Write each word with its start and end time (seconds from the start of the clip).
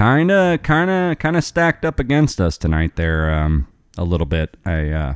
kind 0.00 0.30
of, 0.30 0.62
kind 0.62 0.90
of, 0.90 1.18
kind 1.18 1.36
of 1.36 1.44
stacked 1.44 1.84
up 1.84 1.98
against 2.00 2.40
us 2.40 2.56
tonight. 2.56 2.96
There, 2.96 3.30
um, 3.34 3.66
a 3.98 4.04
little 4.04 4.26
bit. 4.26 4.56
I, 4.64 4.88
uh, 4.88 5.14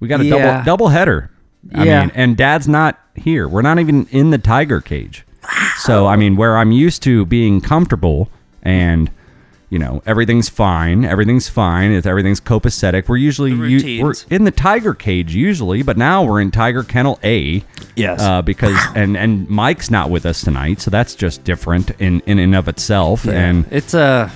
we 0.00 0.08
got 0.08 0.20
a 0.20 0.24
Yeah. 0.24 0.38
double 0.38 0.64
double 0.64 0.88
header. 0.88 1.30
I 1.74 1.84
Yeah. 1.84 2.00
mean, 2.00 2.12
and 2.14 2.36
Dad's 2.36 2.66
not 2.66 2.98
here. 3.14 3.46
We're 3.46 3.60
not 3.62 3.78
even 3.78 4.06
in 4.10 4.30
the 4.30 4.38
tiger 4.38 4.80
cage. 4.80 5.26
So 5.80 6.06
I 6.06 6.16
mean, 6.16 6.36
where 6.36 6.56
I'm 6.56 6.72
used 6.72 7.02
to 7.02 7.26
being 7.26 7.60
comfortable 7.60 8.30
and 8.62 9.10
you 9.72 9.78
know 9.78 10.02
everything's 10.04 10.50
fine, 10.50 11.02
everything's 11.06 11.48
fine. 11.48 11.92
If 11.92 12.04
everything's 12.04 12.42
copacetic, 12.42 13.08
we're 13.08 13.16
usually 13.16 13.52
u- 13.52 14.04
we're 14.04 14.12
in 14.28 14.44
the 14.44 14.50
tiger 14.50 14.92
cage 14.92 15.34
usually, 15.34 15.82
but 15.82 15.96
now 15.96 16.22
we're 16.24 16.42
in 16.42 16.50
tiger 16.50 16.82
kennel 16.82 17.18
A. 17.24 17.64
Yes. 17.96 18.20
Uh, 18.20 18.42
because 18.42 18.76
and 18.94 19.16
and 19.16 19.48
Mike's 19.48 19.90
not 19.90 20.10
with 20.10 20.26
us 20.26 20.42
tonight, 20.42 20.80
so 20.82 20.90
that's 20.90 21.14
just 21.14 21.42
different 21.44 21.90
in 21.98 22.20
in 22.26 22.38
and 22.38 22.54
of 22.54 22.68
itself. 22.68 23.26
And 23.26 23.64
it's 23.70 23.94
a 23.94 24.30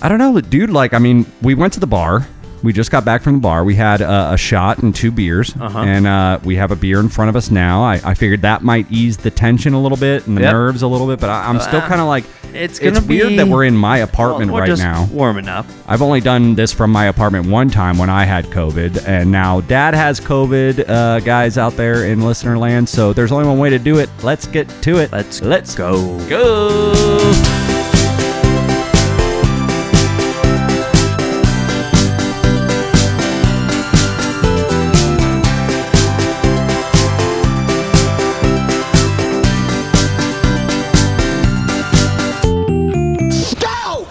I 0.00 0.08
don't 0.08 0.18
know, 0.18 0.40
dude. 0.40 0.70
Like, 0.70 0.94
I 0.94 0.98
mean, 0.98 1.26
we 1.42 1.54
went 1.54 1.74
to 1.74 1.80
the 1.80 1.86
bar. 1.86 2.26
We 2.62 2.72
just 2.72 2.90
got 2.90 3.04
back 3.04 3.22
from 3.22 3.34
the 3.34 3.40
bar. 3.40 3.62
We 3.64 3.74
had 3.76 4.02
uh, 4.02 4.30
a 4.32 4.36
shot 4.36 4.78
and 4.78 4.94
two 4.94 5.10
beers, 5.12 5.54
Uh-huh. 5.58 5.78
and 5.78 6.06
uh, 6.06 6.40
we 6.44 6.56
have 6.56 6.70
a 6.72 6.76
beer 6.76 6.98
in 7.00 7.08
front 7.08 7.28
of 7.28 7.36
us 7.36 7.50
now. 7.50 7.82
I, 7.84 8.00
I 8.04 8.14
figured 8.14 8.42
that 8.42 8.62
might 8.62 8.90
ease 8.90 9.16
the 9.16 9.30
tension 9.30 9.74
a 9.74 9.80
little 9.80 9.98
bit 9.98 10.26
and 10.26 10.36
the 10.36 10.42
Yep. 10.42 10.52
nerves 10.52 10.82
a 10.82 10.88
little 10.88 11.06
bit, 11.06 11.20
but 11.20 11.30
I, 11.30 11.48
I'm 11.48 11.60
still 11.60 11.80
Uh, 11.80 11.88
kind 11.88 12.00
of 12.00 12.08
like, 12.08 12.24
it's 12.54 12.78
gonna 12.80 13.00
weird 13.00 13.28
be- 13.28 13.36
that 13.36 13.46
we're 13.46 13.64
in 13.64 13.76
my 13.76 13.98
apartment 13.98 14.50
we're 14.50 14.60
right 14.60 14.66
just 14.68 14.82
now. 14.82 15.06
warming 15.12 15.48
up. 15.48 15.66
I've 15.86 16.02
only 16.02 16.20
done 16.20 16.54
this 16.56 16.72
from 16.72 16.90
my 16.90 17.04
apartment 17.06 17.46
one 17.46 17.70
time 17.70 17.96
when 17.98 18.10
I 18.10 18.24
had 18.24 18.46
COVID, 18.46 19.06
and 19.06 19.30
now 19.30 19.60
Dad 19.60 19.94
has 19.94 20.18
COVID, 20.18 20.88
uh, 20.88 21.20
guys 21.20 21.58
out 21.58 21.76
there 21.76 22.06
in 22.06 22.22
listener 22.22 22.58
land. 22.58 22.88
So 22.88 23.12
there's 23.12 23.30
only 23.32 23.46
one 23.46 23.58
way 23.58 23.70
to 23.70 23.78
do 23.78 23.98
it. 23.98 24.10
Let's 24.22 24.46
get 24.48 24.68
to 24.82 24.98
it. 24.98 25.12
Let's 25.12 25.42
let's 25.42 25.74
go. 25.76 26.18
go. 26.28 27.57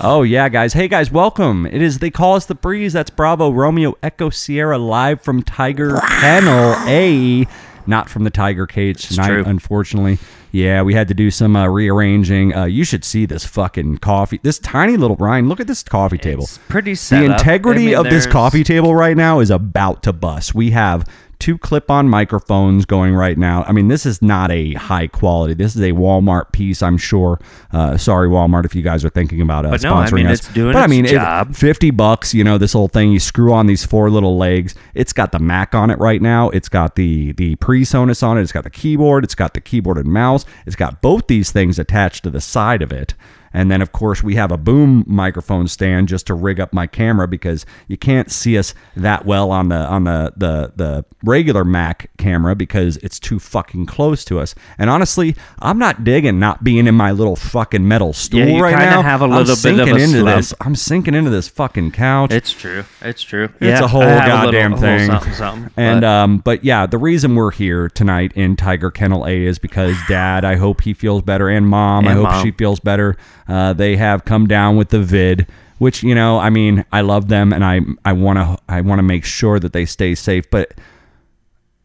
Oh 0.10 0.24
yeah, 0.24 0.48
guys. 0.48 0.72
Hey 0.72 0.88
guys, 0.88 1.12
welcome. 1.12 1.66
It 1.66 1.82
is 1.82 2.00
they 2.00 2.10
call 2.10 2.36
us 2.36 2.46
the 2.46 2.56
breeze. 2.56 2.94
That's 2.94 3.10
Bravo 3.10 3.50
Romeo 3.50 3.98
Echo 4.02 4.30
Sierra 4.30 4.78
live 4.78 5.20
from 5.20 5.44
Tiger 5.44 6.00
Kennel 6.22 6.76
A, 6.88 7.46
not 7.86 8.10
from 8.10 8.24
the 8.24 8.30
Tiger 8.30 8.66
Cage 8.66 9.10
tonight, 9.10 9.28
true. 9.28 9.44
unfortunately. 9.46 10.18
Yeah, 10.54 10.82
we 10.84 10.94
had 10.94 11.10
to 11.10 11.14
do 11.14 11.30
some 11.30 11.58
uh, 11.58 11.68
rearranging. 11.68 12.56
Uh, 12.56 12.64
you 12.64 12.86
should 12.86 13.04
see 13.04 13.26
this 13.26 13.44
fucking 13.44 13.98
coffee. 13.98 14.40
This 14.42 14.60
tiny 14.60 14.96
little 14.96 15.18
Ryan. 15.18 15.50
Look 15.50 15.60
at 15.60 15.68
this 15.68 15.84
coffee 15.84 16.18
table. 16.18 16.46
It's 16.46 16.58
pretty 16.58 16.94
The 16.94 17.26
integrity 17.26 17.94
I 17.94 17.98
mean, 17.98 18.06
of 18.06 18.10
this 18.10 18.26
coffee 18.26 18.64
table 18.64 18.96
right 18.96 19.18
now 19.18 19.42
is 19.42 19.52
about 19.52 20.04
to 20.04 20.14
bust. 20.14 20.56
We 20.56 20.72
have 20.72 21.06
two 21.40 21.58
clip-on 21.58 22.10
microphones 22.10 22.86
going 22.86 23.14
right 23.14 23.38
now. 23.38 23.64
I 23.64 23.72
mean, 23.72 23.88
this 23.88 24.06
is 24.06 24.22
not 24.22 24.52
a 24.52 24.74
high 24.74 25.08
quality. 25.08 25.54
This 25.54 25.76
is 25.76 25.82
a 25.82 25.92
Walmart 25.92 26.52
piece, 26.52 26.82
I'm 26.82 26.98
sure. 26.98 27.40
Uh, 27.72 27.98
sorry, 27.98 28.28
Walmart, 28.28 28.66
if 28.66 28.74
you 28.74 28.82
guys 28.82 29.06
are 29.06 29.10
thinking 29.10 29.42
about 29.42 29.66
uh, 29.66 29.70
But 29.72 29.84
no, 29.84 29.94
sponsoring 29.94 30.12
I 30.12 30.16
mean, 30.16 30.28
us. 30.28 30.40
it's 30.40 30.54
doing 30.54 30.74
but 30.74 30.80
I 30.84 30.88
mean, 30.88 31.06
it- 31.06 31.12
job. 31.12 31.56
50 31.56 31.92
bucks, 31.92 32.34
you 32.34 32.44
know, 32.44 32.58
this 32.58 32.74
whole 32.74 32.88
thing. 32.88 33.12
You 33.12 33.20
screw 33.20 33.54
on 33.54 33.68
these 33.68 33.86
four 33.86 34.10
little 34.10 34.38
legs. 34.38 34.74
It's 34.94 35.14
got 35.14 35.32
the 35.32 35.40
Mac 35.40 35.76
on 35.76 35.90
it 35.92 36.00
right 36.00 36.22
now. 36.22 36.50
It's 36.50 36.70
got 36.70 36.96
the 36.96 37.32
the 37.34 37.56
PreSonus 37.58 38.24
on 38.24 38.38
it. 38.38 38.42
It's 38.42 38.52
got 38.52 38.64
the 38.64 38.70
keyboard. 38.70 39.24
It's 39.24 39.36
got 39.36 39.54
the 39.54 39.62
keyboard 39.62 39.98
and 39.98 40.08
mouse. 40.08 40.46
It's 40.66 40.76
got 40.76 41.02
both 41.02 41.28
these 41.28 41.52
things 41.52 41.78
attached 41.80 42.24
to 42.24 42.30
the 42.30 42.42
side 42.42 42.82
of 42.82 42.92
it. 42.92 43.14
And 43.54 43.72
then, 43.72 43.82
of 43.82 43.92
course, 43.92 44.22
we 44.22 44.36
have 44.36 44.52
a 44.52 44.58
boom 44.58 45.04
microphone 45.08 45.68
stand 45.68 46.08
just 46.10 46.28
to 46.28 46.34
rig 46.34 46.60
up 46.60 46.74
my 46.74 46.88
camera 46.88 47.28
because 47.28 47.66
you 47.88 47.98
can't 47.98 48.32
see 48.32 48.58
us 48.58 48.74
that 48.96 49.26
well 49.26 49.52
on 49.52 49.70
the 49.70 49.76
on 49.78 50.04
the 50.04 50.34
the 50.36 50.74
the 50.76 51.06
regular 51.24 51.64
Mac 51.64 52.10
camera 52.18 52.56
because 52.56 52.98
it's 52.98 53.20
too 53.20 53.40
fucking 53.40 53.86
close 53.86 54.24
to 54.26 54.40
us. 54.40 54.54
And 54.78 54.90
honestly, 54.90 55.36
I'm 55.60 55.80
not 55.80 56.04
digging 56.04 56.40
not 56.40 56.64
being 56.64 56.88
in 56.88 56.96
my 56.96 57.12
little 57.12 57.36
fucking 57.36 57.88
metal 57.88 58.14
stool 58.14 58.48
you 58.48 58.62
right 58.62 58.76
now. 58.78 59.02
have 59.02 59.22
a 59.22 59.26
I'm 59.26 59.32
little 59.32 59.46
bit 59.46 59.52
of 59.54 59.58
sinking 59.58 59.90
a 59.90 59.98
into 59.98 60.20
slump. 60.20 60.38
this. 60.38 60.54
I'm 60.62 60.76
sinking 60.76 61.14
into 61.16 61.30
this 61.30 61.48
fucking 61.48 61.92
couch. 61.92 62.32
It's 62.32 62.52
true. 62.52 62.84
It's 63.02 63.22
true. 63.24 63.46
It's 63.46 63.62
Yeah, 63.62 63.84
a 63.84 63.88
whole 63.88 64.02
I 64.04 64.06
have 64.10 64.24
a 64.26 64.28
goddamn 64.46 64.74
a 64.74 64.76
little 64.76 64.98
thing. 64.98 65.08
something, 65.10 65.34
something, 65.34 65.72
and 65.78 66.02
but- 66.02 66.08
um, 66.08 66.38
but 66.40 66.64
yeah, 66.64 66.86
the 66.86 66.98
reason 66.98 67.36
we're 67.36 67.52
here 67.52 67.90
tonight 67.90 68.32
in 68.36 68.56
Tiger 68.56 68.92
Kennel 68.92 69.26
A 69.26 69.46
is 69.46 69.58
because 69.60 69.96
Dad, 70.08 70.44
I 70.46 70.56
hope 70.56 70.82
he 70.82 70.94
feels 70.94 71.22
better, 71.22 71.50
and 71.50 71.68
Mom, 71.68 72.08
I 72.08 72.14
hope 72.14 72.24
Mom. 72.24 72.44
she 72.44 72.52
feels 72.52 72.80
better. 72.80 73.16
Uh, 73.48 73.74
they 73.74 73.96
have 73.96 74.26
come 74.26 74.48
down 74.48 74.78
with 74.78 74.90
the 74.90 75.02
vid, 75.02 75.48
which 75.78 76.04
you 76.04 76.16
know, 76.16 76.40
I 76.40 76.50
mean, 76.50 76.86
I 76.92 77.02
love 77.02 77.28
them, 77.28 77.54
and 77.54 77.64
I 77.64 77.82
I 78.04 78.14
want 78.14 78.38
to 78.38 78.58
I 78.68 78.82
want 78.82 79.00
to 79.00 79.04
make 79.04 79.26
sure 79.26 79.60
that 79.60 79.74
they 79.74 79.86
stay 79.86 80.16
safe, 80.16 80.50
but. 80.50 80.74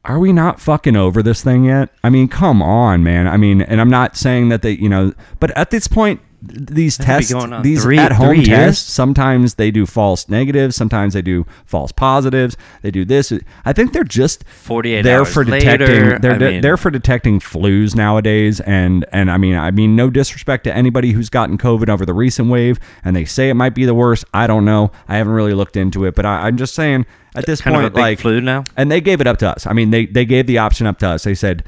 Are 0.04 0.18
we 0.18 0.32
not 0.32 0.60
fucking 0.60 0.96
over 0.96 1.22
this 1.22 1.44
thing 1.44 1.62
yet? 1.66 1.88
I 2.02 2.10
mean, 2.10 2.26
come 2.26 2.60
on, 2.60 3.04
man. 3.04 3.28
I 3.28 3.36
mean, 3.36 3.62
and 3.62 3.80
I'm 3.80 3.88
not 3.88 4.16
saying 4.16 4.48
that 4.48 4.62
they, 4.62 4.72
you 4.72 4.88
know, 4.88 5.12
but 5.38 5.56
at 5.56 5.70
this 5.70 5.86
point, 5.86 6.20
these 6.44 6.96
That'd 6.96 7.28
tests, 7.28 7.62
these 7.62 7.82
three- 7.84 7.98
at-home 7.98 8.34
three 8.36 8.44
tests, 8.44 8.90
sometimes 8.92 9.54
they 9.54 9.70
do 9.70 9.86
false 9.86 10.28
negatives, 10.28 10.74
sometimes 10.74 11.14
they 11.14 11.22
do 11.22 11.46
false 11.64 11.92
positives. 11.92 12.56
They 12.82 12.90
do 12.90 13.04
this. 13.04 13.32
I 13.64 13.72
think 13.72 13.92
they're 13.92 14.02
just 14.02 14.44
48 14.48 15.02
there 15.02 15.20
hours 15.20 15.32
for 15.32 15.44
later. 15.44 16.18
They're 16.18 16.38
de- 16.38 16.50
mean- 16.50 16.60
they're 16.60 16.76
for 16.76 16.90
detecting 16.90 17.38
flus 17.40 17.94
nowadays, 17.94 18.60
and 18.60 19.04
and 19.12 19.30
I 19.30 19.36
mean 19.36 19.54
I 19.56 19.70
mean 19.70 19.94
no 19.94 20.10
disrespect 20.10 20.64
to 20.64 20.74
anybody 20.74 21.12
who's 21.12 21.28
gotten 21.30 21.58
COVID 21.58 21.88
over 21.88 22.04
the 22.04 22.14
recent 22.14 22.48
wave, 22.48 22.78
and 23.04 23.14
they 23.14 23.24
say 23.24 23.48
it 23.48 23.54
might 23.54 23.74
be 23.74 23.84
the 23.84 23.94
worst. 23.94 24.24
I 24.34 24.46
don't 24.46 24.64
know. 24.64 24.90
I 25.08 25.16
haven't 25.18 25.32
really 25.34 25.54
looked 25.54 25.76
into 25.76 26.04
it, 26.04 26.14
but 26.14 26.26
I, 26.26 26.46
I'm 26.48 26.56
just 26.56 26.74
saying 26.74 27.06
at 27.34 27.46
this 27.46 27.60
point, 27.62 27.76
of 27.76 27.84
a 27.84 27.90
big 27.90 27.98
like 27.98 28.18
flu 28.20 28.40
now. 28.40 28.64
and 28.76 28.90
they 28.90 29.00
gave 29.00 29.20
it 29.20 29.26
up 29.26 29.38
to 29.38 29.48
us. 29.48 29.66
I 29.66 29.72
mean, 29.72 29.90
they 29.90 30.06
they 30.06 30.24
gave 30.24 30.46
the 30.46 30.58
option 30.58 30.86
up 30.86 30.98
to 30.98 31.08
us. 31.08 31.22
They 31.24 31.34
said, 31.34 31.64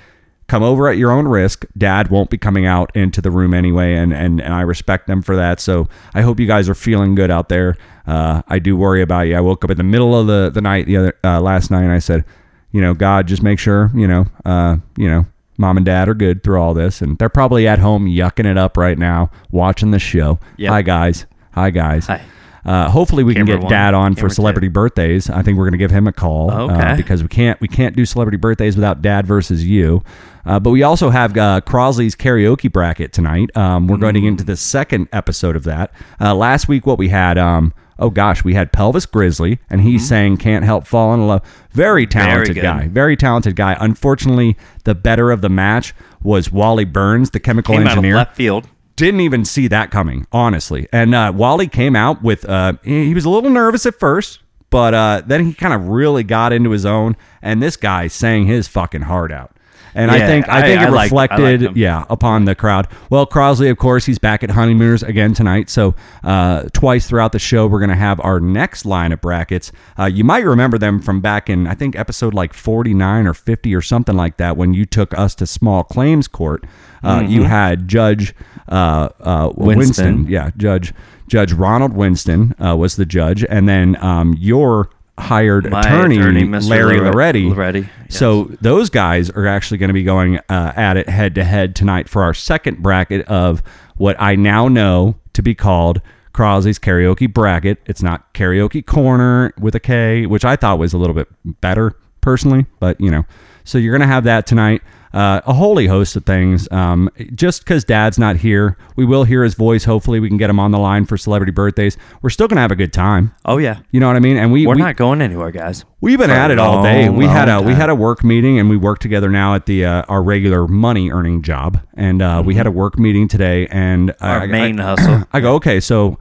"Come 0.47 0.62
over 0.62 0.88
at 0.88 0.97
your 0.97 1.10
own 1.10 1.27
risk." 1.28 1.65
Dad 1.77 2.09
won't 2.09 2.31
be 2.31 2.38
coming 2.38 2.66
out 2.66 2.94
into 2.94 3.21
the 3.21 3.31
room 3.31 3.55
anyway, 3.55 3.94
and 3.94 4.12
and 4.12 4.41
and 4.41 4.53
I 4.55 4.62
respect 4.62 5.06
them 5.06 5.22
for 5.22 5.37
that. 5.37 5.60
So 5.60 5.88
I 6.15 6.22
hope 6.22 6.41
you 6.41 6.47
guys 6.47 6.69
are 6.69 6.75
feeling 6.75 7.15
good 7.15 7.31
out 7.31 7.49
there. 7.49 7.77
Uh, 8.06 8.43
I 8.49 8.59
do 8.59 8.77
worry 8.77 9.03
about 9.03 9.22
you. 9.22 9.37
I 9.37 9.41
woke 9.41 9.65
up 9.65 9.71
in 9.71 9.77
the 9.77 9.84
middle 9.84 10.19
of 10.19 10.27
the 10.27 10.50
the 10.50 10.60
night 10.60 10.87
the 10.87 10.97
other 10.97 11.15
uh, 11.25 11.41
last 11.41 11.71
night, 11.71 11.82
and 11.82 11.93
I 11.93 11.99
said, 11.99 12.25
you 12.72 12.81
know, 12.81 12.94
God, 12.94 13.27
just 13.27 13.43
make 13.43 13.59
sure 13.59 13.91
you 13.94 14.06
know, 14.06 14.27
uh, 14.44 14.77
you 14.97 15.09
know. 15.09 15.27
Mom 15.56 15.77
and 15.77 15.87
dad 15.87 16.09
are 16.09 16.15
good 16.15 16.43
through 16.43 16.61
all 16.61 16.75
this, 16.75 17.00
and 17.00 17.16
they're 17.19 17.28
probably 17.28 17.69
at 17.69 17.78
home 17.78 18.06
yucking 18.09 18.44
it 18.44 18.59
up 18.59 18.76
right 18.76 18.99
now, 18.99 19.31
watching 19.53 19.93
the 19.93 20.00
show. 20.00 20.41
Yep. 20.56 20.69
Hi, 20.69 20.82
guys. 20.82 21.26
Hi, 21.53 21.71
guys. 21.71 22.09
Hi. 22.09 22.21
Uh, 22.64 22.88
hopefully, 22.91 23.22
we 23.25 23.34
can 23.34 23.44
get 23.44 23.60
one, 23.60 23.70
dad 23.70 23.92
on 23.94 24.14
for 24.14 24.28
celebrity 24.30 24.69
birthdays. 24.69 25.28
I 25.28 25.42
think 25.42 25.58
we're 25.58 25.64
going 25.64 25.72
to 25.72 25.78
give 25.78 25.91
him 25.91 26.06
a 26.06 26.12
call 26.12 26.50
uh, 26.50 26.97
because 26.97 27.22
we 27.22 27.28
can't 27.28 27.60
we 27.60 27.69
can't 27.69 27.94
do 27.94 28.04
celebrity 28.06 28.38
birthdays 28.38 28.75
without 28.76 29.02
dad 29.02 29.26
versus 29.26 29.64
you. 29.66 30.02
Uh, 30.47 30.58
but 30.60 30.70
we 30.70 30.82
also 30.82 31.10
have 31.10 31.36
uh, 31.36 31.60
Crosley's 31.66 32.14
karaoke 32.14 32.70
bracket 32.70 33.12
tonight. 33.12 33.54
Um, 33.56 33.86
we're 33.86 33.97
Mm. 33.97 34.00
going 34.00 34.14
to 34.14 34.20
get 34.20 34.28
into 34.28 34.44
the 34.44 34.56
second 34.56 35.08
episode 35.12 35.56
of 35.56 35.64
that. 35.64 35.92
Uh, 36.20 36.34
last 36.34 36.69
week, 36.69 36.86
what 36.86 36.98
we 36.98 37.08
had. 37.10 37.38
Um, 37.38 37.72
oh 37.98 38.10
gosh, 38.10 38.44
we 38.44 38.54
had 38.54 38.72
Pelvis 38.72 39.06
Grizzly, 39.06 39.58
and 39.70 39.81
he 39.82 39.98
sang 39.98 40.36
"Can't 40.36 40.64
Help 40.64 40.86
Falling 40.86 41.20
in 41.22 41.26
Love." 41.28 41.42
Very 41.72 42.06
talented 42.06 42.54
good. 42.54 42.62
guy. 42.62 42.88
Very 42.88 43.16
talented 43.16 43.56
guy. 43.56 43.76
Unfortunately, 43.81 44.56
the 44.84 44.94
better 44.94 45.31
of 45.31 45.41
the 45.42 45.48
match 45.50 45.94
was 46.22 46.50
Wally 46.50 46.84
Burns, 46.84 47.31
the 47.31 47.41
chemical 47.41 47.75
Came 47.76 47.86
engineer 47.86 48.16
left 48.16 48.36
field. 48.36 48.69
Didn't 48.97 49.21
even 49.21 49.44
see 49.44 49.69
that 49.69 49.91
coming, 49.91 50.27
honestly. 50.32 50.88
And 50.93 51.15
uh, 51.15 51.32
Wally 51.34 51.69
came 51.69 51.97
out 51.97 52.22
with, 52.22 52.49
uh, 52.49 52.75
he 52.84 53.15
was 53.15 53.25
a 53.25 53.31
little 53.31 53.50
nervous 53.50 53.87
at 53.87 53.99
first, 53.99 54.41
but 54.71 54.94
uh, 54.94 55.22
then 55.27 55.44
he 55.47 55.55
kind 55.55 55.75
of 55.75 55.88
really 55.88 56.22
got 56.22 56.53
into 56.53 56.71
his 56.71 56.87
own. 56.87 57.16
And 57.43 57.62
this 57.62 57.77
guy 57.77 58.06
sang 58.06 58.47
his 58.47 58.69
fucking 58.69 59.03
heart 59.03 59.32
out. 59.32 59.53
And 59.94 60.10
I 60.10 60.27
think 60.27 60.49
I 60.49 60.62
think 60.62 60.81
it 60.82 60.87
I 60.87 60.91
liked- 60.91 61.12
I 61.12 61.22
reflected, 61.22 61.62
him. 61.62 61.72
yeah, 61.77 62.05
upon 62.10 62.44
the 62.47 62.55
crowd. 62.55 62.88
Well, 63.10 63.27
Crosley, 63.27 63.71
of 63.71 63.78
course, 63.78 64.05
he's 64.06 64.19
back 64.19 64.43
at 64.43 64.50
Honeymooners 64.50 65.03
again 65.03 65.34
tonight. 65.34 65.71
So 65.71 65.94
uh, 66.25 66.65
twice 66.72 67.06
throughout 67.06 67.32
the 67.32 67.38
show, 67.38 67.67
we're 67.67 67.79
going 67.79 67.91
to 67.91 67.94
have 67.96 68.20
our 68.20 68.41
next 68.41 68.85
line 68.85 69.12
of 69.12 69.20
brackets. 69.20 69.70
Uh, 69.99 70.06
you 70.06 70.25
might 70.25 70.44
remember 70.44 70.79
them 70.79 71.00
from 71.00 71.20
back 71.20 71.49
in 71.49 71.67
I 71.67 71.75
think 71.75 71.96
episode 71.96 72.35
like 72.35 72.52
forty 72.52 72.93
nine 72.94 73.26
or 73.26 73.35
fifty 73.35 73.75
or 73.75 73.81
something 73.82 74.17
like 74.17 74.37
that 74.38 74.56
when 74.56 74.75
you 74.75 74.85
took 74.85 75.17
us 75.17 75.35
to 75.37 75.46
small 75.46 75.85
claims 75.85 76.26
court. 76.29 76.64
Uh, 77.02 77.23
You 77.26 77.44
had 77.44 77.87
Judge 77.87 78.35
uh, 78.69 79.11
uh, 79.20 79.52
Winston. 79.55 79.76
Winston. 80.17 80.26
yeah, 80.29 80.50
Judge 80.56 80.93
Judge 81.29 81.52
Ronald 81.52 81.93
Winston 81.94 82.55
uh, 82.64 82.75
was 82.76 82.97
the 82.97 83.06
judge, 83.06 83.44
and 83.49 83.69
then 83.69 83.97
um, 84.02 84.35
your 84.38 84.88
hired 85.19 85.70
My 85.70 85.81
attorney, 85.81 86.19
attorney. 86.19 86.44
Larry 86.49 86.99
Lore- 86.99 87.12
Loretti. 87.12 87.49
Loretti, 87.55 87.88
So 88.14 88.44
those 88.61 88.90
guys 88.90 89.28
are 89.31 89.46
actually 89.46 89.78
going 89.78 89.88
to 89.88 89.94
be 89.94 90.05
going 90.05 90.38
uh, 90.49 90.72
at 90.76 90.96
it 90.96 91.08
head 91.08 91.34
to 91.34 91.44
head 91.44 91.75
tonight 91.75 92.08
for 92.08 92.22
our 92.22 92.32
second 92.34 92.82
bracket 92.82 93.26
of 93.26 93.62
what 93.96 94.16
I 94.20 94.37
now 94.37 94.69
know 94.69 95.16
to 95.32 95.43
be 95.43 95.55
called 95.55 96.00
Crosley's 96.32 96.78
karaoke 96.78 97.32
bracket. 97.32 97.78
It's 97.87 98.02
not 98.02 98.32
karaoke 98.34 98.84
corner 98.84 99.52
with 99.58 99.75
a 99.75 99.81
K, 99.81 100.26
which 100.26 100.44
I 100.44 100.56
thought 100.56 100.78
was 100.78 100.93
a 100.93 100.99
little 100.99 101.14
bit 101.14 101.28
better 101.61 101.96
personally, 102.20 102.66
but 102.81 103.00
you 103.00 103.11
know. 103.11 103.25
So 103.64 103.78
you're 103.78 103.93
going 103.93 104.06
to 104.06 104.12
have 104.12 104.25
that 104.25 104.46
tonight. 104.46 104.82
Uh, 105.14 105.40
a 105.46 105.55
holy 105.55 105.87
host 105.87 106.16
of 106.16 106.26
things. 106.26 106.70
Um, 106.70 107.08
just 107.34 107.64
because 107.64 107.84
Dad's 107.84 108.19
not 108.19 108.37
here, 108.37 108.76
we 108.96 109.05
will 109.06 109.25
hear 109.25 109.44
his 109.44 109.55
voice. 109.55 109.84
Hopefully, 109.84 110.20
we 110.20 110.28
can 110.28 110.37
get 110.37 110.50
him 110.50 110.61
on 110.61 110.72
the 110.72 110.78
line 110.78 111.06
for 111.06 111.16
celebrity 111.16 111.52
birthdays. 111.52 111.96
We're 112.20 112.31
still 112.31 112.49
gonna 112.49 112.61
have 112.61 112.72
a 112.72 112.76
good 112.76 112.93
time. 112.93 113.34
Oh 113.44 113.58
yeah. 113.58 113.78
You 113.93 114.00
know 114.00 114.08
what 114.08 114.16
I 114.16 114.20
mean? 114.20 114.37
And 114.37 114.52
we 114.52 114.66
We're 114.66 114.75
we, 114.75 114.81
not 114.82 114.96
going 114.96 115.22
anywhere, 115.22 115.50
guys. 115.52 115.84
We've 116.00 116.19
been 116.19 116.28
For 116.28 116.34
at 116.34 116.50
it 116.50 116.58
all 116.58 116.82
day. 116.82 117.06
long, 117.08 117.16
We 117.16 117.26
had 117.26 117.49
a 117.49 117.58
long 117.61 117.66
we 117.66 117.75
had 117.75 117.88
a 117.90 117.94
work 117.94 118.22
meeting 118.25 118.58
and 118.58 118.69
we 118.69 118.76
work 118.76 118.99
together 118.99 119.31
now 119.31 119.55
at 119.55 119.66
the 119.66 119.84
uh, 119.87 120.02
our 120.08 120.22
regular 120.22 120.66
money 120.69 121.11
earning 121.11 121.43
job. 121.43 121.81
And 121.96 122.20
uh, 122.20 122.43
we 122.44 122.56
had 122.56 122.66
a 122.66 122.70
work 122.72 122.99
meeting 122.99 123.28
today. 123.28 123.66
And 123.69 123.94
Mm-hmm. 124.11 124.25
Our 124.25 124.40
I, 124.43 124.46
main 124.46 124.81
I, 124.81 124.82
hustle. 124.82 125.25
I 125.32 125.40
go 125.40 125.55
okay. 125.55 125.78
So, 125.81 126.19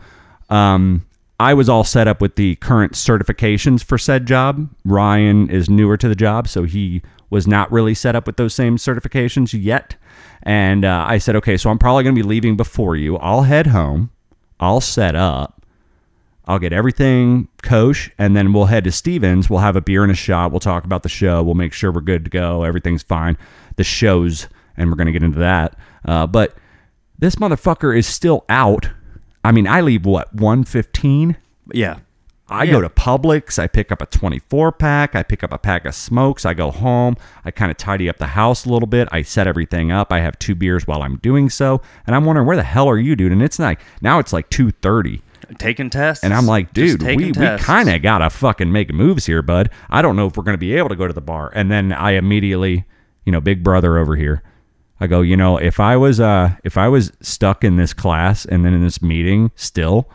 um, 0.50 1.06
I 1.40 1.54
was 1.54 1.68
all 1.68 1.84
set 1.84 2.08
up 2.08 2.22
with 2.22 2.36
the 2.36 2.56
current 2.58 2.94
certifications 2.94 3.84
for 3.84 3.98
said 3.98 4.26
job. 4.28 4.70
Ryan 4.86 5.50
is 5.50 5.70
newer 5.70 5.98
to 5.98 6.08
the 6.08 6.16
job, 6.16 6.48
so 6.48 6.64
he 6.64 7.02
was 7.34 7.48
not 7.48 7.72
really 7.72 7.94
set 7.94 8.16
up 8.16 8.28
with 8.28 8.38
those 8.38 8.54
same 8.54 8.78
certifications 8.78 9.54
yet. 9.60 9.96
And 10.44 10.86
uh, 10.86 11.06
I 11.08 11.18
said, 11.18 11.36
okay, 11.38 11.58
so 11.58 11.70
I'm 11.70 11.80
probably 11.80 12.04
going 12.04 12.16
to 12.16 12.22
be 12.22 12.28
leaving 12.28 12.56
before 12.56 12.96
you. 12.96 13.18
I'll 13.18 13.42
head 13.42 13.68
home. 13.68 14.12
I'll 14.60 14.82
set 14.82 15.16
up. 15.16 15.66
I'll 16.46 16.60
get 16.60 16.74
everything 16.74 17.48
kosher, 17.62 18.12
and 18.18 18.36
then 18.36 18.54
we'll 18.54 18.66
head 18.66 18.84
to 18.84 18.92
Stevens. 18.92 19.50
We'll 19.50 19.62
have 19.62 19.76
a 19.76 19.82
beer 19.82 20.04
and 20.04 20.12
a 20.12 20.16
shot. 20.16 20.52
We'll 20.52 20.60
talk 20.60 20.84
about 20.84 21.02
the 21.02 21.10
show. 21.10 21.42
We'll 21.42 21.56
make 21.56 21.74
sure 21.74 21.92
we're 21.92 22.02
good 22.02 22.26
to 22.26 22.30
go. 22.30 22.64
Everything's 22.64 23.04
fine. 23.04 23.38
The 23.78 23.84
shows, 23.84 24.48
and 24.78 24.90
we're 24.90 24.98
going 24.98 25.08
to 25.08 25.14
get 25.14 25.24
into 25.24 25.40
that. 25.40 25.76
Uh, 26.06 26.28
but 26.28 26.54
this 27.18 27.36
motherfucker 27.36 27.98
is 27.98 28.06
still 28.06 28.44
out. 28.50 28.90
I 29.44 29.52
mean, 29.54 29.68
I 29.68 29.82
leave 29.82 30.06
what 30.06 30.34
one 30.36 30.66
fifteen. 30.66 31.38
Yeah. 31.72 32.00
I 32.54 32.64
Yeah. 32.66 32.72
go 32.74 32.82
to 32.82 32.90
Publix. 32.90 33.58
I 33.60 33.68
pick 33.68 33.92
up 33.92 34.02
a 34.02 34.06
24 34.06 34.72
pack. 34.72 35.16
I 35.16 35.24
pick 35.24 35.44
up 35.44 35.52
a 35.52 35.58
pack 35.58 35.86
of 35.86 35.96
smokes. 35.96 36.46
I 36.46 36.54
go 36.54 36.72
home. 36.72 37.16
I 37.44 37.52
kind 37.52 37.72
of 37.72 37.78
tidy 37.78 38.08
up 38.08 38.18
the 38.18 38.28
house 38.28 38.66
a 38.66 38.70
little 38.70 38.88
bit. 38.88 39.08
I 39.12 39.22
set 39.24 39.48
everything 39.48 39.92
up. 39.92 40.14
I 40.14 40.20
have 40.20 40.38
two 40.40 40.56
beers 40.56 40.86
while 40.88 41.02
I'm 41.02 41.18
doing 41.18 41.50
so. 41.50 41.82
And 42.06 42.16
I'm 42.16 42.26
wondering, 42.26 42.48
where 42.48 42.58
the 42.58 42.64
hell 42.64 42.88
are 42.90 42.98
you, 42.98 43.16
dude? 43.16 43.32
And 43.32 43.42
it's 43.42 43.60
like, 43.60 43.80
now 44.02 44.20
it's 44.20 44.32
like 44.34 44.50
2.30. 44.50 45.22
Taking 45.58 45.90
tests. 45.90 46.24
And 46.24 46.34
I'm 46.34 46.46
like, 46.46 46.74
dude, 46.74 47.02
we, 47.04 47.16
we 47.32 47.34
kind 47.58 47.90
of 47.90 48.02
got 48.02 48.20
to 48.20 48.30
fucking 48.30 48.72
make 48.72 48.94
moves 48.94 49.26
here, 49.26 49.42
bud. 49.42 49.70
I 49.90 50.02
don't 50.02 50.16
know 50.16 50.28
if 50.28 50.38
we're 50.38 50.44
going 50.44 50.54
to 50.56 50.60
be 50.60 50.74
able 50.76 50.90
to 50.90 50.96
go 50.96 51.06
to 51.06 51.14
the 51.14 51.22
bar. 51.22 51.52
And 51.54 51.70
then 51.70 51.92
I 51.92 52.12
immediately, 52.12 52.86
you 53.26 53.32
know, 53.32 53.42
big 53.42 53.64
brother 53.64 53.98
over 53.98 54.16
here. 54.16 54.42
I 55.00 55.08
go, 55.08 55.22
you 55.22 55.36
know, 55.36 55.58
if 55.58 55.82
I 55.82 55.98
was 55.98 56.20
uh 56.22 56.52
if 56.64 56.78
I 56.78 56.88
was 56.88 57.12
stuck 57.20 57.64
in 57.66 57.76
this 57.76 57.94
class 57.94 58.46
and 58.46 58.64
then 58.64 58.74
in 58.74 58.82
this 58.84 59.02
meeting 59.02 59.52
still 59.56 60.10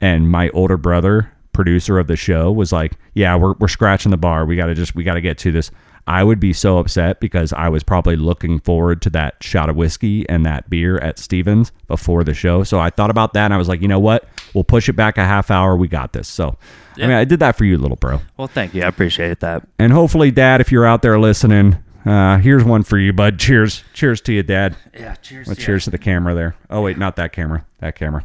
and 0.00 0.28
my 0.30 0.50
older 0.50 0.76
brother, 0.76 1.32
producer 1.52 1.98
of 1.98 2.06
the 2.06 2.16
show 2.16 2.50
was 2.50 2.72
like, 2.72 2.92
"Yeah, 3.14 3.36
we're 3.36 3.54
we're 3.54 3.68
scratching 3.68 4.10
the 4.10 4.16
bar. 4.16 4.44
We 4.44 4.56
got 4.56 4.66
to 4.66 4.74
just 4.74 4.94
we 4.94 5.04
got 5.04 5.14
to 5.14 5.20
get 5.20 5.38
to 5.38 5.52
this." 5.52 5.70
I 6.06 6.24
would 6.24 6.40
be 6.40 6.52
so 6.52 6.78
upset 6.78 7.20
because 7.20 7.52
I 7.52 7.68
was 7.68 7.82
probably 7.84 8.16
looking 8.16 8.58
forward 8.60 9.02
to 9.02 9.10
that 9.10 9.36
shot 9.42 9.68
of 9.68 9.76
whiskey 9.76 10.28
and 10.28 10.44
that 10.46 10.68
beer 10.68 10.98
at 10.98 11.18
Stevens 11.18 11.72
before 11.86 12.24
the 12.24 12.34
show. 12.34 12.64
So 12.64 12.80
I 12.80 12.90
thought 12.90 13.10
about 13.10 13.34
that 13.34 13.44
and 13.44 13.54
I 13.54 13.58
was 13.58 13.68
like, 13.68 13.82
"You 13.82 13.88
know 13.88 14.00
what? 14.00 14.26
We'll 14.54 14.64
push 14.64 14.88
it 14.88 14.94
back 14.94 15.18
a 15.18 15.24
half 15.24 15.50
hour. 15.50 15.76
We 15.76 15.88
got 15.88 16.12
this." 16.12 16.26
So, 16.26 16.56
I 16.96 17.02
mean, 17.02 17.12
I 17.12 17.24
did 17.24 17.40
that 17.40 17.56
for 17.56 17.64
you, 17.64 17.78
little 17.78 17.96
bro. 17.96 18.20
Well, 18.36 18.48
thank 18.48 18.74
you. 18.74 18.82
I 18.82 18.88
appreciate 18.88 19.40
that. 19.40 19.66
And 19.78 19.92
hopefully, 19.92 20.30
Dad, 20.30 20.60
if 20.60 20.72
you're 20.72 20.86
out 20.86 21.02
there 21.02 21.18
listening, 21.18 21.78
uh, 22.06 22.38
here's 22.38 22.64
one 22.64 22.82
for 22.82 22.98
you, 22.98 23.12
bud. 23.12 23.38
Cheers, 23.38 23.84
cheers 23.92 24.20
to 24.22 24.32
you, 24.32 24.42
Dad. 24.42 24.76
Yeah. 24.94 25.14
Cheers. 25.16 25.46
Well, 25.48 25.56
cheers 25.56 25.84
to 25.84 25.90
the 25.90 25.98
camera 25.98 26.34
there. 26.34 26.56
Oh 26.70 26.80
wait, 26.80 26.98
not 26.98 27.16
that 27.16 27.32
camera. 27.32 27.66
That 27.78 27.94
camera. 27.94 28.24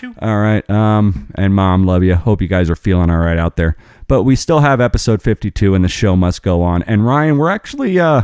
Chew. 0.00 0.14
All 0.20 0.38
right. 0.38 0.68
Um, 0.70 1.30
and 1.34 1.54
mom, 1.54 1.84
love 1.84 2.02
you. 2.02 2.14
Hope 2.14 2.40
you 2.40 2.48
guys 2.48 2.70
are 2.70 2.76
feeling 2.76 3.10
all 3.10 3.18
right 3.18 3.38
out 3.38 3.56
there. 3.56 3.76
But 4.08 4.22
we 4.22 4.34
still 4.34 4.60
have 4.60 4.80
episode 4.80 5.20
52 5.22 5.74
and 5.74 5.84
the 5.84 5.88
show 5.88 6.16
must 6.16 6.42
go 6.42 6.62
on. 6.62 6.82
And 6.84 7.04
Ryan, 7.04 7.36
we're 7.36 7.50
actually, 7.50 8.00
uh, 8.00 8.22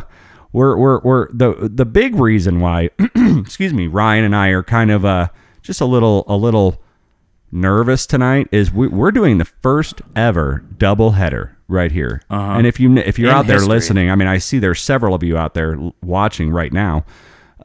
we're, 0.51 0.75
we're, 0.75 0.99
we're 1.01 1.31
the, 1.31 1.69
the 1.71 1.85
big 1.85 2.15
reason 2.15 2.59
why, 2.61 2.89
excuse 3.15 3.73
me, 3.73 3.87
Ryan 3.87 4.25
and 4.25 4.35
I 4.35 4.47
are 4.49 4.63
kind 4.63 4.89
of, 4.91 5.05
uh, 5.05 5.27
just 5.61 5.79
a 5.79 5.85
little, 5.85 6.23
a 6.27 6.35
little 6.35 6.81
nervous 7.51 8.05
tonight 8.07 8.47
is 8.51 8.71
we, 8.71 8.87
we're 8.87 9.11
doing 9.11 9.37
the 9.37 9.45
first 9.45 10.01
ever 10.15 10.63
double 10.77 11.11
header 11.11 11.57
right 11.67 11.91
here. 11.91 12.21
And 12.29 12.65
if 12.65 12.79
you, 12.79 12.97
if 12.97 13.19
you're 13.19 13.29
Uh-huh. 13.29 13.39
In 13.39 13.45
out 13.45 13.47
there 13.47 13.57
history. 13.57 13.75
listening, 13.75 14.09
I 14.09 14.15
mean, 14.15 14.27
I 14.27 14.39
see 14.39 14.57
there's 14.59 14.81
several 14.81 15.13
of 15.13 15.21
you 15.23 15.37
out 15.37 15.53
there 15.53 15.77
watching 16.01 16.49
right 16.51 16.73
now. 16.73 17.05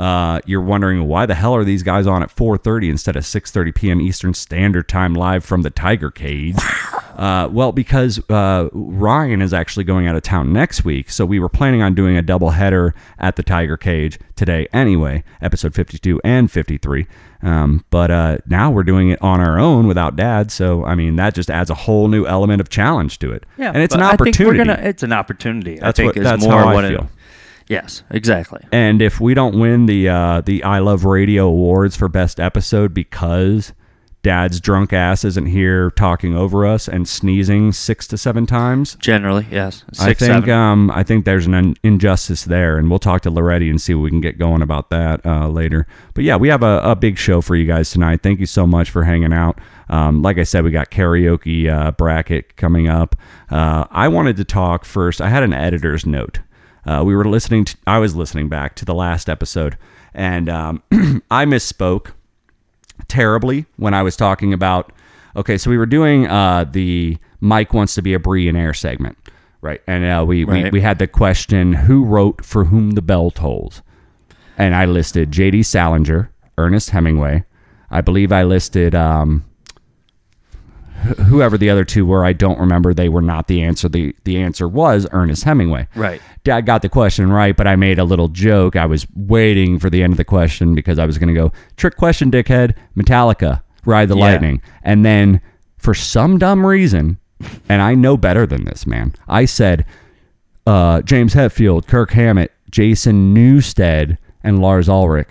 Uh, 0.03 0.41
you're 0.47 0.61
wondering 0.61 1.05
why 1.07 1.27
the 1.27 1.35
hell 1.35 1.55
are 1.55 1.63
these 1.63 1.83
guys 1.85 2.07
on 2.09 2.23
at 2.25 2.29
4:30 2.35 2.89
instead 2.91 3.15
of 3.15 3.23
6:30 3.23 3.73
p.m. 3.75 4.01
Eastern 4.01 4.35
Standard 4.35 4.89
Time 4.89 5.15
live 5.15 5.45
from 5.45 5.63
the 5.63 5.71
Tiger 5.71 6.11
Cage? 6.11 6.57
Uh, 7.13 7.47
well, 7.53 7.73
because 7.73 8.19
uh, 8.31 8.71
Ryan 8.73 9.43
is 9.43 9.53
actually 9.53 9.85
going 9.85 10.07
out 10.07 10.17
of 10.17 10.23
town 10.23 10.51
next 10.51 10.83
week, 10.83 11.11
so 11.11 11.27
we 11.27 11.39
were 11.39 11.49
planning 11.51 11.83
on 11.83 11.95
doing 11.95 12.17
a 12.17 12.23
double 12.23 12.51
header 12.51 12.95
at 13.19 13.37
the 13.37 13.43
Tiger 13.43 13.77
Cage 13.77 14.19
today 14.35 14.67
anyway, 14.73 15.23
episode 15.43 15.75
52 15.75 16.23
and 16.25 16.51
53. 16.51 17.07
Um, 17.43 17.85
but 17.91 18.11
uh, 18.11 18.39
now 18.47 18.71
we're 18.71 18.83
doing 18.83 19.11
it 19.11 19.21
on 19.21 19.41
our 19.41 19.59
own 19.61 19.87
without 19.87 20.17
Dad, 20.17 20.51
so 20.51 20.87
I 20.87 20.95
mean 20.95 21.17
that 21.17 21.35
just 21.35 21.51
adds 21.51 21.69
a 21.69 21.75
whole 21.75 22.09
new 22.09 22.27
element 22.27 22.63
of 22.63 22.71
challenge 22.71 23.19
to 23.19 23.31
it. 23.31 23.45
Yeah. 23.59 23.73
and 23.75 23.83
it's 23.83 23.95
an 23.95 24.01
I 24.01 24.13
think 24.13 24.21
opportunity. 24.23 24.59
we're 24.59 24.65
gonna, 24.65 24.81
it's 24.89 25.03
an 25.03 25.13
opportunity. 25.13 25.75
That's 25.77 26.01
I 26.01 26.03
think 26.05 26.07
what- 26.09 26.17
is 26.17 26.25
that's 26.25 26.43
more 26.43 26.59
how 26.61 26.69
I 26.69 26.75
what 26.75 26.85
it- 26.87 26.89
feel. 26.93 27.11
Yes. 27.73 28.03
Exactly. 28.11 28.61
And 28.71 29.01
if 29.03 29.21
we 29.21 29.35
don't 29.35 29.59
win 29.59 29.87
the 29.87 30.09
uh, 30.09 30.41
the 30.43 30.63
I 30.63 30.79
Love 30.79 31.05
Radio 31.05 31.47
awards 31.49 31.97
for 31.97 32.09
best 32.09 32.39
episode 32.39 32.93
because 32.95 33.73
Dad's 34.23 34.61
drunk 34.61 34.93
ass 34.93 35.25
isn't 35.25 35.47
here 35.47 35.91
talking 35.91 36.37
over 36.37 36.65
us 36.65 36.87
and 36.87 37.09
sneezing 37.09 37.73
six 37.73 38.07
to 38.07 38.17
seven 38.17 38.47
times, 38.47 38.95
Generally, 39.01 39.49
yes. 39.51 39.83
Six, 39.93 40.01
I 40.01 40.15
think 40.15 40.45
seven. 40.45 40.51
um 40.51 40.91
I 40.93 41.03
think 41.03 41.25
there's 41.25 41.47
an 41.47 41.55
un- 41.55 41.75
injustice 41.83 42.45
there, 42.45 42.79
and 42.79 42.89
we'll 42.89 43.01
talk 43.01 43.23
to 43.23 43.31
Loretti 43.33 43.69
and 43.69 43.81
see 43.81 43.95
what 43.95 44.03
we 44.05 44.11
can 44.11 44.21
get 44.21 44.39
going 44.39 44.63
about 44.63 44.91
that 44.91 45.27
uh, 45.27 45.49
later. 45.49 45.89
But 46.15 46.23
yeah, 46.23 46.37
we 46.37 46.47
have 46.51 46.63
a, 46.63 46.81
a 46.85 46.95
big 46.95 47.19
show 47.19 47.41
for 47.41 47.57
you 47.57 47.67
guys 47.67 47.91
tonight. 47.91 48.23
Thank 48.23 48.39
you 48.39 48.47
so 48.47 48.65
much 48.65 48.91
for 48.91 49.03
hanging 49.03 49.33
out. 49.33 49.59
Um, 49.89 50.23
like 50.23 50.39
I 50.39 50.45
said, 50.45 50.63
we 50.63 50.71
got 50.71 50.93
karaoke 50.93 51.69
uh, 51.69 51.91
bracket 51.91 52.55
coming 52.57 52.87
up. 52.87 53.17
Uh, 53.51 53.87
I 53.91 54.07
wanted 54.07 54.37
to 54.37 54.45
talk 54.45 54.85
first. 54.85 55.21
I 55.21 55.31
had 55.31 55.43
an 55.43 55.53
editor's 55.53 56.07
note. 56.07 56.39
Uh, 56.87 57.03
we 57.05 57.15
were 57.15 57.25
listening 57.25 57.65
to. 57.67 57.77
I 57.87 57.99
was 57.99 58.15
listening 58.17 58.49
back 58.49 58.75
to 58.77 58.85
the 58.85 58.95
last 58.95 59.29
episode, 59.29 59.79
and 60.15 60.49
um, 60.49 60.83
I 61.31 61.45
misspoke 61.45 62.13
terribly 63.09 63.67
when 63.77 63.95
I 63.95 64.03
was 64.03 64.17
talking 64.17 64.53
about. 64.53 64.93
Okay, 65.37 65.57
so 65.57 65.71
we 65.71 65.79
were 65.79 65.87
doing 65.87 66.27
uh, 66.27 66.65
the 66.65 67.17
Mike 67.41 67.73
wants 67.73 67.95
to 67.95 68.03
be 68.03 68.15
a 68.15 68.21
Air 68.21 68.75
segment, 68.75 69.17
right? 69.61 69.81
And 69.87 70.05
uh, 70.05 70.25
we, 70.27 70.45
we 70.45 70.63
Right. 70.65 70.73
we 70.73 70.81
had 70.81 70.99
the 70.99 71.07
question 71.07 71.73
who 71.73 72.05
wrote 72.05 72.45
for 72.45 72.65
whom 72.65 72.91
the 72.93 73.03
bell 73.03 73.31
tolls, 73.31 73.81
and 74.59 74.75
I 74.75 74.85
listed 74.85 75.31
J.D. 75.33 75.63
Salinger, 75.63 76.31
Ernest 76.59 76.91
Hemingway. 76.91 77.45
I 77.91 78.01
believe 78.01 78.33
I 78.33 78.43
listed 78.43 78.95
um, 78.95 79.45
whoever 81.03 81.59
the 81.59 81.69
other 81.71 81.85
two 81.85 82.07
were. 82.07 82.25
I 82.25 82.33
don't 82.33 82.59
remember. 82.59 82.95
They 82.95 83.09
were 83.09 83.23
not 83.23 83.47
the 83.49 83.63
answer. 83.63 83.89
the 83.89 84.15
The 84.25 84.41
answer 84.41 84.69
was 84.69 85.07
Ernest 85.13 85.45
Hemingway. 85.45 85.89
Right. 85.95 86.21
Dad 86.45 86.67
got 86.67 86.83
the 86.83 86.89
question 86.89 87.31
right, 87.31 87.57
but 87.57 87.67
I 87.67 87.77
made 87.77 87.99
a 87.99 88.05
little 88.05 88.29
joke. 88.29 88.77
I 88.77 88.87
was 88.87 89.07
waiting 89.15 89.79
for 89.79 89.91
the 89.91 90.03
end 90.03 90.13
of 90.13 90.17
the 90.17 90.25
question 90.25 90.75
because 90.75 90.99
I 90.99 91.07
was 91.07 91.19
going 91.19 91.29
to 91.29 91.41
go 91.41 91.53
trick 91.77 91.97
question, 91.97 92.31
dickhead. 92.31 92.75
Metallica, 92.97 93.63
Ride 93.85 94.09
the 94.09 94.17
Yeah. 94.17 94.23
Lightning, 94.25 94.63
and 94.83 95.05
then 95.05 95.41
for 95.79 95.95
some 95.95 96.39
dumb 96.39 96.65
reason, 96.65 97.19
and 97.69 97.83
I 97.83 97.95
know 97.95 98.17
better 98.17 98.47
than 98.47 98.65
this, 98.65 98.87
man. 98.87 99.15
I 99.29 99.45
said 99.45 99.85
uh, 100.67 101.03
James 101.03 101.35
Hetfield, 101.35 101.87
Kirk 101.89 102.13
Hammett, 102.13 102.53
Jason 102.71 103.35
Newsted, 103.35 104.17
and 104.45 104.61
Lars 104.61 104.89
Ulrich. 104.89 105.29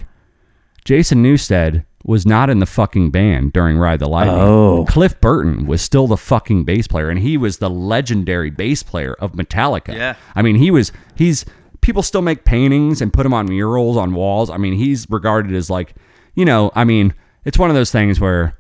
Jason 0.83 1.23
Newsted 1.23 1.85
was 2.03 2.25
not 2.25 2.49
in 2.49 2.59
the 2.59 2.65
fucking 2.65 3.11
band 3.11 3.53
during 3.53 3.77
Ride 3.77 3.99
the 3.99 4.07
Lightning. 4.07 4.37
Oh. 4.37 4.85
Cliff 4.87 5.19
Burton 5.21 5.65
was 5.65 5.81
still 5.81 6.07
the 6.07 6.17
fucking 6.17 6.63
bass 6.63 6.87
player, 6.87 7.09
and 7.09 7.19
he 7.19 7.37
was 7.37 7.57
the 7.57 7.69
legendary 7.69 8.49
bass 8.49 8.83
player 8.83 9.13
of 9.15 9.33
Metallica. 9.33 9.93
Yeah. 9.93 10.15
I 10.35 10.41
mean, 10.41 10.55
he 10.55 10.71
was, 10.71 10.91
he's, 11.15 11.45
people 11.81 12.03
still 12.03 12.21
make 12.21 12.45
paintings 12.45 13.01
and 13.01 13.13
put 13.13 13.25
him 13.25 13.33
on 13.33 13.47
murals 13.47 13.97
on 13.97 14.13
walls. 14.13 14.49
I 14.49 14.57
mean, 14.57 14.73
he's 14.73 15.09
regarded 15.09 15.53
as 15.53 15.69
like, 15.69 15.95
you 16.35 16.45
know, 16.45 16.71
I 16.75 16.83
mean, 16.83 17.13
it's 17.45 17.59
one 17.59 17.69
of 17.69 17.75
those 17.75 17.91
things 17.91 18.19
where 18.19 18.57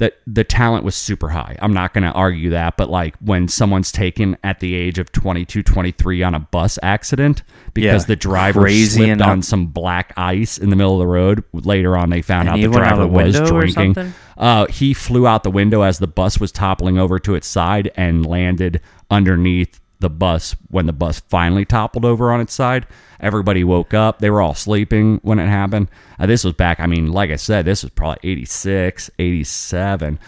that 0.00 0.14
the 0.26 0.44
talent 0.44 0.82
was 0.84 0.94
super 0.96 1.28
high. 1.28 1.56
I'm 1.60 1.72
not 1.72 1.94
going 1.94 2.04
to 2.04 2.10
argue 2.10 2.50
that, 2.50 2.76
but 2.76 2.90
like 2.90 3.14
when 3.18 3.48
someone's 3.48 3.92
taken 3.92 4.36
at 4.42 4.60
the 4.60 4.74
age 4.74 4.98
of 4.98 5.12
22, 5.12 5.62
23 5.62 6.22
on 6.22 6.34
a 6.34 6.40
bus 6.40 6.78
accident 6.82 7.42
because 7.74 8.02
Yeah, 8.04 8.06
the 8.06 8.16
driver 8.16 8.68
slipped 8.70 9.08
enough. 9.10 9.28
on 9.28 9.42
some 9.42 9.66
black 9.66 10.12
ice 10.16 10.56
in 10.58 10.70
the 10.70 10.76
middle 10.76 10.94
of 10.94 11.00
the 11.00 11.06
road. 11.06 11.44
Later 11.52 11.96
on, 11.96 12.10
they 12.10 12.22
found 12.22 12.48
And 12.48 12.56
out 12.56 12.60
the 12.62 12.68
went 12.68 12.84
out 12.86 12.96
driver 12.96 13.06
was 13.06 13.38
drinking. 13.40 14.14
Uh, 14.38 14.66
he 14.66 14.94
flew 14.94 15.26
out 15.26 15.42
the 15.44 15.50
window 15.50 15.82
as 15.82 15.98
the 15.98 16.06
bus 16.06 16.40
was 16.40 16.50
toppling 16.50 16.98
over 16.98 17.18
to 17.18 17.34
its 17.34 17.46
side 17.46 17.90
and 17.94 18.24
landed 18.24 18.80
underneath 19.10 19.80
the 20.00 20.10
bus 20.10 20.56
when 20.70 20.86
the 20.86 20.92
bus 20.92 21.20
finally 21.28 21.64
toppled 21.64 22.04
over 22.04 22.32
on 22.32 22.40
its 22.40 22.54
side. 22.54 22.86
Everybody 23.20 23.64
woke 23.64 23.94
up. 23.94 24.18
They 24.18 24.30
were 24.30 24.40
all 24.42 24.54
sleeping 24.54 25.20
when 25.22 25.38
it 25.38 25.46
happened. 25.48 25.88
Uh, 26.18 26.26
this 26.26 26.42
was 26.44 26.54
back, 26.54 26.80
I 26.80 26.86
mean, 26.86 27.12
like 27.12 27.30
I 27.30 27.36
said, 27.36 27.64
this 27.66 27.82
was 27.82 27.90
probably 27.90 28.18
86, 28.30 29.10
87. 29.18 30.18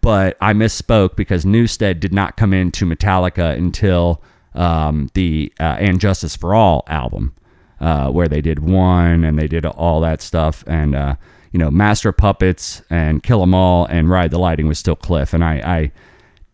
But 0.00 0.36
I 0.40 0.52
misspoke 0.52 1.14
because 1.16 1.44
Newsted 1.44 2.00
did 2.00 2.12
not 2.12 2.36
come 2.36 2.52
into 2.54 2.86
Metallica 2.86 3.56
until 3.56 4.22
um, 4.54 5.10
the 5.14 5.52
uh, 5.60 5.76
And 5.78 6.00
Justice 6.00 6.36
for 6.36 6.54
All 6.54 6.84
album. 6.86 7.34
uh, 7.80 8.10
where 8.10 8.28
they 8.28 8.40
did 8.40 8.58
one 8.58 9.24
and 9.24 9.38
they 9.38 9.46
did 9.48 9.64
all 9.64 10.00
that 10.00 10.20
stuff. 10.20 10.64
And 10.66 10.94
uh, 10.94 11.14
you 11.52 11.58
know, 11.58 11.70
Master 11.70 12.12
Puppets 12.12 12.82
and 12.90 13.22
Kill 13.22 13.42
'Em 13.42 13.54
All 13.54 13.86
and 13.86 14.08
Ride 14.10 14.30
the 14.32 14.38
Lightning 14.38 14.68
was 14.68 14.78
still 14.78 14.96
Cliff. 14.96 15.32
And 15.34 15.44
I, 15.44 15.54
I 15.64 15.92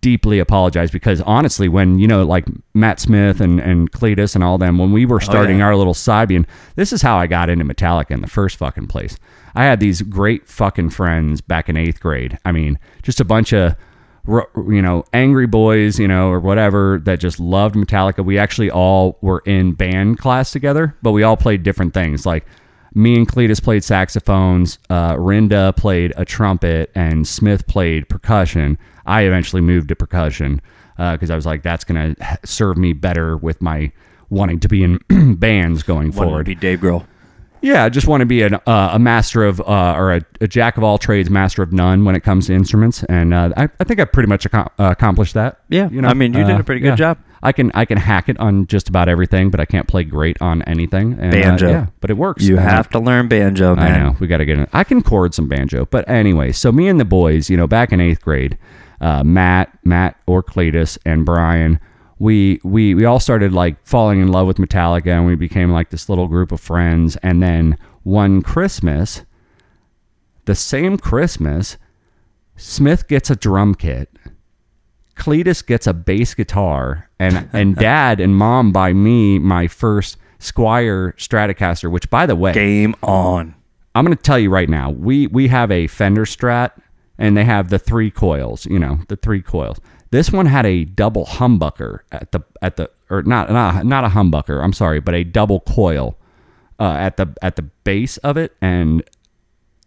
deeply 0.07 0.39
apologize 0.39 0.93
because 0.93 1.21
honestly, 1.23 1.69
when 1.69 1.99
you 1.99 2.07
know, 2.07 2.25
like 2.25 2.47
Matt 2.75 3.01
Smith 3.01 3.41
and 3.41 3.59
and 3.59 3.91
Cletus 3.91 4.37
and 4.37 4.45
all 4.45 4.57
them, 4.57 4.79
when 4.79 4.93
we 4.93 5.05
were 5.05 5.17
oh, 5.17 5.19
starting 5.19 5.59
yeah. 5.59 5.65
our 5.65 5.75
little 5.75 5.95
Sibian, 5.95 6.47
this 6.77 6.93
is 6.93 7.03
how 7.03 7.17
I 7.17 7.27
got 7.27 7.51
into 7.51 7.65
Metallica 7.65 8.13
in 8.13 8.21
the 8.21 8.29
first 8.29 8.57
fucking 8.57 8.87
place. 8.87 9.19
I 9.57 9.65
had 9.65 9.81
these 9.81 10.03
great 10.03 10.47
fucking 10.47 10.91
friends 10.91 11.41
back 11.41 11.69
in 11.69 11.77
eighth 11.77 11.99
grade. 11.99 12.39
I 12.45 12.53
mean, 12.53 12.79
just 13.03 13.19
a 13.19 13.25
bunch 13.25 13.53
of 13.53 13.75
you 14.29 14.81
know 14.81 15.03
angry 15.13 15.49
boys, 15.49 15.99
you 15.99 16.07
know, 16.07 16.31
or 16.31 16.39
whatever 16.39 17.01
that 17.03 17.19
just 17.19 17.41
loved 17.41 17.75
Metallica. 17.75 18.25
We 18.25 18.39
actually 18.39 18.71
all 18.71 19.19
were 19.23 19.43
in 19.45 19.73
band 19.73 20.19
class 20.19 20.53
together, 20.53 20.97
but 21.03 21.11
we 21.11 21.25
all 21.25 21.37
played 21.37 21.65
different 21.65 21.95
things. 21.95 22.25
Like 22.25 22.47
me 22.97 23.15
and 23.17 23.29
Cletus 23.29 23.63
played 23.63 23.85
saxophones, 23.85 24.79
uh, 24.91 25.15
Rinda 25.17 25.77
played 25.77 26.13
a 26.17 26.25
trumpet, 26.25 26.91
and 26.95 27.29
Smith 27.29 27.67
played 27.67 28.09
percussion. 28.09 28.79
I 29.05 29.23
eventually 29.23 29.61
moved 29.63 29.89
to 29.89 29.97
percussion 29.97 30.61
because 30.97 31.31
I 31.31 31.37
was 31.37 31.45
like, 31.45 31.63
that's 31.63 31.85
going 31.85 32.15
to 32.15 32.39
serve 32.45 32.79
me 32.79 32.95
better 32.95 33.37
with 33.37 33.61
my 33.61 33.93
wanting 34.31 34.61
to 34.61 34.69
be 34.69 34.83
in 34.83 34.99
bands 35.39 35.83
going 35.83 36.09
Wanted 36.09 36.13
to 36.13 36.23
forward. 36.23 36.47
be 36.47 36.55
Dave 36.55 36.81
Grohl. 36.81 37.07
Yeah, 37.63 37.85
I 37.85 37.89
just 37.89 38.07
want 38.07 38.21
to 38.23 38.27
be 38.27 38.43
an, 38.43 38.55
uh, 38.55 38.91
a 38.93 38.99
master 38.99 39.45
of, 39.45 39.61
uh, 39.61 39.95
or 39.97 40.13
a, 40.15 40.23
a 40.41 40.47
jack 40.49 40.77
of 40.77 40.85
all 40.85 40.99
trades, 40.99 41.29
master 41.29 41.63
of 41.63 41.73
none 41.73 42.05
when 42.05 42.15
it 42.15 42.21
comes 42.21 42.47
to 42.47 42.55
instruments, 42.55 43.03
and 43.05 43.35
uh, 43.35 43.51
I, 43.57 43.69
I 43.81 43.85
think 43.85 43.99
I 44.01 44.05
pretty 44.05 44.29
much 44.29 44.47
ac- 44.47 44.57
uh, 44.79 44.91
accomplished 44.91 45.35
that. 45.35 45.61
Yeah, 45.69 45.89
you 45.91 46.01
know, 46.01 46.09
I 46.09 46.15
mean, 46.15 46.33
you 46.33 46.45
did 46.45 46.61
a 46.61 46.65
pretty 46.65 46.81
good 46.81 46.97
job. 46.97 47.19
I 47.43 47.53
can 47.53 47.71
I 47.75 47.85
can 47.85 47.99
hack 47.99 48.29
it 48.29 48.39
on 48.39 48.67
just 48.67 48.89
about 48.89 49.09
everything, 49.09 49.51
but 49.51 49.61
I 49.61 49.65
can't 49.65 49.87
play 49.87 50.05
great 50.05 50.41
on 50.41 50.63
anything. 50.63 51.13
And, 51.21 51.35
uh, 51.35 51.41
Banjo. 51.41 51.69
yeah, 51.69 51.87
but 52.01 52.11
it 52.11 52.17
works. 52.17 52.43
You 52.45 52.57
have 52.57 52.89
to 52.91 52.99
learn 52.99 53.29
banjo, 53.29 53.77
man. 53.77 53.93
I 53.93 54.05
know 54.05 54.17
we 54.19 54.27
got 54.27 54.39
to 54.39 54.45
get 54.45 54.59
it. 54.59 54.69
I 54.73 54.85
can 54.85 55.03
chord 55.03 55.35
some 55.35 55.49
banjo, 55.49 55.87
but 55.87 56.09
anyway. 56.09 56.53
So 56.53 56.73
me 56.73 56.89
and 56.89 56.99
the 56.99 57.05
boys, 57.05 57.51
you 57.51 57.57
know, 57.57 57.67
back 57.67 57.93
in 57.93 58.01
eighth 58.01 58.23
grade, 58.23 58.59
uh, 59.01 59.23
Matt, 59.23 59.77
Matt 59.85 60.17
or 60.27 60.43
Cletus 60.43 60.99
and 61.05 61.25
Brian, 61.25 61.79
we 62.19 62.61
we 62.65 62.95
we 62.95 63.05
all 63.05 63.21
started 63.21 63.53
like 63.53 63.77
falling 63.87 64.21
in 64.21 64.29
love 64.29 64.47
with 64.47 64.57
Metallica, 64.57 65.09
and 65.09 65.27
we 65.27 65.35
became 65.35 65.71
like 65.73 65.91
this 65.91 66.09
little 66.09 66.29
group 66.29 66.53
of 66.53 66.61
friends. 66.61 67.17
And 67.17 67.43
then 67.43 67.77
one 68.03 68.41
Christmas, 68.41 69.25
the 70.47 70.55
same 70.55 70.97
Christmas, 70.97 71.77
Smith 72.57 73.09
gets 73.09 73.29
a 73.31 73.37
drum 73.37 73.75
kit. 73.75 74.09
Cletus 75.17 75.65
gets 75.65 75.87
a 75.87 75.95
bass 75.95 76.35
guitar, 76.35 77.09
and 77.19 77.49
and 77.53 77.77
Dad 77.77 78.21
and 78.21 78.37
Mom 78.37 78.73
buy 78.73 78.93
me 78.93 79.39
my 79.39 79.67
first 79.67 80.19
Squier 80.39 81.15
Stratocaster. 81.17 81.91
Which, 81.91 82.11
by 82.11 82.27
the 82.27 82.37
way, 82.37 82.53
Game 82.53 82.95
on. 83.03 83.55
I'm 83.95 84.05
going 84.05 84.17
to 84.17 84.23
tell 84.23 84.39
you 84.39 84.51
right 84.51 84.69
now. 84.69 84.91
We 84.91 85.27
we 85.27 85.49
have 85.49 85.71
a 85.71 85.87
Fender 85.87 86.25
Strat, 86.25 86.73
and 87.19 87.37
they 87.37 87.45
have 87.45 87.71
the 87.71 87.79
three 87.79 88.11
coils. 88.11 88.67
You 88.67 88.79
know, 88.79 89.01
the 89.09 89.17
three 89.17 89.43
coils. 89.43 89.81
This 90.11 90.31
one 90.31 90.47
had 90.47 90.67
a 90.67 90.85
double 90.85 91.25
humbucker 91.27 92.01
at 92.13 92.33
the 92.33 92.41
at 92.63 92.77
the 92.77 92.91
or 93.11 93.23
not 93.23 93.51
not 93.51 93.85
not 93.87 94.05
a 94.05 94.09
humbucker. 94.09 94.63
I'm 94.63 94.73
sorry, 94.73 95.01
but 95.01 95.15
a 95.15 95.25
double 95.25 95.61
coil 95.61 96.17
uh, 96.79 96.93
at 96.99 97.17
the 97.17 97.35
at 97.43 97.57
the 97.57 97.63
base 97.63 98.17
of 98.19 98.37
it, 98.37 98.55
and 98.61 99.03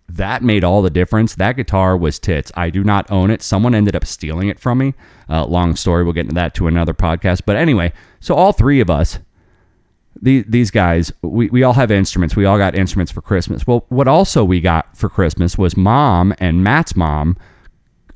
that 0.09 0.43
made 0.43 0.63
all 0.63 0.81
the 0.81 0.89
difference. 0.89 1.35
That 1.35 1.55
guitar 1.55 1.95
was 1.95 2.19
tits. 2.19 2.51
I 2.55 2.69
do 2.69 2.83
not 2.83 3.09
own 3.11 3.29
it. 3.31 3.41
Someone 3.41 3.75
ended 3.75 3.95
up 3.95 4.05
stealing 4.05 4.47
it 4.49 4.59
from 4.59 4.77
me. 4.79 4.93
Uh, 5.29 5.45
long 5.45 5.75
story. 5.75 6.03
We'll 6.03 6.13
get 6.13 6.21
into 6.21 6.35
that 6.35 6.53
to 6.55 6.67
another 6.67 6.93
podcast. 6.93 7.41
But 7.45 7.55
anyway, 7.57 7.93
so 8.19 8.35
all 8.35 8.51
three 8.51 8.79
of 8.79 8.89
us, 8.89 9.19
the, 10.21 10.43
these 10.47 10.71
guys, 10.71 11.13
we, 11.21 11.49
we 11.49 11.63
all 11.63 11.73
have 11.73 11.91
instruments. 11.91 12.35
We 12.35 12.45
all 12.45 12.57
got 12.57 12.75
instruments 12.75 13.11
for 13.11 13.21
Christmas. 13.21 13.65
Well, 13.67 13.85
what 13.89 14.07
also 14.07 14.43
we 14.43 14.59
got 14.61 14.97
for 14.97 15.09
Christmas 15.09 15.57
was 15.57 15.77
mom 15.77 16.33
and 16.39 16.63
Matt's 16.63 16.95
mom 16.95 17.37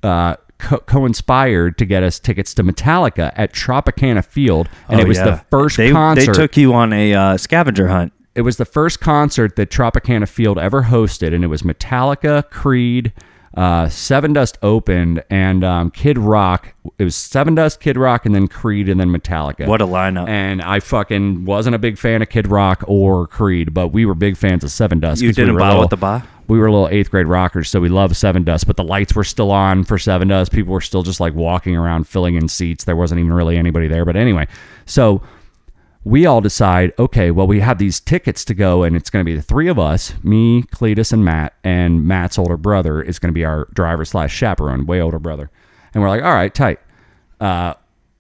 uh, 0.01 0.35
co- 0.57 0.79
co-inspired 0.79 1.77
to 1.77 1.85
get 1.85 2.03
us 2.03 2.19
tickets 2.19 2.53
to 2.55 2.63
Metallica 2.63 3.31
at 3.35 3.53
Tropicana 3.53 4.25
Field, 4.25 4.67
and 4.89 4.99
Oh, 4.99 5.03
it 5.03 5.07
was 5.07 5.17
yeah. 5.17 5.25
the 5.25 5.37
first 5.51 5.77
they, 5.77 5.91
concert. 5.91 6.25
They 6.25 6.33
took 6.33 6.57
you 6.57 6.73
on 6.73 6.91
a 6.91 7.13
uh, 7.13 7.37
scavenger 7.37 7.87
hunt. 7.87 8.11
It 8.35 8.41
was 8.41 8.57
the 8.57 8.65
first 8.65 8.99
concert 8.99 9.55
that 9.57 9.69
Tropicana 9.69 10.27
Field 10.27 10.57
ever 10.57 10.83
hosted, 10.83 11.33
and 11.35 11.43
it 11.43 11.47
was 11.47 11.61
Metallica, 11.61 12.49
Creed, 12.49 13.13
uh, 13.55 13.85
Sevendust 13.85 14.57
opened, 14.63 15.23
and 15.29 15.63
um, 15.63 15.91
Kid 15.91 16.17
Rock. 16.17 16.73
It 16.97 17.03
was 17.03 17.15
Sevendust, 17.15 17.79
Kid 17.79 17.95
Rock, 17.95 18.25
and 18.25 18.33
then 18.33 18.47
Creed, 18.47 18.89
and 18.89 18.99
then 18.99 19.09
Metallica. 19.09 19.67
What 19.67 19.81
a 19.81 19.85
lineup. 19.85 20.27
And 20.27 20.63
I 20.63 20.79
fucking 20.79 21.45
wasn't 21.45 21.75
a 21.75 21.79
big 21.79 21.99
fan 21.99 22.23
of 22.23 22.29
Kid 22.29 22.47
Rock 22.47 22.83
or 22.87 23.27
Creed, 23.27 23.71
but 23.73 23.89
we 23.89 24.05
were 24.05 24.15
big 24.15 24.35
fans 24.37 24.63
of 24.63 24.71
Sevendust. 24.71 25.21
You 25.21 25.29
'cause 25.29 25.37
we 25.37 25.43
didn't 25.43 25.53
were 25.53 25.59
buy 25.59 25.67
little- 25.67 25.81
with 25.81 25.89
the 25.91 25.97
buy? 25.97 26.23
We 26.47 26.57
were 26.57 26.69
little 26.71 26.89
eighth 26.89 27.09
grade 27.11 27.27
rockers, 27.27 27.69
so 27.69 27.79
we 27.79 27.87
loved 27.87 28.15
Sevendust, 28.15 28.65
but 28.67 28.75
the 28.75 28.83
lights 28.83 29.15
were 29.15 29.23
still 29.23 29.49
on 29.51 29.83
for 29.85 29.97
Sevendust. 29.97 30.51
People 30.51 30.73
were 30.73 30.81
still 30.81 31.01
just 31.03 31.19
like 31.21 31.33
walking 31.35 31.77
around, 31.77 32.05
filling 32.07 32.35
in 32.35 32.47
seats. 32.49 32.83
There 32.83 32.95
wasn't 32.97 33.19
even 33.19 33.31
really 33.31 33.57
anybody 33.57 33.87
there. 33.87 34.03
But 34.03 34.17
anyway, 34.17 34.47
so 34.85 35.21
we 36.03 36.25
all 36.25 36.41
decide, 36.41 36.91
okay, 36.99 37.31
well, 37.31 37.47
we 37.47 37.59
have 37.61 37.77
these 37.77 37.99
tickets 37.99 38.43
to 38.45 38.53
go, 38.53 38.83
and 38.83 38.95
it's 38.95 39.09
going 39.09 39.23
to 39.25 39.29
be 39.31 39.35
the 39.35 39.41
three 39.41 39.67
of 39.69 39.79
us, 39.79 40.13
me, 40.23 40.63
Cletus, 40.63 41.13
and 41.13 41.23
Matt, 41.23 41.53
and 41.63 42.05
Matt's 42.05 42.37
older 42.37 42.57
brother 42.57 43.01
is 43.01 43.19
going 43.19 43.29
to 43.29 43.33
be 43.33 43.45
our 43.45 43.67
driver 43.73 44.03
slash 44.05 44.35
chaperone, 44.35 44.85
way 44.85 44.99
older 45.01 45.19
brother. 45.19 45.49
And 45.93 46.01
we're 46.03 46.09
like, 46.09 46.23
all 46.23 46.33
right, 46.33 46.53
tight. 46.53 46.79
Uh, 47.39 47.73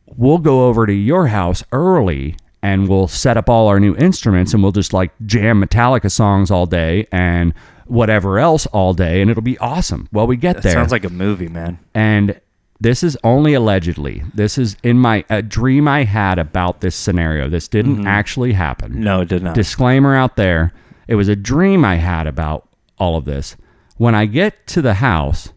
we'll 0.05 0.37
go 0.37 0.67
over 0.67 0.85
to 0.85 0.93
your 0.93 1.27
house 1.27 1.63
early 1.71 2.35
and 2.61 2.87
we'll 2.87 3.07
set 3.07 3.35
up 3.35 3.49
all 3.49 3.67
our 3.67 3.79
new 3.79 3.95
instruments 3.97 4.53
and 4.53 4.61
we'll 4.63 4.71
just 4.71 4.93
like 4.93 5.11
jam 5.25 5.61
Metallica 5.61 6.09
songs 6.11 6.49
all 6.51 6.65
day 6.65 7.07
and 7.11 7.53
whatever 7.87 8.39
else 8.39 8.65
all 8.67 8.93
day, 8.93 9.21
and 9.21 9.29
it'll 9.29 9.43
be 9.43 9.57
awesome. 9.57 10.07
Well, 10.13 10.25
we 10.27 10.37
get 10.37 10.55
That 10.57 10.63
there 10.63 10.71
sounds 10.73 10.91
like 10.91 11.03
a 11.03 11.09
movie, 11.09 11.49
man. 11.49 11.79
and 11.93 12.39
this 12.83 13.01
is 13.01 13.17
only 13.23 13.53
allegedly. 13.53 14.23
This 14.33 14.57
is 14.57 14.75
in 14.83 14.99
my 14.99 15.23
a 15.29 15.41
dream 15.41 15.87
I 15.87 16.03
had 16.03 16.37
about 16.37 16.81
this 16.81 16.95
scenario. 16.97 17.47
This 17.47 17.69
didn't 17.69 17.95
mm-hmm. 17.95 18.07
actually 18.07 18.51
happen. 18.51 18.99
No, 18.99 19.21
it 19.21 19.29
did 19.29 19.41
not. 19.41 19.55
Disclaimer 19.55 20.13
out 20.15 20.35
there. 20.35 20.73
It 21.07 21.15
was 21.15 21.29
a 21.29 21.35
dream 21.35 21.85
I 21.85 21.95
had 21.95 22.27
about 22.27 22.67
all 22.99 23.15
of 23.15 23.23
this. 23.23 23.55
When 23.95 24.13
I 24.13 24.25
get 24.25 24.67
to 24.67 24.81
the 24.81 24.95
house, 24.95 25.53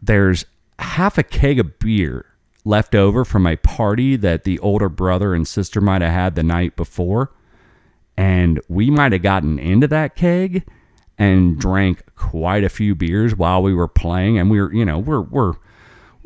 there's 0.00 0.46
half 0.78 1.18
a 1.18 1.22
keg 1.22 1.60
of 1.60 1.78
beer 1.78 2.24
left 2.64 2.94
over 2.94 3.22
from 3.24 3.46
a 3.46 3.56
party 3.56 4.16
that 4.16 4.44
the 4.44 4.58
older 4.60 4.88
brother 4.88 5.34
and 5.34 5.46
sister 5.46 5.80
might 5.80 6.00
have 6.00 6.12
had 6.12 6.34
the 6.36 6.42
night 6.42 6.74
before. 6.74 7.32
And 8.16 8.60
we 8.68 8.88
might 8.88 9.12
have 9.12 9.22
gotten 9.22 9.58
into 9.58 9.86
that 9.88 10.16
keg 10.16 10.66
and 11.18 11.58
drank 11.58 12.02
quite 12.14 12.64
a 12.64 12.70
few 12.70 12.94
beers 12.94 13.36
while 13.36 13.62
we 13.62 13.74
were 13.74 13.88
playing. 13.88 14.38
And 14.38 14.50
we 14.50 14.58
were, 14.58 14.72
you 14.72 14.86
know, 14.86 14.98
we're, 14.98 15.20
we're, 15.20 15.54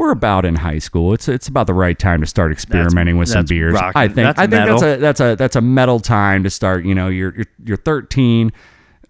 we're 0.02 0.11
about 0.11 0.44
in 0.44 0.56
high 0.56 0.80
school. 0.80 1.14
It's 1.14 1.28
it's 1.28 1.47
about 1.47 1.68
the 1.68 1.75
right 1.75 1.97
time 1.97 2.21
to 2.23 2.26
start 2.26 2.50
experimenting 2.50 3.18
with 3.18 3.28
some 3.28 3.47
beers. 3.47 3.73
rockin'. 3.73 3.92
I 3.94 4.09
think 4.09 4.16
That's 4.16 4.38
I 4.40 4.47
think 4.49 4.66
that's 4.66 4.82
a 4.82 4.97
that's 4.97 5.21
a 5.21 5.37
that's 5.37 5.56
a 5.56 5.61
metal 5.61 6.00
time 6.00 6.42
to 6.42 6.50
start. 6.50 6.85
You 6.85 6.94
know, 6.94 7.06
you're 7.06 7.32
you're, 7.37 7.47
you're 7.64 7.76
13, 7.76 8.52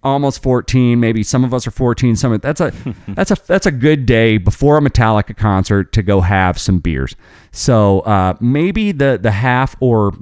almost 0.04 0.42
14. 0.42 1.00
Maybe 1.00 1.22
some 1.22 1.44
of 1.44 1.54
us 1.54 1.66
are 1.66 1.70
14. 1.70 2.14
Some 2.14 2.32
of 2.32 2.42
that's 2.42 2.60
a 2.60 2.74
that's 3.08 3.30
a 3.30 3.36
that's 3.46 3.64
a 3.64 3.70
good 3.70 4.04
day 4.04 4.36
before 4.36 4.76
a 4.76 4.82
Metallica 4.82 5.34
concert 5.34 5.94
to 5.94 6.02
go 6.02 6.20
have 6.20 6.58
some 6.58 6.78
beers. 6.78 7.16
So 7.52 8.00
uh, 8.00 8.34
maybe 8.38 8.92
the 8.92 9.18
the 9.20 9.32
half 9.32 9.74
or 9.80 10.12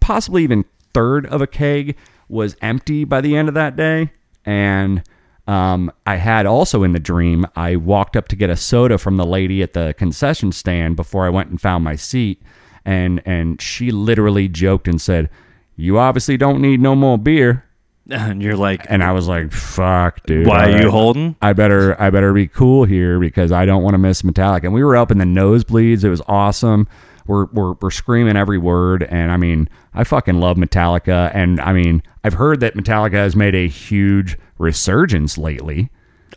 possibly 0.00 0.42
even 0.42 0.64
third 0.94 1.26
of 1.26 1.42
a 1.42 1.46
keg 1.46 1.96
was 2.30 2.56
empty 2.62 3.04
by 3.04 3.20
the 3.20 3.36
end 3.36 3.48
of 3.48 3.54
that 3.54 3.76
day, 3.76 4.10
and 4.46 5.02
um, 5.46 5.92
I 6.06 6.16
had 6.16 6.46
also 6.46 6.82
in 6.82 6.92
the 6.92 7.00
dream, 7.00 7.46
I 7.54 7.76
walked 7.76 8.16
up 8.16 8.28
to 8.28 8.36
get 8.36 8.50
a 8.50 8.56
soda 8.56 8.96
from 8.96 9.16
the 9.16 9.26
lady 9.26 9.62
at 9.62 9.74
the 9.74 9.94
concession 9.98 10.52
stand 10.52 10.96
before 10.96 11.26
I 11.26 11.30
went 11.30 11.50
and 11.50 11.60
found 11.60 11.84
my 11.84 11.96
seat. 11.96 12.42
And, 12.84 13.22
and 13.24 13.60
she 13.60 13.90
literally 13.90 14.48
joked 14.48 14.88
and 14.88 15.00
said, 15.00 15.28
You 15.76 15.98
obviously 15.98 16.36
don't 16.36 16.60
need 16.60 16.80
no 16.80 16.94
more 16.94 17.18
beer. 17.18 17.64
and 18.10 18.42
you're 18.42 18.56
like, 18.56 18.86
And 18.88 19.02
I 19.02 19.12
was 19.12 19.28
like, 19.28 19.52
Fuck, 19.52 20.24
dude. 20.26 20.46
why 20.46 20.72
are 20.72 20.82
you 20.82 20.90
holding? 20.90 21.36
I 21.42 21.52
better 21.52 22.00
I 22.00 22.10
better 22.10 22.32
be 22.32 22.46
cool 22.46 22.84
here 22.84 23.18
because 23.18 23.52
I 23.52 23.64
don't 23.66 23.82
want 23.82 23.94
to 23.94 23.98
miss 23.98 24.22
Metallica. 24.22 24.64
And 24.64 24.74
we 24.74 24.84
were 24.84 24.96
up 24.96 25.10
in 25.10 25.18
the 25.18 25.24
nosebleeds. 25.24 26.04
It 26.04 26.10
was 26.10 26.22
awesome. 26.26 26.88
We're, 27.26 27.46
we're 27.46 27.72
we're 27.80 27.90
screaming 27.90 28.36
every 28.36 28.58
word, 28.58 29.02
and 29.02 29.32
I 29.32 29.38
mean, 29.38 29.70
I 29.94 30.04
fucking 30.04 30.40
love 30.40 30.58
Metallica. 30.58 31.30
And 31.34 31.58
I 31.58 31.72
mean, 31.72 32.02
I've 32.22 32.34
heard 32.34 32.60
that 32.60 32.74
Metallica 32.74 33.14
has 33.14 33.34
made 33.34 33.54
a 33.54 33.66
huge 33.66 34.36
resurgence 34.58 35.36
lately. 35.38 35.90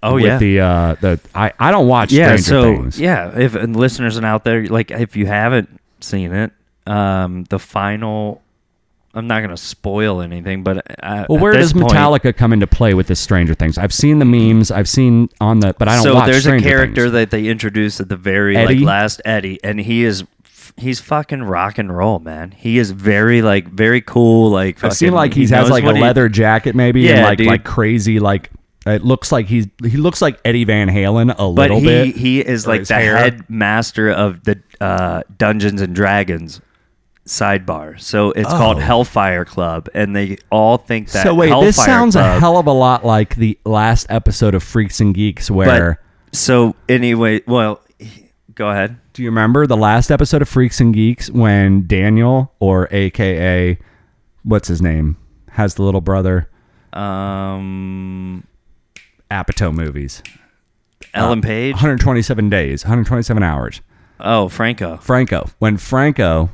Oh, 0.03 0.13
with 0.15 0.23
yeah. 0.25 0.37
the 0.37 0.59
uh 0.59 0.95
the 1.01 1.19
I 1.33 1.51
I 1.59 1.71
don't 1.71 1.87
watch 1.87 2.11
Yeah, 2.11 2.35
Stranger 2.37 2.43
so 2.43 2.63
Things. 2.83 2.99
yeah, 2.99 3.37
if 3.37 3.55
and 3.55 3.75
listeners 3.75 4.15
and 4.17 4.25
out 4.25 4.43
there, 4.43 4.65
like 4.67 4.91
if 4.91 5.15
you 5.15 5.25
haven't 5.25 5.69
seen 6.01 6.31
it, 6.33 6.51
um, 6.85 7.45
the 7.45 7.59
final. 7.59 8.41
I'm 9.13 9.25
not 9.25 9.41
gonna 9.41 9.57
spoil 9.57 10.21
anything, 10.21 10.61
but 10.61 10.85
uh, 11.03 11.25
Well, 11.27 11.39
where 11.39 11.53
does 11.53 11.73
point- 11.73 11.87
Metallica 11.91 12.35
come 12.37 12.53
into 12.53 12.67
play 12.67 12.93
with 12.93 13.07
this 13.07 13.19
Stranger 13.19 13.55
Things? 13.55 13.79
I've 13.79 13.93
seen 13.93 14.19
the 14.19 14.25
memes. 14.25 14.69
I've 14.69 14.87
seen 14.87 15.29
on 15.41 15.59
the, 15.61 15.73
but 15.79 15.87
I 15.87 15.95
don't 15.95 16.03
so 16.03 16.13
there's 16.27 16.43
Stranger 16.43 16.63
a 16.67 16.69
character 16.69 17.01
Things. 17.03 17.13
that 17.13 17.31
they 17.31 17.47
introduced 17.47 17.99
at 17.99 18.09
the 18.09 18.17
very 18.17 18.55
Eddie? 18.55 18.75
like 18.75 18.85
last 18.85 19.21
Eddie, 19.25 19.59
and 19.63 19.79
he 19.79 20.03
is 20.03 20.23
he's 20.77 20.99
fucking 20.99 21.43
rock 21.43 21.77
and 21.77 21.95
roll, 21.95 22.19
man. 22.19 22.51
He 22.51 22.77
is 22.77 22.91
very 22.91 23.41
like 23.41 23.67
very 23.67 24.01
cool. 24.01 24.51
Like 24.51 24.77
It 24.83 24.93
seemed 24.93 25.11
fucking- 25.11 25.13
like 25.13 25.33
he 25.33 25.47
has 25.47 25.69
like 25.69 25.83
a 25.83 25.93
he- 25.95 26.01
leather 26.01 26.29
jacket 26.29 26.75
maybe 26.75 27.09
and 27.11 27.23
like 27.23 27.37
dude. 27.39 27.47
like 27.47 27.63
crazy 27.63 28.19
like 28.19 28.51
it 28.85 29.03
looks 29.03 29.31
like 29.33 29.47
he's 29.47 29.67
he 29.83 29.97
looks 29.97 30.21
like 30.21 30.39
Eddie 30.45 30.63
Van 30.63 30.87
Halen 30.87 31.31
a 31.31 31.35
but 31.35 31.47
little 31.49 31.79
he 31.81 31.85
bit. 31.85 32.15
he 32.15 32.39
is 32.39 32.65
like 32.65 32.85
the 32.85 32.93
hair. 32.93 33.17
head 33.17 33.49
master 33.49 34.09
of 34.09 34.43
the 34.45 34.61
uh, 34.79 35.23
Dungeons 35.37 35.81
and 35.81 35.93
Dragons 35.93 36.61
sidebar. 37.25 37.99
So 37.99 38.31
it's 38.31 38.47
called 38.49 38.77
Oh. 38.77 38.81
Hellfire 38.81 39.43
Club, 39.43 39.89
and 39.93 40.15
they 40.15 40.37
all 40.49 40.77
think 40.77 41.09
that. 41.11 41.23
So 41.23 41.33
wait, 41.35 41.49
Hellfire 41.49 41.65
this 41.67 41.75
sounds 41.75 42.15
a 42.15 42.39
hell 42.39 42.57
of 42.57 42.67
a 42.67 42.71
lot 42.71 43.03
like 43.05 43.35
the 43.35 43.57
last 43.65 44.07
episode 44.09 44.55
of 44.55 44.63
Freaks 44.63 44.99
and 45.01 45.13
Geeks 45.13 45.51
where 45.51 45.99
But 46.31 46.37
so 46.37 46.75
anyway, 46.87 47.41
well, 47.47 47.81
go 48.55 48.69
ahead. 48.69 48.97
Do 49.17 49.23
you 49.23 49.29
remember 49.31 49.65
the 49.65 49.75
last 49.75 50.11
episode 50.11 50.43
of 50.43 50.47
Freaks 50.47 50.79
and 50.79 50.93
Geeks 50.93 51.31
when 51.31 51.87
Daniel 51.87 52.53
or 52.59 52.87
AKA 52.91 53.79
what's 54.43 54.67
his 54.67 54.79
name 54.79 55.17
has 55.53 55.73
the 55.73 55.81
little 55.81 56.01
brother 56.01 56.47
Um, 56.93 58.45
Apatow 59.31 59.73
movies. 59.73 60.21
Ellen 61.15 61.41
Page. 61.41 61.73
127 61.73 62.47
days, 62.51 62.83
127 62.85 63.41
hours. 63.41 63.81
Oh, 64.19 64.49
Franco. 64.49 64.97
Franco. 64.97 65.49
When 65.57 65.77
Franco 65.77 66.51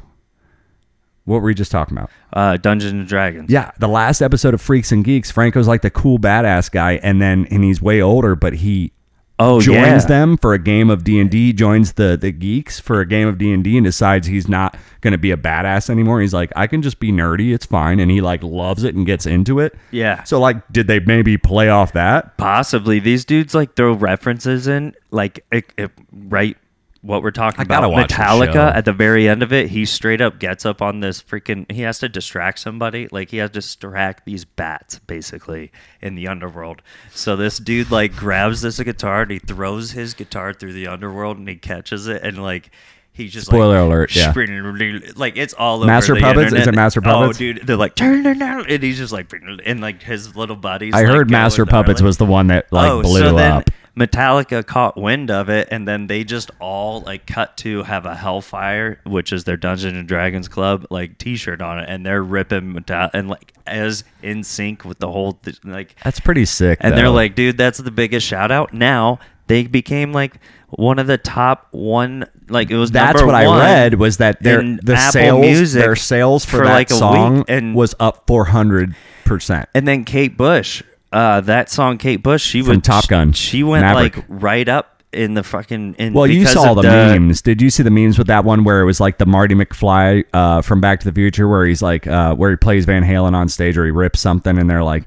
what 1.25 1.39
were 1.41 1.47
we 1.47 1.53
just 1.53 1.71
talking 1.71 1.97
about? 1.97 2.11
Uh, 2.31 2.55
Dungeons 2.55 2.93
and 2.93 3.05
Dragons. 3.05 3.49
Yeah, 3.49 3.71
the 3.77 3.89
last 3.89 4.21
episode 4.21 4.53
of 4.53 4.61
Freaks 4.61 4.93
and 4.93 5.03
Geeks, 5.03 5.31
Franco's 5.31 5.67
like 5.67 5.81
the 5.81 5.89
cool 5.91 6.17
badass 6.17 6.71
guy, 6.71 6.93
and 7.03 7.21
then 7.21 7.45
and 7.51 7.61
he's 7.61 7.81
way 7.81 8.01
older, 8.01 8.37
but 8.37 8.53
he 8.53 8.93
Oh, 9.39 9.59
joins 9.59 10.03
yeah. 10.03 10.07
them 10.07 10.37
for 10.37 10.53
a 10.53 10.59
game 10.59 10.89
of 10.89 11.03
D 11.03 11.19
and 11.19 11.29
D, 11.29 11.53
joins 11.53 11.93
the 11.93 12.15
the 12.15 12.31
geeks 12.31 12.79
for 12.79 13.01
a 13.01 13.05
game 13.05 13.27
of 13.27 13.37
D 13.37 13.51
and 13.51 13.63
D, 13.63 13.77
and 13.77 13.85
decides 13.85 14.27
he's 14.27 14.47
not 14.47 14.77
going 15.01 15.11
to 15.11 15.17
be 15.17 15.31
a 15.31 15.37
badass 15.37 15.89
anymore. 15.89 16.21
He's 16.21 16.33
like, 16.33 16.51
I 16.55 16.67
can 16.67 16.81
just 16.81 16.99
be 16.99 17.11
nerdy, 17.11 17.53
it's 17.53 17.65
fine, 17.65 17.99
and 17.99 18.11
he 18.11 18.21
like 18.21 18.43
loves 18.43 18.83
it 18.83 18.93
and 18.93 19.05
gets 19.05 19.25
into 19.25 19.59
it. 19.59 19.75
Yeah. 19.91 20.23
So 20.23 20.39
like, 20.39 20.57
did 20.71 20.87
they 20.87 20.99
maybe 20.99 21.37
play 21.37 21.69
off 21.69 21.93
that? 21.93 22.37
Possibly 22.37 22.99
these 22.99 23.25
dudes 23.25 23.55
like 23.55 23.75
throw 23.75 23.93
references 23.93 24.67
in, 24.67 24.93
like 25.09 25.43
it, 25.51 25.65
it, 25.77 25.91
right. 26.11 26.55
What 27.03 27.21
we're 27.21 27.31
talking 27.31 27.59
I 27.59 27.63
about. 27.63 27.83
Metallica. 27.91 28.73
At 28.73 28.85
the 28.85 28.93
very 28.93 29.27
end 29.27 29.43
of 29.43 29.51
it, 29.51 29.69
he 29.69 29.85
straight 29.85 30.21
up 30.21 30.39
gets 30.39 30.65
up 30.65 30.81
on 30.81 31.01
this 31.01 31.21
freaking. 31.21 31.69
He 31.69 31.81
has 31.81 31.99
to 31.99 32.07
distract 32.07 32.59
somebody, 32.59 33.09
like 33.11 33.29
he 33.29 33.37
has 33.37 33.49
to 33.49 33.55
distract 33.55 34.23
these 34.25 34.45
bats, 34.45 34.99
basically 34.99 35.73
in 36.01 36.15
the 36.15 36.29
underworld. 36.29 36.81
So 37.11 37.35
this 37.35 37.57
dude 37.57 37.91
like 37.91 38.15
grabs 38.15 38.61
this 38.61 38.79
guitar 38.79 39.23
and 39.23 39.31
he 39.31 39.39
throws 39.39 39.91
his 39.91 40.13
guitar 40.13 40.53
through 40.53 40.71
the 40.71 40.87
underworld 40.87 41.37
and 41.37 41.47
he 41.47 41.57
catches 41.57 42.07
it 42.07 42.23
and 42.23 42.41
like. 42.41 42.71
He 43.15 43.27
just 43.27 43.45
Spoiler 43.45 43.79
like, 43.79 43.87
alert, 43.87 44.15
yeah. 44.15 45.11
like 45.15 45.37
it's 45.37 45.53
all 45.53 45.77
over 45.77 45.85
Master 45.85 46.15
the 46.15 46.21
Puppets? 46.21 46.47
Is 46.47 46.53
internet. 46.53 46.67
it 46.69 46.75
Master 46.75 46.99
oh, 47.01 47.03
Puppets? 47.03 47.37
Oh, 47.37 47.39
dude, 47.39 47.67
they're 47.67 47.77
like 47.77 47.93
turn 47.93 48.25
it 48.25 48.39
down, 48.39 48.65
and 48.67 48.81
he's 48.81 48.97
just 48.97 49.13
like, 49.13 49.31
and 49.67 49.81
like 49.81 50.01
his 50.01 50.35
little 50.35 50.55
buddies. 50.55 50.95
I 50.95 51.01
like, 51.03 51.09
heard 51.09 51.29
Master 51.29 51.67
Puppets 51.67 52.01
like- 52.01 52.07
was 52.07 52.17
the 52.17 52.25
one 52.25 52.47
that 52.47 52.73
like 52.73 52.89
oh, 52.89 53.03
blew 53.03 53.21
Oh, 53.21 53.29
so 53.29 53.35
then 53.35 53.51
up. 53.51 53.69
Metallica 53.97 54.65
caught 54.65 54.97
wind 54.97 55.29
of 55.29 55.49
it, 55.49 55.67
and 55.69 55.87
then 55.87 56.07
they 56.07 56.23
just 56.23 56.49
all 56.59 57.01
like 57.01 57.27
cut 57.27 57.55
to 57.57 57.83
have 57.83 58.05
a 58.05 58.15
Hellfire, 58.15 58.99
which 59.05 59.31
is 59.31 59.43
their 59.43 59.57
Dungeons 59.57 59.95
and 59.97 60.07
Dragons 60.07 60.47
club, 60.47 60.87
like 60.89 61.17
T-shirt 61.19 61.61
on 61.61 61.79
it, 61.79 61.85
and 61.87 62.03
they're 62.05 62.23
ripping 62.23 62.73
metal 62.73 63.09
and 63.13 63.29
like 63.29 63.53
as 63.67 64.03
in 64.23 64.43
sync 64.43 64.83
with 64.83 64.97
the 64.99 65.11
whole 65.11 65.33
th- 65.33 65.59
like, 65.63 65.95
That's 66.03 66.19
pretty 66.19 66.45
sick. 66.45 66.79
and 66.81 66.97
they're 66.97 67.09
like, 67.09 67.35
dude, 67.35 67.57
that's 67.57 67.77
the 67.77 67.91
biggest 67.91 68.25
shout 68.25 68.51
out. 68.51 68.73
Now 68.73 69.19
they 69.47 69.67
became 69.67 70.11
like 70.11 70.37
one 70.69 70.97
of 70.97 71.05
the 71.05 71.19
top 71.19 71.67
one, 71.71 72.25
like 72.49 72.71
it 72.71 72.77
was. 72.77 72.89
That's 72.89 73.21
what 73.21 73.35
I 73.35 73.45
read 73.45 73.93
was 73.95 74.17
that 74.17 74.41
their 74.41 74.63
the 74.63 74.95
Apple 74.95 75.11
sales 75.11 75.41
Music 75.41 75.81
their 75.83 75.95
sales 75.95 76.45
for, 76.45 76.57
for 76.59 76.63
that 76.65 76.73
like 76.73 76.89
a 76.89 76.93
week, 76.95 76.99
song 76.99 77.45
and- 77.47 77.75
was 77.75 77.93
up 77.99 78.25
four 78.25 78.45
hundred 78.45 78.95
percent. 79.23 79.69
And 79.75 79.87
then 79.87 80.03
Kate 80.03 80.35
Bush, 80.35 80.81
uh, 81.13 81.41
that 81.41 81.69
song 81.69 81.97
Kate 81.97 82.21
Bush, 82.21 82.43
she 82.43 82.61
From 82.61 82.69
went 82.71 82.83
Top 82.85 83.07
Gun, 83.07 83.31
She 83.33 83.63
went 83.63 83.83
Maverick. 83.83 84.17
like 84.17 84.25
right 84.27 84.67
up 84.67 85.03
in 85.13 85.35
the 85.35 85.43
fucking. 85.43 85.93
In, 85.99 86.13
Well, 86.13 86.25
you 86.27 86.45
saw 86.47 86.71
of 86.71 86.77
the, 86.77 86.83
memes. 86.83 87.41
Did 87.41 87.61
you 87.61 87.69
see 87.69 87.83
the 87.83 87.91
memes 87.91 88.17
with 88.17 88.27
that 88.27 88.43
one 88.45 88.63
where 88.63 88.81
it 88.81 88.85
was 88.85 88.99
like 88.99 89.19
the 89.19 89.25
Marty 89.27 89.53
McFly 89.55 90.23
uh, 90.33 90.61
from 90.63 90.81
Back 90.81 90.99
to 91.01 91.05
the 91.05 91.13
Future, 91.13 91.47
where 91.47 91.65
he's 91.65 91.81
like, 91.83 92.07
uh, 92.07 92.33
where 92.35 92.49
he 92.49 92.57
plays 92.57 92.85
Van 92.85 93.03
Halen 93.03 93.33
on 93.35 93.47
stage, 93.47 93.77
or 93.77 93.85
he 93.85 93.91
rips 93.91 94.19
something, 94.19 94.57
and 94.57 94.67
they're 94.69 94.83
like, 94.83 95.03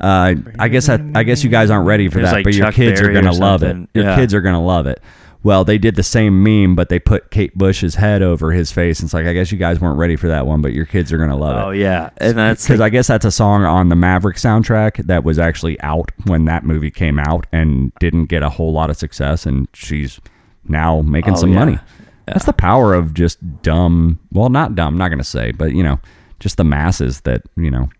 uh, 0.00 0.34
"I 0.58 0.66
guess 0.68 0.88
I, 0.88 0.98
I 1.14 1.22
guess 1.22 1.44
you 1.44 1.50
guys 1.50 1.70
aren't 1.70 1.86
ready 1.86 2.08
for 2.08 2.20
that, 2.20 2.32
like 2.32 2.44
but 2.44 2.54
your 2.54 2.72
kids 2.72 3.00
are 3.00 3.04
Berry 3.04 3.16
or 3.16 3.22
gonna 3.22 3.36
love 3.36 3.62
it. 3.62 3.76
Your 3.94 4.04
Yeah. 4.06 4.16
kids 4.16 4.34
are 4.34 4.40
gonna 4.40 4.60
love 4.64 4.86
it." 4.88 5.00
Well, 5.44 5.62
they 5.64 5.76
did 5.78 5.94
the 5.94 6.02
same 6.02 6.42
meme, 6.42 6.74
but 6.74 6.88
they 6.88 6.98
put 6.98 7.30
Kate 7.30 7.56
Bush's 7.56 7.94
head 7.96 8.22
over 8.22 8.50
his 8.50 8.72
face. 8.72 8.98
And 9.00 9.06
it's 9.06 9.14
like, 9.14 9.26
I 9.26 9.34
guess 9.34 9.52
you 9.52 9.58
guys 9.58 9.78
weren't 9.78 9.98
ready 9.98 10.16
for 10.16 10.26
that 10.28 10.46
one, 10.46 10.62
but 10.62 10.72
your 10.72 10.86
kids 10.86 11.12
are 11.12 11.18
gonna 11.18 11.36
love 11.36 11.56
it. 11.56 11.60
Oh 11.66 11.70
yeah, 11.70 12.10
and 12.16 12.36
that's 12.36 12.64
because 12.66 12.80
I 12.80 12.88
guess 12.88 13.06
that's 13.08 13.26
a 13.26 13.30
song 13.30 13.62
on 13.64 13.90
the 13.90 13.94
Maverick 13.96 14.38
soundtrack 14.38 15.04
that 15.06 15.22
was 15.22 15.38
actually 15.38 15.78
out 15.82 16.10
when 16.24 16.46
that 16.46 16.64
movie 16.64 16.90
came 16.90 17.18
out 17.18 17.46
and 17.52 17.92
didn't 18.00 18.26
get 18.26 18.42
a 18.42 18.48
whole 18.48 18.72
lot 18.72 18.88
of 18.90 18.96
success, 18.96 19.44
and 19.46 19.68
she's 19.74 20.18
now 20.66 21.02
making 21.02 21.34
Oh, 21.34 21.36
some 21.36 21.52
yeah. 21.52 21.58
money. 21.58 21.78
That's 22.26 22.46
the 22.46 22.54
power 22.54 22.94
of 22.94 23.12
just 23.12 23.38
dumb. 23.60 24.18
Well, 24.32 24.48
not 24.48 24.74
dumb. 24.74 24.96
Not 24.96 25.10
gonna 25.10 25.22
say, 25.24 25.52
but 25.52 25.72
you 25.74 25.82
know, 25.82 26.00
just 26.40 26.56
the 26.56 26.64
masses 26.64 27.20
that 27.20 27.42
you 27.54 27.70
know 27.70 27.90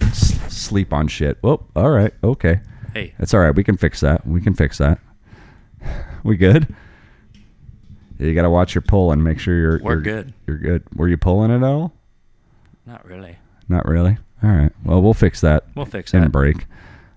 s- 0.00 0.40
sleep 0.50 0.94
on 0.94 1.08
shit. 1.08 1.36
Well, 1.42 1.66
all 1.76 1.90
right, 1.90 2.14
okay, 2.24 2.60
hey. 2.94 3.12
that's 3.18 3.34
all 3.34 3.40
right. 3.40 3.54
We 3.54 3.64
can 3.64 3.76
fix 3.76 4.00
that. 4.00 4.26
We 4.26 4.40
can 4.40 4.54
fix 4.54 4.78
that. 4.78 4.98
We 6.24 6.36
good? 6.36 6.74
You 8.18 8.34
got 8.34 8.42
to 8.42 8.50
watch 8.50 8.74
your 8.74 8.82
pull 8.82 9.12
and 9.12 9.22
make 9.22 9.38
sure 9.38 9.54
you're. 9.56 9.80
We're 9.82 9.92
you're 9.94 10.00
good. 10.00 10.34
You're 10.46 10.58
good. 10.58 10.82
Were 10.94 11.08
you 11.08 11.16
pulling 11.16 11.50
it 11.50 11.56
at 11.56 11.62
all? 11.62 11.92
Not 12.86 13.04
really. 13.04 13.36
Not 13.68 13.86
really. 13.86 14.16
All 14.42 14.50
right. 14.50 14.72
Well, 14.84 15.02
we'll 15.02 15.14
fix 15.14 15.40
that. 15.40 15.64
We'll 15.74 15.86
fix 15.86 16.12
that. 16.12 16.30
break. 16.32 16.66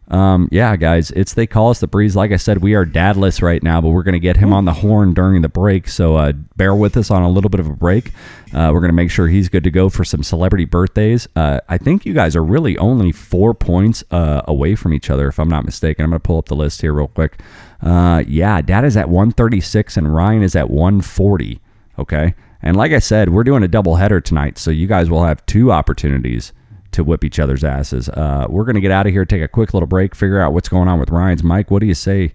Um, 0.10 0.50
yeah, 0.52 0.76
guys, 0.76 1.12
it's 1.12 1.34
they 1.36 1.45
call 1.45 1.69
us 1.69 1.80
the 1.80 1.88
breeze. 1.88 2.15
Like 2.15 2.32
I 2.32 2.38
said, 2.38 2.60
we 2.60 2.74
are 2.74 2.84
dadless 2.84 3.43
right 3.43 3.62
now, 3.62 3.80
but 3.80 3.89
we're 3.89 4.04
gonna 4.04 4.17
get 4.17 4.38
him 4.38 4.52
on 4.52 4.65
the 4.65 4.74
horn 4.74 5.13
during 5.13 5.43
the 5.43 5.50
break. 5.50 5.88
So 5.88 6.15
uh, 6.15 6.32
bear 6.56 6.74
with 6.74 6.98
us 6.98 7.12
on 7.12 7.22
a 7.22 7.30
little 7.30 7.50
bit 7.50 7.60
of 7.60 7.67
a 7.67 7.76
break. 7.76 8.12
Uh, 8.52 8.72
we're 8.74 8.82
gonna 8.82 8.93
make 8.93 9.12
sure 9.12 9.28
he's 9.28 9.50
good 9.50 9.63
to 9.65 9.72
go 9.72 9.88
for 9.88 10.04
some 10.04 10.24
celebrity 10.24 10.65
birthdays. 10.65 11.28
Uh, 11.36 11.60
I 11.69 11.78
think 11.78 12.06
you 12.08 12.13
guys 12.13 12.36
are 12.36 12.43
really 12.43 12.76
only 12.80 13.12
four 13.12 13.54
points 13.54 14.04
uh, 14.10 14.41
away 14.45 14.74
from 14.74 14.93
each 14.93 15.12
other, 15.12 15.28
if 15.28 15.39
I'm 15.39 15.50
not 15.50 15.63
mistaken. 15.63 16.04
I'm 16.04 16.10
gonna 16.10 16.19
pull 16.19 16.39
up 16.39 16.48
the 16.48 16.56
list 16.56 16.82
here 16.82 16.93
real 16.93 17.08
quick. 17.08 17.39
Uh, 17.82 18.24
yeah, 18.28 18.62
Dad 18.62 18.86
is 18.86 18.98
at 18.98 19.10
136 19.10 19.95
and 19.95 20.13
Ryan 20.13 20.41
is 20.41 20.56
at 20.56 20.72
140. 20.72 21.62
Okay, 22.00 22.34
and 22.63 22.76
like 22.76 22.93
I 22.93 23.00
said, 23.00 23.30
we're 23.30 23.43
doing 23.43 23.62
a 23.62 23.67
double 23.67 23.98
header 23.98 24.22
tonight, 24.22 24.58
so 24.58 24.72
you 24.72 24.88
guys 24.88 25.08
will 25.08 25.26
have 25.26 25.45
two 25.45 25.72
opportunities 25.72 26.52
to 26.91 27.04
whip 27.04 27.23
each 27.23 27.39
other's 27.39 27.63
asses. 27.63 28.10
Uh, 28.10 28.45
we're 28.49 28.65
going 28.65 28.75
to 28.75 28.82
get 28.82 28.91
out 28.91 29.08
of 29.08 29.13
here, 29.13 29.25
take 29.25 29.41
a 29.41 29.47
quick 29.47 29.73
little 29.73 29.88
break, 29.88 30.15
figure 30.15 30.39
out 30.39 30.54
what's 30.54 30.69
going 30.69 30.88
on 30.88 30.99
with 30.99 31.10
Ryan's 31.10 31.43
Mike. 31.43 31.71
What 31.71 31.80
do 31.80 31.86
you 31.86 31.93
say? 31.93 32.34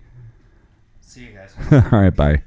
See 1.00 1.26
you 1.26 1.32
guys. 1.32 1.54
All 1.92 2.00
right, 2.00 2.14
bye. 2.14 2.42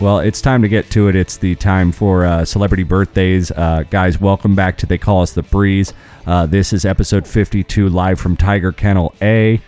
Well, 0.00 0.20
it's 0.20 0.40
time 0.40 0.62
to 0.62 0.68
get 0.68 0.90
to 0.92 1.08
it. 1.08 1.16
It's 1.16 1.38
the 1.38 1.56
time 1.56 1.90
for 1.90 2.24
uh, 2.24 2.44
celebrity 2.44 2.84
birthdays. 2.84 3.50
Uh, 3.50 3.82
guys, 3.90 4.20
welcome 4.20 4.54
back 4.54 4.78
to 4.78 4.86
They 4.86 4.96
Call 4.96 5.22
Us 5.22 5.32
the 5.32 5.42
Breeze. 5.42 5.92
Uh, 6.24 6.46
this 6.46 6.72
is 6.72 6.84
episode 6.84 7.26
52, 7.26 7.88
live 7.88 8.20
from 8.20 8.36
Tiger 8.36 8.70
Kennel 8.70 9.12
A. 9.20 9.60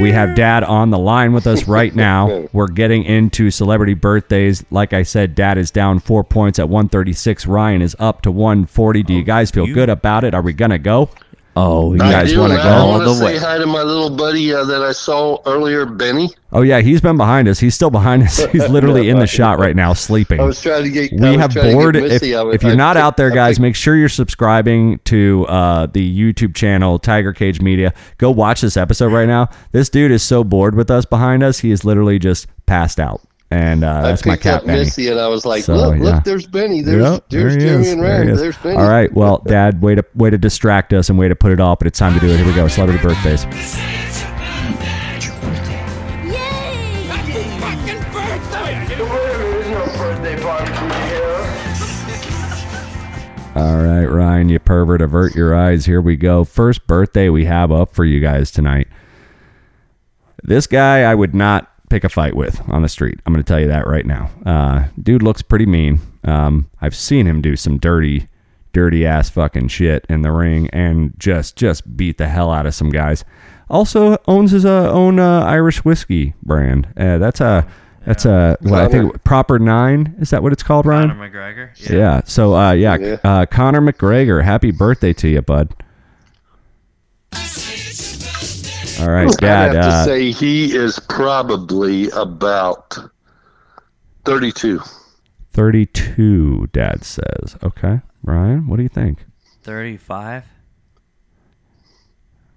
We 0.00 0.12
have 0.12 0.36
Dad 0.36 0.62
on 0.62 0.90
the 0.90 0.98
line 0.98 1.32
with 1.32 1.48
us 1.48 1.66
right 1.66 1.92
now. 1.94 2.46
We're 2.52 2.68
getting 2.68 3.02
into 3.02 3.50
celebrity 3.50 3.94
birthdays. 3.94 4.64
Like 4.70 4.92
I 4.92 5.02
said, 5.02 5.34
Dad 5.34 5.58
is 5.58 5.72
down 5.72 5.98
four 5.98 6.22
points 6.22 6.60
at 6.60 6.68
136. 6.68 7.44
Ryan 7.44 7.82
is 7.82 7.96
up 7.98 8.22
to 8.22 8.30
140. 8.30 9.02
Do 9.02 9.12
you 9.12 9.24
guys 9.24 9.50
feel 9.50 9.66
good 9.66 9.88
about 9.90 10.22
it? 10.22 10.34
Are 10.34 10.42
we 10.42 10.52
going 10.52 10.70
to 10.70 10.78
go? 10.78 11.10
Oh, 11.54 11.92
You 11.92 12.02
yeah. 12.02 12.10
guys 12.10 12.32
I 12.34 12.40
wanna 12.40 12.54
go 12.56 12.62
I 12.62 12.72
all 12.78 12.88
want 12.92 13.04
the 13.04 13.14
say 13.14 13.24
way? 13.24 13.38
hi 13.38 13.58
to 13.58 13.66
my 13.66 13.82
little 13.82 14.08
buddy 14.16 14.54
uh, 14.54 14.64
that 14.64 14.82
I 14.82 14.92
saw 14.92 15.38
earlier, 15.44 15.84
Benny. 15.84 16.30
Oh, 16.50 16.62
yeah, 16.62 16.80
he's 16.80 17.00
been 17.02 17.16
behind 17.18 17.46
us. 17.48 17.58
He's 17.58 17.74
still 17.74 17.90
behind 17.90 18.22
us. 18.22 18.42
He's 18.52 18.68
literally 18.68 19.08
in 19.10 19.18
the 19.18 19.26
shot 19.26 19.58
right 19.58 19.74
now, 19.76 19.92
sleeping. 19.92 20.40
I 20.40 20.44
was 20.44 20.60
trying 20.60 20.84
to 20.84 20.90
get. 20.90 21.12
I 21.22 21.30
we 21.32 21.36
have 21.38 21.52
to 21.54 21.62
bored. 21.62 21.96
If, 21.96 22.02
was- 22.04 22.22
if 22.22 22.62
you're 22.62 22.72
I 22.72 22.74
not 22.74 22.94
picked- 22.96 23.02
out 23.04 23.16
there, 23.16 23.32
I 23.32 23.34
guys, 23.34 23.60
make 23.60 23.74
sure 23.76 23.96
you're 23.96 24.08
subscribing 24.10 24.98
to 25.04 25.46
uh, 25.48 25.86
the 25.86 26.02
YouTube 26.32 26.54
channel 26.54 26.98
Tiger 26.98 27.32
Cage 27.32 27.60
Media. 27.60 27.92
Go 28.18 28.30
watch 28.30 28.60
this 28.62 28.76
episode 28.76 29.12
right 29.12 29.28
now. 29.28 29.48
This 29.72 29.88
dude 29.88 30.10
is 30.10 30.22
so 30.22 30.44
bored 30.44 30.74
with 30.74 30.90
us 30.90 31.04
behind 31.04 31.42
us. 31.42 31.58
He 31.60 31.70
is 31.70 31.84
literally 31.84 32.18
just 32.18 32.46
passed 32.66 32.98
out 33.00 33.20
and 33.52 33.84
uh, 33.84 33.92
I 33.92 34.02
that's 34.02 34.24
my 34.26 34.36
cat 34.36 34.64
Benny. 34.66 34.80
Missy, 34.80 35.08
and 35.08 35.20
I 35.20 35.28
was 35.28 35.44
like, 35.46 35.62
So, 35.64 35.74
"Look, 35.74 35.96
yeah. 35.96 36.02
look, 36.02 36.24
there's 36.24 36.46
Benny. 36.46 36.80
There's 36.80 37.02
Yep, 37.02 37.24
there's 37.28 37.52
there 37.54 37.60
he 37.60 37.66
Jeremy 37.66 37.82
is, 37.86 37.92
and 37.92 38.02
there 38.02 38.10
Ryan. 38.18 38.28
is. 38.30 38.40
There's 38.40 38.56
Benny." 38.58 38.76
All 38.76 38.88
right, 38.88 39.12
well, 39.12 39.42
Dad, 39.46 39.82
way 39.82 39.94
to 39.94 40.04
way 40.14 40.30
to 40.30 40.38
distract 40.38 40.92
us 40.92 41.08
and 41.10 41.18
way 41.18 41.28
to 41.28 41.36
put 41.36 41.52
it 41.52 41.60
off, 41.60 41.78
but 41.78 41.86
it's 41.86 41.98
time 41.98 42.14
to 42.14 42.20
do 42.20 42.28
it. 42.32 42.36
Here 42.38 42.46
we 42.46 42.54
go. 42.54 42.68
Celebrity 42.68 43.02
birthdays. 43.02 43.44
Yay! 46.24 47.08
Birthday! 48.12 48.86
There 48.96 49.58
is 49.58 49.68
no 49.68 49.84
birthday 49.98 50.40
party 50.42 50.72
here. 51.08 51.48
All 53.54 53.76
right, 53.82 54.06
Ryan, 54.06 54.48
you 54.48 54.58
pervert, 54.58 55.02
avert 55.02 55.34
your 55.34 55.54
eyes. 55.54 55.84
Here 55.86 56.00
we 56.00 56.16
go. 56.16 56.44
First 56.44 56.86
birthday 56.86 57.28
we 57.28 57.44
have 57.44 57.70
up 57.70 57.94
for 57.94 58.04
you 58.04 58.18
guys 58.20 58.50
tonight. 58.50 58.88
This 60.42 60.66
guy 60.66 61.02
I 61.02 61.14
would 61.14 61.34
not 61.34 61.70
pick 61.92 62.04
a 62.04 62.08
fight 62.08 62.34
with 62.34 62.58
on 62.70 62.80
the 62.80 62.88
street. 62.88 63.20
I'm 63.26 63.34
going 63.34 63.44
to 63.44 63.46
tell 63.46 63.60
you 63.60 63.68
that 63.68 63.86
right 63.86 64.06
now. 64.06 64.30
Uh, 64.46 64.84
dude 65.00 65.22
looks 65.22 65.42
pretty 65.42 65.66
mean. 65.66 66.00
Um, 66.24 66.70
I've 66.80 66.96
seen 66.96 67.26
him 67.26 67.42
do 67.42 67.54
some 67.54 67.76
dirty, 67.76 68.28
dirty 68.72 69.04
ass 69.06 69.28
fucking 69.28 69.68
shit 69.68 70.06
in 70.08 70.22
the 70.22 70.32
ring 70.32 70.70
and 70.72 71.12
just 71.18 71.54
just 71.54 71.94
beat 71.94 72.16
the 72.16 72.28
hell 72.28 72.50
out 72.50 72.64
of 72.64 72.74
some 72.74 72.88
guys. 72.88 73.26
Also 73.68 74.16
owns 74.26 74.52
his 74.52 74.64
uh, 74.64 74.90
own 74.90 75.18
uh, 75.18 75.42
Irish 75.42 75.84
whiskey 75.84 76.32
brand. 76.42 76.88
Uh, 76.96 77.18
that's 77.18 77.42
a 77.42 77.66
that's 78.06 78.24
a 78.24 78.56
what 78.62 78.80
I 78.80 78.88
think 78.88 79.22
proper 79.22 79.58
nine. 79.58 80.16
Is 80.18 80.30
that 80.30 80.42
what 80.42 80.54
it's 80.54 80.62
called, 80.62 80.86
Ryan? 80.86 81.10
Conor 81.10 81.30
McGregor. 81.30 81.90
Yeah. 81.90 81.96
yeah. 81.96 82.20
So, 82.24 82.54
uh, 82.54 82.72
yeah, 82.72 82.96
Yeah. 82.96 83.16
Uh, 83.22 83.44
Conor 83.44 83.82
McGregor, 83.82 84.42
happy 84.42 84.70
birthday 84.70 85.12
to 85.12 85.28
you, 85.28 85.42
bud. 85.42 85.74
All 89.00 89.10
right, 89.10 89.28
I'd 89.28 89.36
Dad. 89.38 89.74
have 89.74 89.84
to 89.84 89.90
Uh, 89.90 90.04
say 90.04 90.30
he 90.32 90.74
is 90.74 90.98
probably 91.08 92.10
about 92.10 92.96
32. 94.24 94.80
32, 95.52 96.68
Dad 96.72 97.04
says. 97.04 97.56
Okay. 97.62 98.00
Ryan, 98.24 98.66
what 98.68 98.76
do 98.76 98.82
you 98.82 98.88
think? 98.88 99.24
35. 99.62 100.44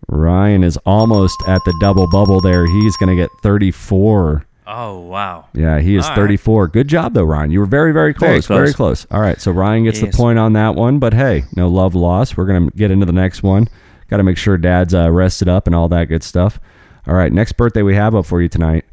Ryan 0.07 0.63
is 0.63 0.77
almost 0.85 1.35
at 1.47 1.61
the 1.65 1.75
double 1.81 2.07
bubble 2.09 2.39
there. 2.39 2.65
He's 2.67 2.95
going 2.97 3.15
to 3.15 3.21
get 3.21 3.29
34. 3.41 4.45
Oh, 4.67 4.99
wow. 4.99 5.45
Yeah, 5.53 5.79
he 5.79 5.95
is 5.95 6.03
All 6.05 6.09
right. 6.11 6.15
34. 6.15 6.67
Good 6.69 6.87
job, 6.87 7.13
though, 7.13 7.23
Ryan. 7.23 7.51
You 7.51 7.59
were 7.59 7.65
very, 7.65 7.91
very 7.91 8.13
close. 8.13 8.47
Very 8.47 8.67
close. 8.73 9.05
close. 9.05 9.07
All 9.11 9.21
right, 9.21 9.39
so 9.39 9.51
Ryan 9.51 9.83
gets 9.83 10.01
Yes. 10.01 10.11
the 10.11 10.17
point 10.17 10.39
on 10.39 10.53
that 10.53 10.75
one, 10.75 10.99
but 10.99 11.13
hey, 11.13 11.43
no 11.55 11.67
love 11.67 11.95
lost. 11.95 12.37
We're 12.37 12.45
going 12.45 12.69
to 12.69 12.75
get 12.77 12.91
into 12.91 13.05
the 13.05 13.11
next 13.13 13.43
one. 13.43 13.67
Got 14.07 14.17
to 14.17 14.23
make 14.23 14.37
sure 14.37 14.57
Dad's 14.57 14.93
uh, 14.93 15.11
rested 15.11 15.49
up 15.49 15.67
and 15.67 15.75
all 15.75 15.89
that 15.89 16.05
good 16.05 16.23
stuff. 16.23 16.59
All 17.07 17.15
right, 17.15 17.31
next 17.31 17.53
birthday 17.53 17.81
we 17.81 17.95
have 17.95 18.15
up 18.15 18.25
for 18.25 18.41
you 18.41 18.49
tonight. 18.49 18.85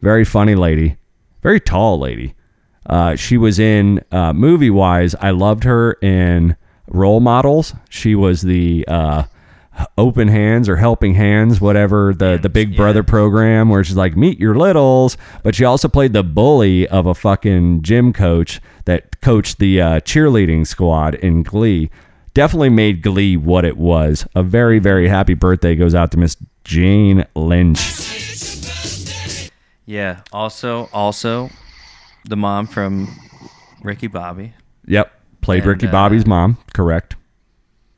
Very 0.00 0.24
funny 0.24 0.54
lady, 0.54 0.96
very 1.42 1.60
tall 1.60 1.98
lady. 1.98 2.34
Uh, 2.86 3.16
she 3.16 3.38
was 3.38 3.58
in 3.58 4.02
uh, 4.12 4.32
movie 4.32 4.70
wise. 4.70 5.14
I 5.16 5.30
loved 5.30 5.64
her 5.64 5.94
in 6.02 6.56
Role 6.86 7.20
Models. 7.20 7.74
She 7.88 8.14
was 8.14 8.42
the 8.42 8.84
uh, 8.86 9.24
open 9.96 10.28
hands 10.28 10.68
or 10.68 10.76
helping 10.76 11.14
hands, 11.14 11.60
whatever 11.60 12.12
the 12.14 12.38
the 12.40 12.48
Big 12.48 12.72
yeah. 12.72 12.76
Brother 12.76 13.02
program, 13.02 13.68
where 13.68 13.82
she's 13.82 13.96
like 13.96 14.16
meet 14.16 14.38
your 14.38 14.54
littles. 14.54 15.16
But 15.42 15.54
she 15.54 15.64
also 15.64 15.88
played 15.88 16.12
the 16.12 16.22
bully 16.22 16.86
of 16.88 17.06
a 17.06 17.14
fucking 17.14 17.82
gym 17.82 18.12
coach 18.12 18.60
that 18.84 19.20
coached 19.20 19.58
the 19.58 19.80
uh, 19.80 20.00
cheerleading 20.00 20.66
squad 20.66 21.14
in 21.14 21.42
Glee. 21.42 21.90
Definitely 22.34 22.70
made 22.70 23.00
Glee 23.02 23.36
what 23.36 23.64
it 23.64 23.76
was. 23.76 24.26
A 24.34 24.42
very 24.42 24.78
very 24.80 25.08
happy 25.08 25.34
birthday 25.34 25.74
goes 25.76 25.94
out 25.94 26.10
to 26.12 26.18
Miss 26.18 26.36
Jane 26.64 27.24
Lynch. 27.34 27.80
Yeah. 29.86 30.20
Also, 30.32 30.88
also, 30.92 31.50
the 32.24 32.36
mom 32.36 32.66
from 32.66 33.08
Ricky 33.82 34.06
Bobby. 34.06 34.54
Yep, 34.86 35.12
played 35.42 35.62
And, 35.62 35.66
Ricky 35.68 35.86
uh, 35.86 35.92
Bobby's 35.92 36.26
mom. 36.26 36.58
Correct. 36.72 37.16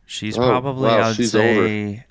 She's 0.05 0.37
Oh, 0.39 0.43
probably, 0.47 0.89
wow, 0.89 0.99
I 0.99 1.07
would 1.09 1.17
she's 1.17 1.33
say, 1.33 2.05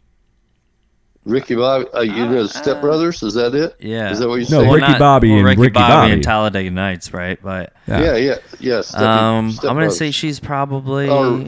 Ricky 1.23 1.55
Bobby, 1.55 1.85
uh, 1.93 2.01
you 2.01 2.25
know, 2.27 2.45
Step 2.45 2.81
Brothers, 2.81 3.21
is 3.23 3.33
that 3.35 3.55
it? 3.55 3.75
yeah. 3.79 4.11
Is 4.11 4.19
that 4.19 4.27
what 4.29 4.35
you 4.35 4.45
said? 4.45 4.57
No, 4.59 4.63
say? 4.63 4.71
Ricky 4.81 4.99
Bobby 4.99 5.33
and 5.33 5.45
Ricky, 5.45 5.61
Ricky 5.61 5.73
Bobby, 5.73 5.91
Bobby. 5.93 6.11
and 6.13 6.23
Talladega 6.23 6.71
Nights, 6.71 7.13
right? 7.13 7.39
But 7.41 7.73
yeah, 7.88 8.15
yeah, 8.15 8.35
yeah. 8.59 8.81
Step, 8.81 9.01
um, 9.01 9.51
Step 9.51 9.63
I'm 9.63 9.67
gonna 9.69 9.79
Brothers. 9.85 9.97
say 9.97 10.11
she's 10.11 10.39
probably 10.39 11.09
Or- 11.09 11.47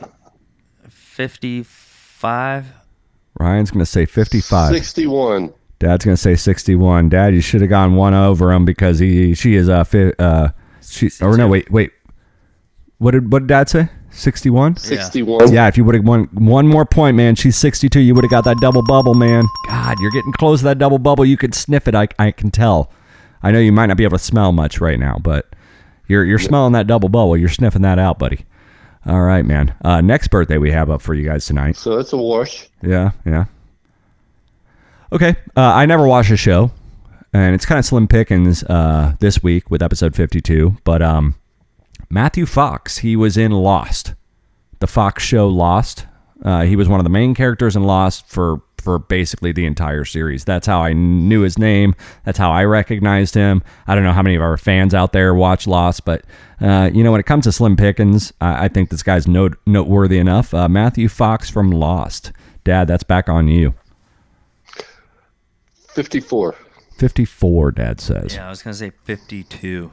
55. 1.17 2.73
Ryan's 3.39 3.71
gonna 3.71 3.87
say 3.87 4.05
fifty-five. 4.05 4.71
61. 4.71 5.51
Dad's 5.79 6.05
gonna 6.05 6.15
say 6.15 6.35
sixty-one. 6.35 7.09
Dad, 7.09 7.33
you 7.33 7.41
should 7.41 7.61
have 7.61 7.71
gone 7.71 7.95
one 7.95 8.13
over 8.13 8.51
him 8.51 8.65
because 8.65 8.99
he 8.99 9.33
she 9.33 9.55
is 9.55 9.67
uh 9.67 9.83
fi- 9.83 10.13
uh 10.19 10.49
she 10.87 11.09
or 11.19 11.35
no 11.35 11.47
wait 11.47 11.71
wait 11.71 11.91
what 12.99 13.11
did 13.11 13.31
what 13.31 13.39
did 13.39 13.47
Dad 13.47 13.67
say 13.67 13.89
sixty-one? 14.11 14.75
61. 14.75 15.51
Yeah, 15.51 15.67
if 15.67 15.75
you 15.75 15.83
would 15.85 15.95
have 15.95 16.05
won 16.05 16.25
one 16.33 16.67
more 16.67 16.85
point, 16.85 17.17
man, 17.17 17.33
she's 17.33 17.57
sixty-two. 17.57 17.99
You 17.99 18.13
would 18.13 18.23
have 18.23 18.29
got 18.31 18.43
that 18.43 18.57
double 18.61 18.83
bubble, 18.83 19.15
man. 19.15 19.43
God, 19.67 19.97
you're 19.99 20.11
getting 20.11 20.33
close 20.33 20.59
to 20.59 20.65
that 20.65 20.77
double 20.77 20.99
bubble. 20.99 21.25
You 21.25 21.37
could 21.37 21.55
sniff 21.55 21.87
it. 21.87 21.95
I 21.95 22.09
I 22.19 22.29
can 22.29 22.51
tell. 22.51 22.91
I 23.41 23.49
know 23.49 23.59
you 23.59 23.71
might 23.71 23.87
not 23.87 23.97
be 23.97 24.03
able 24.03 24.19
to 24.19 24.23
smell 24.23 24.51
much 24.51 24.79
right 24.79 24.99
now, 24.99 25.17
but 25.19 25.47
you're 26.07 26.23
you're 26.25 26.37
smelling 26.37 26.73
that 26.73 26.85
double 26.85 27.09
bubble. 27.09 27.35
You're 27.35 27.49
sniffing 27.49 27.81
that 27.81 27.97
out, 27.97 28.19
buddy. 28.19 28.45
All 29.07 29.21
right, 29.21 29.45
man. 29.45 29.73
Uh, 29.85 30.01
next 30.01 30.27
birthday 30.27 30.57
we 30.57 30.71
have 30.71 30.89
up 30.89 31.01
for 31.01 31.13
you 31.13 31.23
guys 31.23 31.45
tonight. 31.45 31.77
So 31.77 31.97
it's 31.97 32.11
a 32.11 32.17
wash. 32.17 32.67
Yeah, 32.83 33.11
yeah. 33.25 33.45
Okay, 35.13 35.37
uh, 35.55 35.61
I 35.61 35.85
never 35.85 36.05
watch 36.05 36.29
a 36.29 36.35
show, 36.35 36.71
and 37.31 37.55
it's 37.55 37.65
kind 37.65 37.79
of 37.79 37.85
slim 37.85 38.09
pickings 38.09 38.65
uh, 38.65 39.15
this 39.21 39.41
week 39.41 39.71
with 39.71 39.81
episode 39.81 40.13
fifty-two. 40.13 40.75
But 40.83 41.01
um, 41.01 41.35
Matthew 42.09 42.45
Fox, 42.45 42.97
he 42.97 43.15
was 43.15 43.37
in 43.37 43.51
Lost, 43.51 44.13
the 44.79 44.87
Fox 44.87 45.23
show 45.23 45.47
Lost. 45.47 46.05
Uh, 46.43 46.63
he 46.63 46.75
was 46.75 46.89
one 46.89 46.99
of 46.99 47.05
the 47.05 47.09
main 47.09 47.33
characters 47.33 47.77
in 47.77 47.83
Lost 47.83 48.27
for 48.27 48.61
for 48.87 48.99
basically 48.99 49.51
the 49.51 49.65
entire 49.65 50.05
series. 50.05 50.45
That's 50.45 50.65
how 50.65 50.79
I 50.81 50.93
knew 50.93 51.41
his 51.41 51.57
name. 51.57 51.93
That's 52.23 52.37
how 52.37 52.51
I 52.51 52.63
recognized 52.63 53.35
him. 53.35 53.61
I 53.85 53.95
don't 53.95 54.05
know 54.05 54.13
how 54.13 54.21
many 54.21 54.37
of 54.37 54.41
our 54.41 54.55
fans 54.55 54.93
out 54.93 55.11
there 55.11 55.35
watch 55.35 55.67
Lost, 55.67 56.05
but 56.05 56.23
uh, 56.61 56.89
you 56.93 57.03
know 57.03 57.11
when 57.11 57.19
it 57.19 57.25
comes 57.25 57.43
to 57.43 57.51
slim 57.51 57.75
Pickens, 57.75 58.31
I, 58.39 58.63
I 58.63 58.67
think 58.69 58.89
this 58.89 59.03
guy's 59.03 59.27
note, 59.27 59.57
noteworthy 59.65 60.19
enough. 60.19 60.53
Uh, 60.53 60.69
Matthew 60.69 61.09
Fox 61.09 61.49
from 61.49 61.69
Lost. 61.69 62.31
Dad, 62.63 62.87
that's 62.87 63.03
back 63.03 63.27
on 63.27 63.49
you. 63.49 63.73
54. 65.89 66.55
54, 66.97 67.71
Dad 67.73 67.99
says. 67.99 68.35
Yeah, 68.35 68.47
I 68.47 68.49
was 68.49 68.63
gonna 68.63 68.73
say 68.73 68.93
52. 69.03 69.91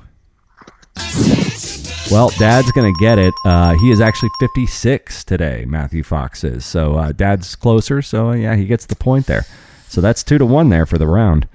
Well, 2.11 2.31
Dad's 2.39 2.71
going 2.73 2.93
to 2.93 3.01
get 3.01 3.19
it. 3.19 3.35
Uh, 3.45 3.75
he 3.79 3.91
is 3.91 4.01
actually 4.01 4.29
56 4.39 5.25
today, 5.25 5.65
Matthew 5.67 6.03
Fox 6.03 6.45
is. 6.45 6.65
So 6.65 6.95
uh, 6.97 7.13
Dad's 7.13 7.57
closer. 7.57 8.03
So, 8.03 8.31
uh, 8.31 8.35
yeah, 8.35 8.55
he 8.55 8.67
gets 8.67 8.87
the 8.87 8.95
point 8.95 9.27
there. 9.27 9.45
So 9.89 10.01
that's 10.01 10.23
two 10.23 10.39
to 10.39 10.47
one 10.47 10.69
there 10.69 10.87
for 10.87 10.99
the 10.99 11.07
round. 11.07 11.49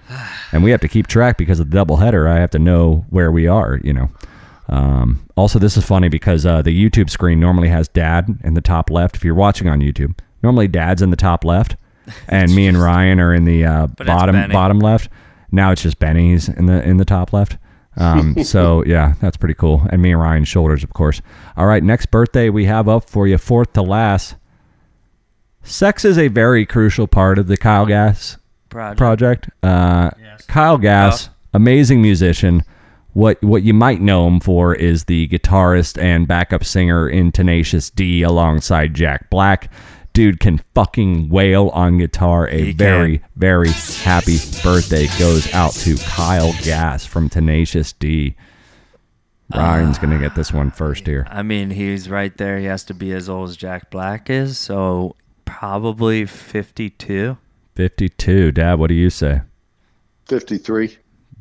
And 0.52 0.64
we 0.64 0.72
have 0.72 0.82
to 0.82 0.88
keep 0.88 1.08
track 1.08 1.38
because 1.38 1.60
of 1.60 1.70
the 1.70 1.78
doubleheader. 1.78 2.28
I 2.28 2.40
have 2.40 2.52
to 2.52 2.60
know 2.60 3.06
where 3.10 3.32
we 3.32 3.48
are, 3.48 3.80
you 3.84 3.94
know. 3.94 4.10
Um, 4.70 5.26
also, 5.36 5.60
this 5.60 5.78
is 5.78 5.86
funny 5.86 6.10
because 6.10 6.46
uh, 6.46 6.62
the 6.62 6.72
YouTube 6.90 7.10
screen 7.10 7.40
normally 7.40 7.70
has 7.70 7.88
Dad 7.88 8.40
in 8.44 8.54
the 8.54 8.62
top 8.62 8.90
left. 8.90 9.16
If 9.16 9.24
you're 9.24 9.36
watching 9.36 9.68
on 9.68 9.80
YouTube, 9.82 10.18
normally 10.44 10.68
Dad's 10.68 11.02
in 11.02 11.10
the 11.10 11.18
top 11.18 11.44
left, 11.44 11.76
and 12.28 12.54
me 12.56 12.68
and 12.68 12.82
Ryan 12.82 13.20
are 13.20 13.34
in 13.34 13.46
the 13.46 13.66
uh, 13.66 13.88
bottom 13.88 14.36
Benny. 14.36 14.54
bottom 14.54 14.80
left. 14.80 15.10
Now 15.52 15.72
it's 15.72 15.82
just 15.84 16.00
Benny's 16.00 16.48
in 16.50 16.68
the 16.68 16.84
in 16.84 16.98
the 16.98 17.06
top 17.06 17.34
left. 17.34 17.58
Um, 17.98 18.36
so 18.44 18.84
yeah, 18.86 19.14
that's 19.22 19.38
pretty 19.38 19.56
cool. 19.56 19.86
And 19.90 20.02
me 20.02 20.12
and 20.12 20.22
Ryan's 20.22 20.48
shoulders, 20.48 20.84
of 20.84 20.94
course. 20.94 21.22
All 21.58 21.66
right, 21.66 21.84
next 21.84 22.08
birthday 22.08 22.50
we 22.50 22.66
have 22.66 22.88
up 22.88 23.10
for 23.10 23.28
you, 23.28 23.38
fourth 23.38 23.74
to 23.74 23.82
last. 23.82 24.36
Sex 25.64 26.06
is 26.06 26.18
a 26.18 26.30
very 26.30 26.66
crucial 26.66 27.08
part 27.08 27.38
of 27.38 27.48
the 27.48 27.58
Kyle 27.58 27.86
Gass 27.86 28.38
Project. 28.70 28.98
project. 28.98 29.50
Uh, 29.64 30.10
Yes. 30.22 30.46
Kyle 30.46 30.78
Gass, 30.78 31.30
amazing 31.54 32.02
musician. 32.02 32.64
What 33.14 33.44
what 33.44 33.64
you 33.64 33.74
might 33.74 34.00
know 34.02 34.28
him 34.28 34.40
for 34.40 34.74
is 34.74 35.06
the 35.06 35.28
guitarist 35.28 36.02
and 36.02 36.28
backup 36.28 36.64
singer 36.64 37.10
in 37.10 37.32
Tenacious 37.32 37.90
D 37.90 38.22
alongside 38.22 38.94
Jack 38.94 39.30
Black. 39.30 39.72
Dude 40.20 40.42
can 40.42 40.58
fucking 40.76 41.30
wail 41.30 41.70
on 41.70 41.98
guitar. 41.98 42.46
A 42.50 42.66
He 42.66 42.72
very 42.74 43.20
can. 43.20 43.28
very 43.38 43.70
happy 43.70 44.36
birthday 44.62 45.08
goes 45.18 45.50
out 45.54 45.72
to 45.76 45.96
Kyle 45.96 46.52
Gass 46.62 47.06
from 47.06 47.30
Tenacious 47.30 47.94
D. 47.94 48.36
Ryan's 49.56 49.98
gonna 49.98 50.20
get 50.20 50.36
this 50.36 50.52
one 50.52 50.72
first 50.72 51.08
here. 51.08 51.26
I 51.30 51.42
mean, 51.42 51.70
he's 51.70 52.10
right 52.10 52.36
there. 52.38 52.60
He 52.60 52.66
has 52.66 52.84
to 52.84 52.94
be 52.94 53.14
as 53.14 53.30
old 53.30 53.48
as 53.48 53.56
Jack 53.56 53.90
Black 53.92 54.30
is, 54.30 54.58
so 54.58 55.16
probably 55.46 56.26
52. 56.26 57.38
Fifty-two. 57.76 58.52
Dad, 58.52 58.78
what 58.78 58.88
do 58.88 58.96
you 58.96 59.10
say? 59.10 59.40
53. 60.28 60.98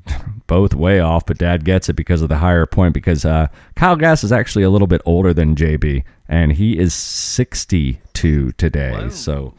both 0.47 0.73
way 0.73 1.01
off, 1.01 1.27
but 1.27 1.39
Dad 1.39 1.65
gets 1.65 1.89
it 1.89 1.95
because 1.95 2.23
of 2.23 2.29
the 2.29 2.39
higher 2.39 2.65
point. 2.65 2.95
Because 2.95 3.25
uh, 3.25 3.49
Kyle 3.75 3.97
Gass 3.97 4.23
is 4.23 4.31
actually 4.31 4.63
a 4.63 4.71
little 4.71 4.87
bit 4.87 5.03
older 5.05 5.35
than 5.35 5.57
JB, 5.57 6.05
and 6.29 6.53
he 6.53 6.79
is 6.79 6.95
62 6.95 8.53
today. 8.53 9.09
So 9.11 9.55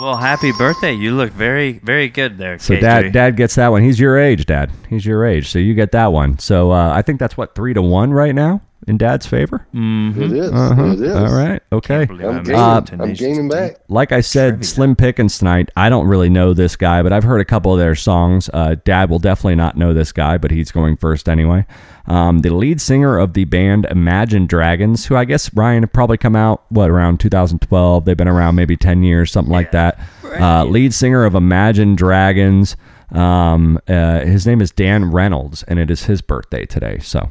Well, 0.00 0.16
happy 0.16 0.52
birthday! 0.52 0.92
You 0.92 1.14
look 1.14 1.30
very, 1.32 1.72
very 1.78 2.08
good 2.08 2.38
there. 2.38 2.58
So 2.58 2.76
dad, 2.76 3.12
dad 3.12 3.36
gets 3.36 3.54
that 3.56 3.68
one. 3.68 3.82
He's 3.82 4.00
your 4.00 4.18
age, 4.18 4.46
dad. 4.46 4.70
He's 4.88 5.04
your 5.04 5.24
age, 5.24 5.48
so 5.48 5.58
you 5.58 5.74
get 5.74 5.92
that 5.92 6.12
one. 6.12 6.38
So 6.38 6.72
uh, 6.72 6.92
I 6.92 7.02
think 7.02 7.20
that's 7.20 7.36
what 7.36 7.54
three 7.54 7.74
to 7.74 7.82
one 7.82 8.12
right 8.12 8.34
now 8.34 8.62
in 8.86 8.96
dad's 8.98 9.26
favor. 9.26 9.66
It 9.72 10.32
is. 10.32 10.50
Uh-huh. 10.50 10.84
It 10.92 11.00
is. 11.00 11.14
All 11.14 11.32
right, 11.32 11.62
okay. 11.72 12.06
I'm 12.10 12.20
I'm 12.20 12.42
gaining. 12.42 12.60
Uh, 12.60 12.82
I'm 13.00 13.12
gaining 13.14 13.48
back. 13.48 13.76
Like 13.88 14.12
I 14.12 14.20
said, 14.20 14.64
Slim 14.64 14.96
Pickens 14.96 15.38
tonight. 15.38 15.70
I 15.76 15.88
don't 15.88 16.06
really 16.06 16.30
know 16.30 16.54
this 16.54 16.76
guy, 16.76 17.02
but 17.02 17.12
I've 17.12 17.24
heard 17.24 17.40
a 17.40 17.44
couple 17.44 17.72
of 17.72 17.78
their 17.78 17.94
songs. 17.94 18.48
Uh, 18.52 18.76
Dad 18.84 19.10
will 19.10 19.18
definitely 19.18 19.56
not 19.56 19.76
know 19.76 19.92
this 19.92 20.12
guy, 20.12 20.38
but 20.38 20.50
he's 20.50 20.70
going 20.70 20.96
first 20.96 21.28
anyway. 21.28 21.66
Um, 22.06 22.40
the 22.40 22.50
lead 22.50 22.80
singer 22.80 23.18
of 23.18 23.34
the 23.34 23.44
band 23.44 23.86
Imagine 23.90 24.46
Dragons, 24.46 25.06
who 25.06 25.16
I 25.16 25.24
guess 25.24 25.52
Ryan 25.54 25.82
had 25.84 25.92
probably 25.92 26.16
come 26.18 26.34
out 26.34 26.64
what 26.70 26.90
around 26.90 27.20
2012. 27.20 28.04
They've 28.04 28.16
been 28.16 28.26
around 28.28 28.56
maybe 28.56 28.76
10 28.76 29.02
years, 29.02 29.30
something 29.30 29.52
like 29.52 29.70
that. 29.72 29.98
Uh, 30.24 30.64
lead 30.64 30.94
singer 30.94 31.24
of 31.24 31.34
Imagine 31.34 31.94
Dragons. 31.94 32.76
Um, 33.12 33.78
uh, 33.88 34.20
his 34.20 34.46
name 34.46 34.60
is 34.60 34.70
Dan 34.70 35.10
Reynolds, 35.10 35.62
and 35.64 35.78
it 35.78 35.90
is 35.90 36.04
his 36.04 36.22
birthday 36.22 36.64
today. 36.64 36.98
So 37.00 37.30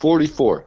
Forty-four. 0.00 0.66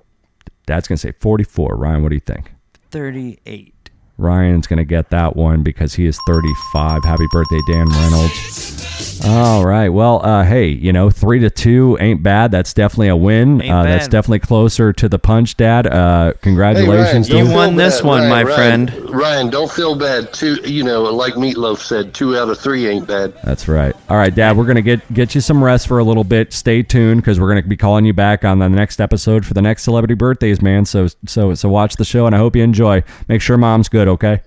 Dad's 0.65 0.87
gonna 0.87 0.97
say 0.97 1.11
44. 1.13 1.75
Ryan, 1.75 2.03
what 2.03 2.09
do 2.09 2.15
you 2.15 2.19
think? 2.21 2.51
thirty-eight. 2.91 3.80
Ryan's 4.21 4.67
going 4.67 4.77
to 4.77 4.85
get 4.85 5.09
that 5.09 5.35
one 5.35 5.63
because 5.63 5.95
he 5.95 6.05
is 6.05 6.17
35. 6.27 7.03
Happy 7.03 7.25
birthday, 7.31 7.59
Dan 7.67 7.87
Reynolds. 7.87 9.21
All 9.23 9.65
right. 9.65 9.89
Well, 9.89 10.25
uh, 10.25 10.43
hey, 10.43 10.67
you 10.67 10.91
know, 10.91 11.09
three 11.11 11.39
to 11.39 11.49
two 11.49 11.95
ain't 11.99 12.23
bad. 12.23 12.51
That's 12.51 12.73
definitely 12.73 13.09
a 13.09 13.15
win. 13.15 13.61
Uh, 13.61 13.83
that's 13.83 14.07
definitely 14.07 14.39
closer 14.39 14.93
to 14.93 15.07
the 15.07 15.19
punch, 15.19 15.57
Dad. 15.57 15.85
Uh, 15.85 16.33
congratulations. 16.41 17.27
Hey, 17.27 17.35
Ryan, 17.35 17.47
You 17.47 17.53
won 17.53 17.75
this 17.75 18.01
bad. 18.01 18.07
one, 18.07 18.19
Ryan, 18.21 18.29
my 18.29 18.43
Ryan, 18.43 18.87
friend. 18.87 19.09
Ryan, 19.11 19.49
don't 19.51 19.71
feel 19.71 19.95
bad. 19.95 20.33
Two, 20.33 20.55
you 20.63 20.83
know, 20.83 21.03
like 21.03 21.33
Meatloaf 21.35 21.77
said, 21.79 22.13
two 22.15 22.35
out 22.35 22.49
of 22.49 22.59
three 22.59 22.87
ain't 22.87 23.07
bad. 23.07 23.33
That's 23.43 23.67
right. 23.67 23.95
All 24.09 24.17
right, 24.17 24.33
Dad. 24.33 24.57
We're 24.57 24.65
gonna 24.65 24.81
get 24.81 25.13
get 25.13 25.35
you 25.35 25.41
some 25.41 25.63
rest 25.63 25.87
for 25.87 25.99
a 25.99 26.03
little 26.03 26.23
bit. 26.23 26.51
Stay 26.51 26.81
tuned 26.81 27.21
because 27.21 27.39
we're 27.39 27.49
gonna 27.49 27.61
be 27.63 27.77
calling 27.77 28.05
you 28.05 28.13
back 28.13 28.43
on 28.43 28.57
the 28.59 28.69
next 28.69 28.99
episode 28.99 29.45
for 29.45 29.53
the 29.53 29.61
next 29.61 29.83
celebrity 29.83 30.15
birthdays, 30.15 30.61
man. 30.63 30.85
So 30.85 31.07
so 31.27 31.53
so 31.53 31.69
watch 31.69 31.95
the 31.97 32.05
show, 32.05 32.25
and 32.25 32.33
I 32.33 32.39
hope 32.39 32.55
you 32.55 32.63
enjoy. 32.63 33.03
Make 33.27 33.41
sure 33.41 33.55
Mom's 33.57 33.87
good. 33.89 34.07
Okay. 34.11 34.41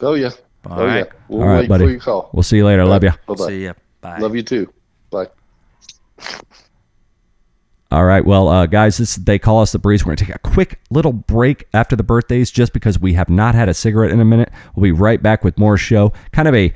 Oh 0.00 0.14
yeah. 0.14 0.30
All 0.66 0.80
oh 0.80 0.86
right. 0.86 0.98
yeah. 0.98 1.12
We'll 1.28 1.42
All 1.42 1.48
right, 1.48 1.68
buddy. 1.68 1.84
for 1.84 1.90
your 1.90 2.00
call. 2.00 2.30
We'll 2.32 2.42
see 2.42 2.56
you 2.56 2.66
later. 2.66 2.84
Love 2.84 3.04
you. 3.04 3.10
Bye 3.26 3.34
bye. 3.34 3.46
See 3.46 3.64
ya. 3.64 3.72
Bye. 4.00 4.18
Love 4.18 4.34
you 4.36 4.42
too. 4.42 4.72
Bye. 5.10 5.28
All 7.90 8.04
right. 8.04 8.24
Well, 8.24 8.48
uh, 8.48 8.66
guys, 8.66 8.98
this 8.98 9.16
they 9.16 9.38
call 9.38 9.60
us 9.62 9.72
the 9.72 9.78
breeze. 9.78 10.04
We're 10.04 10.10
gonna 10.14 10.26
take 10.26 10.34
a 10.34 10.38
quick 10.40 10.78
little 10.90 11.12
break 11.12 11.66
after 11.72 11.96
the 11.96 12.02
birthdays, 12.02 12.50
just 12.50 12.72
because 12.72 13.00
we 13.00 13.14
have 13.14 13.30
not 13.30 13.54
had 13.54 13.68
a 13.68 13.74
cigarette 13.74 14.10
in 14.10 14.20
a 14.20 14.24
minute. 14.24 14.50
We'll 14.74 14.84
be 14.84 14.92
right 14.92 15.22
back 15.22 15.42
with 15.42 15.58
more 15.58 15.78
show. 15.78 16.12
Kind 16.32 16.48
of 16.48 16.54
a 16.54 16.72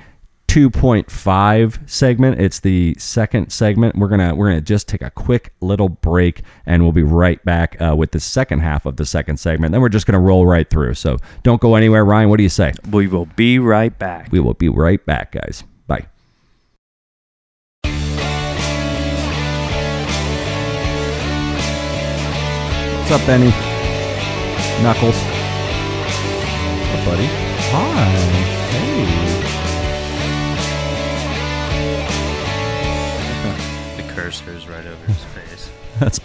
2.5 0.53 1.89
segment. 1.89 2.39
It's 2.39 2.61
the 2.61 2.95
second 2.99 3.51
segment. 3.51 3.97
We're 3.97 4.09
gonna 4.09 4.35
we're 4.35 4.51
gonna 4.51 4.61
just 4.61 4.87
take 4.87 5.01
a 5.01 5.09
quick 5.09 5.55
little 5.63 5.89
break, 5.89 6.43
and 6.67 6.83
we'll 6.83 6.93
be 6.93 7.03
right 7.03 7.43
back 7.43 7.81
uh, 7.81 7.97
with 7.97 8.11
the 8.11 8.21
second 8.21 8.61
half 8.61 8.85
of 8.85 8.97
the 8.99 9.07
second 9.07 9.39
segment. 9.39 9.73
Then 9.73 9.81
we're 9.81 9.89
just 9.89 10.05
gonna 10.05 10.21
roll 10.21 10.45
right 10.45 10.69
through. 10.69 10.93
So 10.93 11.17
don't 11.43 11.63
go 11.63 11.75
anywhere, 11.75 12.05
Ryan. 12.05 12.29
What 12.29 12.37
do 12.37 12.43
you 12.43 12.51
say? 12.51 12.75
We 12.91 13.07
will 13.07 13.25
be 13.35 13.59
right 13.59 13.99
back. 13.99 14.31
We 14.31 14.41
will 14.41 14.53
be 14.53 14.69
right 14.69 15.03
back, 15.07 15.33
guys. 15.33 15.65
Bye. 15.87 16.07
What's 23.01 23.11
up, 23.11 23.27
Benny? 23.27 23.49
Knuckles. 24.83 25.17
What's 26.77 26.99
up, 26.99 27.05
buddy? 27.07 27.27
Hi. 27.71 28.05
Hey. 28.69 29.32
The 34.41 34.53
right 34.73 34.87
over 34.87 35.07
his 35.07 35.25
face. 35.25 35.71
That's 36.01 36.19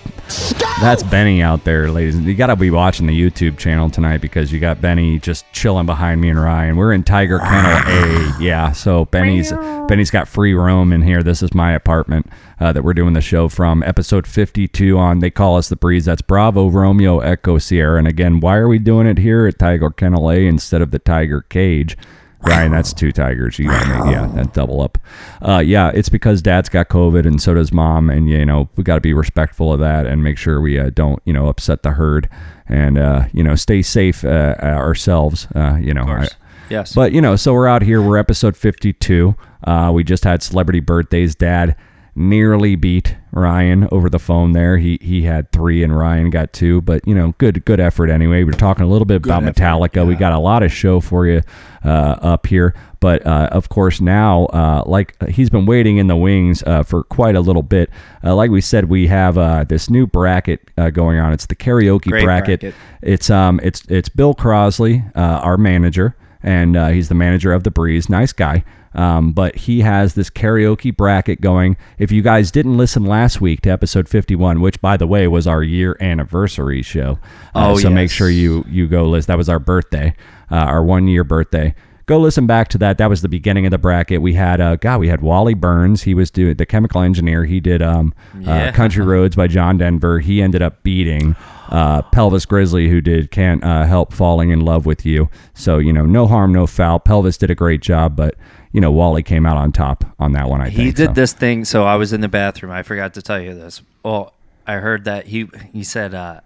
that's 0.82 1.04
Benny 1.04 1.42
out 1.42 1.66
there, 1.66 1.92
ladies. 1.92 2.18
You 2.18 2.36
got 2.36 2.48
to 2.48 2.56
be 2.56 2.72
watching 2.72 3.06
the 3.06 3.20
YouTube 3.20 3.58
channel 3.58 3.90
tonight 3.90 4.22
because 4.22 4.52
you 4.52 4.60
got 4.62 4.80
Benny 4.80 5.20
just 5.20 5.46
chilling 5.52 5.86
behind 5.86 6.22
me 6.22 6.30
and 6.30 6.42
Ryan. 6.42 6.78
We're 6.78 6.94
in 6.94 7.04
Tiger 7.04 7.40
Kennel 7.40 7.82
A, 7.86 8.34
yeah. 8.40 8.72
So 8.72 9.06
Benny's 9.06 9.52
Benny's 9.88 10.10
got 10.10 10.28
free 10.28 10.54
roam 10.54 10.94
in 10.94 11.02
here. 11.02 11.22
This 11.22 11.44
is 11.44 11.54
my 11.54 11.74
apartment 11.74 12.28
uh, 12.62 12.72
that 12.72 12.84
we're 12.84 12.94
doing 12.94 13.14
the 13.14 13.22
show 13.22 13.50
from. 13.50 13.84
Episode 13.84 14.26
fifty-two 14.26 14.98
on. 14.98 15.20
They 15.20 15.30
call 15.30 15.58
us 15.58 15.68
the 15.68 15.76
Breeze. 15.76 16.06
That's 16.06 16.22
Bravo 16.22 16.70
Romeo 16.70 17.20
Echo 17.20 17.58
Sierra. 17.58 18.00
And 18.00 18.08
again, 18.08 18.40
why 18.40 18.56
are 18.56 18.70
we 18.70 18.80
doing 18.80 19.06
it 19.06 19.18
here 19.18 19.48
at 19.48 19.60
Tiger 19.60 19.90
Kennel 19.90 20.32
A 20.32 20.48
instead 20.48 20.82
of 20.82 20.92
the 20.92 21.00
Tiger 21.00 21.42
Cage? 21.42 21.98
Ryan, 22.42 22.72
that's 22.72 22.94
two 22.94 23.12
tigers. 23.12 23.58
You 23.58 23.68
gotta 23.70 23.90
make 24.06 24.14
yeah, 24.14 24.28
that 24.36 24.54
double 24.54 24.82
up. 24.82 24.98
Uh, 25.42 25.58
yeah, 25.66 25.92
it's 25.94 26.10
because 26.10 26.42
Dad's 26.42 26.70
got 26.70 26.88
COVID 26.88 27.26
and 27.26 27.42
so 27.42 27.54
does 27.56 27.72
Mom, 27.72 28.10
and 28.10 28.30
you 28.30 28.46
know 28.46 28.70
we 28.76 28.84
got 28.84 28.96
to 28.96 29.02
be 29.02 29.14
respectful 29.14 29.74
of 29.74 29.80
that 29.80 30.06
and 30.06 30.24
make 30.24 30.38
sure 30.38 30.62
we 30.62 30.78
uh, 30.80 30.92
don't 30.92 31.22
you 31.26 31.34
know 31.34 31.48
upset 31.48 31.82
the 31.84 31.92
herd 31.92 32.30
and 32.68 32.98
uh, 32.98 33.26
you 33.34 33.44
know 33.44 33.56
stay 33.56 33.82
safe 33.82 34.24
uh, 34.24 34.56
ourselves. 34.62 35.48
Uh, 35.56 35.78
you 35.82 35.94
know. 35.94 36.04
I- 36.04 36.28
Yes. 36.70 36.94
but 36.94 37.14
you 37.14 37.22
know, 37.22 37.38
so 37.38 37.54
we're 37.54 37.66
out 37.70 37.82
here. 37.82 38.02
We're 38.02 38.18
episode 38.18 38.58
fifty-two. 38.58 39.36
Uh, 39.64 39.90
we 39.94 40.04
just 40.04 40.26
had 40.26 40.44
celebrity 40.44 40.82
birthdays. 40.82 41.34
Dad 41.34 41.78
nearly 42.18 42.76
beat 42.76 43.16
Ryan 43.32 43.88
over 43.92 44.10
the 44.10 44.20
phone. 44.20 44.54
There, 44.54 44.78
he 44.78 44.98
he 45.02 45.22
had 45.22 45.52
three 45.52 45.84
and 45.84 45.96
Ryan 45.96 46.30
got 46.30 46.52
two. 46.52 46.82
But 46.82 47.08
you 47.08 47.14
know, 47.14 47.34
good 47.38 47.64
good 47.66 47.80
effort 47.80 48.10
anyway. 48.10 48.44
We're 48.44 48.52
talking 48.52 48.84
a 48.84 48.88
little 48.88 49.06
bit 49.06 49.18
about 49.18 49.44
Metallica. 49.44 50.06
We 50.06 50.16
got 50.16 50.34
a 50.34 50.40
lot 50.40 50.64
of 50.64 50.72
show 50.72 51.00
for 51.00 51.28
you 51.28 51.42
uh, 51.86 52.18
up 52.22 52.48
here. 52.48 52.74
But 53.00 53.26
uh, 53.28 53.50
of 53.52 53.70
course, 53.70 54.02
now 54.02 54.46
uh, 54.48 54.84
like 54.86 55.16
he's 55.30 55.52
been 55.52 55.68
waiting 55.68 55.98
in 55.98 56.08
the 56.08 56.16
wings 56.16 56.64
uh, 56.64 56.84
for 56.84 57.04
quite 57.04 57.36
a 57.36 57.42
little 57.42 57.62
bit. 57.62 57.92
Uh, 58.24 58.36
like 58.36 58.50
we 58.50 58.62
said, 58.62 58.90
we 58.90 59.08
have 59.08 59.38
uh, 59.38 59.64
this 59.66 59.90
new 59.90 60.08
bracket 60.08 60.72
uh, 60.78 60.90
going 60.90 61.20
on. 61.20 61.32
It's 61.32 61.46
the 61.46 61.56
karaoke 61.56 62.10
bracket. 62.10 62.62
bracket. 62.62 62.76
It's 63.02 63.30
um 63.30 63.60
it's 63.62 63.84
it's 63.90 64.10
Bill 64.10 64.34
Crosley, 64.34 65.16
uh, 65.16 65.20
our 65.44 65.58
manager, 65.58 66.16
and 66.44 66.76
uh, 66.78 66.88
he's 66.90 67.10
the 67.10 67.16
manager 67.16 67.54
of 67.54 67.64
the 67.64 67.72
Breeze. 67.72 68.10
Nice 68.10 68.34
guy. 68.34 68.64
Um, 68.94 69.32
but 69.32 69.56
he 69.56 69.82
has 69.82 70.16
this 70.16 70.30
karaoke 70.32 70.96
bracket 70.96 71.40
going. 71.40 71.78
If 72.00 72.12
you 72.12 72.24
guys 72.24 72.50
didn't 72.50 72.78
listen 72.78 73.06
last 73.06 73.40
week 73.40 73.62
to 73.62 73.70
episode 73.70 74.10
51, 74.10 74.60
which 74.60 74.82
by 74.82 74.98
the 74.98 75.06
way 75.06 75.28
was 75.28 75.46
our 75.46 75.62
year 75.62 75.96
anniversary 76.00 76.82
show, 76.82 77.20
uh, 77.54 77.74
Oh, 77.74 77.78
so 77.78 77.90
make 77.92 78.10
sure 78.10 78.30
you 78.30 78.66
you 78.68 78.88
go 78.88 79.08
list. 79.08 79.28
That 79.28 79.38
was 79.38 79.50
our 79.50 79.60
birthday, 79.60 80.16
uh, 80.50 80.56
our 80.56 80.84
one 80.84 81.08
year 81.08 81.24
birthday. 81.24 81.76
Go 82.08 82.20
listen 82.20 82.48
back 82.48 82.70
to 82.70 82.78
that. 82.80 82.98
That 82.98 83.10
was 83.10 83.22
the 83.22 83.30
beginning 83.30 83.66
of 83.66 83.72
the 83.72 83.78
bracket. 83.78 84.22
We 84.22 84.34
had 84.34 84.60
uh, 84.60 84.78
God, 84.78 85.00
we 85.00 85.10
had 85.10 85.22
Wally 85.22 85.54
Burns. 85.54 86.04
He 86.04 86.14
was 86.14 86.32
doing 86.32 86.56
the 86.56 86.66
chemical 86.66 87.02
engineer. 87.02 87.44
He 87.46 87.60
did 87.60 87.82
um, 87.82 88.14
uh, 88.46 88.72
Country 88.74 89.06
Roads 89.06 89.36
by 89.36 89.48
John 89.48 89.78
Denver. 89.78 90.20
He 90.20 90.42
ended 90.42 90.62
up 90.62 90.84
beating 90.84 91.36
uh, 91.70 92.02
Pelvis 92.04 92.46
Grizzly, 92.46 92.90
who 92.90 93.02
did 93.02 93.30
Can't 93.32 93.62
uh, 93.64 93.86
Help 93.86 94.14
Falling 94.14 94.52
in 94.52 94.62
Love 94.62 94.86
with 94.86 95.06
You. 95.06 95.30
So, 95.54 95.80
you 95.80 95.92
know, 95.92 96.06
no 96.06 96.28
harm, 96.28 96.54
no 96.54 96.66
foul. 96.66 97.00
Pelvis 97.00 97.38
did 97.38 97.52
a 97.52 97.56
great 97.56 97.82
job, 97.82 98.16
but, 98.16 98.36
you 98.72 98.80
know, 98.80 98.92
Wally 98.92 99.22
came 99.22 99.46
out 99.46 99.58
on 99.58 99.74
top 99.74 100.06
on 100.18 100.32
that 100.32 100.48
one, 100.50 100.62
I 100.62 100.66
think. 100.66 100.78
he 100.78 100.92
did 100.92 101.10
so. 101.10 101.14
this 101.14 101.34
thing. 101.34 101.66
So 101.66 101.84
I 101.84 101.96
was 101.96 102.14
in 102.14 102.22
the 102.22 102.30
bathroom. 102.30 102.72
I 102.72 102.84
forgot 102.84 103.14
to 103.16 103.22
tell 103.22 103.42
you 103.42 103.54
this. 103.54 103.82
Well, 104.04 104.34
I 104.66 104.76
heard 104.76 105.06
that 105.06 105.28
he 105.28 105.50
he 105.72 105.84
said 105.84 106.14
uh, 106.14 106.42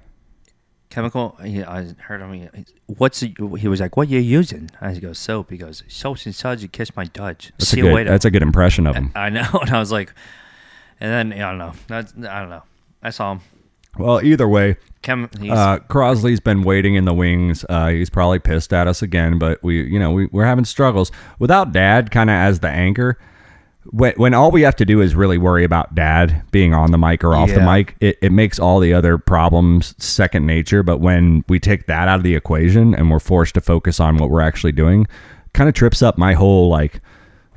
chemical. 0.92 1.38
He, 1.44 1.64
I 1.64 1.94
heard 2.00 2.22
him. 2.22 2.34
he- 2.34 2.66
What's 2.86 3.20
he 3.22 3.34
he 3.58 3.68
was 3.68 3.80
like? 3.80 3.98
What 3.98 4.08
you 4.10 4.20
using? 4.20 4.70
I 4.80 4.94
go 4.96 5.14
soap. 5.14 5.50
He 5.50 5.58
goes 5.58 5.84
soap 5.88 6.18
inside 6.26 6.62
you 6.62 6.68
kiss 6.68 6.96
my 6.96 7.06
Dutch. 7.06 7.52
That's, 7.58 7.70
See 7.70 7.80
a 7.80 7.84
you 7.84 7.90
good, 7.90 7.96
later. 7.96 8.10
that's 8.12 8.26
a 8.26 8.32
good 8.32 8.44
impression 8.44 8.86
of 8.86 8.96
him. 8.96 9.12
I 9.16 9.30
know. 9.30 9.48
And 9.62 9.70
I 9.72 9.80
was 9.80 9.92
like, 9.92 10.14
and 11.00 11.12
then 11.32 11.42
I 11.42 11.50
don't 11.50 11.58
know. 11.58 11.74
That's, 11.88 12.14
I 12.14 12.40
don't 12.42 12.50
know. 12.50 12.64
I 13.02 13.10
saw 13.10 13.32
him. 13.32 13.42
Well, 13.98 14.24
either 14.24 14.48
way, 14.48 14.78
Chem, 15.02 15.26
Uh, 15.50 15.80
Crosley's 15.90 16.40
been 16.40 16.62
waiting 16.64 16.96
in 16.96 17.04
the 17.06 17.14
wings. 17.14 17.66
Uh, 17.68 17.90
he's 17.90 18.10
probably 18.10 18.40
pissed 18.40 18.72
at 18.72 18.88
us 18.88 19.02
again, 19.02 19.38
but 19.40 19.62
we, 19.64 19.84
you 19.84 20.00
know, 20.00 20.12
we, 20.12 20.28
we're 20.28 20.46
having 20.46 20.64
struggles 20.64 21.12
without 21.40 21.74
Dad 21.74 22.10
kind 22.12 22.30
of 22.30 22.36
as 22.36 22.60
the 22.62 22.70
anchor. 22.70 23.18
When, 23.86 24.14
when 24.14 24.34
all 24.36 24.52
we 24.52 24.62
have 24.62 24.76
to 24.76 24.86
do 24.86 25.02
is 25.02 25.16
really 25.16 25.40
worry 25.40 25.64
about 25.64 25.96
Dad 25.96 26.44
being 26.52 26.74
on 26.74 26.92
the 26.92 27.00
mic 27.00 27.24
or 27.24 27.34
off 27.34 27.50
the 27.50 27.62
mic, 27.62 27.96
it, 28.00 28.18
it 28.22 28.32
makes 28.32 28.60
all 28.60 28.80
the 28.80 28.94
other 28.94 29.18
problems 29.18 29.96
second 29.98 30.46
nature. 30.46 30.84
But 30.84 31.00
when 31.00 31.44
we 31.50 31.60
take 31.60 31.88
that 31.88 32.08
out 32.08 32.18
of 32.18 32.24
the 32.24 32.36
equation 32.36 32.94
and 32.94 33.10
we're 33.10 33.20
forced 33.20 33.56
to 33.56 33.62
focus 33.62 34.00
on 34.00 34.18
what 34.18 34.30
we're 34.30 34.42
actually 34.42 34.72
doing, 34.72 35.08
kind 35.54 35.68
of 35.68 35.74
trips 35.74 36.04
up 36.04 36.18
my 36.18 36.34
whole 36.34 36.70
like 36.70 37.02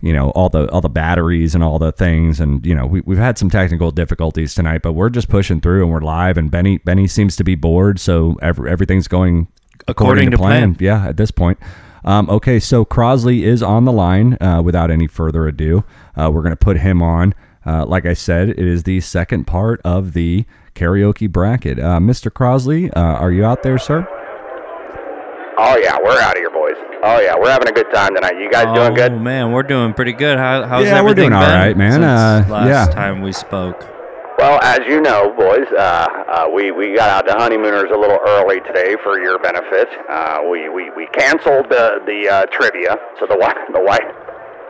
you 0.01 0.13
know 0.13 0.31
all 0.31 0.49
the 0.49 0.69
all 0.71 0.81
the 0.81 0.89
batteries 0.89 1.55
and 1.55 1.63
all 1.63 1.79
the 1.79 1.93
things. 1.93 2.41
And 2.41 2.65
you 2.65 2.75
know 2.75 2.87
we, 2.87 3.03
we've 3.03 3.19
had 3.19 3.37
some 3.37 3.51
technical 3.51 3.91
difficulties 3.91 4.55
tonight 4.55 4.81
but 4.83 4.95
we're 4.95 5.11
just 5.11 5.29
pushing 5.29 5.61
through 5.61 5.83
and 5.83 5.93
we're 5.93 6.01
live. 6.01 6.39
And 6.39 6.51
benny 6.51 6.79
benny 6.79 7.07
seems 7.07 7.37
to 7.37 7.45
be 7.45 7.55
bored. 7.55 8.01
So 8.01 8.37
every, 8.41 8.71
everything's 8.71 9.09
going 9.09 9.49
according, 9.89 10.29
According 10.29 10.31
to 10.31 10.37
to 10.39 10.39
plan. 10.39 10.75
plan. 10.75 10.77
yeah 10.81 11.07
at 11.09 11.19
this 11.19 11.31
point. 11.31 11.59
Um, 12.07 12.29
okay. 12.29 12.61
So 12.61 12.85
crosley 12.85 13.43
is 13.43 13.63
on 13.63 13.85
the 13.85 13.93
line 13.93 14.37
uh, 14.41 14.63
without 14.63 14.91
any 14.91 15.07
further 15.07 15.47
ado 15.47 15.85
uh, 16.17 16.31
we're 16.33 16.43
going 16.43 16.51
to 16.53 16.57
put 16.57 16.79
him 16.79 17.03
on 17.03 17.35
uh, 17.67 17.85
like 17.87 18.07
i 18.07 18.13
said 18.15 18.49
it 18.51 18.59
is 18.59 18.83
the 18.85 19.01
second 19.01 19.47
part 19.47 19.81
of 19.85 20.13
the 20.13 20.45
karaoke 20.75 21.31
bracket 21.31 21.79
uh, 21.79 21.99
mr 21.99 22.31
crosley 22.31 22.91
uh, 22.97 23.01
are 23.01 23.33
you 23.33 23.45
out 23.45 23.63
there 23.63 23.79
sir 23.79 24.07
Oh 25.57 25.77
yeah, 25.77 25.97
we're 26.03 26.19
out 26.21 26.33
of 26.33 26.39
here, 26.39 26.51
boys. 26.51 26.75
Oh 27.05 27.21
yeah, 27.21 27.35
we're 27.39 27.49
having 27.51 27.69
a 27.69 27.73
good 27.73 27.87
time 27.95 28.13
tonight. 28.17 28.35
You 28.41 28.51
guys 28.51 28.67
oh 28.69 28.75
doing 28.75 28.95
good? 28.95 29.21
man, 29.21 29.53
we're 29.53 29.63
doing 29.63 29.95
pretty 29.95 30.13
good. 30.13 30.37
How, 30.37 30.67
how's 30.67 30.85
Yeah, 30.85 30.95
we're 31.01 31.11
everything 31.11 31.31
doing 31.31 31.33
all 31.35 31.47
been 31.47 31.55
right, 31.55 31.77
man. 31.77 31.93
since 31.93 32.51
Uh, 32.51 32.53
last 32.53 32.69
yeah. 32.69 32.87
time 32.95 33.23
we 33.23 33.31
spoke. 33.31 33.87
Well, 34.37 34.59
as 34.63 34.81
you 34.89 35.01
know, 35.01 35.33
boys, 35.39 35.67
uh, 35.79 36.09
uh, 36.29 36.49
we 36.53 36.73
we 36.73 36.97
got 36.97 37.09
out 37.09 37.29
to 37.31 37.39
honeymooners 37.39 37.91
a 37.95 37.97
little 37.97 38.19
early 38.27 38.59
today 38.67 38.97
for 39.05 39.23
your 39.23 39.39
benefit. 39.39 39.87
Uh, 40.11 40.41
we 40.51 40.69
we 40.69 40.91
we 40.97 41.07
canceled 41.13 41.71
the 41.71 42.01
the 42.05 42.29
uh, 42.29 42.47
trivia, 42.47 42.99
so 43.21 43.27
the 43.27 43.37
wife 43.39 43.57
the 43.73 43.81
wife 43.81 44.03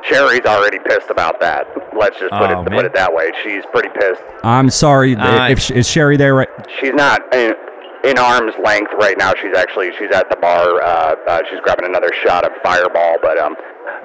Sherry's 0.08 0.44
already 0.46 0.78
pissed 0.78 1.10
about 1.10 1.40
that. 1.40 1.66
Let's 1.96 2.18
just 2.18 2.30
put 2.32 2.50
Oh, 2.50 2.60
it 2.60 2.70
man. 2.70 2.76
put 2.78 2.84
it 2.84 2.94
that 2.94 3.12
way. 3.12 3.32
She's 3.42 3.62
pretty 3.72 3.88
pissed. 3.98 4.22
I'm 4.42 4.68
sorry. 4.70 5.16
Uh, 5.16 5.48
if 5.48 5.70
if 5.70 5.76
is 5.76 5.88
Sherry 5.88 6.16
there? 6.16 6.34
Right? 6.34 6.48
She's 6.80 6.92
not 6.92 7.20
in, 7.34 7.54
in 8.04 8.18
arm's 8.18 8.54
length 8.62 8.92
right 8.98 9.16
now. 9.16 9.32
She's 9.40 9.56
actually 9.56 9.92
she's 9.98 10.10
at 10.12 10.28
the 10.30 10.36
bar. 10.36 10.82
Uh, 10.82 11.14
uh, 11.26 11.40
she's 11.50 11.60
grabbing 11.60 11.86
another 11.86 12.10
shot 12.24 12.44
of 12.44 12.52
Fireball, 12.62 13.16
but 13.22 13.38
um, 13.38 13.56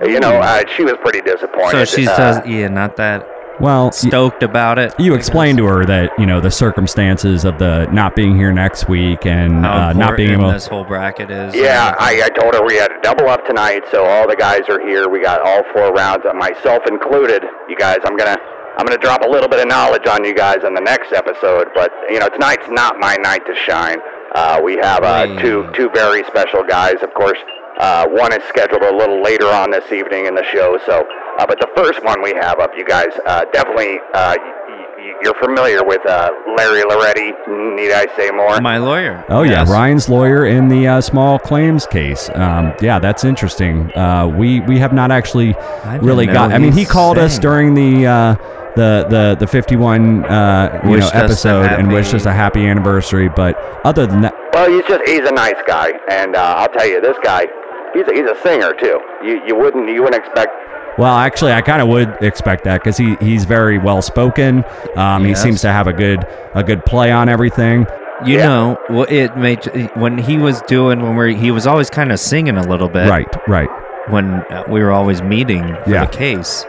you 0.06 0.20
know, 0.20 0.40
uh, 0.40 0.64
she 0.76 0.84
was 0.84 0.94
pretty 1.02 1.22
disappointed. 1.22 1.72
So 1.72 1.86
she 1.86 2.08
uh, 2.08 2.16
says, 2.16 2.42
yeah, 2.48 2.68
not 2.70 2.96
that 2.98 3.28
Well, 3.60 3.86
y- 3.86 3.92
stoked 3.92 4.44
about 4.44 4.80
it. 4.80 4.94
you 5.00 5.14
explained 5.16 5.58
to 5.60 5.66
her 5.66 5.86
that 5.86 6.12
you 6.18 6.26
know 6.26 6.40
the 6.40 6.52
circumstances 6.52 7.46
of 7.46 7.58
the 7.60 7.86
not 7.92 8.16
being 8.16 8.36
here 8.36 8.52
next 8.52 8.88
week 8.88 9.26
and 9.26 9.66
how 9.66 9.90
uh, 9.90 9.94
not 9.94 10.16
being 10.18 10.30
important 10.30 10.42
able. 10.42 10.52
this 10.54 10.68
whole 10.68 10.84
bracket 10.84 11.30
is. 11.30 11.54
Yeah, 11.56 11.96
I, 12.00 12.22
I 12.24 12.30
told 12.30 12.54
her 12.56 12.66
we 12.66 12.76
had 12.76 12.92
a 12.92 13.02
double 13.02 13.28
up 13.30 13.46
tonight, 13.46 13.84
so 13.92 14.06
all 14.06 14.28
the 14.28 14.36
guys 14.36 14.62
are 14.70 14.80
here. 14.80 15.10
We 15.10 15.22
got 15.22 15.42
all 15.42 15.64
four 15.74 15.92
rounds, 15.94 16.26
uh, 16.26 16.34
myself 16.34 16.84
included. 16.88 17.44
You 17.68 17.76
guys, 17.76 17.98
I'm 18.06 18.16
gonna 18.18 18.38
I'm 18.78 18.86
gonna 18.86 18.98
drop 18.98 19.24
a 19.24 19.28
little 19.30 19.50
bit 19.50 19.60
of 19.60 19.68
knowledge 19.68 20.08
on 20.08 20.24
you 20.24 20.34
guys 20.34 20.64
in 20.64 20.74
the 20.74 20.82
next 20.82 21.12
episode, 21.12 21.68
but 21.76 21.92
you 22.10 22.20
know 22.20 22.30
tonight's 22.30 22.68
not 22.70 22.98
my 23.00 23.16
night 23.18 23.46
to 23.46 23.56
shine. 23.56 24.00
Uh, 24.36 24.62
we 24.64 24.78
have 24.78 25.04
uh, 25.04 25.26
two 25.42 25.70
two 25.76 25.90
very 25.94 26.24
special 26.26 26.64
guys, 26.64 26.96
of 27.02 27.14
course. 27.14 27.40
Uh, 27.80 28.06
one 28.10 28.34
is 28.34 28.44
scheduled 28.50 28.82
a 28.84 28.94
little 28.96 29.22
later 29.24 29.48
on 29.48 29.72
this 29.72 29.90
evening 29.92 30.26
in 30.26 30.36
the 30.36 30.44
show, 30.52 30.78
so 30.86 31.06
uh, 31.40 31.46
but 31.48 31.60
the 31.60 31.70
first 31.76 32.04
one 32.04 32.22
we 32.22 32.34
have 32.34 32.60
up, 32.60 32.72
you 32.78 32.86
guys 32.86 33.10
uh, 33.26 33.46
definitely 33.54 33.98
uh, 34.14 34.36
y- 34.38 34.86
y- 34.98 35.14
you're 35.24 35.34
familiar 35.36 35.84
with 35.84 36.06
uh, 36.06 36.30
Larry 36.58 36.82
Loretti. 36.84 37.32
Need 37.76 37.92
I 37.94 38.08
say 38.18 38.30
more? 38.32 38.60
My 38.62 38.78
lawyer. 38.78 39.24
Oh 39.30 39.44
yeah, 39.44 39.64
Ryan's 39.68 40.10
lawyer 40.10 40.46
in 40.46 40.68
the 40.68 40.88
uh, 40.88 41.02
small 41.02 41.40
claims 41.40 41.86
case. 41.88 42.30
Um, 42.36 42.74
yeah, 42.82 43.00
that's 43.00 43.24
interesting. 43.24 43.92
Uh, 43.96 44.28
we 44.28 44.60
we 44.62 44.78
have 44.80 44.94
not 44.94 45.12
actually 45.12 45.56
really 46.02 46.26
know 46.28 46.34
got. 46.34 46.52
I 46.52 46.58
mean, 46.58 46.74
he 46.74 46.80
he's 46.80 46.92
called 46.92 47.18
us 47.18 47.40
during 47.40 47.74
the 47.74 48.06
uh, 48.06 48.36
the 48.76 49.06
the 49.10 49.36
the 49.40 49.48
51 49.48 50.26
uh, 50.26 50.80
you 50.84 50.90
know 50.90 50.92
Wished 50.92 51.08
us 51.08 51.16
episode 51.16 51.62
and 51.66 51.82
happy- 51.88 51.94
wished 51.94 52.14
us 52.14 52.26
a 52.26 52.34
happy 52.34 52.68
anniversary. 52.68 53.30
But 53.30 53.56
other 53.86 54.06
than 54.06 54.22
that, 54.22 54.34
Well, 54.54 54.70
he's 54.70 54.86
just 54.86 55.08
he's 55.08 55.28
a 55.28 55.32
nice 55.34 55.62
guy, 55.66 55.94
and 56.10 56.36
uh, 56.36 56.56
I'll 56.58 56.70
tell 56.70 56.86
you, 56.88 57.02
this 57.02 57.18
guy, 57.24 57.48
he's 57.94 58.08
a, 58.08 58.14
he's 58.14 58.30
a 58.30 58.38
singer 58.44 58.74
too. 58.74 59.00
You 59.24 59.42
you 59.46 59.56
wouldn't 59.56 59.88
you 59.90 60.04
wouldn't 60.04 60.22
expect. 60.24 60.52
Well, 61.00 61.16
actually, 61.16 61.54
I 61.54 61.62
kind 61.62 61.82
of 61.82 61.88
would 61.88 62.10
expect 62.22 62.64
that 62.66 62.82
because 62.84 62.98
he 62.98 63.16
he's 63.22 63.46
very 63.46 63.78
well 63.78 64.02
spoken. 64.02 64.64
Um, 64.96 65.24
He 65.26 65.34
seems 65.34 65.62
to 65.62 65.72
have 65.72 65.88
a 65.88 65.94
good 65.94 66.26
a 66.54 66.64
good 66.64 66.86
play 66.86 67.12
on 67.12 67.30
everything. 67.30 67.88
You 68.26 68.38
Yeah. 68.38 68.48
know, 68.48 68.78
what 68.90 69.10
it 69.12 69.38
made 69.38 69.64
when 69.96 70.18
he 70.18 70.38
was 70.38 70.62
doing 70.64 71.02
when 71.02 71.16
we 71.16 71.36
he 71.36 71.52
was 71.52 71.66
always 71.66 71.90
kind 71.90 72.12
of 72.12 72.20
singing 72.20 72.58
a 72.58 72.68
little 72.68 72.90
bit. 72.90 73.10
Right, 73.10 73.34
right. 73.48 73.70
When 74.10 74.26
uh, 74.52 74.64
we 74.68 74.82
were 74.84 74.92
always 74.92 75.22
meeting 75.22 75.66
for 75.86 75.90
Yeah. 75.90 76.06
the 76.06 76.12
case. 76.12 76.66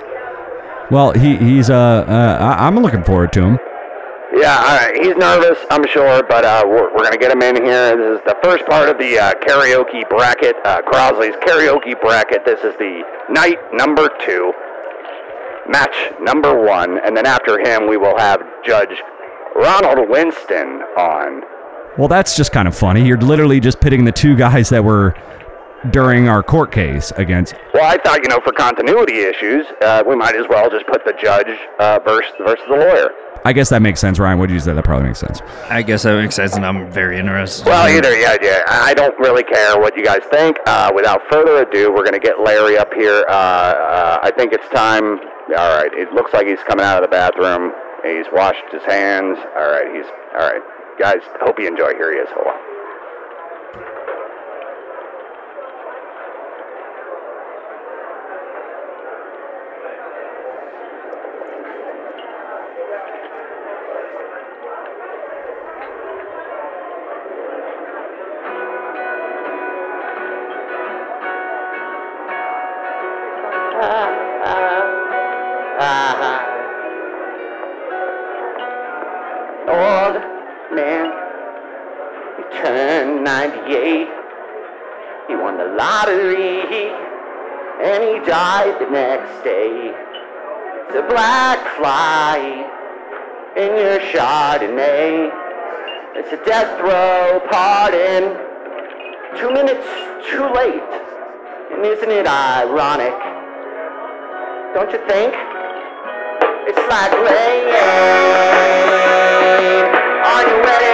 Well, 0.90 1.10
he 1.12 1.36
he's 1.36 1.68
uh, 1.70 1.74
uh 2.08 2.38
I, 2.56 2.66
I'm 2.66 2.78
looking 2.78 3.02
forward 3.02 3.32
to 3.32 3.42
him. 3.42 3.58
Yeah, 4.32 4.56
all 4.58 4.76
right, 4.76 4.94
he's 4.94 5.16
nervous, 5.16 5.58
I'm 5.70 5.84
sure, 5.88 6.22
but 6.22 6.44
uh, 6.44 6.62
we're, 6.64 6.94
we're 6.94 7.02
gonna 7.02 7.18
get 7.18 7.32
him 7.32 7.42
in 7.42 7.64
here. 7.64 7.96
This 7.96 8.20
is 8.20 8.24
the 8.24 8.36
first 8.44 8.64
part 8.66 8.88
of 8.88 8.96
the 8.96 9.18
uh, 9.18 9.34
karaoke 9.42 10.08
bracket, 10.08 10.54
uh, 10.64 10.82
Crosley's 10.82 11.34
karaoke 11.44 12.00
bracket. 12.00 12.44
This 12.44 12.60
is 12.60 12.76
the 12.78 13.02
night 13.28 13.58
number 13.72 14.08
two, 14.24 14.52
match 15.68 16.12
number 16.20 16.62
one, 16.64 17.00
and 17.04 17.16
then 17.16 17.26
after 17.26 17.58
him 17.58 17.88
we 17.88 17.96
will 17.96 18.16
have 18.16 18.40
Judge 18.64 18.96
Ronald 19.56 20.08
Winston 20.08 20.82
on. 20.96 21.42
Well, 21.98 22.06
that's 22.06 22.36
just 22.36 22.52
kind 22.52 22.68
of 22.68 22.76
funny. 22.76 23.04
You're 23.04 23.18
literally 23.18 23.58
just 23.58 23.80
pitting 23.80 24.04
the 24.04 24.12
two 24.12 24.36
guys 24.36 24.68
that 24.68 24.84
were 24.84 25.16
during 25.90 26.28
our 26.28 26.42
court 26.42 26.70
case 26.70 27.10
against. 27.16 27.54
Well, 27.74 27.84
I 27.84 27.96
thought, 27.98 28.22
you 28.22 28.28
know, 28.28 28.38
for 28.44 28.52
continuity 28.52 29.20
issues, 29.20 29.66
uh, 29.82 30.04
we 30.06 30.14
might 30.14 30.36
as 30.36 30.46
well 30.48 30.70
just 30.70 30.86
put 30.86 31.04
the 31.04 31.14
judge 31.20 31.48
uh, 31.80 31.98
versus, 32.04 32.32
versus 32.38 32.64
the 32.68 32.76
lawyer. 32.76 33.10
I 33.44 33.52
guess 33.52 33.70
that 33.70 33.80
makes 33.80 34.00
sense, 34.00 34.18
Ryan. 34.18 34.38
What 34.38 34.48
did 34.48 34.54
you 34.54 34.60
say? 34.60 34.74
That 34.74 34.84
probably 34.84 35.08
makes 35.08 35.20
sense. 35.20 35.40
I 35.68 35.82
guess 35.82 36.02
that 36.02 36.14
makes 36.20 36.34
sense, 36.34 36.54
and 36.56 36.66
I'm 36.66 36.90
very 36.90 37.18
interested. 37.18 37.66
Well, 37.66 37.88
either, 37.88 38.16
yeah, 38.18 38.36
yeah. 38.42 38.62
I 38.66 38.90
I 38.90 38.94
don't 38.94 39.16
really 39.20 39.44
care 39.44 39.78
what 39.78 39.96
you 39.96 40.04
guys 40.04 40.22
think. 40.32 40.58
Uh, 40.66 40.90
without 40.94 41.22
further 41.30 41.62
ado, 41.62 41.92
we're 41.92 42.02
going 42.02 42.12
to 42.12 42.18
get 42.18 42.40
Larry 42.40 42.76
up 42.76 42.92
here. 42.92 43.24
Uh, 43.28 43.32
uh, 43.32 44.18
I 44.22 44.30
think 44.32 44.52
it's 44.52 44.68
time. 44.70 45.20
All 45.56 45.78
right, 45.78 45.92
it 45.94 46.12
looks 46.12 46.32
like 46.32 46.46
he's 46.46 46.58
coming 46.66 46.84
out 46.84 47.02
of 47.02 47.08
the 47.08 47.12
bathroom. 47.14 47.72
He's 48.04 48.26
washed 48.32 48.64
his 48.72 48.82
hands. 48.82 49.38
All 49.56 49.70
right, 49.70 49.94
he's 49.94 50.06
all 50.34 50.50
right. 50.50 50.62
Guys, 50.98 51.20
hope 51.40 51.58
you 51.58 51.66
enjoy. 51.68 51.94
Here 51.94 52.12
he 52.12 52.18
is. 52.18 52.28
Hold 52.34 52.48
on. 52.48 52.69
Turned 83.20 83.24
98. 83.24 84.08
He 85.28 85.36
won 85.36 85.56
the 85.58 85.66
lottery, 85.76 86.90
and 87.82 88.02
he 88.02 88.26
died 88.28 88.80
the 88.80 88.90
next 88.90 89.44
day. 89.44 89.92
It's 90.86 90.96
a 90.96 91.02
black 91.08 91.76
fly 91.76 92.38
in 93.56 93.76
your 93.76 94.00
Chardonnay. 94.10 95.30
It's 96.16 96.32
a 96.32 96.44
death 96.44 96.80
row 96.80 97.40
pardon, 97.50 98.36
two 99.38 99.50
minutes 99.52 99.86
too 100.30 100.46
late. 100.52 100.82
And 101.72 101.86
isn't 101.86 102.10
it 102.10 102.26
ironic? 102.26 103.14
Don't 104.74 104.90
you 104.90 104.98
think? 105.08 105.34
It's 106.66 106.88
like 106.88 107.12
rain 107.12 107.68
on 110.24 110.48
your 110.48 110.62
wedding 110.62 110.89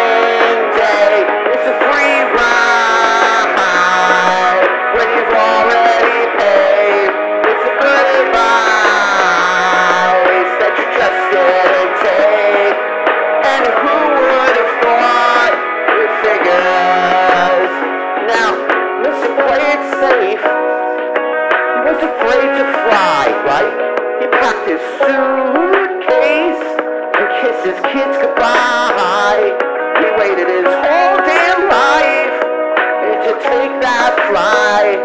take 33.43 33.75
that 33.83 34.13
flight. 34.29 35.01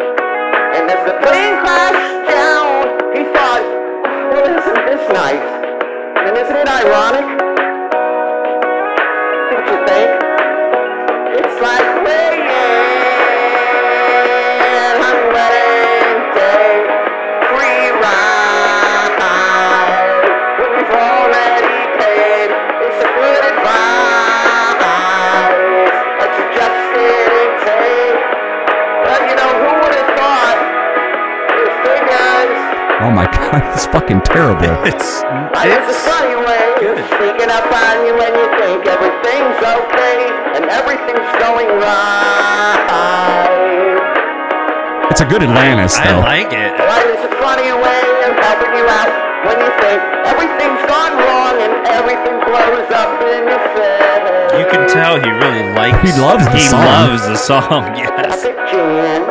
And 0.76 0.88
as 0.88 1.02
the 1.04 1.16
plane 1.20 1.56
crashed 1.64 2.16
down, 2.32 2.88
he 3.16 3.24
thought, 3.36 3.66
well, 4.32 4.46
isn't 4.48 4.82
this 4.88 5.04
nice? 5.12 5.50
And 6.26 6.38
isn't 6.38 6.56
it 6.56 6.68
ironic? 6.68 7.28
Don't 9.52 9.68
you 9.68 9.80
think? 9.88 10.10
It's 11.40 11.58
like 11.60 11.88
rain 12.08 12.41
my 33.22 33.30
god, 33.30 33.62
it's 33.78 33.86
fucking 33.94 34.22
terrible. 34.26 34.66
it's 34.90 35.22
Life 35.54 35.70
is 35.70 35.78
a 35.78 35.94
it's 35.94 36.02
funny 36.10 36.34
way, 36.42 36.74
sneaking 37.22 37.54
up 37.54 37.70
on 37.70 38.02
you 38.10 38.18
when 38.18 38.34
you 38.34 38.48
think 38.58 38.82
everything's 38.90 39.62
okay 39.62 40.18
and 40.58 40.66
everything's 40.74 41.30
going 41.38 41.70
right. 41.78 42.82
It's 45.14 45.22
It's 45.22 45.22
a 45.22 45.28
good 45.30 45.44
Atlantis, 45.46 45.94
I 46.02 46.10
though. 46.10 46.26
like 46.26 46.50
it. 46.50 46.74
Life 46.82 47.10
is 47.14 47.22
a 47.30 47.34
funny 47.38 47.70
way 47.70 48.04
of 48.26 48.34
helping 48.42 48.74
you 48.74 48.86
out 48.90 49.12
when 49.46 49.58
you 49.62 49.70
think 49.86 50.00
everything's 50.26 50.82
gone 50.90 51.14
wrong 51.22 51.56
and 51.62 51.74
everything 51.94 52.42
blows 52.42 52.90
up 52.90 53.22
in 53.22 53.46
your 53.46 53.62
face. 53.78 54.50
You 54.58 54.66
can 54.74 54.90
tell 54.90 55.22
he 55.22 55.30
really 55.30 55.70
likes. 55.78 56.02
He 56.02 56.10
loves 56.18 56.46
the 56.50 56.58
he 56.58 56.66
song. 56.66 56.82
loves 56.90 57.22
the 57.30 57.38
song. 57.38 57.86
Yes. 58.02 58.42
Traffic 58.42 58.58
jam 58.74 59.22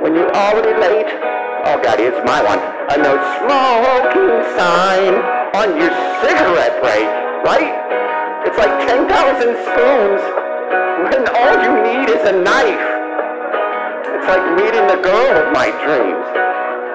when 0.00 0.14
you're 0.14 0.32
already 0.32 0.72
late. 0.80 1.23
Oh 1.64 1.80
God, 1.80 1.96
it's 1.96 2.20
my 2.28 2.44
one. 2.44 2.60
A 2.92 2.96
no 3.00 3.16
smoking 3.40 4.36
sign 4.52 5.16
on 5.56 5.80
your 5.80 5.88
cigarette 6.20 6.76
break, 6.84 7.08
right? 7.40 7.72
It's 8.44 8.58
like 8.60 8.84
10,000 8.84 9.08
spoons 9.08 10.20
when 11.08 11.24
all 11.24 11.56
you 11.64 11.72
need 11.80 12.12
is 12.12 12.20
a 12.28 12.36
knife. 12.36 12.84
It's 14.12 14.28
like 14.28 14.44
meeting 14.60 14.84
the 14.92 15.00
girl 15.00 15.40
of 15.40 15.56
my 15.56 15.72
dreams 15.80 16.28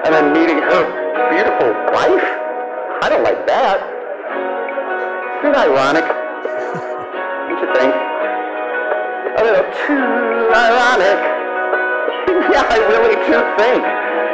and 0.06 0.14
then 0.14 0.30
meeting 0.30 0.62
her 0.62 0.82
beautiful 1.34 1.74
wife. 1.90 2.30
I 3.02 3.10
don't 3.10 3.26
like 3.26 3.42
that. 3.50 3.82
Isn't 5.42 5.50
it 5.50 5.58
ironic? 5.66 6.06
Don't 6.06 7.58
you 7.58 7.70
think? 7.74 7.90
A 9.34 9.42
little 9.42 9.66
too 9.82 10.06
ironic. 10.54 11.18
yeah, 12.54 12.70
I 12.70 12.78
really 12.86 13.18
do 13.26 13.34
think. 13.58 13.99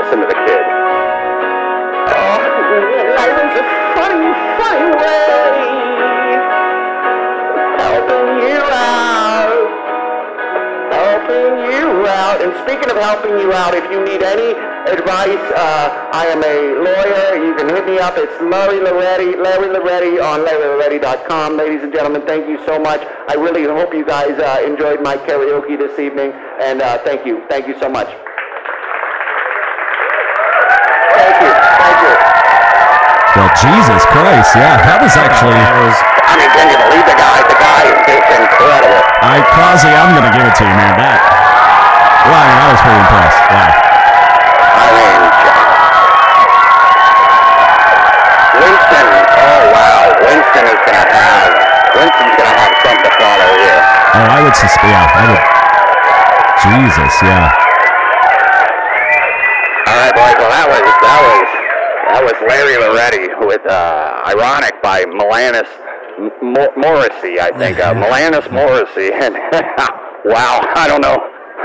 listen 0.00 0.20
to 0.20 0.26
the 0.26 0.38
kid. 0.48 0.64
Oh, 2.08 2.40
life 3.20 3.36
is 3.36 3.54
a 3.60 3.64
funny, 3.92 4.32
funny 4.56 4.90
way 4.96 5.60
helping 7.76 8.28
you 8.48 8.60
out, 8.80 9.68
helping 10.88 11.52
you 11.68 11.86
out. 12.08 12.40
And 12.40 12.52
speaking 12.64 12.88
of 12.88 12.96
helping 12.96 13.36
you 13.44 13.52
out, 13.52 13.74
if 13.74 13.84
you 13.92 14.00
need 14.02 14.22
any 14.22 14.56
advice, 14.88 15.44
uh, 15.52 16.08
I 16.16 16.32
am 16.32 16.40
a 16.40 16.80
lawyer. 16.80 17.44
You 17.44 17.54
can 17.56 17.68
hit 17.68 17.84
me 17.84 17.98
up. 17.98 18.14
It's 18.16 18.40
Larry 18.40 18.80
Loretti, 18.80 19.36
Larry 19.36 19.68
Loretti 19.68 20.16
on 20.16 20.46
LarryLoretti.com. 20.48 21.58
Ladies 21.58 21.82
and 21.82 21.92
gentlemen, 21.92 22.22
thank 22.22 22.48
you 22.48 22.56
so 22.64 22.78
much. 22.78 23.02
I 23.28 23.34
really 23.34 23.64
hope 23.64 23.92
you 23.92 24.06
guys 24.06 24.38
uh, 24.40 24.64
enjoyed 24.64 25.02
my 25.02 25.18
karaoke 25.18 25.78
this 25.78 25.98
evening, 25.98 26.32
and 26.58 26.80
uh, 26.80 26.96
thank 27.04 27.26
you, 27.26 27.44
thank 27.50 27.68
you 27.68 27.78
so 27.78 27.90
much. 27.90 28.08
Well, 33.40 33.48
Jesus 33.56 34.04
Christ, 34.12 34.52
yeah, 34.52 34.76
that 34.84 35.00
was 35.00 35.16
actually. 35.16 35.56
I 35.56 36.36
mean, 36.36 36.52
can 36.52 36.68
you 36.68 36.76
believe 36.76 37.08
the 37.08 37.16
guy? 37.16 37.40
The 37.48 37.56
guy 37.56 37.88
is 37.88 37.96
just 38.04 38.28
incredible. 38.36 39.00
I 39.24 39.40
Crosley, 39.48 39.96
I'm 39.96 40.12
gonna 40.12 40.28
give 40.28 40.44
it 40.44 40.52
to 40.60 40.64
you, 40.68 40.76
man. 40.76 40.92
That. 41.00 41.24
Well, 42.28 42.36
I, 42.36 42.44
mean, 42.44 42.60
I 42.60 42.68
was 42.68 42.80
pretty 42.84 43.00
impressed. 43.00 43.40
Wow. 43.48 43.72
I 44.76 44.86
mean, 44.92 45.20
Winston. 48.60 49.08
Oh 49.08 49.60
wow, 49.72 50.02
Winston 50.20 50.64
is 50.76 50.80
gonna 50.84 51.08
have. 51.08 51.48
Winston's 51.96 52.36
gonna 52.36 52.56
have 52.60 52.76
something 52.84 53.08
to 53.08 53.12
follow 53.16 53.50
here. 53.56 53.80
Oh, 54.20 54.36
I 54.36 54.38
would 54.44 54.52
suspect. 54.52 54.84
Yeah, 54.84 55.16
I 55.16 55.24
would. 55.32 55.44
Jesus, 56.60 57.12
yeah. 57.24 57.48
All 59.88 59.96
right, 59.96 60.12
boys. 60.12 60.36
Well, 60.36 60.52
that 60.52 60.68
was 60.68 60.84
that 60.84 61.20
was 61.24 61.39
that 62.20 62.40
was 62.40 62.48
Larry 62.48 62.76
Loretti 62.76 63.46
with 63.46 63.64
uh, 63.66 64.22
"Ironic" 64.26 64.82
by 64.82 65.04
Milanis 65.04 65.68
M- 66.18 66.52
Mor- 66.52 66.72
Morrissey, 66.76 67.40
I 67.40 67.50
think. 67.56 67.78
Uh, 67.78 67.94
Milanis 68.02 68.50
Morrissey, 68.52 69.10
and 69.14 69.34
wow, 70.24 70.60
I 70.74 70.86
don't 70.86 71.00
know, 71.00 71.16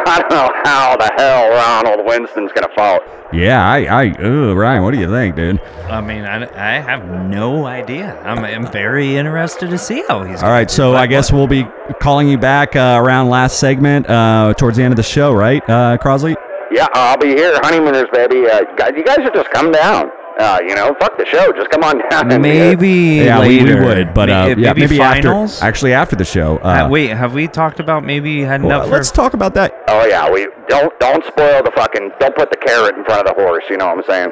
I 0.06 0.20
don't 0.20 0.30
know 0.32 0.52
how 0.64 0.96
the 0.96 1.12
hell 1.18 1.50
Ronald 1.50 2.06
Winston's 2.06 2.52
gonna 2.54 2.74
fall. 2.76 3.00
Yeah, 3.34 3.68
I, 3.68 3.84
I, 3.86 4.10
ugh, 4.12 4.56
Ryan, 4.56 4.84
what 4.84 4.94
do 4.94 5.00
you 5.00 5.10
think, 5.10 5.36
dude? 5.36 5.60
I 5.90 6.00
mean, 6.00 6.24
I, 6.24 6.78
I 6.78 6.80
have 6.80 7.06
no 7.06 7.66
idea. 7.66 8.18
I'm, 8.24 8.46
I'm 8.46 8.72
very 8.72 9.18
interested 9.18 9.72
to 9.72 9.78
see 9.78 10.06
how 10.08 10.24
he's. 10.24 10.42
All 10.42 10.50
right, 10.50 10.72
so 10.72 10.96
I 10.96 11.06
guess 11.08 11.34
we'll 11.34 11.48
be 11.48 11.66
calling 12.00 12.30
you 12.30 12.38
back 12.38 12.78
uh, 12.78 12.98
around 13.02 13.30
last 13.30 13.60
segment 13.60 14.10
uh, 14.10 14.54
towards 14.58 14.78
the 14.78 14.84
end 14.84 14.94
of 14.94 14.98
the 14.98 15.04
show, 15.04 15.34
right, 15.34 15.62
uh, 15.70 15.98
Crosley? 15.98 16.36
Yeah, 16.72 16.88
I'll 16.94 17.18
be 17.18 17.30
here, 17.30 17.60
honeymooners, 17.62 18.08
baby. 18.14 18.48
Uh, 18.50 18.62
guys, 18.78 18.92
you 18.96 19.04
guys 19.04 19.18
should 19.18 19.34
just 19.34 19.50
come 19.50 19.72
down. 19.72 20.12
Uh, 20.38 20.60
you 20.68 20.76
know, 20.76 20.94
fuck 21.00 21.18
the 21.18 21.26
show. 21.26 21.52
Just 21.54 21.70
come 21.70 21.84
on 21.84 21.98
down. 22.10 22.24
and, 22.30 22.34
uh, 22.34 22.40
maybe 22.40 23.24
Yeah, 23.24 23.40
we, 23.40 23.64
we 23.64 23.74
would, 23.76 24.14
but 24.14 24.30
uh, 24.30 24.48
May- 24.56 24.64
yeah, 24.64 24.74
maybe 24.74 24.98
finals. 24.98 25.56
after. 25.56 25.66
Actually, 25.66 25.94
after 25.94 26.16
the 26.18 26.26
show. 26.26 26.58
Uh, 26.58 26.84
Uh, 26.86 26.90
wait, 26.90 27.08
have 27.12 27.34
we 27.34 27.48
talked 27.48 27.80
about 27.80 28.04
maybe 28.04 28.42
heading 28.42 28.68
well, 28.68 28.82
up 28.82 28.88
for? 28.90 28.96
let's 28.96 29.12
talk 29.12 29.34
about 29.34 29.54
that. 29.54 29.74
Oh 29.88 30.06
yeah, 30.06 30.30
we 30.30 30.48
don't 30.68 30.92
don't 31.00 31.24
spoil 31.26 31.64
the 31.64 31.72
fucking. 31.76 32.12
Don't 32.20 32.36
put 32.36 32.50
the 32.52 32.58
carrot 32.58 32.96
in 32.96 33.06
front 33.06 33.26
of 33.28 33.34
the 33.36 33.42
horse. 33.42 33.64
You 33.70 33.78
know 33.78 33.88
what 33.88 33.98
I'm 34.00 34.04
saying? 34.10 34.32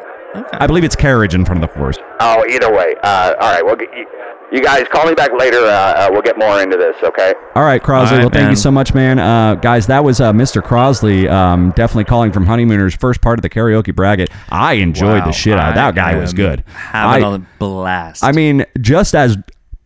I 0.54 0.68
believe 0.68 0.84
it's 0.84 0.96
carriage 0.96 1.36
in 1.36 1.46
front 1.46 1.64
of 1.64 1.70
the 1.70 1.78
horse. 1.78 1.98
Oh, 2.20 2.46
either 2.50 2.72
way. 2.74 2.96
Uh, 3.04 3.34
all 3.40 3.52
right. 3.52 3.66
Well, 3.66 3.76
you, 3.80 4.08
you 4.52 4.62
guys 4.64 4.86
call 4.92 5.06
me 5.08 5.14
back 5.14 5.32
later. 5.38 5.58
Uh, 5.60 5.70
uh, 5.70 6.10
we'll 6.12 6.22
get 6.22 6.38
more 6.38 6.62
into 6.62 6.78
this. 6.78 6.96
Okay. 7.04 7.34
All 7.56 7.64
right, 7.64 7.82
Crosley. 7.82 7.96
All 7.96 8.04
right, 8.04 8.20
well, 8.20 8.30
thank 8.30 8.50
you 8.50 8.56
so 8.56 8.72
much, 8.72 8.94
man. 8.94 9.20
Uh, 9.20 9.56
guys, 9.56 9.88
that 9.88 10.04
was 10.04 10.22
uh, 10.22 10.32
Mr. 10.34 10.62
Crosley. 10.62 11.30
Um, 11.30 11.72
definitely 11.76 12.04
calling 12.06 12.32
from 12.32 12.46
Honeymooners, 12.46 12.96
first 12.96 13.22
part 13.22 13.40
of 13.40 13.42
the 13.44 13.50
karaoke 13.50 13.96
bracket. 13.96 14.30
I 14.50 14.74
enjoyed 14.74 15.22
Wow, 15.22 15.26
the 15.26 15.32
shit 15.32 15.58
out 15.58 15.70
of 15.70 15.76
that 15.76 15.96
guy. 15.96 16.16
Was 16.16 16.34
good. 16.34 16.64
Having 16.68 17.24
I- 17.26 17.36
a 17.36 17.40
blast. 17.60 18.24
I 18.24 18.32
mean, 18.32 18.66
just 18.80 19.16
as 19.16 19.38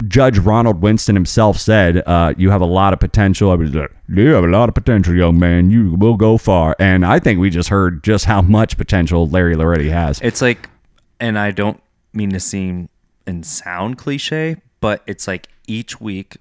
Judge 0.08 0.38
Ronald 0.38 0.82
Winston 0.82 1.16
himself 1.16 1.58
said, 1.58 2.04
uh, 2.06 2.34
you 2.38 2.52
have 2.52 2.62
a 2.62 2.66
lot 2.66 2.94
of 2.94 3.00
potential. 3.00 3.52
I 3.52 3.56
was 3.56 3.74
like, 3.74 3.92
you 4.08 4.34
have 4.34 4.44
a 4.44 4.48
lot 4.48 4.70
of 4.70 4.76
potential, 4.76 5.16
young 5.16 5.40
man. 5.40 5.72
You 5.72 5.96
will 5.96 6.18
go 6.18 6.38
far. 6.38 6.76
And 6.80 7.06
I 7.06 7.20
think 7.20 7.40
we 7.40 7.50
just 7.50 7.70
heard 7.70 8.04
just 8.04 8.26
how 8.26 8.42
much 8.42 8.78
potential 8.78 9.28
Larry 9.28 9.56
Loretti 9.56 9.90
has. 9.90 10.20
it's 10.22 10.42
like, 10.42 10.70
and 11.20 11.38
I 11.40 11.52
don't 11.52 11.82
mean 12.14 12.30
to 12.32 12.40
seem 12.40 12.90
and 13.26 13.46
sound 13.46 13.98
cliche, 13.98 14.58
but 14.80 15.02
it's 15.08 15.28
like 15.28 15.48
each 15.68 16.00
week 16.00 16.38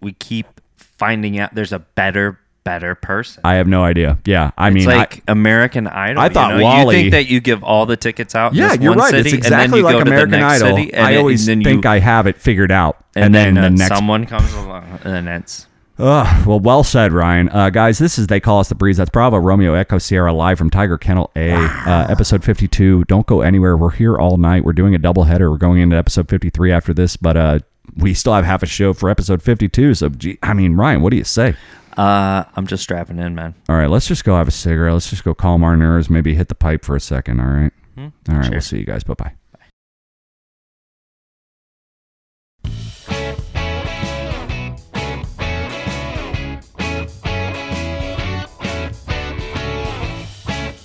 we 0.00 0.12
keep 0.12 0.46
finding 0.76 1.38
out 1.38 1.54
there's 1.54 1.72
a 1.72 1.80
better, 1.80 2.38
better 2.66 2.94
person. 2.94 3.40
I 3.44 3.54
have 3.54 3.66
no 3.68 3.82
idea. 3.84 4.18
Yeah, 4.26 4.50
I 4.58 4.68
It's 4.68 4.74
mean, 4.74 4.90
I- 4.90 4.96
like 4.96 5.22
American 5.28 5.86
Idol. 5.86 6.20
I 6.20 6.26
you 6.26 6.32
thought 6.34 6.56
know? 6.56 6.62
Wally- 6.62 6.96
You 6.96 7.02
think 7.02 7.12
that 7.12 7.26
you 7.32 7.40
give 7.40 7.62
all 7.64 7.86
the 7.86 7.96
tickets 7.96 8.34
out? 8.34 8.54
yeah, 8.54 8.74
you're 8.74 8.90
one 8.90 8.98
right. 8.98 9.10
City, 9.10 9.28
it's 9.30 9.38
exactly 9.38 9.78
you 9.78 9.84
like 9.84 10.04
American 10.04 10.42
Idol. 10.42 10.76
I 10.76 10.84
then- 10.90 11.18
always 11.18 11.48
and 11.48 11.64
think 11.64 11.84
you, 11.84 11.90
I 11.90 12.00
have 12.00 12.26
it 12.26 12.36
figured 12.36 12.72
out, 12.72 12.98
and, 13.14 13.26
and, 13.26 13.34
then, 13.34 13.54
then, 13.54 13.62
the 13.76 13.84
uh, 13.84 13.88
next 13.88 13.96
someone 13.96 14.26
comes 14.26 14.52
along, 14.52 14.98
and 15.04 15.28
it's 15.28 15.66
Ugh, 15.98 16.46
well, 16.46 16.60
well 16.60 16.84
said, 16.84 17.10
Ryan. 17.12 17.48
Uh, 17.48 17.70
guys, 17.70 17.98
this 17.98 18.18
is 18.18 18.26
They 18.26 18.38
Call 18.38 18.60
Us 18.60 18.68
the 18.68 18.74
Breeze. 18.74 18.98
That's 18.98 19.08
Bravo, 19.08 19.38
Romeo, 19.38 19.72
Echo, 19.72 19.96
Sierra, 19.96 20.30
live 20.30 20.58
from 20.58 20.68
Tiger 20.68 20.98
Kennel 20.98 21.30
A, 21.36 21.52
uh, 21.54 22.06
episode 22.10 22.44
52. 22.44 23.04
Don't 23.04 23.26
go 23.26 23.40
anywhere. 23.40 23.78
We're 23.78 23.92
here 23.92 24.18
all 24.18 24.36
night. 24.36 24.62
We're 24.62 24.74
doing 24.74 24.94
a 24.94 24.98
double 24.98 25.24
header. 25.24 25.50
We're 25.50 25.56
going 25.56 25.80
into 25.80 25.96
episode 25.96 26.28
53 26.28 26.70
after 26.70 26.92
this, 26.92 27.16
but 27.16 27.38
uh, 27.38 27.58
we 27.96 28.12
still 28.12 28.34
have 28.34 28.44
half 28.44 28.62
a 28.62 28.66
show 28.66 28.92
for 28.92 29.08
episode 29.08 29.42
52. 29.42 29.94
So, 29.94 30.10
gee, 30.10 30.38
I 30.42 30.52
mean, 30.52 30.76
Ryan, 30.76 31.00
what 31.00 31.12
do 31.12 31.16
you 31.16 31.24
say? 31.24 31.54
Uh, 31.96 32.44
I'm 32.54 32.66
just 32.66 32.82
strapping 32.82 33.18
in, 33.18 33.34
man. 33.34 33.54
All 33.68 33.76
right, 33.76 33.88
let's 33.88 34.06
just 34.06 34.24
go 34.24 34.36
have 34.36 34.48
a 34.48 34.52
cigarette. 34.52 34.92
Let's 34.92 35.10
just 35.10 35.24
go 35.24 35.34
calm 35.34 35.64
our 35.64 35.76
nerves, 35.76 36.10
maybe 36.10 36.34
hit 36.34 36.48
the 36.48 36.54
pipe 36.54 36.84
for 36.84 36.96
a 36.96 37.00
second. 37.00 37.40
All 37.40 37.46
right. 37.46 37.72
All 37.98 38.12
right, 38.28 38.50
we'll 38.50 38.60
see 38.60 38.78
you 38.78 38.84
guys. 38.84 39.04
Bye 39.04 39.14
bye. 39.14 39.32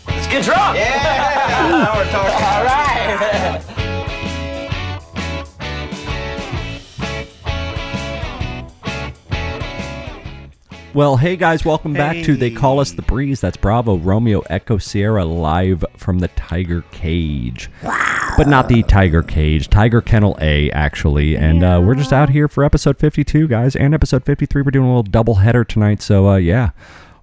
Let's 0.07 0.27
get 0.27 0.45
drunk. 0.45 0.77
Yeah. 0.77 1.67
now 1.69 1.97
we're 1.97 2.09
talking. 2.11 2.45
All 2.45 2.63
right. 2.63 3.65
Well, 10.93 11.15
hey 11.15 11.37
guys, 11.37 11.63
welcome 11.63 11.93
back 11.93 12.21
to 12.25 12.35
They 12.35 12.51
Call 12.51 12.81
Us 12.81 12.91
the 12.91 13.01
Breeze. 13.01 13.39
That's 13.39 13.55
Bravo, 13.55 13.95
Romeo, 13.95 14.41
Echo, 14.49 14.77
Sierra, 14.77 15.23
live 15.23 15.85
from 15.95 16.19
the 16.19 16.27
Tiger 16.29 16.81
Cage. 16.91 17.69
But 17.81 18.47
not 18.49 18.67
the 18.67 18.83
Tiger 18.83 19.23
Cage, 19.23 19.69
Tiger 19.69 20.01
Kennel 20.01 20.37
A, 20.41 20.69
actually. 20.71 21.37
And 21.37 21.63
uh, 21.63 21.81
we're 21.81 21.95
just 21.95 22.11
out 22.11 22.29
here 22.29 22.49
for 22.49 22.65
episode 22.65 22.97
52, 22.99 23.47
guys, 23.47 23.77
and 23.77 23.93
episode 23.93 24.25
53. 24.25 24.63
We're 24.63 24.71
doing 24.71 24.85
a 24.85 24.89
little 24.89 25.03
double 25.03 25.35
header 25.35 25.63
tonight. 25.63 26.01
So, 26.01 26.27
uh, 26.27 26.35
yeah, 26.35 26.71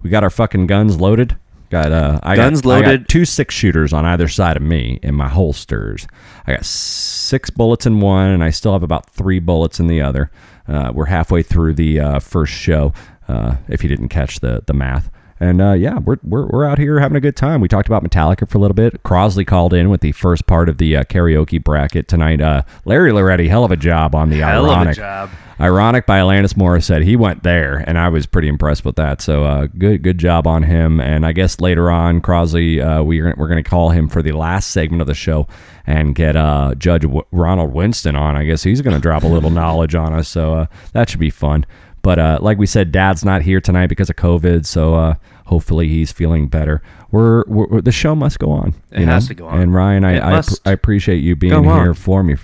we 0.01 0.09
got 0.09 0.23
our 0.25 0.31
fucking 0.31 0.67
guns 0.67 0.99
loaded. 0.99 1.37
Got 1.69 1.93
uh, 1.93 2.21
I 2.23 2.37
Guns 2.37 2.63
got, 2.63 2.71
I 2.71 2.81
got 2.81 2.87
loaded. 2.87 3.09
two 3.11 3.27
six 3.27 3.55
shooters 3.55 3.93
on 3.93 4.07
either 4.07 4.29
side 4.29 4.57
of 4.57 4.63
me 4.63 4.99
in 5.03 5.15
my 5.15 5.29
holsters. 5.29 6.07
I 6.47 6.53
got 6.55 6.65
six 6.65 7.51
bullets 7.51 7.85
in 7.85 8.01
one, 8.01 8.31
and 8.31 8.43
I 8.43 8.49
still 8.49 8.73
have 8.73 8.83
about 8.83 9.11
three 9.11 9.39
bullets 9.39 9.79
in 9.79 9.87
the 9.89 10.01
other. 10.01 10.31
Uh, 10.67 10.93
we're 10.95 11.05
halfway 11.07 11.43
through 11.43 11.75
the 11.75 12.01
uh, 12.01 12.19
first 12.21 12.55
show. 12.55 12.95
Uh, 13.29 13.57
if 13.69 13.83
you 13.83 13.89
didn't 13.89 14.09
catch 14.09 14.41
the 14.41 14.63
the 14.67 14.73
math. 14.75 15.11
And 15.41 15.61
uh, 15.63 15.75
yeah, 15.75 15.99
we're, 15.99 16.17
we're 16.25 16.47
we're 16.49 16.65
out 16.65 16.79
here 16.79 16.99
having 16.99 17.15
a 17.17 17.21
good 17.21 17.37
time. 17.37 17.61
We 17.61 17.69
talked 17.69 17.87
about 17.87 18.03
Metallica 18.03 18.49
for 18.49 18.59
a 18.59 18.61
little 18.61 18.75
bit. 18.75 19.05
Crosley 19.05 19.47
called 19.47 19.73
in 19.73 19.89
with 19.89 20.01
the 20.01 20.11
first 20.11 20.47
part 20.49 20.69
of 20.69 20.79
the 20.79 20.97
uh, 20.97 21.05
karaoke 21.05 21.63
bracket 21.63 22.09
tonight. 22.09 22.41
Uh, 22.41 22.63
Larry 22.85 23.13
Loretti, 23.13 23.49
hell 23.49 23.63
of 23.65 23.71
a 23.71 23.77
job 23.77 24.17
on 24.17 24.31
the 24.31 24.39
Hell 24.39 24.69
ironic. 24.69 24.89
of 24.89 24.99
a 24.99 25.01
job. 25.01 25.31
Ironic 25.61 26.07
by 26.07 26.19
Alanis 26.21 26.55
Morissette. 26.55 27.05
He 27.05 27.15
went 27.17 27.43
there, 27.45 27.79
and 27.87 27.99
I 27.99 28.09
was 28.09 28.27
pretty 28.27 28.49
impressed 28.49 28.85
with 28.85 28.95
that. 28.97 29.21
So 29.21 29.45
uh, 29.45 29.67
good, 29.79 30.03
good 30.03 30.19
job 30.19 30.47
on 30.49 30.65
him. 30.65 31.01
And 31.01 31.25
I 31.27 31.31
guess 31.33 31.61
later 31.61 31.89
on, 31.91 32.21
Crosley, 32.21 32.81
uh, 32.81 33.05
we're 33.05 33.33
we're 33.37 33.49
going 33.49 33.63
to 33.63 33.69
call 33.69 33.91
him 33.91 34.09
for 34.09 34.23
the 34.23 34.33
last 34.33 34.71
segment 34.73 35.01
of 35.03 35.07
the 35.07 35.15
show 35.15 35.47
and 35.87 36.17
get 36.17 36.35
uh, 36.35 36.75
Judge 36.77 37.03
w- 37.03 37.25
Ronald 37.31 37.73
Winston 37.73 38.17
on. 38.17 38.37
I 38.37 38.45
guess 38.45 38.65
he's 38.65 38.83
going 38.83 38.95
to 38.97 39.01
drop 39.03 39.23
a 39.23 39.29
little 39.29 39.51
knowledge 39.61 39.95
on 39.95 40.13
us. 40.13 40.29
So 40.29 40.55
uh, 40.55 40.67
that 40.95 41.09
should 41.11 41.21
be 41.21 41.31
fun. 41.31 41.65
But 42.03 42.19
uh, 42.19 42.39
like 42.41 42.59
we 42.59 42.67
said, 42.67 42.93
Dad's 42.93 43.25
not 43.25 43.43
here 43.43 43.61
tonight 43.61 43.89
because 43.89 44.11
of 44.11 44.17
COVID. 44.17 44.67
So 44.67 44.95
uh, 44.95 45.15
hopefully 45.47 45.89
he's 45.89 46.13
feeling 46.13 46.49
better. 46.49 46.83
We're, 47.11 47.45
we're 47.47 47.81
the 47.81 47.93
show 47.93 48.15
must 48.15 48.39
go 48.39 48.51
on. 48.51 48.75
It 48.93 49.01
know? 49.01 49.13
has 49.13 49.29
to 49.29 49.35
go 49.35 49.47
on. 49.49 49.61
And 49.61 49.75
Ryan, 49.75 50.05
I 50.05 50.39
I, 50.39 50.43
I 50.67 50.73
appreciate 50.73 51.19
you 51.19 51.37
being 51.37 51.65
here 51.65 51.95
for 51.95 52.23
me 52.23 52.37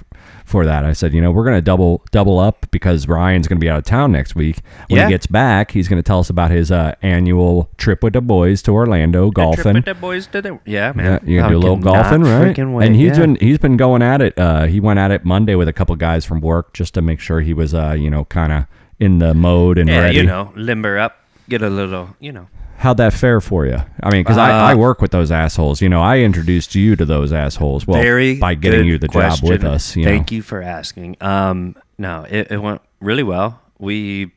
for 0.44 0.64
that. 0.64 0.84
I 0.84 0.92
said, 0.92 1.12
you 1.14 1.20
know, 1.20 1.30
we're 1.30 1.44
gonna 1.44 1.60
double 1.60 2.02
double 2.12 2.38
up 2.38 2.66
because 2.70 3.08
Ryan's 3.08 3.48
gonna 3.48 3.58
be 3.58 3.68
out 3.68 3.78
of 3.78 3.84
town 3.84 4.12
next 4.12 4.34
week. 4.34 4.58
When 4.88 4.98
Yeah. 4.98 5.06
he 5.06 5.12
gets 5.12 5.26
back, 5.26 5.70
he's 5.70 5.88
gonna 5.88 6.02
tell 6.02 6.18
us 6.18 6.30
about 6.30 6.50
his 6.50 6.70
uh, 6.70 6.94
annual 7.02 7.70
trip 7.76 8.02
with 8.02 8.12
the 8.12 8.20
boys 8.20 8.62
to 8.62 8.72
Orlando 8.72 9.24
Trip 9.26 9.34
golfing. 9.34 9.74
with 9.74 9.84
the 9.84 9.94
boys 9.94 10.26
to 10.28 10.42
the- 10.42 10.58
yeah, 10.64 10.92
man. 10.92 11.20
Yeah, 11.24 11.30
you 11.30 11.38
gonna 11.40 11.52
do 11.52 11.56
a 11.56 11.58
little 11.58 11.76
golfing, 11.76 12.22
right? 12.22 12.56
wait, 12.56 12.86
and 12.86 12.96
he's 12.96 13.12
yeah. 13.12 13.26
been 13.26 13.36
he's 13.36 13.58
been 13.58 13.76
going 13.76 14.02
at 14.02 14.20
it. 14.22 14.38
Uh, 14.38 14.64
he 14.64 14.80
went 14.80 14.98
at 14.98 15.10
it 15.10 15.24
Monday 15.24 15.54
with 15.54 15.68
a 15.68 15.72
couple 15.72 15.94
guys 15.96 16.24
from 16.24 16.40
work 16.40 16.72
just 16.72 16.94
to 16.94 17.02
make 17.02 17.20
sure 17.20 17.40
he 17.40 17.54
was, 17.54 17.74
uh, 17.74 17.94
you 17.98 18.10
know, 18.10 18.24
kind 18.26 18.52
of 18.52 18.66
in 19.00 19.18
the 19.18 19.34
mode 19.34 19.78
and 19.78 19.88
yeah, 19.88 20.00
ready. 20.02 20.16
you 20.18 20.22
know, 20.24 20.52
limber 20.56 20.98
up, 20.98 21.16
get 21.48 21.62
a 21.62 21.70
little, 21.70 22.16
you 22.20 22.32
know. 22.32 22.48
How'd 22.76 22.96
that 22.98 23.12
fare 23.14 23.40
for 23.40 23.64
you? 23.66 23.78
I 24.02 24.10
mean, 24.10 24.22
because 24.24 24.36
Uh, 24.36 24.42
I, 24.42 24.72
I 24.72 24.74
work 24.74 25.00
with 25.00 25.10
those 25.12 25.30
assholes. 25.30 25.80
You 25.80 25.88
know, 25.88 26.02
I 26.02 26.18
introduced 26.18 26.74
you 26.74 26.96
to 26.96 27.04
those 27.04 27.32
assholes. 27.32 27.86
Well, 27.86 28.02
Very 28.02 28.36
by 28.36 28.54
getting 28.54 28.86
you 28.86 28.98
the 28.98 29.08
question. 29.08 29.46
job 29.46 29.52
with 29.52 29.64
us. 29.64 29.96
You 29.96 30.04
Thank 30.04 30.30
know. 30.30 30.36
you 30.36 30.42
for 30.42 30.60
asking. 30.60 31.16
Um, 31.20 31.76
no, 31.98 32.26
it, 32.28 32.50
it 32.50 32.58
went 32.58 32.82
really 33.00 33.22
well. 33.22 33.60
We 33.78 34.32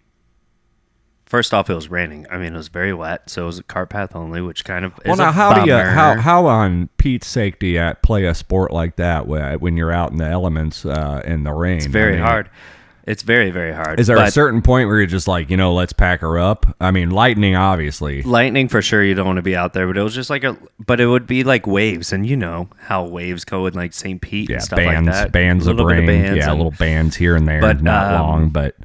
first 1.25 1.53
off, 1.53 1.69
it 1.69 1.73
was 1.73 1.89
raining. 1.89 2.25
I 2.31 2.37
mean, 2.37 2.53
it 2.53 2.57
was 2.57 2.69
very 2.69 2.93
wet, 2.93 3.29
so 3.29 3.43
it 3.43 3.45
was 3.47 3.59
a 3.59 3.63
cart 3.63 3.89
path 3.89 4.15
only, 4.15 4.39
which 4.41 4.63
kind 4.63 4.85
of 4.85 4.93
Well, 5.05 5.17
now 5.17 5.31
how 5.31 5.53
do 5.53 5.69
you 5.69 5.75
how 5.75 6.15
how 6.15 6.45
on 6.45 6.89
Pete's 6.97 7.33
do 7.33 7.67
you 7.67 7.93
play 8.01 8.25
a 8.25 8.33
sport 8.33 8.71
like 8.71 8.95
that 8.97 9.25
wh- 9.25 9.61
when 9.61 9.75
you're 9.77 9.91
out 9.91 10.11
in 10.11 10.17
the 10.17 10.25
elements 10.27 10.85
uh, 10.85 11.21
in 11.25 11.43
the 11.43 11.53
rain? 11.53 11.77
It's 11.77 11.85
very 11.87 12.13
I 12.13 12.17
mean, 12.17 12.25
hard. 12.25 12.49
It's 13.07 13.23
very 13.23 13.51
very 13.51 13.73
hard. 13.73 13.99
Is 13.99 14.07
there 14.07 14.17
a 14.17 14.19
But 14.19 14.33
certain 14.33 14.61
point 14.61 14.89
where 14.89 14.97
you're 14.97 15.07
just 15.07 15.27
like, 15.29 15.49
you 15.49 15.55
know, 15.57 15.73
let's 15.73 15.93
pack 15.93 16.19
her 16.19 16.37
up? 16.37 16.65
I 16.81 16.91
mean, 16.91 17.09
lightning, 17.09 17.55
obviously. 17.55 18.21
lightning 18.21 18.67
for 18.67 18.81
sure? 18.81 19.01
You 19.03 19.15
don't 19.15 19.25
want 19.25 19.37
to 19.37 19.41
be 19.41 19.55
out 19.55 19.71
there, 19.73 19.87
but 19.87 19.97
it 19.97 20.03
was 20.03 20.13
just 20.13 20.29
like 20.29 20.43
a. 20.43 20.57
But 20.85 20.99
it 20.99 21.07
would 21.07 21.25
be 21.25 21.43
like 21.45 21.65
waves, 21.65 22.11
and 22.11 22.25
you 22.25 22.35
know 22.35 22.67
how 22.77 23.05
waves 23.05 23.45
go 23.45 23.65
in 23.65 23.73
like 23.73 23.93
St. 23.93 24.19
Pete 24.21 24.49
Yeah, 24.49 24.55
and 24.57 24.63
stuff 24.63 24.77
bands, 24.77 25.07
like 25.07 25.15
that. 25.15 25.31
bands 25.31 25.67
of 25.67 25.77
little 25.77 25.89
bit 25.89 25.99
rain. 25.99 26.05
bands 26.07 26.37
yeah, 26.37 26.49
and- 26.49 26.57
little 26.57 26.71
bands 26.77 27.15
here 27.15 27.35
and 27.37 27.47
there. 27.47 27.61
But, 27.61 27.81
not 27.81 28.13
um, 28.13 28.21
long, 28.21 28.49
but 28.49 28.75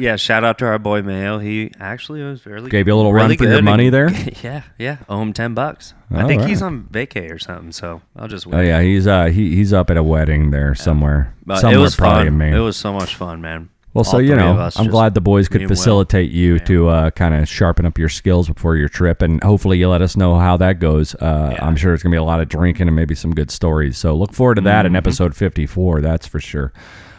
Yeah, 0.00 0.16
shout 0.16 0.44
out 0.44 0.58
to 0.58 0.66
our 0.66 0.78
boy 0.78 1.02
Mayo. 1.02 1.38
He 1.38 1.72
actually 1.78 2.22
was 2.22 2.46
really 2.46 2.70
Gave 2.70 2.86
you 2.88 2.94
a 2.94 2.96
little 2.96 3.12
run 3.12 3.36
for 3.36 3.44
your 3.44 3.62
money 3.62 3.86
and- 3.88 3.94
there? 3.94 4.10
yeah, 4.42 4.62
yeah. 4.78 4.96
Owe 5.08 5.20
him 5.22 5.32
ten 5.32 5.54
bucks. 5.54 5.94
I 6.10 6.26
think 6.26 6.40
right. 6.40 6.48
he's 6.48 6.62
on 6.62 6.84
vacay 6.90 7.30
or 7.30 7.38
something. 7.38 7.70
So 7.72 8.00
I'll 8.16 8.26
just 8.28 8.46
wait. 8.46 8.58
oh 8.58 8.62
yeah, 8.62 8.80
he's 8.82 9.06
uh 9.06 9.26
he, 9.26 9.54
he's 9.54 9.72
up 9.72 9.90
at 9.90 9.96
a 9.96 10.02
wedding 10.02 10.50
there 10.50 10.74
somewhere. 10.74 11.34
But 11.46 11.60
somewhere 11.60 11.78
it 11.78 11.82
was 11.82 11.94
probably 11.96 12.20
fun. 12.22 12.26
in 12.28 12.38
Maine. 12.38 12.54
It 12.54 12.58
was 12.60 12.76
so 12.76 12.92
much 12.92 13.14
fun, 13.14 13.40
man. 13.40 13.68
Well, 13.92 14.04
so 14.04 14.18
you 14.18 14.36
know, 14.36 14.70
I'm 14.76 14.86
glad 14.86 15.14
the 15.14 15.20
boys 15.20 15.48
could 15.48 15.66
facilitate 15.66 16.30
you 16.30 16.60
to 16.60 16.88
uh, 16.88 17.10
kind 17.10 17.34
of 17.34 17.48
sharpen 17.48 17.84
up 17.86 17.98
your 17.98 18.08
skills 18.08 18.46
before 18.48 18.76
your 18.76 18.88
trip, 18.88 19.20
and 19.20 19.42
hopefully 19.42 19.78
you 19.78 19.88
let 19.88 20.00
us 20.00 20.16
know 20.16 20.36
how 20.38 20.56
that 20.58 20.78
goes. 20.78 21.16
Uh, 21.16 21.50
Yeah. 21.56 21.64
I'm 21.66 21.74
sure 21.74 21.92
it's 21.92 22.02
gonna 22.04 22.12
be 22.14 22.16
a 22.16 22.22
lot 22.22 22.40
of 22.40 22.48
drinking 22.48 22.86
and 22.86 22.94
maybe 22.94 23.16
some 23.16 23.34
good 23.34 23.50
stories. 23.50 23.98
So 23.98 24.14
look 24.14 24.32
forward 24.32 24.54
to 24.54 24.60
Mm-hmm. 24.60 24.66
that 24.66 24.86
in 24.86 24.94
episode 24.94 25.34
54. 25.34 26.00
That's 26.02 26.24
for 26.26 26.38
sure. 26.38 26.72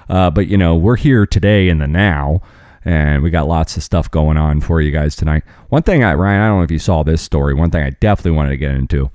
Uh, 0.09 0.29
but 0.31 0.47
you 0.47 0.57
know, 0.57 0.75
we're 0.77 0.95
here 0.95 1.25
today 1.25 1.67
in 1.67 1.79
the 1.79 1.87
now, 1.87 2.41
and 2.83 3.21
we 3.21 3.29
got 3.29 3.47
lots 3.47 3.77
of 3.77 3.83
stuff 3.83 4.09
going 4.09 4.37
on 4.37 4.61
for 4.61 4.81
you 4.81 4.91
guys 4.91 5.15
tonight. 5.15 5.43
One 5.69 5.83
thing, 5.83 6.03
I 6.03 6.13
Ryan, 6.13 6.41
I 6.41 6.47
don't 6.47 6.57
know 6.59 6.63
if 6.63 6.71
you 6.71 6.79
saw 6.79 7.03
this 7.03 7.21
story. 7.21 7.53
One 7.53 7.69
thing 7.69 7.83
I 7.83 7.91
definitely 7.91 8.31
wanted 8.31 8.49
to 8.51 8.57
get 8.57 8.71
into. 8.71 9.11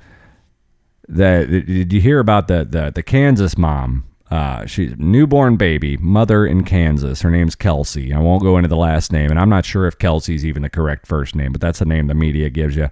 The, 1.09 1.62
did 1.67 1.93
you 1.93 2.01
hear 2.01 2.19
about 2.19 2.49
the 2.49 2.64
the, 2.64 2.91
the 2.91 3.03
Kansas 3.03 3.57
mom? 3.57 4.05
Uh, 4.31 4.67
she's 4.67 4.93
newborn 4.99 5.57
baby, 5.57 5.97
mother 5.99 6.45
in 6.45 6.64
Kansas. 6.64 7.23
Her 7.23 7.31
name's 7.31 7.55
Kelsey. 7.55 8.12
I 8.12 8.19
won't 8.19 8.43
go 8.43 8.57
into 8.57 8.69
the 8.69 8.77
last 8.77 9.12
name, 9.12 9.31
and 9.31 9.39
I'm 9.39 9.49
not 9.49 9.64
sure 9.64 9.87
if 9.87 9.99
Kelsey's 9.99 10.45
even 10.45 10.62
the 10.62 10.69
correct 10.69 11.07
first 11.07 11.37
name, 11.37 11.53
but 11.53 11.61
that's 11.61 11.79
the 11.79 11.85
name 11.85 12.09
the 12.09 12.14
media 12.14 12.51
gives 12.51 12.75
you. 12.75 12.91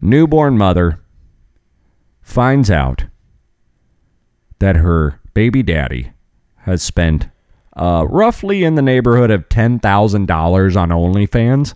Newborn 0.00 0.58
mother 0.58 0.98
finds 2.22 2.70
out 2.70 3.04
that 4.58 4.76
her 4.76 5.20
baby 5.32 5.62
daddy 5.62 6.12
has 6.64 6.82
spent 6.82 7.28
uh, 7.76 8.04
roughly 8.08 8.64
in 8.64 8.74
the 8.74 8.82
neighborhood 8.82 9.30
of 9.30 9.48
ten 9.48 9.78
thousand 9.78 10.26
dollars 10.26 10.76
on 10.76 10.88
OnlyFans 10.90 11.74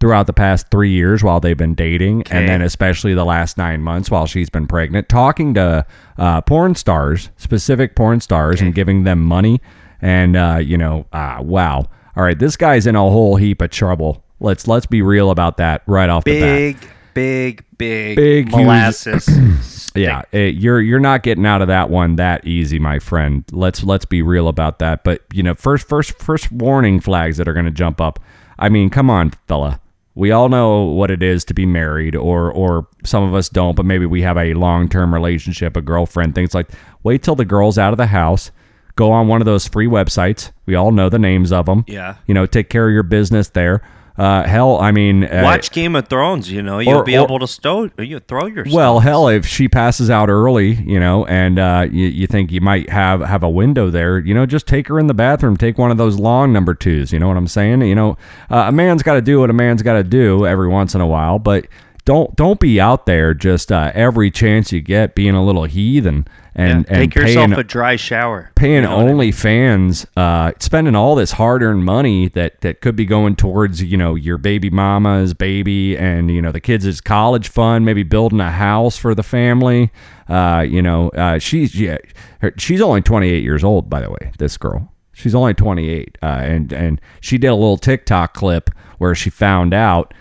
throughout 0.00 0.26
the 0.26 0.32
past 0.32 0.70
three 0.70 0.90
years 0.90 1.22
while 1.22 1.40
they've 1.40 1.56
been 1.56 1.74
dating, 1.74 2.20
Okay. 2.20 2.38
and 2.38 2.48
then 2.48 2.60
especially 2.60 3.14
the 3.14 3.24
last 3.24 3.56
nine 3.56 3.80
months 3.80 4.10
while 4.10 4.26
she's 4.26 4.50
been 4.50 4.66
pregnant, 4.66 5.08
talking 5.08 5.54
to 5.54 5.86
uh, 6.18 6.40
porn 6.42 6.74
stars, 6.74 7.30
specific 7.36 7.96
porn 7.96 8.20
stars, 8.20 8.60
and 8.60 8.74
giving 8.74 9.04
them 9.04 9.22
money. 9.22 9.60
And 10.02 10.36
uh, 10.36 10.58
you 10.62 10.76
know, 10.76 11.06
uh, 11.12 11.38
wow, 11.40 11.88
all 12.16 12.22
right, 12.24 12.38
this 12.38 12.56
guy's 12.56 12.86
in 12.86 12.94
a 12.96 13.00
whole 13.00 13.36
heap 13.36 13.62
of 13.62 13.70
trouble. 13.70 14.22
Let's 14.40 14.66
let's 14.68 14.84
be 14.86 15.00
real 15.00 15.30
about 15.30 15.56
that 15.56 15.82
right 15.86 16.10
off 16.10 16.24
the 16.24 16.38
bat. 16.40 16.56
Big, 16.58 16.76
big, 17.14 17.64
big, 17.78 18.16
Big, 18.16 18.50
molasses. 18.50 19.28
Yeah, 19.96 20.22
it, 20.32 20.56
you're 20.56 20.80
you're 20.80 20.98
not 20.98 21.22
getting 21.22 21.46
out 21.46 21.62
of 21.62 21.68
that 21.68 21.88
one 21.88 22.16
that 22.16 22.44
easy, 22.44 22.80
my 22.80 22.98
friend. 22.98 23.44
Let's 23.52 23.84
let's 23.84 24.04
be 24.04 24.22
real 24.22 24.48
about 24.48 24.80
that. 24.80 25.04
But 25.04 25.22
you 25.32 25.40
know, 25.44 25.54
first 25.54 25.88
first 25.88 26.18
first 26.18 26.50
warning 26.50 26.98
flags 26.98 27.36
that 27.36 27.46
are 27.46 27.52
going 27.52 27.66
to 27.66 27.70
jump 27.70 28.00
up. 28.00 28.18
I 28.58 28.68
mean, 28.68 28.90
come 28.90 29.08
on, 29.08 29.30
fella. 29.46 29.80
We 30.16 30.32
all 30.32 30.48
know 30.48 30.82
what 30.82 31.12
it 31.12 31.22
is 31.22 31.44
to 31.44 31.54
be 31.54 31.64
married, 31.64 32.16
or 32.16 32.50
or 32.50 32.88
some 33.04 33.22
of 33.22 33.34
us 33.34 33.48
don't, 33.48 33.76
but 33.76 33.86
maybe 33.86 34.04
we 34.04 34.22
have 34.22 34.36
a 34.36 34.54
long 34.54 34.88
term 34.88 35.14
relationship, 35.14 35.76
a 35.76 35.80
girlfriend, 35.80 36.34
things 36.34 36.54
like. 36.54 36.70
Wait 37.04 37.22
till 37.22 37.36
the 37.36 37.44
girl's 37.44 37.78
out 37.78 37.92
of 37.92 37.96
the 37.96 38.06
house. 38.06 38.50
Go 38.96 39.12
on 39.12 39.28
one 39.28 39.40
of 39.40 39.44
those 39.44 39.68
free 39.68 39.86
websites. 39.86 40.50
We 40.66 40.74
all 40.74 40.90
know 40.90 41.08
the 41.08 41.18
names 41.20 41.52
of 41.52 41.66
them. 41.66 41.84
Yeah. 41.86 42.16
You 42.26 42.34
know, 42.34 42.46
take 42.46 42.68
care 42.68 42.88
of 42.88 42.92
your 42.92 43.02
business 43.04 43.50
there. 43.50 43.80
Uh, 44.16 44.44
hell, 44.44 44.78
I 44.80 44.92
mean, 44.92 45.24
uh, 45.24 45.40
Watch 45.42 45.72
Game 45.72 45.96
of 45.96 46.06
Thrones. 46.06 46.50
You 46.50 46.62
know, 46.62 46.78
you'll 46.78 46.98
or- 46.98 47.04
be 47.04 47.18
or- 47.18 47.24
able 47.24 47.40
to 47.40 47.48
stow. 47.48 47.90
You 47.98 48.20
throw 48.20 48.46
yourself. 48.46 48.72
Well, 48.74 49.00
hell, 49.00 49.26
if 49.26 49.44
she 49.44 49.66
passes 49.68 50.08
out 50.08 50.28
early, 50.28 50.74
you 50.74 51.00
know, 51.00 51.26
and 51.26 51.58
uh, 51.58 51.88
you, 51.90 52.06
you 52.06 52.28
think 52.28 52.52
you 52.52 52.60
might 52.60 52.88
have 52.90 53.20
have 53.22 53.42
a 53.42 53.50
window 53.50 53.90
there, 53.90 54.18
you 54.20 54.32
know, 54.32 54.46
just 54.46 54.68
take 54.68 54.86
her 54.86 55.00
in 55.00 55.08
the 55.08 55.14
bathroom, 55.14 55.56
take 55.56 55.78
one 55.78 55.90
of 55.90 55.96
those 55.96 56.16
long 56.18 56.52
number 56.52 56.74
twos. 56.74 57.12
You 57.12 57.18
know 57.18 57.26
what 57.26 57.36
I'm 57.36 57.48
saying? 57.48 57.82
You 57.82 57.96
know, 57.96 58.16
uh, 58.50 58.66
a 58.68 58.72
man's 58.72 59.02
got 59.02 59.14
to 59.14 59.20
do 59.22 59.40
what 59.40 59.50
a 59.50 59.54
man's 59.54 59.82
got 59.82 59.94
to 59.94 60.04
do 60.04 60.46
every 60.46 60.68
once 60.68 60.94
in 60.94 61.00
a 61.00 61.06
while, 61.08 61.40
but 61.40 61.66
don't 62.04 62.36
don't 62.36 62.60
be 62.60 62.80
out 62.80 63.06
there 63.06 63.32
just 63.32 63.72
uh, 63.72 63.90
every 63.94 64.30
chance 64.30 64.72
you 64.72 64.80
get 64.80 65.14
being 65.14 65.34
a 65.34 65.44
little 65.44 65.64
heathen 65.64 66.26
and 66.54 66.86
Yeah, 66.88 66.96
and 66.96 67.12
take 67.12 67.14
yourself 67.14 67.48
paying, 67.48 67.58
a 67.58 67.64
dry 67.64 67.96
shower. 67.96 68.50
paying 68.54 68.82
You 68.82 68.82
know 68.82 68.96
what 68.96 69.08
I 69.08 69.12
mean? 69.12 69.32
OnlyFans, 69.32 70.06
uh, 70.16 70.52
spending 70.60 70.94
all 70.94 71.14
this 71.14 71.32
hard-earned 71.32 71.84
money 71.84 72.28
that 72.28 72.60
that 72.60 72.80
could 72.80 72.94
be 72.94 73.06
going 73.06 73.36
towards 73.36 73.82
you 73.82 73.96
know 73.96 74.14
your 74.14 74.38
baby 74.38 74.70
mama's 74.70 75.34
baby 75.34 75.96
and 75.96 76.30
you 76.30 76.42
know 76.42 76.52
the 76.52 76.60
kids' 76.60 77.00
college 77.00 77.48
fund, 77.48 77.84
maybe 77.84 78.02
building 78.02 78.40
a 78.40 78.50
house 78.50 78.96
for 78.96 79.14
the 79.14 79.22
family. 79.22 79.90
Uh, 80.28 80.64
you 80.66 80.82
know, 80.82 81.08
uh, 81.10 81.38
she's 81.38 81.78
yeah, 81.78 81.98
her, 82.40 82.52
she's 82.58 82.80
only 82.80 83.02
28 83.02 83.42
years 83.42 83.64
old, 83.64 83.90
by 83.90 84.00
the 84.00 84.10
way. 84.10 84.32
This 84.38 84.56
girl, 84.56 84.92
she's 85.12 85.34
only 85.34 85.54
28, 85.54 86.18
uh, 86.22 86.26
and 86.26 86.72
and 86.72 87.00
she 87.20 87.38
did 87.38 87.48
a 87.48 87.54
little 87.54 87.78
TikTok 87.78 88.34
clip 88.34 88.70
where 88.98 89.14
she 89.14 89.30
found 89.30 89.72
out. 89.72 90.12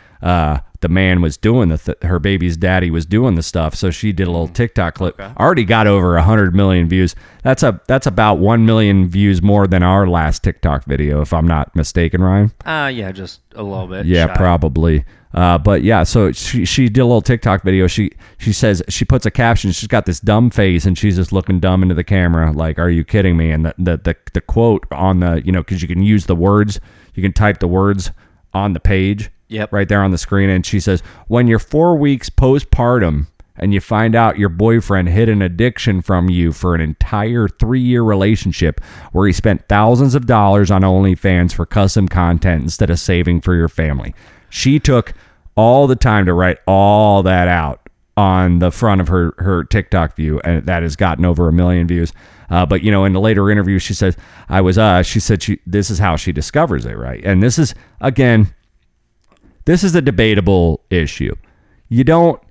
The 0.84 0.90
man 0.90 1.22
was 1.22 1.38
doing 1.38 1.70
the 1.70 1.78
th- 1.78 1.98
her 2.02 2.20
baby's 2.20 2.58
daddy 2.58 2.92
was 2.92 3.06
doing 3.06 3.36
the 3.36 3.42
stuff. 3.42 3.74
So 3.74 3.90
she 3.90 4.12
did 4.12 4.28
a 4.28 4.32
little 4.32 4.50
tiktok 4.50 4.96
clip. 4.96 5.18
Already 5.40 5.64
got 5.64 5.88
over 5.88 6.16
100 6.16 6.54
million 6.54 6.90
views. 6.90 7.16
That's 7.42 7.64
a 7.64 7.80
that's 7.88 8.06
about 8.06 8.40
1 8.40 8.66
million 8.66 9.08
views 9.08 9.42
more 9.42 9.66
than 9.66 9.82
our 9.82 10.06
last 10.08 10.44
tiktok 10.44 10.84
video 10.84 11.22
if 11.22 11.32
i'm 11.32 11.48
not 11.48 11.74
mistaken 11.74 12.22
ryan. 12.22 12.52
Uh, 12.66 12.92
yeah, 12.94 13.14
just 13.14 13.40
a 13.56 13.64
little 13.64 13.88
bit. 13.88 14.06
yeah 14.06 14.28
shy. 14.28 14.36
probably. 14.36 15.06
Uh, 15.34 15.58
but 15.58 15.84
yeah 15.84 16.04
so 16.04 16.34
she, 16.34 16.66
she 16.66 16.90
did 16.90 17.00
a 17.00 17.06
little 17.06 17.22
tiktok 17.22 17.64
video. 17.64 17.88
She 17.88 18.12
she 18.40 18.52
says 18.52 18.84
she 18.90 19.06
puts 19.06 19.26
a 19.26 19.32
caption 19.32 19.72
she's 19.72 19.88
got 19.88 20.06
this 20.06 20.20
dumb 20.20 20.50
face 20.50 20.86
and 20.86 20.98
she's 20.98 21.16
just 21.16 21.32
looking 21.32 21.62
dumb 21.62 21.82
into 21.82 21.96
the 21.96 22.04
camera. 22.04 22.52
Like 22.52 22.78
are 22.78 22.90
you 22.90 23.06
kidding 23.06 23.38
me? 23.38 23.52
And 23.52 23.68
the 23.68 23.74
the, 23.78 23.98
the, 24.04 24.16
the 24.34 24.42
quote 24.42 24.86
on 24.92 25.22
the 25.22 25.42
you 25.46 25.54
know 25.54 25.62
because 25.64 25.82
you 25.82 25.88
can 25.88 26.04
use 26.04 26.26
the 26.26 26.36
words 26.36 26.82
you 27.14 27.24
can 27.24 27.32
type 27.32 27.60
the 27.60 27.70
words 27.70 28.12
on 28.54 28.74
the 28.74 28.82
page 28.82 29.32
Yep. 29.54 29.72
right 29.72 29.88
there 29.88 30.04
on 30.04 30.12
the 30.12 30.18
screen. 30.18 30.50
And 30.50 30.66
she 30.66 30.80
says, 30.80 31.02
when 31.28 31.48
you're 31.48 31.60
four 31.60 31.96
weeks 31.96 32.30
postpartum 32.30 33.28
and 33.56 33.74
you 33.74 33.80
find 33.80 34.16
out 34.16 34.40
your 34.40 34.50
boyfriend 34.50 35.10
hid 35.10 35.30
an 35.30 35.42
addiction 35.42 36.02
from 36.02 36.30
you 36.30 36.52
for 36.52 36.74
an 36.74 36.82
entire 36.82 37.48
three 37.48 37.82
year 37.82 38.02
relationship 38.02 38.82
where 39.12 39.28
he 39.28 39.34
spent 39.34 39.68
thousands 39.70 40.16
of 40.16 40.26
dollars 40.26 40.72
on 40.72 40.82
OnlyFans 40.82 41.54
for 41.54 41.66
custom 41.66 42.08
content 42.08 42.64
instead 42.64 42.90
of 42.90 43.00
saving 43.00 43.42
for 43.42 43.54
your 43.54 43.70
family. 43.70 44.16
She 44.50 44.80
took 44.80 45.14
all 45.56 45.88
the 45.88 45.96
time 45.96 46.26
to 46.26 46.34
write 46.34 46.58
all 46.66 47.24
that 47.24 47.48
out 47.48 47.80
on 48.16 48.60
the 48.60 48.72
front 48.72 49.02
of 49.02 49.08
her 49.08 49.34
her 49.40 49.64
TikTok 49.64 50.16
view, 50.16 50.40
and 50.44 50.66
that 50.66 50.84
has 50.84 50.96
gotten 50.96 51.26
over 51.26 51.48
a 51.48 51.54
million 51.54 51.88
views. 51.88 52.14
Uh, 52.50 52.66
but 52.66 52.84
you 52.84 52.92
know, 52.92 53.06
in 53.06 53.14
the 53.14 53.20
later 53.20 53.50
interview, 53.50 53.80
she 53.80 53.94
says, 53.94 54.16
"I 54.50 54.62
was." 54.62 54.78
Uh, 54.78 55.02
she 55.02 55.20
said, 55.20 55.42
"She 55.42 55.60
this 55.66 55.90
is 55.90 56.00
how 56.00 56.16
she 56.16 56.32
discovers 56.32 56.86
it, 56.86 56.98
right?" 56.98 57.24
And 57.24 57.42
this 57.42 57.58
is 57.58 57.74
again, 58.02 58.54
this 59.66 59.84
is 59.84 59.96
a 59.96 60.02
debatable 60.02 60.82
issue. 60.90 61.36
You 61.90 62.04
don't 62.04 62.42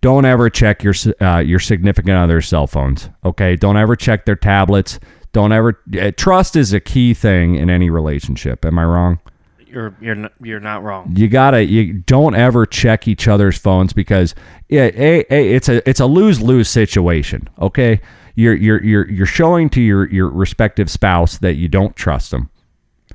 don't 0.00 0.24
ever 0.24 0.48
check 0.50 0.82
your 0.82 0.94
uh, 1.20 1.38
your 1.38 1.58
significant 1.58 2.16
other's 2.16 2.48
cell 2.48 2.66
phones. 2.66 3.08
Okay, 3.24 3.56
don't 3.56 3.76
ever 3.76 3.96
check 3.96 4.24
their 4.24 4.36
tablets. 4.36 4.98
Don't 5.32 5.52
ever 5.52 5.78
uh, 6.00 6.12
trust 6.16 6.56
is 6.56 6.72
a 6.72 6.80
key 6.80 7.12
thing 7.14 7.56
in 7.56 7.68
any 7.70 7.90
relationship. 7.90 8.64
Am 8.64 8.78
I 8.78 8.84
wrong? 8.84 9.20
You're 9.66 9.94
you're 10.00 10.14
n- 10.16 10.30
you're 10.42 10.60
not 10.60 10.82
wrong. 10.82 11.12
you 11.16 11.28
gotta 11.28 11.64
you 11.64 11.92
don't 11.94 12.34
ever 12.34 12.64
check 12.64 13.06
each 13.08 13.28
other's 13.28 13.58
phones 13.58 13.92
because 13.92 14.34
it, 14.68 14.94
it, 14.94 15.26
it's 15.30 15.68
a 15.68 15.86
it's 15.88 16.00
a 16.00 16.06
lose 16.06 16.40
lose 16.40 16.68
situation. 16.68 17.48
Okay, 17.60 18.00
you're 18.36 18.54
you're 18.54 18.82
you're 18.82 19.10
you're 19.10 19.26
showing 19.26 19.68
to 19.70 19.80
your 19.82 20.08
your 20.08 20.30
respective 20.30 20.90
spouse 20.90 21.36
that 21.38 21.54
you 21.54 21.68
don't 21.68 21.94
trust 21.96 22.30
them, 22.30 22.48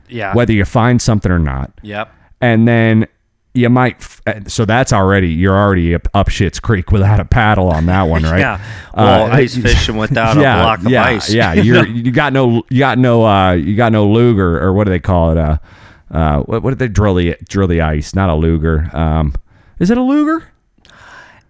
Yeah. 0.09 0.35
whether 0.35 0.53
you 0.53 0.65
find 0.65 1.01
something 1.01 1.31
or 1.31 1.39
not, 1.39 1.71
Yep. 1.81 2.13
and 2.41 2.67
then 2.67 3.07
you 3.53 3.69
might. 3.69 3.95
f- 3.97 4.21
uh, 4.27 4.39
So 4.47 4.65
that's 4.65 4.93
already 4.93 5.27
you're 5.29 5.57
already 5.57 5.93
up, 5.95 6.07
up 6.13 6.29
shit's 6.29 6.59
creek 6.59 6.91
without 6.91 7.19
a 7.19 7.25
paddle 7.25 7.69
on 7.69 7.85
that 7.87 8.03
one, 8.03 8.23
right? 8.33 8.39
Yeah. 8.39 8.61
Well, 8.95 9.25
Uh, 9.31 9.35
ice 9.35 9.57
fishing 9.61 9.97
without 9.97 10.37
yeah, 10.37 10.59
a 10.59 10.63
block 10.63 10.79
of 10.79 10.89
yeah, 10.89 11.03
ice. 11.03 11.33
Yeah, 11.33 11.53
you're 11.53 11.85
you 12.05 12.11
got 12.11 12.33
no 12.33 12.63
you 12.69 12.79
got 12.79 12.97
no 12.97 13.25
uh 13.25 13.51
you 13.53 13.75
got 13.75 13.91
no 13.91 14.07
luger 14.07 14.61
or 14.61 14.73
what 14.73 14.85
do 14.85 14.91
they 14.91 14.99
call 14.99 15.31
it? 15.31 15.37
Uh 15.37 15.57
uh 16.11 16.39
what, 16.43 16.63
what 16.63 16.69
did 16.71 16.79
they 16.79 16.87
drill 16.87 17.15
the 17.15 17.35
drill 17.49 17.67
the 17.67 17.81
ice? 17.81 18.13
Not 18.15 18.29
a 18.29 18.35
luger. 18.35 18.89
Um 18.95 19.33
is 19.79 19.89
it 19.89 19.97
a 19.97 20.01
luger? 20.03 20.47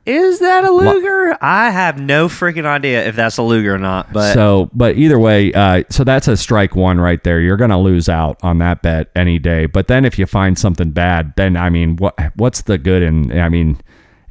Is 0.05 0.39
that 0.39 0.63
a 0.63 0.71
Luger? 0.71 1.37
I 1.41 1.69
have 1.69 1.99
no 1.99 2.27
freaking 2.27 2.65
idea 2.65 3.07
if 3.07 3.15
that's 3.15 3.37
a 3.37 3.43
Luger 3.43 3.75
or 3.75 3.77
not. 3.77 4.11
But 4.11 4.33
so 4.33 4.69
but 4.73 4.97
either 4.97 5.19
way, 5.19 5.53
uh 5.53 5.83
so 5.89 6.03
that's 6.03 6.27
a 6.27 6.35
strike 6.35 6.75
one 6.75 6.99
right 6.99 7.23
there. 7.23 7.39
You're 7.39 7.57
gonna 7.57 7.79
lose 7.79 8.09
out 8.09 8.39
on 8.41 8.57
that 8.59 8.81
bet 8.81 9.11
any 9.15 9.37
day. 9.37 9.67
But 9.67 9.87
then 9.87 10.03
if 10.03 10.17
you 10.17 10.25
find 10.25 10.57
something 10.57 10.91
bad, 10.91 11.33
then 11.37 11.55
I 11.55 11.69
mean 11.69 11.97
what 11.97 12.15
what's 12.35 12.63
the 12.63 12.77
good 12.77 13.03
in 13.03 13.37
I 13.37 13.49
mean 13.49 13.79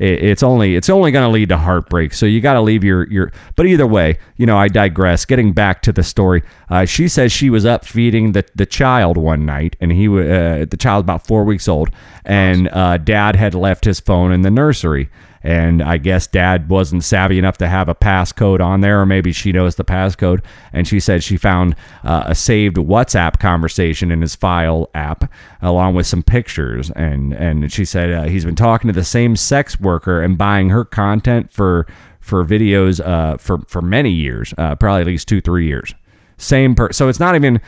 it, 0.00 0.24
it's 0.24 0.42
only 0.42 0.74
it's 0.74 0.90
only 0.90 1.12
going 1.12 1.26
to 1.26 1.32
lead 1.32 1.50
to 1.50 1.58
heartbreak. 1.58 2.12
So 2.14 2.26
you 2.26 2.40
got 2.40 2.54
to 2.54 2.60
leave 2.60 2.82
your 2.82 3.06
your. 3.08 3.30
But 3.54 3.66
either 3.66 3.86
way, 3.86 4.18
you 4.36 4.46
know, 4.46 4.58
I 4.58 4.66
digress. 4.66 5.24
Getting 5.24 5.52
back 5.52 5.82
to 5.82 5.92
the 5.92 6.02
story, 6.02 6.42
uh, 6.70 6.86
she 6.86 7.06
says 7.06 7.30
she 7.30 7.50
was 7.50 7.64
up 7.64 7.84
feeding 7.84 8.32
the 8.32 8.44
the 8.56 8.66
child 8.66 9.16
one 9.16 9.46
night, 9.46 9.76
and 9.80 9.92
he 9.92 10.08
uh, 10.08 10.64
the 10.64 10.76
child 10.78 11.04
about 11.04 11.26
four 11.26 11.44
weeks 11.44 11.68
old, 11.68 11.90
and 12.24 12.68
uh, 12.72 12.96
dad 12.96 13.36
had 13.36 13.54
left 13.54 13.84
his 13.84 14.00
phone 14.00 14.32
in 14.32 14.40
the 14.40 14.50
nursery. 14.50 15.10
And 15.42 15.82
I 15.82 15.96
guess 15.96 16.26
dad 16.26 16.68
wasn't 16.68 17.02
savvy 17.02 17.38
enough 17.38 17.56
to 17.58 17.68
have 17.68 17.88
a 17.88 17.94
passcode 17.94 18.60
on 18.60 18.82
there, 18.82 19.00
or 19.00 19.06
maybe 19.06 19.32
she 19.32 19.52
knows 19.52 19.76
the 19.76 19.84
passcode. 19.84 20.44
And 20.72 20.86
she 20.86 21.00
said 21.00 21.22
she 21.22 21.36
found 21.36 21.76
uh, 22.04 22.24
a 22.26 22.34
saved 22.34 22.76
WhatsApp 22.76 23.38
conversation 23.40 24.10
in 24.10 24.20
his 24.20 24.34
file 24.34 24.90
app, 24.94 25.32
along 25.62 25.94
with 25.94 26.06
some 26.06 26.22
pictures. 26.22 26.90
And 26.90 27.32
and 27.32 27.72
she 27.72 27.84
said 27.84 28.12
uh, 28.12 28.22
he's 28.24 28.44
been 28.44 28.56
talking 28.56 28.88
to 28.88 28.94
the 28.94 29.04
same 29.04 29.34
sex 29.34 29.80
worker 29.80 30.20
and 30.20 30.36
buying 30.36 30.68
her 30.68 30.84
content 30.84 31.52
for 31.52 31.86
for 32.20 32.44
videos 32.44 33.04
uh, 33.04 33.38
for 33.38 33.60
for 33.66 33.80
many 33.80 34.10
years, 34.10 34.52
uh, 34.58 34.74
probably 34.76 35.00
at 35.00 35.06
least 35.06 35.26
two 35.26 35.40
three 35.40 35.66
years. 35.66 35.94
Same 36.36 36.74
per. 36.74 36.92
So 36.92 37.08
it's 37.08 37.20
not 37.20 37.34
even. 37.34 37.60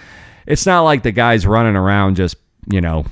It's 0.47 0.66
not 0.66 0.83
like 0.83 1.05
the 1.05 1.12
guy's 1.12 1.47
running 1.47 1.77
around 1.77 2.16
just 2.16 2.37
you 2.70 2.81
know 2.81 3.05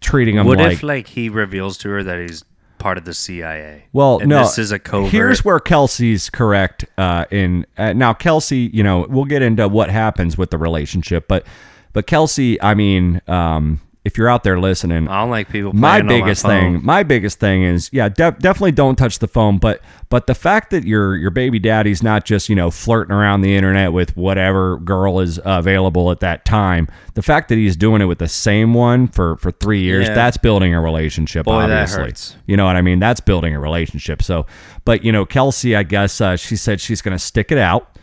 treating 0.00 0.36
them 0.36 0.46
what 0.46 0.58
like 0.58 0.74
if 0.74 0.82
like 0.82 1.06
he 1.08 1.28
reveals 1.28 1.76
to 1.78 1.88
her 1.88 2.02
that 2.02 2.20
he's 2.20 2.44
part 2.78 2.98
of 2.98 3.04
the 3.04 3.14
CIA? 3.14 3.84
Well, 3.92 4.18
and 4.18 4.28
no. 4.28 4.40
this 4.40 4.58
is 4.58 4.72
a 4.72 4.78
covert. 4.78 5.10
Here's 5.10 5.44
where 5.44 5.60
Kelsey's 5.60 6.30
correct. 6.30 6.84
Uh, 6.96 7.24
in 7.30 7.66
uh, 7.76 7.92
now, 7.92 8.14
Kelsey, 8.14 8.70
you 8.72 8.82
know, 8.82 9.06
we'll 9.08 9.24
get 9.24 9.42
into 9.42 9.68
what 9.68 9.90
happens 9.90 10.38
with 10.38 10.50
the 10.50 10.58
relationship, 10.58 11.26
but 11.28 11.46
but 11.92 12.06
Kelsey, 12.06 12.60
I 12.62 12.74
mean, 12.74 13.20
um, 13.26 13.80
if 14.08 14.16
you're 14.18 14.28
out 14.28 14.42
there 14.42 14.58
listening, 14.58 15.06
I 15.06 15.20
don't 15.20 15.30
like 15.30 15.50
people. 15.50 15.72
my 15.74 16.00
biggest 16.02 16.42
phone. 16.42 16.50
thing, 16.78 16.84
my 16.84 17.02
biggest 17.02 17.38
thing 17.38 17.62
is, 17.62 17.90
yeah, 17.92 18.08
def- 18.08 18.38
definitely 18.38 18.72
don't 18.72 18.96
touch 18.96 19.18
the 19.18 19.28
phone. 19.28 19.58
But 19.58 19.82
but 20.08 20.26
the 20.26 20.34
fact 20.34 20.70
that 20.70 20.84
your 20.84 21.14
your 21.14 21.30
baby 21.30 21.58
daddy's 21.58 22.02
not 22.02 22.24
just 22.24 22.48
you 22.48 22.56
know 22.56 22.70
flirting 22.70 23.14
around 23.14 23.42
the 23.42 23.54
internet 23.54 23.92
with 23.92 24.16
whatever 24.16 24.78
girl 24.78 25.20
is 25.20 25.38
available 25.44 26.10
at 26.10 26.20
that 26.20 26.44
time, 26.46 26.88
the 27.14 27.22
fact 27.22 27.50
that 27.50 27.56
he's 27.56 27.76
doing 27.76 28.00
it 28.00 28.06
with 28.06 28.18
the 28.18 28.28
same 28.28 28.72
one 28.72 29.06
for 29.08 29.36
for 29.36 29.50
three 29.52 29.82
years, 29.82 30.08
Yeah. 30.08 30.14
that's 30.14 30.38
building 30.38 30.72
a 30.74 30.80
relationship. 30.80 31.44
Boy, 31.44 31.60
that 31.66 31.70
obviously, 31.70 32.02
hurts. 32.04 32.36
you 32.46 32.56
know 32.56 32.64
what 32.64 32.76
I 32.76 32.82
mean? 32.82 32.98
That's 32.98 33.20
building 33.20 33.54
a 33.54 33.60
relationship. 33.60 34.22
So, 34.22 34.46
but 34.86 35.04
you 35.04 35.12
know, 35.12 35.26
Kelsey, 35.26 35.76
I 35.76 35.82
guess 35.82 36.20
uh, 36.20 36.36
she 36.36 36.56
said 36.56 36.80
she's 36.80 37.02
going 37.02 37.16
to 37.16 37.22
stick 37.22 37.52
it 37.52 37.58
out. 37.58 37.94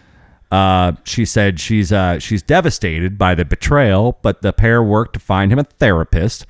Uh, 0.52 0.94
she 1.04 1.26
said 1.26 1.60
she's 1.60 1.92
uh, 1.92 2.20
she's 2.20 2.42
devastated 2.42 3.18
by 3.18 3.36
the 3.36 3.44
betrayal, 3.46 4.20
but 4.22 4.42
the 4.42 4.54
pair 4.54 4.82
worked 4.84 5.14
to 5.14 5.20
find 5.20 5.52
him 5.52 5.60
a 5.60 5.64
therapist, 5.64 6.46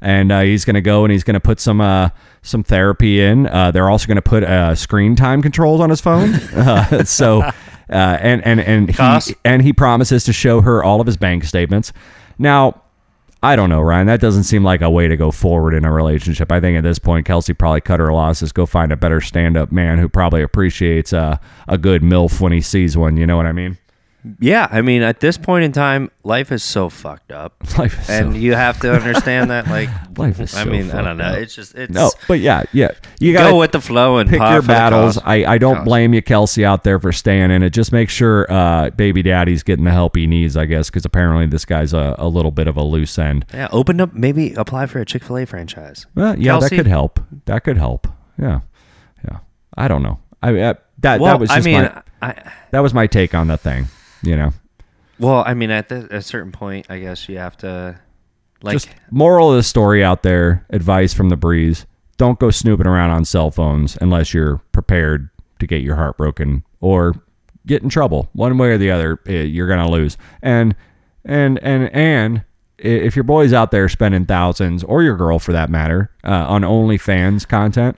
and 0.00 0.32
uh, 0.32 0.40
he's 0.40 0.64
going 0.64 0.74
to 0.74 0.80
go 0.80 1.04
and 1.04 1.12
he's 1.12 1.24
going 1.24 1.34
to 1.34 1.40
put 1.40 1.60
some 1.60 1.80
uh, 1.80 2.10
some 2.42 2.62
therapy 2.62 3.20
in. 3.20 3.46
Uh, 3.46 3.70
they're 3.70 3.88
also 3.88 4.06
going 4.06 4.16
to 4.16 4.22
put 4.22 4.42
uh, 4.42 4.74
screen 4.74 5.16
time 5.16 5.42
controls 5.42 5.80
on 5.80 5.90
his 5.90 6.00
phone. 6.00 6.34
Uh, 6.56 7.04
so, 7.04 7.42
uh, 7.42 7.52
and 7.88 8.44
and 8.44 8.60
and 8.60 8.94
Cost? 8.94 9.28
he 9.28 9.34
and 9.44 9.62
he 9.62 9.72
promises 9.72 10.24
to 10.24 10.32
show 10.32 10.60
her 10.60 10.82
all 10.82 11.00
of 11.00 11.06
his 11.06 11.16
bank 11.16 11.44
statements. 11.44 11.92
Now, 12.38 12.82
I 13.42 13.54
don't 13.54 13.68
know, 13.68 13.80
Ryan. 13.80 14.06
That 14.06 14.20
doesn't 14.20 14.44
seem 14.44 14.64
like 14.64 14.80
a 14.80 14.90
way 14.90 15.08
to 15.08 15.16
go 15.16 15.30
forward 15.30 15.74
in 15.74 15.84
a 15.84 15.92
relationship. 15.92 16.50
I 16.50 16.60
think 16.60 16.76
at 16.78 16.82
this 16.82 16.98
point, 16.98 17.26
Kelsey 17.26 17.52
probably 17.52 17.82
cut 17.82 18.00
her 18.00 18.12
losses, 18.12 18.50
go 18.50 18.66
find 18.66 18.90
a 18.92 18.96
better 18.96 19.20
stand-up 19.20 19.70
man 19.70 19.98
who 19.98 20.08
probably 20.08 20.42
appreciates 20.42 21.12
uh, 21.12 21.36
a 21.68 21.78
good 21.78 22.02
milf 22.02 22.40
when 22.40 22.52
he 22.52 22.60
sees 22.60 22.96
one. 22.96 23.16
You 23.16 23.26
know 23.26 23.36
what 23.36 23.46
I 23.46 23.52
mean? 23.52 23.78
Yeah, 24.40 24.66
I 24.70 24.82
mean, 24.82 25.02
at 25.02 25.20
this 25.20 25.38
point 25.38 25.64
in 25.64 25.72
time, 25.72 26.10
life 26.24 26.50
is 26.50 26.64
so 26.64 26.88
fucked 26.88 27.30
up, 27.30 27.54
Life 27.78 28.00
is 28.00 28.10
and 28.10 28.32
so- 28.32 28.38
you 28.38 28.54
have 28.54 28.80
to 28.80 28.92
understand 28.92 29.50
that. 29.50 29.66
Like, 29.70 29.88
Life 30.18 30.40
is 30.40 30.54
I 30.54 30.64
so 30.64 30.70
mean, 30.70 30.90
I 30.90 31.02
don't 31.02 31.04
fucked 31.04 31.18
know. 31.18 31.24
up. 31.24 31.38
It's 31.38 31.54
just 31.54 31.74
it's 31.74 31.92
No, 31.92 32.10
but 32.26 32.40
yeah, 32.40 32.64
yeah. 32.72 32.90
You 33.20 33.32
got 33.32 33.50
go 33.50 33.58
with 33.58 33.72
the 33.72 33.80
flow 33.80 34.16
and 34.18 34.28
pick 34.28 34.38
pop 34.38 34.52
your 34.52 34.62
for 34.62 34.66
the 34.68 34.72
battles. 34.72 35.14
cause. 35.14 35.22
I, 35.24 35.44
I 35.44 35.58
don't 35.58 35.84
blame 35.84 36.14
you, 36.14 36.22
Kelsey, 36.22 36.64
out 36.64 36.82
there 36.84 36.98
for 36.98 37.12
staying 37.12 37.50
in 37.50 37.62
it. 37.62 37.70
Just 37.70 37.92
make 37.92 38.08
sure 38.10 38.50
uh, 38.50 38.90
baby 38.90 39.22
daddy's 39.22 39.62
getting 39.62 39.84
the 39.84 39.90
help 39.92 40.16
he 40.16 40.26
needs, 40.26 40.56
I 40.56 40.64
guess, 40.66 40.88
because 40.90 41.04
apparently 41.04 41.46
this 41.46 41.64
guy's 41.64 41.92
a, 41.92 42.14
a 42.18 42.26
little 42.28 42.50
bit 42.50 42.66
of 42.68 42.76
a 42.76 42.82
loose 42.82 43.18
end. 43.18 43.44
Yeah, 43.54 43.68
open 43.70 44.00
up. 44.00 44.12
Maybe 44.14 44.54
apply 44.54 44.86
for 44.86 44.98
a 45.00 45.04
Chick 45.04 45.22
Fil 45.24 45.38
A 45.38 45.44
franchise. 45.46 46.06
Well, 46.14 46.36
yeah, 46.38 46.52
Kelsey? 46.52 46.68
that 46.70 46.76
could 46.82 46.86
help. 46.88 47.20
That 47.44 47.64
could 47.64 47.76
help. 47.76 48.08
Yeah, 48.40 48.60
yeah. 49.24 49.38
I 49.76 49.88
don't 49.88 50.02
know. 50.02 50.18
I 50.42 50.58
uh, 50.58 50.74
that 50.98 51.20
Well, 51.20 51.34
that 51.34 51.40
was 51.40 51.50
I 51.50 51.56
just 51.56 51.66
mean, 51.66 51.82
my, 51.82 52.02
I 52.22 52.52
that 52.70 52.80
was 52.80 52.94
my 52.94 53.06
take 53.06 53.34
on 53.34 53.48
the 53.48 53.56
thing. 53.58 53.86
You 54.22 54.36
know, 54.36 54.52
well, 55.18 55.44
I 55.46 55.54
mean, 55.54 55.70
at 55.70 55.88
the, 55.88 56.08
a 56.14 56.22
certain 56.22 56.52
point, 56.52 56.86
I 56.88 56.98
guess 56.98 57.28
you 57.28 57.38
have 57.38 57.56
to 57.58 57.98
like. 58.62 58.74
just 58.74 58.88
moral 59.10 59.50
of 59.50 59.56
the 59.56 59.62
story 59.62 60.04
out 60.04 60.22
there. 60.22 60.66
Advice 60.70 61.14
from 61.14 61.28
the 61.28 61.36
breeze: 61.36 61.86
Don't 62.16 62.38
go 62.38 62.50
snooping 62.50 62.86
around 62.86 63.10
on 63.10 63.24
cell 63.24 63.50
phones 63.50 63.96
unless 64.00 64.34
you're 64.34 64.58
prepared 64.72 65.30
to 65.58 65.66
get 65.66 65.82
your 65.82 65.96
heart 65.96 66.16
broken 66.16 66.64
or 66.80 67.14
get 67.66 67.82
in 67.82 67.88
trouble. 67.88 68.28
One 68.32 68.58
way 68.58 68.70
or 68.70 68.78
the 68.78 68.90
other, 68.90 69.20
eh, 69.26 69.42
you're 69.42 69.68
gonna 69.68 69.90
lose. 69.90 70.16
And 70.42 70.74
and 71.24 71.58
and 71.62 71.90
and 71.94 72.44
if 72.78 73.16
your 73.16 73.24
boy's 73.24 73.52
out 73.52 73.70
there 73.70 73.88
spending 73.88 74.26
thousands, 74.26 74.84
or 74.84 75.02
your 75.02 75.16
girl 75.16 75.38
for 75.38 75.52
that 75.52 75.70
matter, 75.70 76.10
uh, 76.24 76.46
on 76.46 76.62
OnlyFans 76.62 77.48
content, 77.48 77.96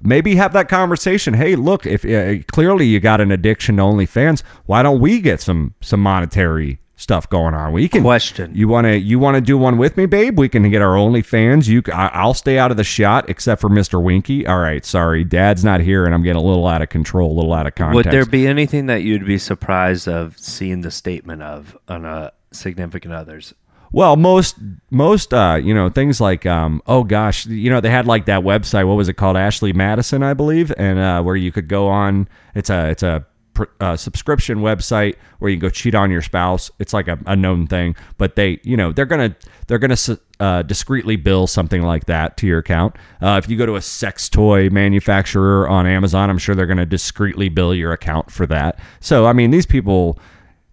maybe 0.00 0.36
have 0.36 0.52
that 0.52 0.68
conversation. 0.68 1.34
Hey, 1.34 1.56
look, 1.56 1.86
if 1.86 2.04
uh, 2.04 2.42
clearly 2.52 2.86
you 2.86 3.00
got 3.00 3.20
an 3.20 3.30
addiction 3.30 3.76
to 3.76 3.82
OnlyFans, 3.82 4.42
why 4.66 4.82
don't 4.82 5.00
we 5.00 5.20
get 5.20 5.40
some 5.40 5.74
some 5.80 6.00
monetary 6.00 6.78
stuff 6.96 7.30
going 7.30 7.54
on? 7.54 7.72
We 7.72 7.88
can 7.88 8.02
Question. 8.02 8.54
You 8.54 8.68
want 8.68 8.86
to 8.86 8.98
you 8.98 9.18
want 9.18 9.36
to 9.36 9.40
do 9.40 9.56
one 9.56 9.78
with 9.78 9.96
me, 9.96 10.06
babe? 10.06 10.38
We 10.38 10.48
can 10.48 10.68
get 10.70 10.82
our 10.82 10.94
OnlyFans. 10.96 11.68
You, 11.68 11.82
I, 11.92 12.24
will 12.26 12.34
stay 12.34 12.58
out 12.58 12.70
of 12.70 12.76
the 12.76 12.84
shot, 12.84 13.28
except 13.28 13.60
for 13.60 13.68
Mister 13.68 14.00
Winky. 14.00 14.46
All 14.46 14.58
right, 14.58 14.84
sorry, 14.84 15.24
Dad's 15.24 15.64
not 15.64 15.80
here, 15.80 16.04
and 16.04 16.14
I'm 16.14 16.22
getting 16.22 16.42
a 16.42 16.44
little 16.44 16.66
out 16.66 16.82
of 16.82 16.88
control, 16.88 17.32
a 17.32 17.36
little 17.36 17.52
out 17.52 17.66
of 17.66 17.74
context. 17.74 17.94
Would 17.94 18.12
there 18.12 18.26
be 18.26 18.46
anything 18.46 18.86
that 18.86 19.02
you'd 19.02 19.26
be 19.26 19.38
surprised 19.38 20.08
of 20.08 20.36
seeing 20.38 20.80
the 20.80 20.90
statement 20.90 21.42
of 21.42 21.78
on 21.88 22.04
a 22.04 22.32
significant 22.52 23.14
others? 23.14 23.54
Well, 23.92 24.16
most 24.16 24.56
most 24.90 25.32
uh, 25.32 25.60
you 25.62 25.74
know 25.74 25.88
things 25.88 26.20
like 26.20 26.46
um, 26.46 26.82
oh 26.86 27.04
gosh, 27.04 27.46
you 27.46 27.70
know 27.70 27.80
they 27.80 27.90
had 27.90 28.06
like 28.06 28.26
that 28.26 28.42
website. 28.42 28.86
What 28.86 28.94
was 28.94 29.08
it 29.08 29.14
called? 29.14 29.36
Ashley 29.36 29.72
Madison, 29.72 30.22
I 30.22 30.34
believe, 30.34 30.72
and 30.76 30.98
uh, 30.98 31.22
where 31.22 31.36
you 31.36 31.52
could 31.52 31.68
go 31.68 31.88
on. 31.88 32.28
It's 32.54 32.70
a 32.70 32.90
it's 32.90 33.02
a 33.02 33.26
pr- 33.54 33.64
uh, 33.80 33.96
subscription 33.96 34.58
website 34.58 35.16
where 35.38 35.50
you 35.50 35.56
can 35.56 35.68
go 35.68 35.70
cheat 35.70 35.94
on 35.94 36.10
your 36.10 36.22
spouse. 36.22 36.70
It's 36.78 36.92
like 36.92 37.08
a, 37.08 37.18
a 37.26 37.34
known 37.34 37.66
thing, 37.66 37.96
but 38.18 38.36
they 38.36 38.60
you 38.62 38.76
know 38.76 38.92
they're 38.92 39.06
gonna 39.06 39.34
they're 39.66 39.78
gonna 39.78 39.96
uh, 40.40 40.62
discreetly 40.62 41.16
bill 41.16 41.46
something 41.46 41.82
like 41.82 42.06
that 42.06 42.36
to 42.38 42.46
your 42.46 42.58
account. 42.58 42.96
Uh, 43.20 43.40
if 43.42 43.50
you 43.50 43.56
go 43.56 43.66
to 43.66 43.76
a 43.76 43.82
sex 43.82 44.28
toy 44.28 44.70
manufacturer 44.70 45.68
on 45.68 45.86
Amazon, 45.86 46.30
I'm 46.30 46.38
sure 46.38 46.54
they're 46.54 46.66
to 46.66 46.86
discreetly 46.86 47.48
bill 47.48 47.74
your 47.74 47.92
account 47.92 48.30
for 48.30 48.46
that. 48.46 48.78
So, 49.00 49.26
I 49.26 49.32
mean, 49.32 49.50
these 49.50 49.66
people, 49.66 50.18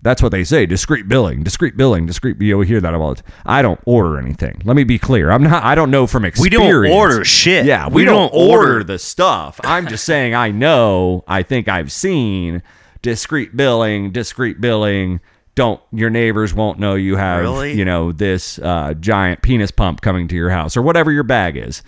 that's 0.05 0.21
what 0.21 0.31
they 0.31 0.43
say 0.43 0.67
discreet 0.67 1.07
billing, 1.07 1.41
discreet 1.41 1.75
billing, 1.75 2.05
discreet. 2.05 2.39
You 2.39 2.61
hear 2.61 2.79
that 2.79 2.93
all 2.93 3.15
the 3.15 3.23
time. 3.23 3.31
I 3.43 3.63
don't 3.63 3.79
order 3.85 4.19
anything. 4.19 4.61
Let 4.63 4.75
me 4.75 4.83
be 4.83 4.99
clear. 4.99 5.31
I'm 5.31 5.41
not, 5.41 5.63
I 5.63 5.73
don't 5.73 5.89
know 5.89 6.05
from 6.05 6.25
experience. 6.25 6.53
We 6.53 6.57
don't 6.57 6.91
order 6.91 7.25
shit. 7.25 7.65
Yeah, 7.65 7.89
we, 7.89 8.05
don't, 8.05 8.31
order 8.31 8.83
the 8.83 8.99
stuff. 8.99 9.59
I'm 9.63 9.87
just 9.87 10.05
saying 10.11 10.35
I 10.35 10.51
know, 10.51 11.23
I 11.27 11.41
think 11.41 11.67
I've 11.67 11.91
seen 11.91 12.61
discreet 13.01 13.57
billing, 13.57 14.11
discreet 14.11 14.61
billing. 14.61 15.21
Don't 15.55 15.81
your 15.91 16.11
neighbors 16.11 16.53
won't 16.53 16.77
know 16.77 16.93
you 16.93 17.15
have 17.15 17.41
Really? 17.41 17.73
you 17.73 17.83
know 17.83 18.11
this 18.11 18.59
uh, 18.59 18.93
giant 18.93 19.41
penis 19.41 19.71
pump 19.71 20.01
coming 20.01 20.27
to 20.27 20.35
your 20.35 20.51
house 20.51 20.77
or 20.77 20.83
whatever 20.83 21.11
your 21.11 21.23
bag 21.23 21.57
is. 21.57 21.81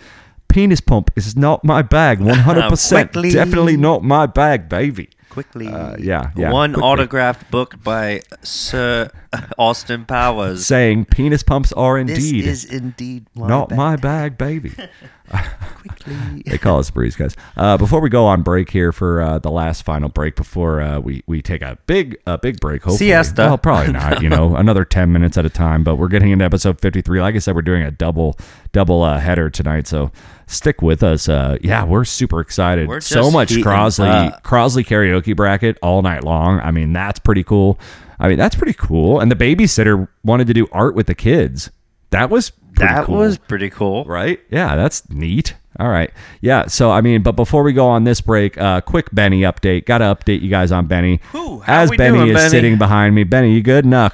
Penis 0.48 0.80
pump 0.80 1.12
is 1.14 1.36
not 1.36 1.62
my 1.62 1.82
bag. 1.82 2.18
100% 2.20 3.32
definitely 3.32 3.76
not 3.76 4.02
my 4.02 4.26
bag, 4.26 4.68
baby. 4.68 5.10
Quickly. 5.30 5.68
Uh, 5.68 5.96
yeah, 5.98 6.30
yeah, 6.36 6.50
One 6.50 6.72
quickly. 6.72 6.88
autographed 6.88 7.50
book 7.50 7.82
by 7.82 8.22
Sir 8.42 9.10
Austin 9.58 10.04
Powers. 10.04 10.66
Saying 10.66 11.04
penis 11.06 11.42
pumps 11.42 11.72
are 11.72 12.02
this 12.02 12.18
indeed 12.18 12.46
is 12.46 12.64
indeed 12.64 13.26
my 13.34 13.46
not 13.48 13.68
bag. 13.68 13.76
my 13.78 13.96
bag, 13.96 14.38
baby. 14.38 14.72
Quickly. 15.28 16.42
they 16.46 16.58
call 16.58 16.78
us 16.78 16.90
breeze 16.90 17.16
guys. 17.16 17.36
Uh, 17.56 17.76
before 17.76 18.00
we 18.00 18.08
go 18.08 18.26
on 18.26 18.42
break 18.42 18.70
here 18.70 18.92
for 18.92 19.20
uh, 19.20 19.38
the 19.38 19.50
last 19.50 19.82
final 19.82 20.08
break 20.08 20.36
before 20.36 20.80
uh, 20.80 20.98
we 20.98 21.22
we 21.26 21.42
take 21.42 21.62
a 21.62 21.78
big 21.86 22.18
a 22.26 22.38
big 22.38 22.60
break. 22.60 22.82
Hopefully, 22.82 23.10
Siesta. 23.10 23.42
Well, 23.42 23.58
probably 23.58 23.92
not. 23.92 24.22
You 24.22 24.28
know, 24.28 24.56
another 24.56 24.84
ten 24.84 25.12
minutes 25.12 25.38
at 25.38 25.44
a 25.46 25.50
time. 25.50 25.84
But 25.84 25.96
we're 25.96 26.08
getting 26.08 26.30
into 26.30 26.44
episode 26.44 26.80
fifty 26.80 27.02
three. 27.02 27.20
Like 27.20 27.34
I 27.34 27.38
said, 27.38 27.54
we're 27.54 27.62
doing 27.62 27.82
a 27.82 27.90
double 27.90 28.36
double 28.72 29.02
uh, 29.02 29.18
header 29.18 29.50
tonight. 29.50 29.86
So 29.86 30.10
stick 30.46 30.82
with 30.82 31.02
us. 31.02 31.28
Uh, 31.28 31.58
yeah, 31.62 31.84
we're 31.84 32.04
super 32.04 32.40
excited. 32.40 32.88
We're 32.88 33.00
so 33.00 33.30
much 33.30 33.50
Crosley 33.50 34.08
up. 34.08 34.42
Crosley 34.42 34.84
karaoke 34.84 35.36
bracket 35.36 35.78
all 35.82 36.02
night 36.02 36.24
long. 36.24 36.60
I 36.60 36.70
mean, 36.70 36.92
that's 36.92 37.18
pretty 37.18 37.44
cool. 37.44 37.78
I 38.18 38.28
mean, 38.28 38.38
that's 38.38 38.56
pretty 38.56 38.72
cool. 38.72 39.20
And 39.20 39.30
the 39.30 39.36
babysitter 39.36 40.08
wanted 40.24 40.48
to 40.48 40.54
do 40.54 40.66
art 40.72 40.94
with 40.94 41.06
the 41.06 41.14
kids. 41.14 41.70
That 42.10 42.30
was 42.30 42.50
pretty 42.78 42.94
That 42.94 43.04
cool 43.06 43.16
was 43.18 43.38
pretty 43.38 43.70
cool. 43.70 44.04
right? 44.04 44.40
Yeah, 44.50 44.76
that's 44.76 45.08
neat. 45.10 45.54
All 45.78 45.88
right. 45.88 46.10
Yeah. 46.40 46.66
So, 46.66 46.90
I 46.90 47.00
mean, 47.00 47.22
but 47.22 47.32
before 47.32 47.62
we 47.62 47.72
go 47.72 47.86
on 47.86 48.04
this 48.04 48.20
break, 48.20 48.58
uh, 48.58 48.80
quick 48.80 49.08
Benny 49.12 49.42
update. 49.42 49.84
Got 49.86 49.98
to 49.98 50.04
update 50.06 50.42
you 50.42 50.50
guys 50.50 50.72
on 50.72 50.86
Benny. 50.86 51.20
How 51.32 51.62
As 51.66 51.90
Benny 51.90 52.18
doing, 52.18 52.30
is 52.30 52.34
Benny? 52.34 52.50
sitting 52.50 52.78
behind 52.78 53.14
me. 53.14 53.22
Benny, 53.24 53.52
you 53.54 53.62
good? 53.62 53.86
Nux. 53.86 54.10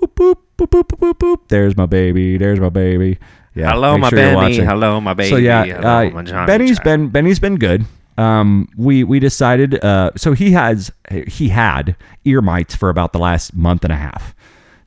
Boop, 0.00 0.14
boop, 0.14 0.34
boop, 0.58 0.66
boop, 0.68 0.88
boop, 0.88 0.98
boop, 0.98 1.14
boop. 1.18 1.48
There's 1.48 1.76
my 1.76 1.86
baby. 1.86 2.38
There's 2.38 2.58
my 2.58 2.70
baby. 2.70 3.18
Yeah. 3.54 3.70
Hello, 3.72 3.98
my 3.98 4.08
sure 4.08 4.16
Benny. 4.18 4.56
Hello, 4.56 5.00
my 5.00 5.14
baby. 5.14 5.30
So 5.30 5.36
yeah, 5.36 5.64
Hello, 5.64 6.18
uh, 6.18 6.22
Johnny 6.22 6.46
Benny's 6.46 6.78
child. 6.78 6.84
been 6.84 7.08
Benny's 7.08 7.38
been 7.38 7.56
good. 7.56 7.84
Um, 8.18 8.68
we 8.76 9.04
we 9.04 9.18
decided. 9.20 9.82
Uh, 9.84 10.10
so 10.16 10.32
he 10.32 10.52
has 10.52 10.90
he 11.28 11.48
had 11.50 11.96
ear 12.24 12.40
mites 12.42 12.74
for 12.74 12.88
about 12.90 13.12
the 13.12 13.18
last 13.18 13.54
month 13.54 13.84
and 13.84 13.92
a 13.92 13.96
half. 13.96 14.34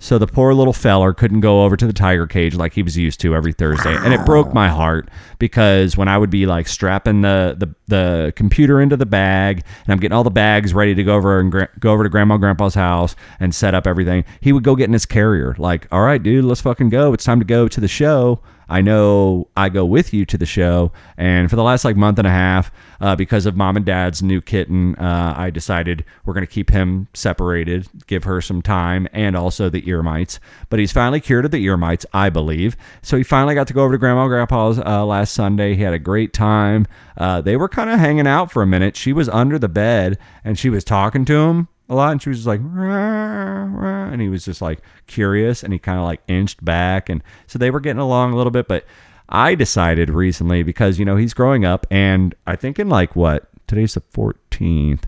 So 0.03 0.17
the 0.17 0.27
poor 0.27 0.53
little 0.53 0.73
feller 0.73 1.13
couldn't 1.13 1.39
go 1.39 1.63
over 1.63 1.77
to 1.77 1.87
the 1.87 1.93
tiger 1.93 2.27
cage 2.27 2.55
like 2.55 2.73
he 2.73 2.83
was 2.83 2.97
used 2.97 3.21
to 3.21 3.33
every 3.33 3.53
Thursday, 3.53 3.95
and 3.95 4.13
it 4.13 4.25
broke 4.25 4.53
my 4.53 4.67
heart 4.67 5.07
because 5.39 5.95
when 5.95 6.09
I 6.09 6.17
would 6.17 6.29
be 6.29 6.45
like 6.45 6.67
strapping 6.67 7.21
the 7.21 7.55
the, 7.57 7.73
the 7.87 8.33
computer 8.35 8.81
into 8.81 8.97
the 8.97 9.05
bag, 9.05 9.63
and 9.85 9.93
I'm 9.93 9.99
getting 9.99 10.13
all 10.13 10.25
the 10.25 10.29
bags 10.29 10.73
ready 10.73 10.93
to 10.93 11.03
go 11.05 11.15
over 11.15 11.39
and 11.39 11.49
gra- 11.49 11.69
go 11.79 11.93
over 11.93 12.03
to 12.03 12.09
Grandma 12.09 12.33
and 12.33 12.41
Grandpa's 12.41 12.75
house 12.75 13.15
and 13.39 13.55
set 13.55 13.73
up 13.73 13.87
everything, 13.87 14.25
he 14.41 14.51
would 14.51 14.65
go 14.65 14.75
get 14.75 14.89
in 14.89 14.93
his 14.93 15.05
carrier. 15.05 15.55
Like, 15.57 15.87
all 15.89 16.01
right, 16.01 16.21
dude, 16.21 16.43
let's 16.43 16.59
fucking 16.59 16.89
go. 16.89 17.13
It's 17.13 17.23
time 17.23 17.39
to 17.39 17.45
go 17.45 17.69
to 17.69 17.79
the 17.79 17.87
show. 17.87 18.41
I 18.69 18.81
know 18.81 19.47
I 19.55 19.69
go 19.69 19.85
with 19.85 20.13
you 20.13 20.25
to 20.25 20.37
the 20.37 20.45
show, 20.45 20.91
and 21.17 21.49
for 21.49 21.55
the 21.55 21.63
last 21.63 21.85
like 21.85 21.95
month 21.95 22.17
and 22.17 22.27
a 22.27 22.31
half, 22.31 22.71
uh, 23.01 23.15
because 23.15 23.45
of 23.45 23.55
mom 23.55 23.77
and 23.77 23.85
dad's 23.85 24.23
new 24.23 24.41
kitten, 24.41 24.95
uh, 24.95 25.33
I 25.35 25.49
decided 25.49 26.05
we're 26.25 26.33
gonna 26.33 26.47
keep 26.47 26.69
him 26.69 27.07
separated, 27.13 27.87
give 28.07 28.23
her 28.23 28.41
some 28.41 28.61
time, 28.61 29.07
and 29.13 29.35
also 29.35 29.69
the 29.69 29.87
ear 29.87 30.03
mites. 30.03 30.39
But 30.69 30.79
he's 30.79 30.91
finally 30.91 31.19
cured 31.19 31.45
of 31.45 31.51
the 31.51 31.63
ear 31.63 31.77
mites, 31.77 32.05
I 32.13 32.29
believe. 32.29 32.75
So 33.01 33.17
he 33.17 33.23
finally 33.23 33.55
got 33.55 33.67
to 33.67 33.73
go 33.73 33.83
over 33.83 33.93
to 33.93 33.97
Grandma 33.97 34.23
and 34.23 34.29
Grandpa's 34.29 34.79
uh, 34.79 35.05
last 35.05 35.33
Sunday. 35.33 35.75
He 35.75 35.83
had 35.83 35.93
a 35.93 35.99
great 35.99 36.33
time. 36.33 36.87
Uh, 37.17 37.41
they 37.41 37.55
were 37.57 37.69
kind 37.69 37.89
of 37.89 37.99
hanging 37.99 38.27
out 38.27 38.51
for 38.51 38.61
a 38.61 38.67
minute. 38.67 38.95
She 38.95 39.13
was 39.13 39.29
under 39.29 39.59
the 39.59 39.69
bed 39.69 40.17
and 40.43 40.57
she 40.57 40.69
was 40.69 40.83
talking 40.83 41.25
to 41.25 41.35
him 41.35 41.67
a 41.93 41.95
lot 41.95 42.11
and 42.11 42.21
she 42.21 42.29
was 42.29 42.39
just 42.39 42.47
like 42.47 42.59
"Rah, 42.63 43.63
rah," 43.71 44.09
and 44.11 44.21
he 44.21 44.29
was 44.29 44.43
just 44.43 44.61
like 44.61 44.79
curious 45.07 45.63
and 45.63 45.71
he 45.71 45.79
kind 45.79 45.97
of 45.97 46.03
like 46.03 46.21
inched 46.27 46.63
back 46.65 47.07
and 47.09 47.23
so 47.47 47.57
they 47.59 47.71
were 47.71 47.79
getting 47.79 47.99
along 48.01 48.33
a 48.33 48.35
little 48.35 48.51
bit 48.51 48.67
but 48.67 48.85
i 49.29 49.55
decided 49.55 50.09
recently 50.09 50.63
because 50.63 50.99
you 50.99 51.05
know 51.05 51.15
he's 51.15 51.33
growing 51.33 51.63
up 51.65 51.85
and 51.89 52.35
i 52.47 52.55
think 52.55 52.77
in 52.79 52.89
like 52.89 53.15
what 53.15 53.47
today's 53.67 53.93
the 53.93 54.01
14th 54.13 55.03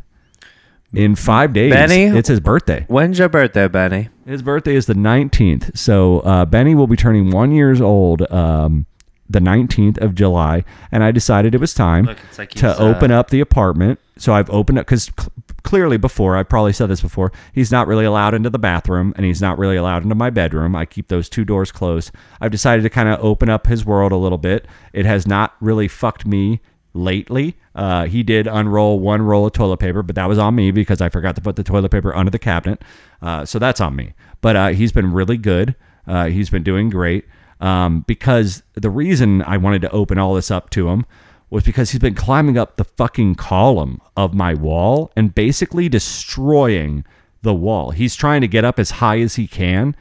in 0.93 1.15
five 1.15 1.51
days 1.51 1.73
Benny? 1.73 2.03
it's 2.05 2.29
his 2.29 2.39
birthday 2.39 2.85
When's 2.87 3.19
your 3.19 3.27
birthday, 3.29 3.67
Benny? 3.67 4.09
his 4.25 4.41
birthday 4.41 4.75
is 4.75 4.85
the 4.85 4.93
19th. 4.93 5.77
So 5.77 6.21
uh, 6.21 6.45
Benny 6.45 6.73
will 6.73 6.87
be 6.87 6.95
turning 6.95 7.29
one 7.31 7.51
years 7.51 7.79
old 7.81 8.21
um, 8.31 8.85
the 9.29 9.39
19th 9.39 9.99
of 9.99 10.15
July. 10.15 10.63
And 10.91 11.03
I 11.03 11.11
decided 11.11 11.53
it 11.53 11.61
was 11.61 11.73
time 11.73 12.05
Look, 12.05 12.17
like 12.37 12.49
to 12.51 12.69
uh, 12.69 12.83
open 12.83 13.11
up 13.11 13.29
the 13.29 13.39
apartment. 13.41 13.99
So 14.17 14.33
I've 14.33 14.49
opened 14.49 14.79
up 14.79 14.85
because 14.85 15.11
cl- 15.17 15.31
clearly 15.65 15.97
before, 15.97 16.37
I 16.37 16.43
probably 16.43 16.73
said 16.73 16.89
this 16.89 17.01
before, 17.01 17.31
he's 17.51 17.71
not 17.71 17.87
really 17.87 18.05
allowed 18.05 18.35
into 18.35 18.51
the 18.51 18.59
bathroom 18.59 19.13
and 19.17 19.25
he's 19.25 19.41
not 19.41 19.57
really 19.57 19.75
allowed 19.75 20.03
into 20.03 20.13
my 20.13 20.29
bedroom. 20.29 20.75
I 20.75 20.85
keep 20.85 21.07
those 21.07 21.27
two 21.27 21.43
doors 21.43 21.71
closed. 21.71 22.11
I've 22.39 22.51
decided 22.51 22.83
to 22.83 22.89
kind 22.89 23.09
of 23.09 23.19
open 23.19 23.49
up 23.49 23.65
his 23.65 23.83
world 23.83 24.11
a 24.11 24.15
little 24.15 24.37
bit. 24.37 24.67
It 24.93 25.07
has 25.07 25.25
not 25.25 25.55
really 25.59 25.87
fucked 25.87 26.23
me 26.23 26.61
lately. 26.93 27.57
Uh, 27.73 28.05
he 28.05 28.21
did 28.21 28.45
unroll 28.45 28.99
one 28.99 29.23
roll 29.23 29.47
of 29.47 29.53
toilet 29.53 29.77
paper, 29.77 30.03
but 30.03 30.15
that 30.15 30.29
was 30.29 30.37
on 30.37 30.53
me 30.53 30.69
because 30.69 31.01
I 31.01 31.09
forgot 31.09 31.35
to 31.35 31.41
put 31.41 31.55
the 31.55 31.63
toilet 31.63 31.89
paper 31.89 32.15
under 32.15 32.29
the 32.29 32.39
cabinet. 32.39 32.83
Uh, 33.19 33.43
so 33.43 33.57
that's 33.57 33.81
on 33.81 33.95
me. 33.95 34.13
But 34.41 34.55
uh, 34.55 34.67
he's 34.67 34.91
been 34.91 35.11
really 35.11 35.37
good. 35.37 35.75
Uh, 36.05 36.25
he's 36.27 36.51
been 36.51 36.63
doing 36.63 36.91
great. 36.91 37.25
Um, 37.59 38.01
because 38.05 38.61
the 38.75 38.91
reason 38.91 39.41
I 39.41 39.57
wanted 39.57 39.81
to 39.81 39.89
open 39.89 40.19
all 40.19 40.35
this 40.35 40.51
up 40.51 40.69
to 40.71 40.89
him 40.89 41.07
was 41.49 41.63
because 41.63 41.91
he's 41.91 41.99
been 41.99 42.15
climbing 42.15 42.57
up 42.57 42.77
the 42.77 42.83
fucking 42.83 43.35
column 43.35 44.01
of 44.17 44.33
my 44.33 44.53
wall 44.53 45.11
and 45.15 45.33
basically 45.35 45.87
destroying 45.87 47.05
the 47.41 47.53
wall. 47.53 47.91
He's 47.91 48.15
trying 48.15 48.41
to 48.41 48.47
get 48.47 48.65
up 48.65 48.79
as 48.79 48.91
high 48.91 49.19
as 49.19 49.35
he 49.35 49.47
can 49.47 49.95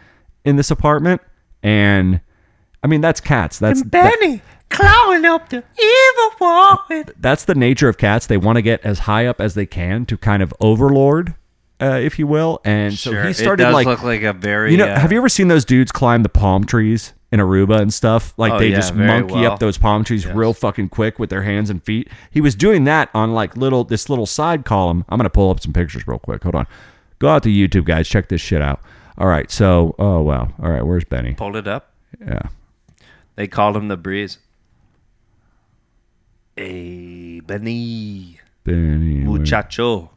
in 0.44 0.56
this 0.56 0.70
apartment. 0.70 1.20
And 1.62 2.20
I 2.82 2.86
mean, 2.86 3.00
that's 3.00 3.20
cats. 3.20 3.58
That's 3.58 3.82
that- 3.82 4.40
clawing 4.70 5.24
up 5.24 5.48
the 5.50 5.62
evil 5.78 6.30
wall. 6.40 6.84
that's 7.18 7.44
the 7.44 7.54
nature 7.54 7.88
of 7.88 7.98
cats. 7.98 8.26
They 8.26 8.36
want 8.36 8.56
to 8.56 8.62
get 8.62 8.84
as 8.84 9.00
high 9.00 9.26
up 9.26 9.40
as 9.40 9.54
they 9.54 9.66
can 9.66 10.04
to 10.06 10.16
kind 10.16 10.42
of 10.42 10.52
overlord, 10.60 11.34
uh, 11.80 12.00
if 12.02 12.18
you 12.18 12.26
will. 12.26 12.60
And 12.64 12.94
so 12.94 13.22
he 13.22 13.32
started 13.32 13.62
it 13.62 13.66
does 13.66 13.74
like, 13.74 13.86
look 13.86 14.02
like 14.02 14.22
a 14.22 14.32
very. 14.32 14.72
you 14.72 14.76
know, 14.76 14.86
uh, 14.86 14.98
have 14.98 15.12
you 15.12 15.18
ever 15.18 15.28
seen 15.28 15.48
those 15.48 15.64
dudes 15.64 15.92
climb 15.92 16.22
the 16.22 16.28
palm 16.28 16.64
trees 16.64 17.12
in 17.34 17.40
Aruba 17.40 17.80
and 17.80 17.92
stuff? 17.92 18.32
Like 18.38 18.52
Oh, 18.54 18.58
they 18.58 18.68
yeah, 18.68 18.76
just 18.76 18.94
very 18.94 19.06
monkey 19.20 19.34
well. 19.42 19.52
up 19.52 19.58
those 19.58 19.76
palm 19.76 20.04
trees 20.04 20.26
real 20.26 20.52
fucking 20.54 20.88
quick 20.88 21.18
with 21.18 21.30
their 21.30 21.42
hands 21.42 21.68
and 21.68 21.82
feet. 21.82 22.08
He 22.30 22.40
was 22.40 22.54
doing 22.54 22.84
that 22.84 23.10
on 23.12 23.32
like 23.34 23.56
little 23.56 23.84
this 23.84 24.08
little 24.08 24.26
side 24.26 24.64
column. 24.64 25.04
I'm 25.08 25.18
gonna 25.18 25.30
pull 25.30 25.50
up 25.50 25.60
some 25.60 25.72
pictures 25.72 26.06
real 26.06 26.18
quick. 26.18 26.42
Hold 26.42 26.54
on. 26.54 26.66
Go 27.18 27.28
out 27.28 27.42
to 27.44 27.48
YouTube, 27.48 27.84
guys. 27.84 28.08
Check 28.08 28.28
this 28.28 28.40
shit 28.40 28.62
out. 28.62 28.80
All 29.18 29.26
right. 29.26 29.50
So, 29.50 29.94
oh 29.98 30.20
wow. 30.20 30.52
All 30.62 30.70
right. 30.70 30.84
Where's 30.86 31.04
Benny? 31.04 31.34
pulled 31.34 31.56
it 31.56 31.66
up? 31.68 31.92
Yeah. 32.20 32.42
They 33.36 33.46
called 33.48 33.76
him 33.76 33.88
the 33.88 33.96
breeze. 33.96 34.38
Hey, 36.56 37.40
Benny, 37.40 38.38
Benny. 38.62 39.26
where- 39.26 39.38
muchacho. 39.40 40.10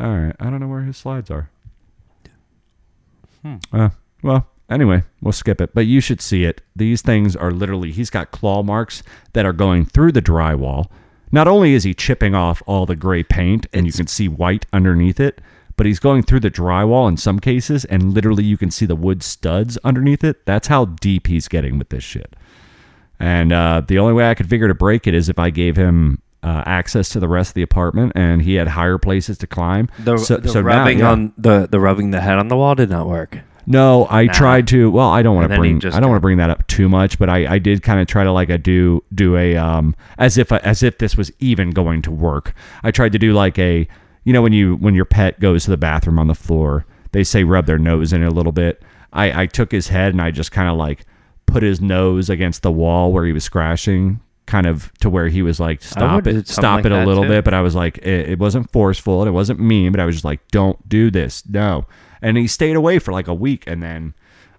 All 0.00 0.16
right. 0.16 0.34
I 0.40 0.44
don't 0.50 0.60
know 0.60 0.68
where 0.68 0.82
his 0.82 0.96
slides 0.96 1.30
are. 1.30 1.50
Uh, 3.72 3.90
well, 4.22 4.46
anyway, 4.70 5.02
we'll 5.20 5.32
skip 5.32 5.60
it. 5.60 5.74
But 5.74 5.86
you 5.86 6.00
should 6.00 6.20
see 6.20 6.44
it. 6.44 6.60
These 6.74 7.02
things 7.02 7.36
are 7.36 7.50
literally, 7.50 7.92
he's 7.92 8.10
got 8.10 8.30
claw 8.30 8.62
marks 8.62 9.02
that 9.32 9.46
are 9.46 9.52
going 9.52 9.84
through 9.84 10.12
the 10.12 10.22
drywall. 10.22 10.86
Not 11.32 11.48
only 11.48 11.74
is 11.74 11.84
he 11.84 11.92
chipping 11.94 12.34
off 12.34 12.62
all 12.66 12.86
the 12.86 12.96
gray 12.96 13.22
paint 13.22 13.66
and 13.72 13.86
you 13.86 13.92
can 13.92 14.06
see 14.06 14.28
white 14.28 14.64
underneath 14.72 15.18
it, 15.20 15.40
but 15.76 15.84
he's 15.84 15.98
going 15.98 16.22
through 16.22 16.40
the 16.40 16.50
drywall 16.50 17.08
in 17.08 17.16
some 17.16 17.38
cases 17.40 17.84
and 17.84 18.14
literally 18.14 18.44
you 18.44 18.56
can 18.56 18.70
see 18.70 18.86
the 18.86 18.96
wood 18.96 19.22
studs 19.22 19.76
underneath 19.84 20.24
it. 20.24 20.46
That's 20.46 20.68
how 20.68 20.84
deep 20.86 21.26
he's 21.26 21.48
getting 21.48 21.78
with 21.78 21.88
this 21.90 22.04
shit. 22.04 22.34
And 23.18 23.52
uh, 23.52 23.82
the 23.86 23.98
only 23.98 24.12
way 24.12 24.28
I 24.30 24.34
could 24.34 24.48
figure 24.48 24.68
to 24.68 24.74
break 24.74 25.06
it 25.06 25.14
is 25.14 25.28
if 25.28 25.38
I 25.38 25.50
gave 25.50 25.76
him 25.76 26.22
uh, 26.42 26.62
access 26.64 27.08
to 27.10 27.20
the 27.20 27.28
rest 27.28 27.50
of 27.50 27.54
the 27.54 27.62
apartment 27.62 28.12
and 28.14 28.40
he 28.42 28.54
had 28.54 28.68
higher 28.68 28.98
places 28.98 29.36
to 29.38 29.46
climb. 29.46 29.88
The, 29.98 30.16
So- 30.18 30.36
the 30.36 30.48
so 30.48 30.60
now, 30.62 30.66
rubbing 30.78 30.98
yeah. 31.00 31.10
on 31.10 31.32
the 31.36 31.66
the 31.70 31.80
rubbing 31.80 32.10
the 32.12 32.20
head 32.20 32.38
on 32.38 32.48
the 32.48 32.56
wall 32.56 32.74
did 32.74 32.88
not 32.90 33.06
work. 33.08 33.40
No, 33.66 34.06
I 34.08 34.28
tried 34.28 34.68
to. 34.68 34.90
Well, 34.90 35.08
I 35.08 35.22
don't 35.22 35.34
want 35.34 35.50
to 35.50 35.56
bring. 35.56 35.80
just 35.80 35.96
I 35.96 36.00
don't 36.00 36.10
want 36.10 36.18
to 36.18 36.22
bring 36.22 36.38
that 36.38 36.50
up 36.50 36.66
too 36.68 36.88
much, 36.88 37.18
but 37.18 37.28
I, 37.28 37.54
I 37.54 37.58
did 37.58 37.82
kind 37.82 38.00
of 38.00 38.06
try 38.06 38.22
to 38.24 38.32
like 38.32 38.48
a 38.48 38.58
do 38.58 39.02
do 39.14 39.36
a 39.36 39.56
um 39.56 39.96
as 40.18 40.38
if 40.38 40.52
as 40.52 40.82
if 40.82 40.98
this 40.98 41.16
was 41.16 41.32
even 41.40 41.70
going 41.70 42.02
to 42.02 42.10
work. 42.10 42.54
I 42.82 42.90
tried 42.90 43.12
to 43.12 43.18
do 43.18 43.32
like 43.32 43.58
a 43.58 43.88
you 44.24 44.32
know 44.32 44.42
when 44.42 44.52
you 44.52 44.76
when 44.76 44.94
your 44.94 45.04
pet 45.04 45.40
goes 45.40 45.64
to 45.64 45.70
the 45.70 45.76
bathroom 45.76 46.18
on 46.18 46.28
the 46.28 46.34
floor, 46.34 46.86
they 47.12 47.24
say 47.24 47.44
rub 47.44 47.66
their 47.66 47.78
nose 47.78 48.12
in 48.12 48.22
it 48.22 48.26
a 48.26 48.30
little 48.30 48.52
bit. 48.52 48.82
I, 49.12 49.42
I 49.42 49.46
took 49.46 49.72
his 49.72 49.88
head 49.88 50.12
and 50.12 50.22
I 50.22 50.30
just 50.30 50.52
kind 50.52 50.68
of 50.68 50.76
like 50.76 51.04
put 51.46 51.62
his 51.62 51.80
nose 51.80 52.28
against 52.28 52.62
the 52.62 52.72
wall 52.72 53.12
where 53.12 53.24
he 53.24 53.32
was 53.32 53.44
scratching, 53.44 54.20
kind 54.46 54.66
of 54.66 54.92
to 55.00 55.10
where 55.10 55.28
he 55.28 55.42
was 55.42 55.58
like, 55.60 55.82
stop 55.82 56.26
it, 56.26 56.48
stop 56.48 56.76
like 56.76 56.86
it 56.86 56.92
a 56.92 57.04
little 57.04 57.24
too. 57.24 57.28
bit. 57.28 57.44
But 57.44 57.54
I 57.54 57.60
was 57.60 57.74
like, 57.74 57.98
it, 57.98 58.30
it 58.30 58.38
wasn't 58.38 58.70
forceful 58.70 59.20
and 59.22 59.28
it 59.28 59.32
wasn't 59.32 59.60
mean, 59.60 59.92
but 59.92 60.00
I 60.00 60.06
was 60.06 60.16
just 60.16 60.24
like, 60.24 60.46
don't 60.48 60.88
do 60.88 61.10
this. 61.10 61.46
No. 61.48 61.86
And 62.22 62.36
he 62.36 62.46
stayed 62.46 62.76
away 62.76 62.98
for 62.98 63.12
like 63.12 63.28
a 63.28 63.34
week 63.34 63.64
and 63.66 63.82
then. 63.82 64.14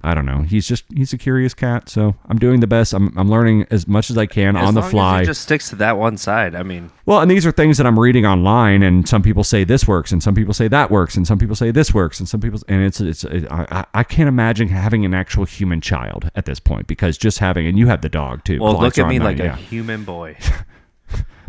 I 0.07 0.13
don't 0.13 0.25
know. 0.25 0.43
He's 0.43 0.65
just 0.65 0.85
he's 0.95 1.11
a 1.11 1.17
curious 1.17 1.53
cat, 1.53 1.89
so 1.89 2.15
I'm 2.29 2.37
doing 2.39 2.61
the 2.61 2.67
best. 2.67 2.93
I'm 2.93 3.15
I'm 3.17 3.29
learning 3.29 3.65
as 3.69 3.87
much 3.87 4.09
as 4.09 4.17
I 4.17 4.25
can 4.25 4.55
As 4.55 4.65
on 4.67 4.73
the 4.73 4.81
fly. 4.81 5.19
he 5.19 5.25
just 5.25 5.41
sticks 5.41 5.69
to 5.71 5.75
that 5.77 5.97
one 5.97 6.15
side. 6.15 6.55
I 6.55 6.63
mean, 6.63 6.91
Well, 7.05 7.19
and 7.19 7.29
these 7.29 7.45
are 7.45 7.51
things 7.51 7.77
that 7.77 7.85
I'm 7.85 7.99
reading 7.99 8.25
online, 8.25 8.83
and 8.83 9.07
some 9.07 9.21
people 9.21 9.43
say 9.43 9.63
this 9.65 9.85
works, 9.87 10.11
and 10.13 10.23
some 10.23 10.33
people 10.33 10.53
say 10.53 10.67
that 10.69 10.89
works, 10.89 11.17
and 11.17 11.27
some 11.27 11.37
people 11.37 11.55
say 11.57 11.71
this 11.71 11.93
works, 11.93 12.19
and 12.19 12.29
some 12.29 12.39
people, 12.39 12.61
and 12.69 12.81
it's 12.83 13.01
it's 13.01 13.23
it, 13.25 13.51
I, 13.51 13.67
I- 13.69 13.85
I 13.93 14.03
can't 14.03 14.29
imagine 14.29 14.69
having 14.69 15.03
an 15.05 15.13
actual 15.13 15.43
human 15.45 15.81
child 15.81 16.31
at 16.35 16.45
this 16.45 16.59
point 16.59 16.87
because 16.87 17.17
just 17.17 17.39
having, 17.39 17.67
and 17.67 17.77
you 17.77 17.87
have 17.87 18.01
the 18.01 18.09
dog 18.09 18.43
too. 18.45 18.59
well, 18.61 18.79
look 18.79 18.97
at 18.97 19.07
me 19.07 19.19
like 19.19 19.37
nine, 19.37 19.47
a 19.49 19.55
human 19.55 20.03
boy. 20.05 20.37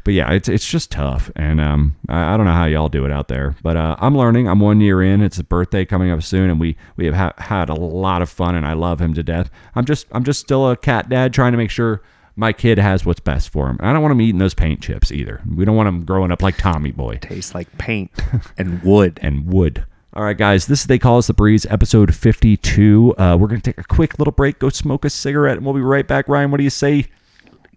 But 0.08 0.14
yeah, 0.14 0.32
it's 0.32 0.48
it's 0.48 0.66
just 0.66 0.90
tough, 0.90 1.30
and 1.36 1.60
um, 1.60 1.94
I, 2.08 2.32
I 2.32 2.36
don't 2.38 2.46
know 2.46 2.52
how 2.54 2.64
y'all 2.64 2.88
do 2.88 3.04
it 3.04 3.12
out 3.12 3.28
there, 3.28 3.54
but 3.62 3.76
uh, 3.76 3.94
I'm 3.98 4.16
learning. 4.16 4.48
I'm 4.48 4.58
one 4.58 4.80
year 4.80 5.02
in. 5.02 5.20
It's 5.20 5.36
a 5.36 5.44
birthday 5.44 5.84
coming 5.84 6.10
up 6.10 6.22
soon, 6.22 6.48
and 6.48 6.58
we 6.58 6.78
we 6.96 7.04
have 7.04 7.14
ha- 7.14 7.34
had 7.36 7.68
a 7.68 7.74
lot 7.74 8.22
of 8.22 8.30
fun, 8.30 8.54
and 8.54 8.64
I 8.64 8.72
love 8.72 9.02
him 9.02 9.12
to 9.12 9.22
death. 9.22 9.50
I'm 9.74 9.84
just 9.84 10.06
I'm 10.10 10.24
just 10.24 10.40
still 10.40 10.70
a 10.70 10.78
cat 10.78 11.10
dad, 11.10 11.34
trying 11.34 11.52
to 11.52 11.58
make 11.58 11.68
sure 11.68 12.00
my 12.36 12.54
kid 12.54 12.78
has 12.78 13.04
what's 13.04 13.20
best 13.20 13.50
for 13.50 13.68
him. 13.68 13.76
And 13.80 13.86
I 13.86 13.92
don't 13.92 14.00
want 14.00 14.12
him 14.12 14.22
eating 14.22 14.38
those 14.38 14.54
paint 14.54 14.80
chips 14.80 15.12
either. 15.12 15.42
We 15.54 15.66
don't 15.66 15.76
want 15.76 15.90
him 15.90 16.06
growing 16.06 16.32
up 16.32 16.40
like 16.40 16.56
Tommy 16.56 16.90
Boy 16.90 17.16
Tastes 17.20 17.54
like 17.54 17.68
paint 17.76 18.10
and 18.56 18.82
wood. 18.82 19.18
and 19.22 19.46
wood. 19.46 19.84
All 20.14 20.24
right, 20.24 20.38
guys, 20.38 20.68
this 20.68 20.80
is 20.80 20.86
They 20.86 20.98
Call 20.98 21.18
Us 21.18 21.26
the 21.26 21.34
Breeze, 21.34 21.66
episode 21.66 22.14
52. 22.14 23.14
Uh, 23.18 23.36
we're 23.38 23.46
going 23.46 23.60
to 23.60 23.72
take 23.72 23.78
a 23.78 23.86
quick 23.86 24.18
little 24.18 24.32
break, 24.32 24.58
go 24.58 24.70
smoke 24.70 25.04
a 25.04 25.10
cigarette, 25.10 25.58
and 25.58 25.66
we'll 25.66 25.74
be 25.74 25.82
right 25.82 26.08
back. 26.08 26.30
Ryan, 26.30 26.50
what 26.50 26.56
do 26.56 26.64
you 26.64 26.70
say? 26.70 27.08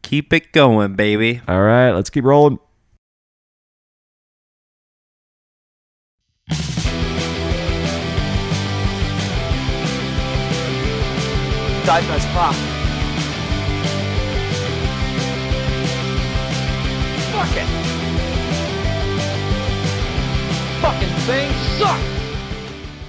Keep 0.02 0.34
it 0.34 0.52
going, 0.52 0.96
baby. 0.96 1.42
All 1.48 1.62
right, 1.62 1.92
let's 1.92 2.10
keep 2.10 2.24
rolling. 2.24 2.60
Dive 11.84 12.10
as 12.12 12.26
fuck. 12.28 12.56
Fuck 17.32 17.58
it. 17.58 17.68
Fucking 20.82 21.16
thing 21.26 21.52
sucks. 21.80 22.22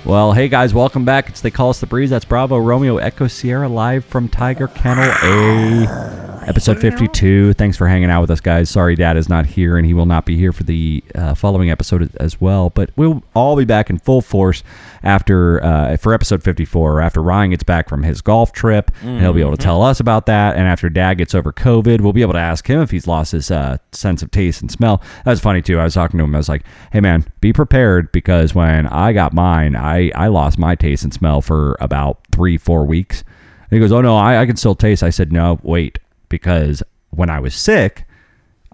Well, 0.05 0.33
hey 0.33 0.49
guys, 0.49 0.75
welcome 0.75 1.05
back. 1.05 1.29
It's 1.29 1.41
They 1.41 1.51
Call 1.51 1.71
Us 1.71 1.81
the 1.81 1.87
Breeze. 1.87 2.11
That's 2.11 2.25
Bravo 2.25 2.59
Romeo 2.59 2.97
Echo 2.97 3.29
Sierra 3.29 3.69
live 3.69 4.05
from 4.05 4.29
Tiger 4.29 4.67
Kennel 4.69 5.13
A, 5.23 6.42
episode 6.49 6.79
52. 6.81 7.55
Thanks 7.55 7.77
for 7.77 7.87
hanging 7.87 8.11
out 8.11 8.21
with 8.21 8.31
us, 8.31 8.41
guys. 8.41 8.69
Sorry, 8.71 8.95
Dad 8.95 9.17
is 9.17 9.29
not 9.29 9.47
here, 9.47 9.77
and 9.77 9.87
he 9.87 9.95
will 9.95 10.07
not 10.07 10.25
be 10.27 10.37
here 10.37 10.53
for 10.53 10.65
the 10.65 11.03
uh, 11.15 11.35
following 11.35 11.71
episode 11.71 12.15
as 12.17 12.41
well. 12.41 12.71
But 12.71 12.91
we'll 12.97 13.23
all 13.35 13.57
be 13.57 13.65
back 13.65 13.91
in 13.91 13.99
full 13.99 14.21
force 14.21 14.63
after 15.03 15.63
uh, 15.63 15.97
for 15.97 16.15
episode 16.15 16.43
54. 16.43 17.01
After 17.01 17.23
Ryan 17.23 17.51
gets 17.51 17.63
back 17.63 17.89
from 17.89 18.03
his 18.03 18.21
golf 18.21 18.53
trip, 18.53 18.91
and 19.03 19.21
he'll 19.21 19.33
be 19.33 19.41
able 19.41 19.57
to 19.57 19.63
tell 19.63 19.83
us 19.83 20.01
about 20.01 20.27
that. 20.27 20.57
And 20.57 20.67
after 20.67 20.89
Dad 20.89 21.19
gets 21.19 21.35
over 21.35 21.53
COVID, 21.53 22.01
we'll 22.01 22.13
be 22.13 22.23
able 22.23 22.35
to 22.35 22.39
ask 22.39 22.69
him 22.69 22.81
if 22.81 22.91
he's 22.91 23.07
lost 23.07 23.33
his 23.33 23.51
uh, 23.51 23.79
sense 23.93 24.23
of 24.23 24.31
taste 24.31 24.61
and 24.61 24.71
smell. 24.71 25.03
That 25.25 25.31
was 25.31 25.41
funny 25.41 25.63
too. 25.63 25.79
I 25.79 25.85
was 25.85 25.95
talking 25.95 26.19
to 26.19 26.25
him. 26.25 26.35
I 26.35 26.39
was 26.39 26.49
like, 26.49 26.65
"Hey 26.93 27.01
man, 27.01 27.25
be 27.41 27.53
prepared 27.53 28.13
because 28.13 28.55
when 28.55 28.87
I 28.89 29.13
got 29.13 29.33
mine, 29.33 29.77
I 29.77 30.11
I 30.15 30.29
lost 30.29 30.59
my 30.59 30.75
taste 30.75 31.05
and 31.05 31.13
smell 31.13 31.41
for 31.43 31.77
about 31.81 32.19
three 32.33 32.57
four 32.59 32.85
weeks." 32.85 33.23
And 33.71 33.77
he 33.77 33.81
goes, 33.81 33.93
"Oh 33.93 34.01
no, 34.01 34.17
I, 34.17 34.41
I 34.41 34.47
can 34.47 34.57
still 34.57 34.75
taste." 34.75 35.03
I 35.03 35.11
said, 35.11 35.33
"No, 35.33 35.59
wait, 35.63 35.99
because 36.33 36.83
when 37.11 37.31
I 37.31 37.39
was 37.39 37.55
sick, 37.55 38.05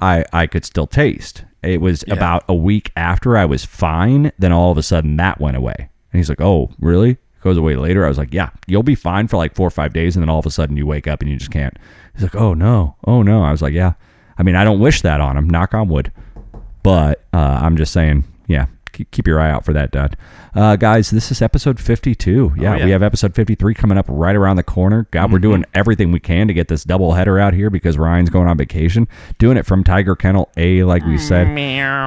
I 0.01 0.25
I 0.33 0.47
could 0.47 0.65
still 0.65 0.87
taste. 0.87 1.45
It 1.63 1.81
was 1.83 2.05
about 2.09 2.45
a 2.49 2.55
week 2.55 2.93
after 2.97 3.37
I 3.37 3.45
was 3.45 3.65
fine, 3.65 4.31
then 4.39 4.53
all 4.53 4.71
of 4.71 4.79
a 4.79 4.83
sudden 4.83 5.17
that 5.17 5.41
went 5.41 5.57
away." 5.57 5.75
And 5.79 6.19
he's 6.19 6.31
like, 6.31 6.41
"Oh, 6.41 6.71
really?" 6.81 7.11
It 7.11 7.43
goes 7.43 7.57
away 7.59 7.75
later. 7.75 8.07
I 8.07 8.09
was 8.09 8.17
like, 8.17 8.33
"Yeah, 8.33 8.51
you'll 8.67 8.83
be 8.85 8.95
fine 8.95 9.27
for 9.27 9.37
like 9.37 9.55
four 9.57 9.67
or 9.67 9.71
five 9.71 9.93
days, 9.93 10.17
and 10.17 10.23
then 10.23 10.31
all 10.31 10.39
of 10.39 10.47
a 10.47 10.51
sudden 10.51 10.77
you 10.77 10.87
wake 10.87 11.09
up 11.09 11.21
and 11.21 11.29
you 11.29 11.37
just 11.37 11.51
can't." 11.51 11.77
He's 12.15 12.23
like, 12.23 12.37
"Oh 12.37 12.55
no, 12.55 12.97
oh 13.07 13.23
no." 13.23 13.43
I 13.43 13.51
was 13.51 13.61
like, 13.61 13.75
"Yeah." 13.75 13.95
I 14.39 14.45
mean, 14.45 14.55
I 14.55 14.63
don't 14.63 14.79
wish 14.79 15.03
that 15.03 15.21
on 15.21 15.37
him. 15.37 15.51
Knock 15.51 15.75
on 15.75 15.89
wood. 15.89 16.13
But 16.85 17.25
uh, 17.35 17.59
I'm 17.61 17.77
just 17.77 17.93
saying, 17.93 18.23
yeah, 18.47 18.67
keep, 19.05 19.27
your 19.27 19.41
eye 19.41 19.51
out 19.51 19.65
for 19.65 19.73
that, 19.73 19.91
Dad. 19.91 20.17
Uh, 20.55 20.77
guys, 20.77 21.11
this 21.11 21.31
is 21.31 21.43
episode 21.43 21.79
52. 21.79 22.55
Yeah, 22.57 22.77
yeah. 22.77 22.85
we 22.85 22.91
have 22.91 23.03
episode 23.03 23.35
53 23.35 23.75
coming 23.75 23.99
up 23.99 24.07
right 24.09 24.35
around 24.35 24.57
the 24.57 24.63
corner. 24.63 25.07
God, 25.11 25.33
we're 25.33 25.39
doing 25.39 25.65
everything 25.75 26.13
we 26.13 26.21
can 26.21 26.49
to 26.49 26.55
get 26.55 26.69
this 26.69 26.85
double 26.85 27.13
header 27.13 27.39
out 27.39 27.55
here 27.55 27.71
because 27.71 27.99
Ryan's 27.99 28.31
going 28.31 28.49
on 28.49 28.57
vacation. 28.57 29.09
Doing 29.39 29.57
it 29.57 29.67
from 29.67 29.85
Tiger 29.85 30.17
Kennel 30.17 30.51
A, 30.57 30.85
like 30.85 31.05
we 31.05 31.19
said. 31.19 31.49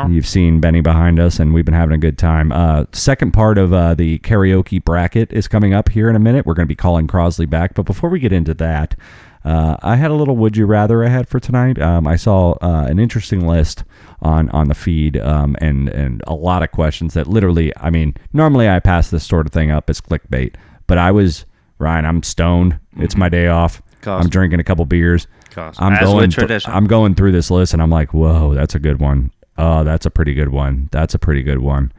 You've 0.08 0.28
seen 0.28 0.60
Benny 0.60 0.82
behind 0.82 1.20
us, 1.20 1.40
and 1.40 1.54
we've 1.54 1.66
been 1.66 1.74
having 1.74 1.96
a 1.96 2.00
good 2.00 2.18
time. 2.18 2.52
Uh, 2.52 2.86
second 2.92 3.32
part 3.32 3.58
of 3.58 3.74
uh, 3.74 3.94
the 3.94 4.20
karaoke 4.20 4.84
bracket 4.84 5.32
is 5.32 5.48
coming 5.48 5.74
up 5.74 5.90
here 5.90 6.10
in 6.10 6.16
a 6.16 6.20
minute. 6.20 6.46
We're 6.46 6.54
going 6.54 6.68
to 6.68 6.72
be 6.72 6.76
calling 6.76 7.08
Crosley 7.08 7.50
back. 7.50 7.74
But 7.74 7.84
before 7.84 8.10
we 8.10 8.20
get 8.20 8.34
into 8.34 8.54
that, 8.56 8.96
uh, 9.44 9.78
I 9.82 9.96
had 9.96 10.12
a 10.12 10.14
little 10.14 10.36
would 10.38 10.56
you 10.56 10.66
rather 10.66 11.04
I 11.04 11.10
had 11.10 11.28
for 11.28 11.40
tonight. 11.40 11.80
Um, 11.82 12.08
I 12.08 12.16
saw 12.16 12.52
uh, 12.62 12.86
an 12.88 13.00
interesting 13.00 13.48
list 13.48 13.84
on 14.22 14.50
on 14.50 14.68
the 14.68 14.76
feed 14.76 15.18
um, 15.18 15.56
and 15.60 15.90
and 15.90 16.24
a 16.28 16.34
lot 16.36 16.64
of 16.64 16.72
questions 16.72 17.14
that 17.16 17.28
literally. 17.28 17.72
I 17.78 17.90
mean, 17.90 18.16
normally 18.34 18.70
I 18.70 18.80
pass 18.80 19.10
this 19.10 19.26
sort 19.26 19.46
of 19.48 19.52
thing 19.52 19.72
up 19.72 19.90
as 19.90 20.00
clickbait, 20.02 20.56
but 20.88 20.98
I 20.98 21.12
was 21.12 21.46
Ryan. 21.80 22.06
I'm 22.06 22.24
stoned. 22.24 22.80
It's 22.98 23.16
my 23.16 23.30
day 23.30 23.48
off. 23.48 23.82
Cost. 24.02 24.24
I'm 24.24 24.30
drinking 24.30 24.60
a 24.60 24.64
couple 24.64 24.86
beers. 24.86 25.28
Cost. 25.52 25.82
I'm 25.82 25.94
As 25.94 26.02
going. 26.02 26.30
tradition. 26.32 26.72
I'm 26.72 26.88
going 26.88 27.16
through 27.16 27.34
this 27.34 27.52
list 27.52 27.74
and 27.74 27.82
I'm 27.82 27.90
like, 27.90 28.14
whoa, 28.14 28.54
that's 28.54 28.74
a 28.76 28.80
good 28.80 29.00
one. 29.00 29.32
Oh, 29.58 29.84
that's 29.84 30.06
a 30.06 30.10
pretty 30.10 30.34
good 30.34 30.50
one. 30.50 30.90
That's 30.92 31.14
a 31.14 31.20
pretty 31.20 31.44
good 31.44 31.60
one. 31.60 31.92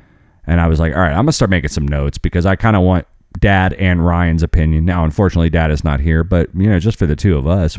And 0.47 0.61
I 0.61 0.67
was 0.67 0.81
like, 0.81 0.95
all 0.95 1.01
right, 1.01 1.11
I'm 1.13 1.19
gonna 1.25 1.33
start 1.33 1.51
making 1.51 1.69
some 1.69 1.87
notes 1.87 2.19
because 2.19 2.47
I 2.47 2.57
kind 2.57 2.75
of 2.77 2.83
want 2.83 3.07
Dad 3.41 3.73
and 3.75 4.05
Ryan's 4.05 4.43
opinion. 4.43 4.85
Now, 4.85 5.05
unfortunately, 5.05 5.51
Dad 5.51 5.71
is 5.71 5.85
not 5.85 6.01
here, 6.01 6.25
but 6.25 6.49
you 6.55 6.69
know, 6.69 6.79
just 6.79 6.99
for 6.99 7.07
the 7.07 7.17
two 7.17 7.37
of 7.37 7.47
us, 7.47 7.79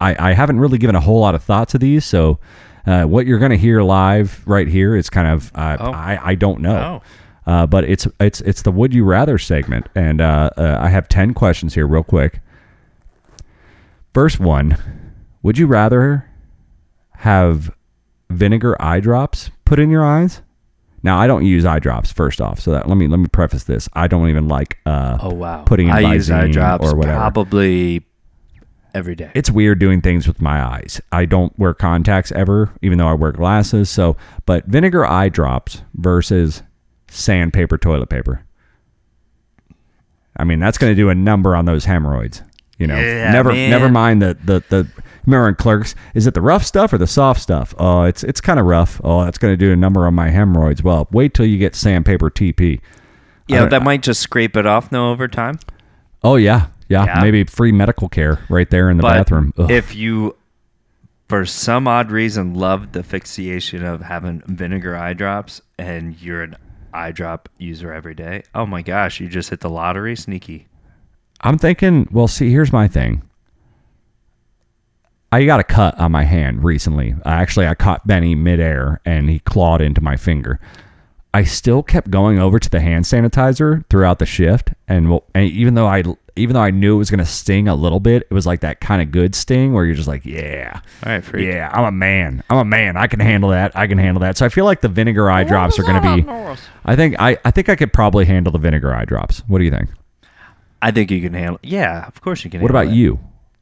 I, 0.00 0.30
I 0.30 0.32
haven't 0.32 0.60
really 0.60 0.78
given 0.78 0.96
a 0.96 1.00
whole 1.00 1.20
lot 1.20 1.34
of 1.34 1.42
thought 1.42 1.68
to 1.70 1.78
these. 1.78 2.04
So, 2.04 2.38
uh, 2.86 3.04
what 3.04 3.26
you're 3.26 3.38
gonna 3.38 3.56
hear 3.56 3.82
live 3.82 4.42
right 4.46 4.66
here 4.66 4.96
is 4.96 5.10
kind 5.10 5.28
of 5.28 5.52
uh, 5.54 5.76
Oh. 5.78 5.92
I 5.92 6.18
I 6.22 6.34
don't 6.34 6.60
know. 6.60 7.02
Uh, 7.46 7.66
but 7.66 7.84
it's 7.84 8.06
it's 8.20 8.40
it's 8.42 8.62
the 8.62 8.70
would 8.70 8.94
you 8.94 9.04
rather 9.04 9.38
segment, 9.38 9.88
and 9.94 10.20
uh, 10.20 10.50
uh, 10.56 10.78
I 10.80 10.88
have 10.88 11.08
ten 11.08 11.34
questions 11.34 11.74
here, 11.74 11.86
real 11.86 12.02
quick. 12.04 12.40
First 14.14 14.40
one: 14.40 14.76
Would 15.42 15.58
you 15.58 15.66
rather 15.66 16.28
have 17.16 17.74
vinegar 18.30 18.80
eye 18.80 19.00
drops 19.00 19.50
put 19.64 19.78
in 19.78 19.90
your 19.90 20.04
eyes? 20.04 20.42
Now, 21.02 21.18
I 21.18 21.26
don't 21.26 21.44
use 21.46 21.64
eye 21.64 21.78
drops. 21.78 22.12
First 22.12 22.40
off, 22.40 22.60
so 22.60 22.72
that 22.72 22.88
let 22.88 22.96
me 22.96 23.08
let 23.08 23.18
me 23.18 23.26
preface 23.28 23.64
this: 23.64 23.88
I 23.94 24.06
don't 24.06 24.28
even 24.28 24.48
like 24.48 24.78
uh, 24.86 25.18
Oh 25.20 25.32
wow. 25.34 25.62
putting 25.64 25.88
in 25.88 25.94
I 25.94 26.14
use 26.14 26.30
eye 26.30 26.48
drops 26.48 26.84
or 26.86 26.94
whatever. 26.96 27.16
probably 27.18 28.04
every 28.92 29.14
day. 29.14 29.30
it's 29.34 29.50
weird 29.50 29.78
doing 29.78 30.00
things 30.00 30.26
with 30.26 30.40
my 30.42 30.62
eyes. 30.62 31.00
I 31.12 31.24
don't 31.24 31.56
wear 31.58 31.72
contacts 31.74 32.32
ever, 32.32 32.72
even 32.82 32.98
though 32.98 33.08
I 33.08 33.14
wear 33.14 33.32
glasses. 33.32 33.88
So, 33.88 34.16
but 34.46 34.66
vinegar 34.66 35.06
eye 35.06 35.28
drops 35.30 35.82
versus 35.94 36.62
sandpaper 37.08 37.78
toilet 37.78 38.08
paper. 38.10 38.44
I 40.36 40.44
mean, 40.44 40.58
that's 40.58 40.78
going 40.78 40.90
to 40.90 40.96
do 40.96 41.08
a 41.08 41.14
number 41.14 41.54
on 41.56 41.64
those 41.66 41.84
hemorrhoids. 41.84 42.42
You 42.80 42.86
know, 42.88 42.98
Yeah, 42.98 43.30
never, 43.30 43.52
man. 43.52 43.70
never 43.70 43.88
mind 43.88 44.20
the 44.22 44.36
the 44.42 44.64
the. 44.68 44.88
Remember 45.26 45.48
in 45.50 45.54
Clerks, 45.54 45.94
is 46.14 46.26
it 46.26 46.32
the 46.34 46.40
rough 46.40 46.64
stuff 46.64 46.92
or 46.94 46.98
the 46.98 47.06
soft 47.06 47.40
stuff? 47.42 47.74
Oh, 47.78 48.02
it's 48.04 48.24
it's 48.24 48.40
kind 48.40 48.58
of 48.58 48.64
rough. 48.66 49.00
Oh, 49.04 49.22
that's 49.24 49.36
going 49.38 49.52
to 49.52 49.56
do 49.56 49.70
a 49.70 49.76
number 49.76 50.06
on 50.06 50.14
my 50.14 50.30
hemorrhoids. 50.30 50.82
Well, 50.82 51.06
wait 51.12 51.34
till 51.34 51.44
you 51.46 51.58
get 51.58 51.74
sandpaper 51.76 52.30
TP. 52.30 52.80
yeah, 53.46 53.66
that 53.66 53.82
might 53.82 54.02
just 54.02 54.20
scrape 54.20 54.56
it 54.56 54.66
off 54.66 54.90
no 54.90 55.10
over 55.12 55.28
time. 55.28 55.58
Oh 56.24 56.36
yeah, 56.36 56.68
yeah, 56.88 57.04
Yeah. 57.04 57.20
maybe 57.20 57.44
free 57.44 57.70
medical 57.70 58.08
care 58.08 58.40
right 58.48 58.68
there 58.70 58.88
in 58.88 58.96
the 58.96 59.02
But 59.02 59.14
bathroom. 59.18 59.52
Ugh. 59.58 59.70
if 59.70 59.94
you, 59.94 60.36
for 61.28 61.44
some 61.44 61.86
odd 61.86 62.10
reason, 62.10 62.54
love 62.54 62.92
the 62.92 63.02
fixation 63.02 63.84
of 63.84 64.00
having 64.00 64.42
vinegar 64.46 64.96
eye 64.96 65.12
drops 65.12 65.60
and 65.78 66.18
you're 66.20 66.42
an 66.42 66.56
eye 66.94 67.12
drop 67.12 67.48
user 67.58 67.92
every 67.92 68.14
day, 68.14 68.42
oh 68.54 68.64
my 68.66 68.80
gosh, 68.82 69.20
you 69.20 69.28
just 69.28 69.50
hit 69.50 69.60
the 69.60 69.70
lottery, 69.70 70.16
sneaky. 70.16 70.66
I'm 71.42 71.58
thinking, 71.58 72.08
well, 72.12 72.28
see, 72.28 72.50
here's 72.50 72.72
my 72.72 72.88
thing. 72.88 73.22
I 75.32 75.44
got 75.44 75.60
a 75.60 75.64
cut 75.64 75.98
on 75.98 76.10
my 76.12 76.24
hand 76.24 76.64
recently. 76.64 77.14
Actually, 77.24 77.68
I 77.68 77.74
caught 77.74 78.06
Benny 78.06 78.34
midair 78.34 79.00
and 79.04 79.30
he 79.30 79.38
clawed 79.38 79.80
into 79.80 80.00
my 80.00 80.16
finger. 80.16 80.58
I 81.32 81.44
still 81.44 81.84
kept 81.84 82.10
going 82.10 82.40
over 82.40 82.58
to 82.58 82.68
the 82.68 82.80
hand 82.80 83.04
sanitizer 83.04 83.84
throughout 83.88 84.18
the 84.18 84.26
shift, 84.26 84.70
and, 84.88 85.08
well, 85.08 85.22
and 85.32 85.48
even 85.48 85.74
though 85.74 85.86
I 85.86 86.02
even 86.34 86.54
though 86.54 86.60
I 86.60 86.72
knew 86.72 86.96
it 86.96 86.98
was 86.98 87.08
gonna 87.10 87.24
sting 87.24 87.68
a 87.68 87.74
little 87.76 88.00
bit, 88.00 88.26
it 88.28 88.34
was 88.34 88.46
like 88.48 88.60
that 88.62 88.80
kind 88.80 89.00
of 89.00 89.12
good 89.12 89.36
sting 89.36 89.72
where 89.72 89.84
you're 89.84 89.94
just 89.94 90.08
like, 90.08 90.24
yeah, 90.26 90.80
All 91.04 91.12
right, 91.12 91.22
freak. 91.22 91.46
yeah, 91.46 91.70
I'm 91.72 91.84
a 91.84 91.92
man, 91.92 92.42
I'm 92.50 92.58
a 92.58 92.64
man, 92.64 92.96
I 92.96 93.06
can 93.06 93.20
handle 93.20 93.50
that, 93.50 93.76
I 93.76 93.86
can 93.86 93.98
handle 93.98 94.20
that. 94.22 94.38
So 94.38 94.46
I 94.46 94.48
feel 94.48 94.64
like 94.64 94.80
the 94.80 94.88
vinegar 94.88 95.30
eye 95.30 95.44
drops 95.44 95.78
are 95.78 95.84
gonna 95.84 96.16
be. 96.16 96.28
I 96.84 96.96
think 96.96 97.14
I 97.20 97.38
I 97.44 97.52
think 97.52 97.68
I 97.68 97.76
could 97.76 97.92
probably 97.92 98.24
handle 98.24 98.50
the 98.52 98.58
vinegar 98.58 98.92
eye 98.92 99.04
drops. 99.04 99.40
What 99.46 99.58
do 99.58 99.64
you 99.64 99.70
think? 99.70 99.88
I 100.82 100.90
think 100.90 101.10
you 101.10 101.20
can 101.20 101.34
handle. 101.34 101.58
Yeah, 101.62 102.06
of 102.06 102.20
course 102.20 102.44
you 102.44 102.50
can. 102.50 102.60
What 102.62 102.70
about 102.70 102.86
it. 102.86 102.92
you? 102.92 103.18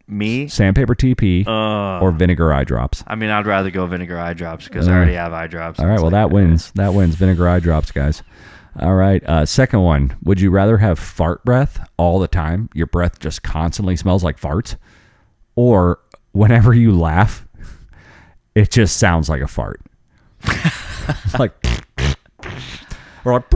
Me? 0.07 0.49
Sandpaper 0.49 0.95
TP 0.95 1.47
Uh, 1.47 2.01
or 2.01 2.11
vinegar 2.13 2.53
eye 2.53 2.65
drops? 2.65 3.05
I 3.07 3.15
mean, 3.15 3.29
I'd 3.31 3.47
rather 3.47 3.71
go 3.71 3.87
vinegar 3.87 4.19
eye 4.19 4.33
drops 4.33 4.67
because 4.67 4.89
I 4.89 4.93
Uh, 4.93 4.97
already 4.97 5.15
have 5.15 5.33
eye 5.35 5.49
drops. 5.49 5.79
All 5.81 5.87
right, 5.87 5.97
well 5.97 6.05
like, 6.05 6.13
that 6.13 6.31
wins. 6.31 6.71
That 6.77 6.95
wins. 6.95 7.15
Vinegar 7.17 7.47
eye 7.49 7.61
drops, 7.61 7.91
guys. 7.91 8.23
All 8.81 8.95
right. 8.95 9.23
Uh, 9.25 9.45
second 9.45 9.81
one. 9.81 10.17
Would 10.23 10.41
you 10.41 10.51
rather 10.51 10.79
have 10.79 10.99
fart 10.99 11.45
breath 11.45 11.87
all 11.99 12.21
the 12.21 12.29
time? 12.29 12.71
Your 12.73 12.87
breath 12.87 13.19
just 13.19 13.43
constantly 13.43 13.97
smells 13.97 14.23
like 14.25 14.41
farts, 14.41 14.77
or 15.57 15.99
whenever 16.33 16.73
you 16.73 16.97
laugh, 16.97 17.45
it 18.55 18.71
just 18.71 18.97
sounds 18.97 19.29
like 19.29 19.43
a 19.43 19.49
fart, 19.49 19.81
like 21.39 21.53
or 23.27 23.33
like. 23.35 23.51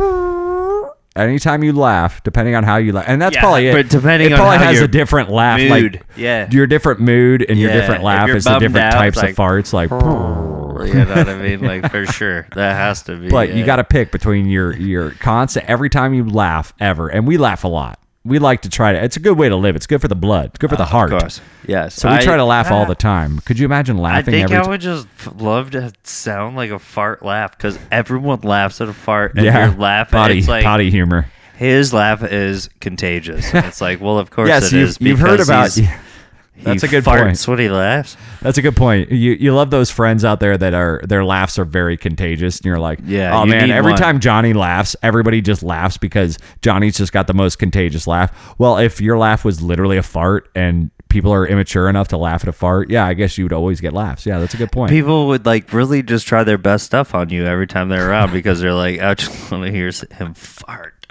Anytime 1.15 1.63
you 1.63 1.73
laugh, 1.75 2.23
depending 2.23 2.55
on 2.55 2.65
how 2.65 2.77
you 2.79 2.93
laugh, 2.93 3.05
and 3.07 3.21
that's 3.21 3.35
Yeah, 3.35 3.41
probably 3.43 3.69
it. 3.69 3.73
but 3.75 3.89
depending 3.91 4.31
it 4.31 4.33
on 4.33 4.39
probably 4.39 4.59
how 4.59 4.65
has 4.65 4.81
a 4.81 4.89
different 4.89 5.29
laugh, 5.29 5.59
mood, 5.61 5.71
like 5.95 6.03
yeah. 6.17 6.49
your 6.51 6.67
different 6.67 7.01
mood 7.01 7.45
and 7.47 7.59
your 7.59 7.71
Yeah, 7.71 7.81
different 7.81 8.03
laugh 8.03 8.31
is 8.31 8.45
the 8.45 8.59
different 8.59 8.87
out, 8.87 8.93
types 8.95 9.19
it's 9.23 9.31
of 9.33 9.37
farts, 9.37 9.73
like. 9.73 9.91
You 10.83 10.95
know 10.95 11.05
what 11.15 11.29
I 11.29 11.37
mean? 11.37 11.61
Like 11.61 11.91
for 11.93 12.07
sure, 12.13 12.49
that 12.57 12.75
has 12.75 13.03
to 13.03 13.17
be. 13.17 13.29
But 13.29 13.55
you 13.55 13.65
got 13.65 13.77
to 13.77 13.85
pick 13.85 14.11
between 14.11 14.47
your 14.47 14.75
your 14.75 15.13
constant 15.13 15.67
every 15.67 15.91
time 15.91 16.13
you 16.15 16.29
laugh 16.29 16.73
ever, 16.81 17.09
and 17.09 17.25
we 17.27 17.37
laugh 17.37 17.63
a 17.63 17.69
lot. 17.69 18.01
We 18.25 18.39
like 18.39 18.62
to 18.62 18.68
try 18.68 18.93
to. 18.93 19.03
It's 19.03 19.16
a 19.16 19.20
good 19.20 19.37
way 19.37 19.49
to 19.49 19.57
live. 19.57 19.75
It's 19.75 19.87
good 19.89 20.01
for 20.01 20.07
the 20.07 20.14
blood. 20.14 20.47
It's 20.51 20.59
good 20.59 20.70
for 20.70 20.77
the 20.77 20.85
heart. 20.85 21.12
Of 21.12 21.20
course, 21.20 21.41
yes. 21.66 21.95
So 21.97 22.09
we 22.09 22.14
I- 22.16 22.20
try 22.23 22.37
to 22.37 22.45
laugh 22.45 22.70
all 22.70 22.83
ah, 22.83 22.85
the 22.85 22.95
time. 22.95 23.41
Could 23.41 23.59
you 23.59 23.64
imagine 23.64 23.99
I 23.99 24.01
laughing 24.01 24.33
think 24.33 24.45
every? 24.45 24.57
I 24.57 24.61
time? 24.62 24.70
would 24.70 24.81
just 24.81 25.09
f- 25.18 25.33
love 25.39 25.73
to 25.73 25.93
sound 26.05 26.55
like 26.55 26.70
a 26.70 26.79
fart 26.79 27.25
laugh 27.25 27.57
because 27.57 27.79
everyone 27.91 28.41
laughs 28.43 28.81
at 28.81 28.89
a 28.89 28.93
fart, 28.93 29.35
and 29.35 29.45
yeah, 29.45 29.66
you're 29.70 29.77
laughing. 29.77 30.12
potty 30.18 30.39
it's 30.39 30.47
like 30.49 30.62
potty 30.62 30.89
humor. 30.91 31.27
his 31.57 31.93
laugh 31.93 32.23
is 32.23 32.70
contagious. 32.81 33.53
And 33.53 33.66
it's 33.66 33.81
like, 33.81 34.01
well, 34.01 34.18
of 34.18 34.31
course 34.31 34.49
Yes, 34.49 34.73
it 34.73 34.77
you've, 34.77 34.89
is. 34.91 34.99
you've 35.01 35.18
heard 35.18 35.39
because 35.39 35.49
about. 35.49 35.73
he's- 35.73 35.91
he 36.55 36.64
That's 36.64 36.82
a 36.82 36.88
good 36.88 37.03
farts 37.03 37.46
point. 37.46 37.48
when 37.48 37.59
he 37.59 37.68
laughs. 37.68 38.16
That's 38.42 38.59
a 38.59 38.62
good 38.62 38.76
point. 38.76 39.11
You 39.11 39.32
you 39.32 39.55
love 39.55 39.70
those 39.70 39.90
friends 39.90 40.24
out 40.24 40.38
there 40.40 40.57
that 40.59 40.74
are 40.74 41.00
their 41.05 41.24
laughs 41.24 41.59
are 41.59 41.64
very 41.64 41.96
contagious, 41.96 42.59
and 42.59 42.66
you're 42.66 42.78
like, 42.78 43.00
Yeah, 43.05 43.36
oh 43.36 43.44
you 43.44 43.50
man, 43.50 43.70
every 43.70 43.92
one. 43.92 44.00
time 44.00 44.20
Johnny 44.20 44.53
laughs, 44.53 44.94
everybody 45.03 45.40
just 45.40 45.62
laughs 45.62 45.96
because 45.96 46.38
Johnny's 46.61 46.96
just 46.98 47.12
got 47.12 47.26
the 47.26 47.34
most 47.34 47.59
contagious 47.59 48.07
laugh. 48.07 48.55
Well, 48.59 48.76
if 48.78 49.00
your 49.00 49.18
laugh 49.18 49.44
was 49.44 49.62
literally 49.62 49.96
a 49.96 50.03
fart 50.03 50.50
and 50.55 50.90
people 51.09 51.32
are 51.32 51.46
immature 51.46 51.88
enough 51.88 52.09
to 52.09 52.16
laugh 52.16 52.42
at 52.42 52.48
a 52.48 52.53
fart, 52.53 52.90
yeah, 52.90 53.07
I 53.07 53.14
guess 53.14 53.36
you 53.36 53.44
would 53.44 53.53
always 53.53 53.80
get 53.80 53.92
laughs. 53.92 54.24
Yeah, 54.24 54.38
that's 54.38 54.55
a 54.55 54.57
good 54.59 54.72
point. 54.72 54.90
People 54.90 55.28
would 55.28 55.44
like 55.46 55.72
really 55.72 56.03
just 56.03 56.26
try 56.26 56.44
their 56.44 56.59
best 56.59 56.84
stuff 56.86 57.14
on 57.14 57.28
you 57.30 57.44
every 57.46 57.66
time 57.66 57.88
they're 57.88 58.09
around 58.11 58.32
because 58.32 58.61
they're 58.61 58.72
like, 58.74 59.00
I 59.00 59.14
just 59.14 59.50
want 59.50 59.64
to 59.64 59.70
hear 59.70 59.90
him 60.12 60.34
fart. 60.34 61.01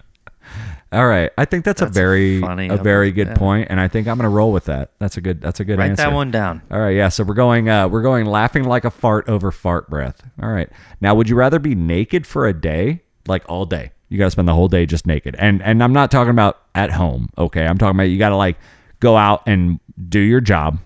All 0.93 1.07
right, 1.07 1.31
I 1.37 1.45
think 1.45 1.63
that's, 1.63 1.79
That's 1.79 1.89
a 1.89 1.93
very 1.93 2.41
funny. 2.41 2.67
a 2.67 2.75
very 2.75 3.13
good 3.13 3.27
Yeah. 3.29 3.35
point, 3.35 3.67
and 3.69 3.79
I 3.79 3.87
think 3.87 4.07
I'm 4.09 4.17
gonna 4.17 4.29
roll 4.29 4.51
with 4.51 4.65
that. 4.65 4.91
That's 4.99 5.15
a 5.15 5.21
good 5.21 5.39
that's 5.39 5.59
a 5.61 5.63
good 5.63 5.73
answer. 5.79 5.81
Write 5.81 5.89
answer. 5.91 6.03
that 6.03 6.13
one 6.13 6.31
down. 6.31 6.61
All 6.69 6.79
right, 6.81 6.95
yeah. 6.95 7.07
So 7.09 7.23
we're 7.23 7.33
going 7.33 7.69
uh 7.69 7.87
we're 7.87 8.01
going 8.01 8.25
laughing 8.25 8.65
like 8.65 8.83
a 8.83 8.91
fart 8.91 9.29
over 9.29 9.51
fart 9.51 9.89
breath. 9.89 10.21
All 10.43 10.49
right. 10.49 10.69
Now, 10.99 11.15
would 11.15 11.29
you 11.29 11.35
rather 11.37 11.59
be 11.59 11.75
naked 11.75 12.27
for 12.27 12.45
a 12.45 12.53
day, 12.53 13.01
like 13.25 13.43
all 13.47 13.65
day? 13.65 13.91
You 14.09 14.17
got 14.17 14.25
to 14.25 14.31
spend 14.31 14.49
the 14.49 14.53
whole 14.53 14.67
day 14.67 14.85
just 14.85 15.07
naked. 15.07 15.37
And 15.39 15.61
and 15.61 15.81
I'm 15.81 15.93
not 15.93 16.11
talking 16.11 16.31
about 16.31 16.59
at 16.75 16.91
home, 16.91 17.29
okay? 17.37 17.65
I'm 17.65 17.77
talking 17.77 17.95
about 17.95 18.09
you 18.09 18.17
got 18.19 18.29
to 18.29 18.35
like 18.35 18.57
go 18.99 19.15
out 19.15 19.43
and 19.47 19.79
do 20.09 20.19
your 20.19 20.41
job. 20.41 20.79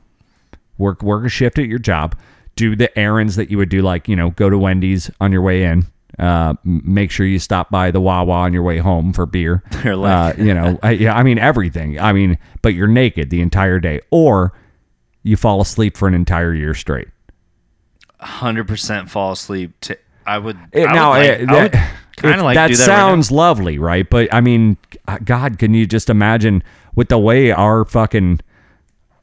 Work 0.77 1.01
work 1.01 1.25
a 1.25 1.29
shift 1.29 1.57
at 1.57 1.65
your 1.65 1.79
job. 1.79 2.15
Do 2.55 2.75
the 2.75 2.95
errands 2.97 3.35
that 3.37 3.49
you 3.49 3.57
would 3.57 3.69
do 3.69 3.81
like, 3.81 4.07
you 4.07 4.15
know, 4.15 4.29
go 4.29 4.51
to 4.51 4.57
Wendy's 4.59 5.09
on 5.19 5.31
your 5.31 5.41
way 5.41 5.63
in. 5.63 5.87
Uh, 6.18 6.53
make 6.63 7.11
sure 7.11 7.26
you 7.26 7.39
stop 7.39 7.70
by 7.70 7.91
the 7.91 7.99
Wawa 7.99 8.32
on 8.32 8.53
your 8.53 8.63
way 8.63 8.78
home 8.78 9.11
for 9.13 9.26
beer. 9.26 9.63
Uh, 9.86 10.34
you 10.38 10.53
know, 10.53 10.80
I, 10.82 10.91
yeah, 10.91 11.16
I 11.16 11.24
mean 11.24 11.38
everything. 11.38 11.99
I 11.99 12.13
mean, 12.13 12.38
but 12.61 12.74
you're 12.74 12.88
naked 12.88 13.30
the 13.30 13.41
entire 13.41 13.80
day, 13.80 13.99
or 14.11 14.53
you 15.24 15.36
fall 15.38 15.59
asleep 15.61 15.97
for 15.97 16.07
an 16.07 16.13
entire 16.13 16.53
year 16.53 16.74
straight. 16.74 17.07
Hundred 18.20 18.68
percent 18.68 19.09
fall 19.09 19.34
asleep. 19.34 19.74
To, 19.82 19.97
I 20.26 20.38
would. 20.38 20.57
It, 20.72 20.88
I 20.88 20.93
now, 20.93 21.11
would 21.11 21.22
it- 21.26 21.47
like, 21.49 21.72
that, 21.74 21.95
kind 22.18 22.36
it- 22.36 22.39
of 22.39 22.43
like 22.45 22.55
that 22.55 22.68
do 22.68 22.76
that 22.78 22.86
sounds 22.86 23.32
lovely, 23.32 23.78
right? 23.78 24.09
But 24.09 24.34
I 24.34 24.41
mean, 24.41 24.78
God, 25.26 25.59
can 25.59 25.74
you 25.74 25.86
just 25.86 26.09
imagine 26.09 26.63
with 26.95 27.09
the 27.09 27.20
way 27.20 27.51
our 27.51 27.84
fucking 27.86 28.39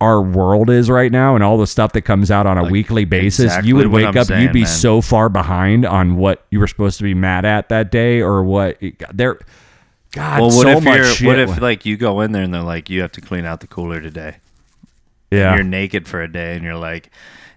our 0.02 0.20
world 0.20 0.68
is 0.68 0.90
right 0.90 1.10
now 1.12 1.34
and 1.34 1.42
all 1.44 1.56
the 1.56 1.66
stuff 1.66 1.92
that 1.92 2.02
comes 2.02 2.30
out 2.30 2.46
on 2.46 2.58
a 2.58 2.64
weekly 2.64 3.04
basis, 3.04 3.44
exactly 3.46 3.68
you 3.68 3.76
would 3.76 3.86
wake 3.88 4.06
I'm 4.06 4.16
up, 4.18 4.26
saying, 4.26 4.42
you'd 4.42 4.52
be 4.52 4.60
man. 4.62 4.68
so 4.68 5.00
far 5.00 5.28
behind 5.28 5.84
on 5.86 6.16
what 6.16 6.44
you 6.50 6.58
were 6.60 6.66
supposed 6.66 6.98
to 6.98 7.04
be 7.04 7.14
mad 7.14 7.44
at 7.44 7.68
that 7.70 7.90
day 7.90 8.20
or 8.20 8.42
what 8.42 8.78
there. 9.12 9.38
God, 10.12 10.40
Well, 10.40 10.50
what 10.50 10.62
so 10.64 10.68
if 10.78 10.84
much 10.84 11.06
shit. 11.16 11.26
What 11.26 11.38
if 11.38 11.60
like 11.60 11.86
you 11.86 11.96
go 11.96 12.20
in 12.20 12.32
there 12.32 12.42
and 12.42 12.52
they're 12.52 12.60
like, 12.62 12.90
you 12.90 13.00
have 13.00 13.12
to 13.12 13.20
clean 13.20 13.44
out 13.46 13.60
the 13.60 13.66
cooler 13.66 14.00
today. 14.00 14.36
yeah, 15.30 15.54
You're 15.54 15.64
naked 15.64 16.06
for 16.06 16.20
a 16.20 16.30
day, 16.30 16.54
and 16.54 16.62
you're 16.64 16.76
like, 16.76 17.10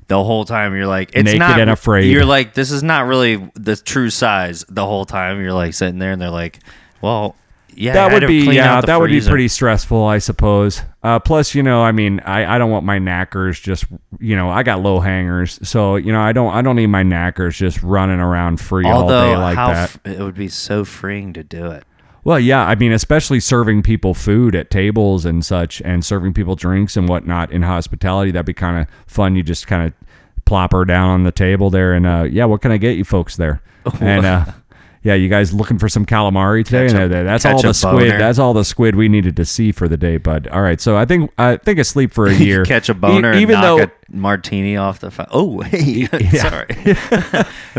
the 0.08 0.24
whole 0.24 0.46
time 0.46 0.76
you're 0.76 0.88
like, 0.88 1.10
it's 1.14 1.26
Naked 1.26 1.40
not. 1.40 1.60
and 1.60 1.70
afraid. 1.70 2.06
You're 2.12 2.24
like, 2.26 2.54
this 2.54 2.72
is 2.72 2.84
not 2.84 3.08
really 3.08 3.50
the 3.56 3.76
true 3.76 4.10
size. 4.10 4.64
The 4.70 4.86
whole 4.86 5.04
time 5.06 5.42
you're 5.42 5.52
like 5.52 5.74
sitting 5.74 6.00
there, 6.00 6.12
and 6.12 6.22
they're 6.22 6.30
like, 6.30 6.60
well, 7.02 7.36
yeah, 7.76 7.94
that 7.94 8.12
would 8.14 8.28
be 8.28 8.54
yeah 8.54 8.82
that 8.82 9.00
would 9.00 9.10
be 9.10 9.22
pretty 9.22 9.48
stressful 9.48 10.04
i 10.04 10.18
suppose. 10.18 10.82
Uh, 11.04 11.20
plus 11.20 11.54
you 11.54 11.62
know 11.62 11.84
i 11.84 11.92
mean 11.92 12.20
I, 12.22 12.56
I 12.56 12.58
don't 12.58 12.72
want 12.72 12.86
my 12.86 12.98
knackers 13.00 13.60
just 13.60 13.86
you 14.20 14.36
know 14.36 14.50
i 14.50 14.64
got 14.64 14.82
low 14.82 15.00
hangers 15.00 15.60
so 15.68 15.96
you 15.98 16.12
know 16.12 16.20
i 16.20 16.32
don't 16.32 16.54
i 16.54 16.62
don't 16.62 16.76
need 16.76 16.88
my 16.88 17.04
knackers 17.04 17.58
just 17.58 17.84
running 17.84 18.20
around 18.20 18.60
free 18.60 18.86
all 18.88 19.08
day 19.08 19.36
like 19.38 19.56
how 19.56 19.68
that. 19.74 19.90
f- 19.90 20.00
it 20.06 20.20
would 20.20 20.36
be 20.36 20.48
so 20.48 20.84
freeing 20.84 21.32
to 21.34 21.44
do 21.44 21.68
it. 21.72 21.84
well 22.24 22.40
yeah 22.40 22.66
i 22.66 22.74
mean 22.76 22.92
especially 22.92 23.40
serving 23.40 23.84
people 23.84 24.14
food 24.16 24.56
at 24.56 24.72
tables 24.72 25.26
and 25.26 25.46
such 25.46 25.82
and 25.82 26.04
serving 26.04 26.34
people 26.34 26.56
drinks 26.56 26.98
and 26.98 27.08
whatnot 27.08 27.52
in 27.52 27.62
hospitality 27.62 28.32
that'd 28.32 28.46
be 28.46 28.54
kind 28.54 28.82
of 28.82 28.88
fun. 29.06 29.36
You 29.36 29.44
just 29.44 29.68
kind 29.68 29.86
of 29.86 29.94
plop 30.46 30.72
her 30.74 30.86
down 30.86 31.10
on 31.10 31.24
the 31.24 31.32
table 31.32 31.70
there 31.70 31.94
and 31.94 32.06
uh, 32.08 32.24
yeah 32.30 32.46
what 32.46 32.62
can 32.62 32.72
i 32.72 32.78
get 32.78 32.98
you 32.98 33.04
folks 33.04 33.36
there? 33.36 33.62
And 34.02 34.26
uh, 34.26 34.46
yeah 35.06 35.14
you 35.14 35.30
guys 35.30 35.54
looking 35.54 35.78
for 35.80 35.88
some 35.88 36.06
calamari 36.06 36.66
today 36.66 36.88
Catch 36.90 36.96
a- 37.12 37.24
that's 37.24 37.44
catch 37.44 37.54
all 37.54 37.60
a 37.62 37.64
the 37.68 37.74
squid 37.74 38.08
boner. 38.10 38.18
that's 38.18 38.40
all 38.40 38.54
the 38.54 38.66
squid 38.66 38.96
we 38.96 39.08
needed 39.08 39.38
to 39.38 39.46
see 39.46 39.72
for 39.72 39.88
the 39.88 39.96
day 39.96 40.18
bud 40.18 40.48
all 40.50 40.62
right 40.62 40.82
so 40.82 40.98
i 40.98 41.06
think 41.06 41.32
i 41.38 41.56
think 41.56 41.80
asleep 41.80 42.12
for 42.12 42.26
a 42.28 42.34
year 42.36 42.66
Catch 42.66 42.90
a 42.90 42.94
boner, 42.94 43.32
and 43.32 43.40
even 43.40 43.54
knock 43.54 43.64
though 43.64 43.84
a 43.84 43.92
martini 44.10 44.76
off 44.78 45.00
the. 45.00 45.10
Fi- 45.12 45.28
oh, 45.32 45.62
hey, 45.62 46.06
sorry, 46.38 46.68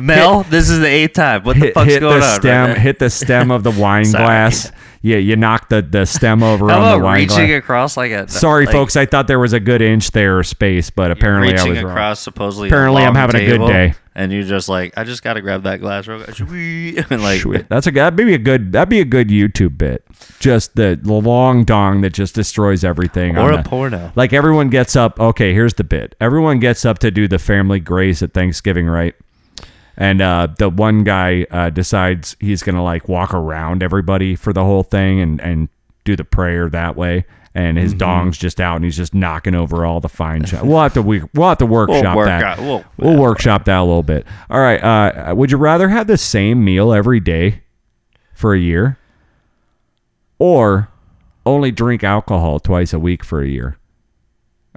Mel. 0.01 0.43
this 0.45 0.69
is 0.69 0.81
the 0.81 0.87
eighth 0.89 1.13
time. 1.15 1.45
What 1.45 1.55
the 1.55 1.67
hit, 1.67 1.75
fuck's 1.75 1.93
hit 1.93 2.01
going 2.01 2.21
the 2.21 2.27
on? 2.27 2.41
stem 2.41 2.69
right 2.71 2.77
now? 2.77 2.81
hit 2.83 2.99
the 2.99 3.11
stem 3.11 3.51
of 3.51 3.63
the 3.63 3.71
wine 3.71 4.05
Sorry. 4.07 4.25
glass 4.25 4.73
yeah 5.03 5.19
you 5.19 5.37
knock 5.37 5.69
the 5.69 5.83
the 5.83 6.05
stem 6.05 6.43
over 6.43 6.69
How 6.69 6.77
on 6.77 6.83
the 6.83 6.97
about 6.97 7.05
wine 7.05 7.21
reaching 7.21 7.47
glass 7.47 7.59
across 7.59 7.97
like 7.97 8.11
a? 8.13 8.29
sorry 8.29 8.67
like, 8.67 8.73
folks 8.75 8.97
i 8.97 9.07
thought 9.07 9.27
there 9.29 9.39
was 9.39 9.53
a 9.53 9.61
good 9.61 9.83
inch 9.83 10.11
there 10.11 10.41
of 10.41 10.47
space 10.47 10.91
but 10.91 11.11
apparently 11.11 11.49
i 11.49 11.53
reaching 11.53 11.71
was 11.71 11.83
wrong. 11.83 11.93
across 11.93 12.21
supposedly. 12.21 12.69
Apparently 12.69 13.03
a 13.03 13.07
I'm 13.07 13.15
long 13.15 13.21
having 13.21 13.37
a 13.43 13.47
good 13.47 13.53
table, 13.53 13.69
day. 13.69 13.95
And 14.17 14.33
you're 14.33 14.45
just 14.45 14.69
like, 14.71 14.97
I 14.97 15.05
just 15.05 15.23
got 15.23 15.35
to 15.35 15.43
grab 15.43 15.65
that 15.65 15.81
glass 15.81 16.09
real 16.09 16.25
quick. 16.25 16.41
and 17.11 17.23
like, 17.23 17.43
Sweet. 17.43 17.69
That's 17.69 17.87
a 17.87 17.91
that'd 17.91 18.17
be 18.17 18.33
a 18.33 18.39
good 18.39 18.73
that'd 18.73 18.89
be 18.89 19.01
a 19.01 19.05
good 19.05 19.29
YouTube 19.29 19.77
bit. 19.77 20.07
Just 20.41 20.75
the, 20.75 20.99
the 21.01 21.13
long 21.13 21.65
dong 21.65 22.01
that 22.01 22.15
just 22.15 22.35
destroys 22.35 22.83
everything. 22.83 23.37
Or 23.37 23.53
on 23.53 23.59
a 23.59 23.63
porno. 23.63 24.11
Like 24.17 24.33
everyone 24.33 24.71
gets 24.71 24.97
up. 24.97 25.21
Okay, 25.21 25.53
here's 25.53 25.75
the 25.75 25.85
bit. 25.85 26.15
Everyone 26.19 26.59
gets 26.61 26.87
up 26.87 26.99
to 27.01 27.11
do 27.11 27.29
the 27.29 27.39
family 27.39 27.79
grace 27.79 28.23
at 28.23 28.33
Thanksgiving, 28.33 28.87
right? 28.87 29.15
And 29.99 30.23
uh, 30.23 30.49
the 30.59 30.71
one 30.71 31.05
guy 31.05 31.47
uh, 31.51 31.69
decides 31.69 32.37
he's 32.41 32.63
gonna 32.63 32.83
like 32.83 33.09
walk 33.11 33.35
around 33.35 33.83
everybody 33.83 34.35
for 34.35 34.55
the 34.55 34.65
whole 34.65 34.83
thing 34.83 35.21
and 35.21 35.41
and 35.43 35.69
do 36.07 36.17
the 36.17 36.25
prayer 36.25 36.71
that 36.71 36.97
way. 36.97 37.27
And 37.55 37.77
Mm-hmm. 37.79 37.83
his 37.85 37.95
dong's 37.95 38.37
just 38.37 38.61
out, 38.61 38.77
and 38.77 38.85
he's 38.85 38.99
just 38.99 39.15
knocking 39.15 39.55
over 39.55 39.87
all 39.87 39.99
the 40.01 40.11
fine 40.11 40.45
shot. 40.45 40.67
We'll 40.67 40.83
have 40.83 40.93
to 40.93 41.01
we, 41.03 41.23
we'll 41.35 41.49
have 41.49 41.59
to 41.59 41.67
workshop 41.67 42.15
work 42.17 42.27
that. 42.27 42.43
out- 42.43 42.59
we'll- 42.59 42.85
we'll 42.99 43.17
workshop 43.19 43.65
that 43.65 43.79
a 43.79 43.83
little 43.83 44.03
bit. 44.03 44.27
All 44.51 44.61
right. 44.61 44.83
Uh, 44.83 45.35
would 45.35 45.51
you 45.51 45.57
rather 45.57 45.89
have 45.89 46.07
the 46.07 46.19
same 46.19 46.63
meal 46.65 46.93
every 46.93 47.19
day 47.19 47.63
for 48.35 48.53
a 48.55 48.59
year, 48.59 48.99
or 50.39 50.89
only 51.45 51.71
drink 51.71 52.05
alcohol 52.05 52.61
twice 52.61 52.93
a 52.93 52.99
week 52.99 53.25
for 53.25 53.41
a 53.43 53.49
year? 53.49 53.79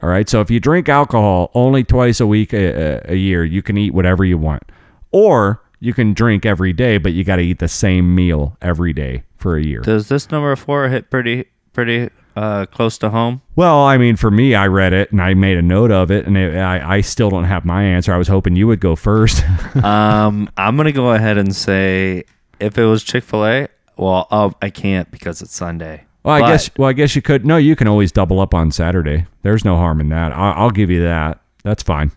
All 0.01 0.07
right. 0.09 0.29
So 0.29 0.39
if 0.39 0.49
you 0.49 0.59
drink 0.61 0.87
alcohol 0.87 1.51
only 1.53 1.83
twice 1.83 2.21
a 2.21 2.27
week 2.27 2.53
a, 2.53 3.09
a, 3.09 3.13
a 3.13 3.15
year, 3.15 3.43
you 3.43 3.61
can 3.61 3.77
eat 3.77 3.93
whatever 3.93 4.23
you 4.23 4.37
want, 4.37 4.63
or 5.11 5.61
you 5.81 5.93
can 5.93 6.13
drink 6.13 6.45
every 6.45 6.71
day, 6.71 6.97
but 6.97 7.11
you 7.11 7.25
got 7.25 7.37
to 7.37 7.41
eat 7.41 7.59
the 7.59 7.67
same 7.67 8.15
meal 8.15 8.57
every 8.61 8.93
day 8.93 9.23
for 9.39 9.57
a 9.57 9.63
year. 9.63 9.81
does 9.81 10.07
this 10.09 10.29
number 10.31 10.55
four 10.55 10.87
hit 10.89 11.09
pretty 11.09 11.45
pretty 11.73 12.09
uh, 12.35 12.65
close 12.67 12.97
to 12.99 13.09
home? 13.09 13.41
Well, 13.55 13.79
I 13.83 13.97
mean, 13.97 14.15
for 14.15 14.31
me, 14.31 14.55
I 14.55 14.67
read 14.67 14.93
it 14.93 15.11
and 15.11 15.21
I 15.21 15.33
made 15.33 15.57
a 15.57 15.61
note 15.61 15.91
of 15.91 16.11
it, 16.11 16.25
and 16.25 16.37
it, 16.37 16.55
I, 16.57 16.97
I 16.97 17.01
still 17.01 17.29
don't 17.29 17.43
have 17.45 17.65
my 17.65 17.83
answer. 17.83 18.13
I 18.13 18.17
was 18.17 18.27
hoping 18.27 18.55
you 18.55 18.67
would 18.67 18.79
go 18.79 18.95
first. 18.95 19.43
um, 19.83 20.49
I'm 20.57 20.77
gonna 20.77 20.91
go 20.91 21.11
ahead 21.13 21.37
and 21.37 21.53
say 21.55 22.23
if 22.59 22.77
it 22.77 22.85
was 22.85 23.03
Chick 23.03 23.23
Fil 23.23 23.45
A, 23.45 23.67
well, 23.97 24.27
oh, 24.31 24.53
I 24.61 24.69
can't 24.69 25.09
because 25.11 25.41
it's 25.41 25.55
Sunday. 25.55 26.05
Well, 26.23 26.35
I 26.35 26.41
But 26.41 26.47
guess. 26.47 26.69
Well, 26.77 26.89
I 26.89 26.93
guess 26.93 27.15
you 27.15 27.21
could. 27.21 27.45
No, 27.45 27.57
you 27.57 27.75
can 27.75 27.87
always 27.87 28.11
double 28.11 28.39
up 28.39 28.53
on 28.53 28.71
Saturday. 28.71 29.25
There's 29.41 29.63
no 29.65 29.75
harm 29.77 29.99
in 30.01 30.09
that. 30.09 30.31
I'll, 30.33 30.63
I'll 30.65 30.69
give 30.71 30.89
you 30.89 31.01
that. 31.03 31.41
That's 31.63 31.83
fine. 31.83 32.11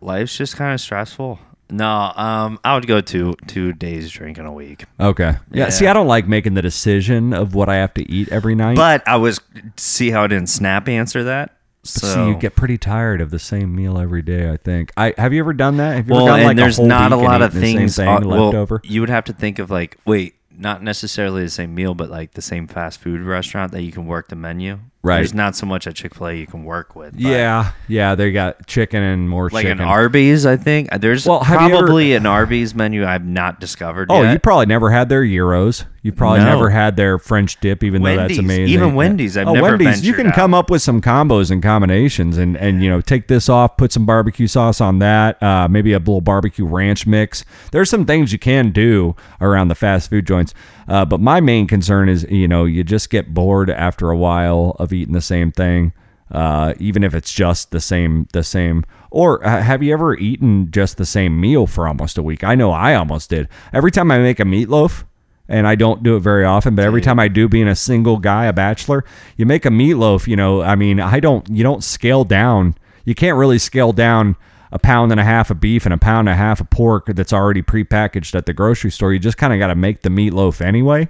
life's 0.00 0.36
just 0.36 0.56
kind 0.56 0.72
of 0.74 0.80
stressful. 0.80 1.38
No, 1.70 2.12
um, 2.16 2.58
I 2.64 2.74
would 2.74 2.86
go 2.86 3.00
two 3.00 3.34
two 3.46 3.72
days 3.72 4.10
drinking 4.10 4.46
a 4.46 4.52
week. 4.52 4.84
Okay. 4.98 5.36
Yeah. 5.50 5.64
Yeah. 5.64 5.68
See, 5.68 5.86
I 5.86 5.92
don't 5.92 6.06
like 6.06 6.26
making 6.26 6.54
the 6.54 6.62
decision 6.62 7.34
of 7.34 7.54
what 7.54 7.68
I 7.68 7.76
have 7.76 7.92
to 7.94 8.10
eat 8.10 8.30
every 8.30 8.54
night. 8.54 8.76
But 8.76 9.06
I 9.06 9.16
was 9.16 9.40
see 9.76 10.10
how 10.10 10.24
I 10.24 10.26
didn't 10.28 10.48
snap 10.48 10.88
answer 10.88 11.24
that. 11.24 11.56
So 11.84 12.06
see, 12.06 12.26
you 12.26 12.36
get 12.36 12.56
pretty 12.56 12.76
tired 12.76 13.20
of 13.20 13.30
the 13.30 13.38
same 13.38 13.74
meal 13.74 13.98
every 13.98 14.22
day. 14.22 14.50
I 14.50 14.56
think. 14.56 14.92
I 14.96 15.14
have 15.16 15.32
you 15.32 15.40
ever 15.40 15.52
done 15.52 15.76
that? 15.76 15.96
Have 15.96 16.08
you 16.08 16.14
well, 16.14 16.28
ever 16.28 16.30
done 16.30 16.40
and 16.40 16.48
like 16.48 16.56
there's 16.56 16.76
whole 16.76 16.86
not 16.86 17.12
a 17.12 17.16
week 17.16 17.24
and 17.24 17.32
lot 17.32 17.42
of 17.42 17.50
eaten 17.50 17.60
the 17.60 17.66
same 17.66 17.78
things 17.78 17.96
thing 17.96 18.08
uh, 18.08 18.20
well, 18.24 18.46
left 18.46 18.56
over? 18.56 18.80
You 18.84 19.00
would 19.00 19.10
have 19.10 19.24
to 19.24 19.32
think 19.32 19.58
of 19.58 19.70
like, 19.70 19.96
wait, 20.04 20.34
not 20.58 20.82
necessarily 20.82 21.42
the 21.42 21.50
same 21.50 21.74
meal, 21.74 21.94
but 21.94 22.10
like 22.10 22.32
the 22.32 22.42
same 22.42 22.66
fast 22.66 23.00
food 23.00 23.20
restaurant 23.20 23.72
that 23.72 23.82
you 23.82 23.92
can 23.92 24.06
work 24.06 24.28
the 24.28 24.36
menu. 24.36 24.80
Right. 25.00 25.18
There's 25.18 25.32
not 25.32 25.54
so 25.54 25.64
much 25.64 25.86
at 25.86 25.94
Chick 25.94 26.14
Fil 26.16 26.26
A 26.26 26.34
you 26.34 26.46
can 26.46 26.64
work 26.64 26.96
with. 26.96 27.14
Yeah, 27.18 27.70
yeah. 27.86 28.16
They 28.16 28.32
got 28.32 28.66
chicken 28.66 29.00
and 29.02 29.30
more 29.30 29.48
Like 29.48 29.64
chicken. 29.64 29.80
an 29.80 29.86
Arby's, 29.86 30.44
I 30.44 30.56
think 30.56 30.88
there's 31.00 31.24
Well, 31.24 31.40
have 31.44 31.60
you 31.62 31.76
ever- 31.76 31.86
probably 31.86 32.14
an 32.14 32.26
Arby's 32.26 32.74
menu 32.74 33.06
I've 33.06 33.24
not 33.24 33.60
discovered 33.60 34.08
Oh, 34.10 34.22
yet. 34.22 34.32
you 34.32 34.38
probably 34.40 34.66
never 34.66 34.90
had 34.90 35.08
their 35.08 35.24
gyros. 35.24 35.84
You 36.02 36.12
probably 36.12 36.38
No. 36.40 36.46
never 36.46 36.70
had 36.70 36.96
their 36.96 37.18
French 37.18 37.60
dip, 37.60 37.82
even 37.84 38.02
though 38.02 38.16
Wendy's. 38.16 38.38
that's 38.38 38.44
amazing. 38.44 38.68
Even 38.68 38.94
Wendy's, 38.94 39.36
I've 39.36 39.48
oh, 39.48 39.52
never 39.52 39.66
Wendy's. 39.76 40.04
You 40.06 40.12
ventured 40.14 40.32
can 40.32 40.40
come 40.40 40.54
up 40.54 40.70
with 40.70 40.80
some 40.80 41.00
combos 41.02 41.50
and 41.50 41.62
combinations, 41.62 42.38
and 42.38 42.56
and 42.56 42.82
you 42.82 42.88
know 42.88 43.00
take 43.00 43.28
this 43.28 43.48
off, 43.48 43.76
put 43.76 43.92
some 43.92 44.06
barbecue 44.06 44.46
sauce 44.46 44.80
on 44.80 45.00
that, 45.00 45.42
uh, 45.42 45.68
maybe 45.68 45.92
a 45.92 45.98
little 45.98 46.20
barbecue 46.20 46.64
ranch 46.64 47.06
mix. 47.06 47.44
There's 47.72 47.90
some 47.90 48.04
things 48.06 48.32
you 48.32 48.38
can 48.38 48.70
do 48.70 49.16
around 49.40 49.68
the 49.68 49.74
fast 49.74 50.08
food 50.08 50.26
joints, 50.26 50.54
uh, 50.86 51.04
but 51.04 51.20
my 51.20 51.40
main 51.40 51.66
concern 51.66 52.08
is 52.08 52.24
you 52.30 52.48
know 52.48 52.64
you 52.64 52.84
just 52.84 53.10
get 53.10 53.34
bored 53.34 53.68
after 53.68 54.08
a 54.10 54.16
while 54.16 54.76
of 54.78 54.87
eating 54.92 55.14
the 55.14 55.20
same 55.20 55.52
thing. 55.52 55.92
Uh, 56.30 56.74
even 56.78 57.02
if 57.02 57.14
it's 57.14 57.32
just 57.32 57.70
the 57.70 57.80
same, 57.80 58.28
the 58.32 58.42
same. 58.42 58.84
Or 59.10 59.44
uh, 59.46 59.62
have 59.62 59.82
you 59.82 59.92
ever 59.94 60.14
eaten 60.16 60.70
just 60.70 60.98
the 60.98 61.06
same 61.06 61.40
meal 61.40 61.66
for 61.66 61.88
almost 61.88 62.18
a 62.18 62.22
week? 62.22 62.44
I 62.44 62.54
know 62.54 62.70
I 62.70 62.94
almost 62.94 63.30
did. 63.30 63.48
Every 63.72 63.90
time 63.90 64.10
I 64.10 64.18
make 64.18 64.38
a 64.38 64.44
meatloaf, 64.44 65.04
and 65.48 65.66
I 65.66 65.74
don't 65.74 66.02
do 66.02 66.16
it 66.16 66.20
very 66.20 66.44
often, 66.44 66.74
but 66.74 66.84
every 66.84 67.00
time 67.00 67.18
I 67.18 67.28
do, 67.28 67.48
being 67.48 67.68
a 67.68 67.74
single 67.74 68.18
guy, 68.18 68.44
a 68.44 68.52
bachelor, 68.52 69.04
you 69.36 69.46
make 69.46 69.64
a 69.64 69.70
meatloaf. 69.70 70.26
You 70.26 70.36
know, 70.36 70.60
I 70.60 70.74
mean, 70.74 71.00
I 71.00 71.20
don't. 71.20 71.48
You 71.48 71.62
don't 71.62 71.82
scale 71.82 72.24
down. 72.24 72.74
You 73.06 73.14
can't 73.14 73.38
really 73.38 73.58
scale 73.58 73.92
down 73.92 74.36
a 74.70 74.78
pound 74.78 75.10
and 75.10 75.20
a 75.20 75.24
half 75.24 75.50
of 75.50 75.60
beef 75.60 75.86
and 75.86 75.94
a 75.94 75.98
pound 75.98 76.28
and 76.28 76.34
a 76.34 76.36
half 76.36 76.60
of 76.60 76.68
pork 76.68 77.06
that's 77.06 77.32
already 77.32 77.62
prepackaged 77.62 78.34
at 78.34 78.44
the 78.44 78.52
grocery 78.52 78.90
store. 78.90 79.14
You 79.14 79.18
just 79.18 79.38
kind 79.38 79.54
of 79.54 79.58
got 79.58 79.68
to 79.68 79.74
make 79.74 80.02
the 80.02 80.10
meatloaf 80.10 80.60
anyway, 80.60 81.08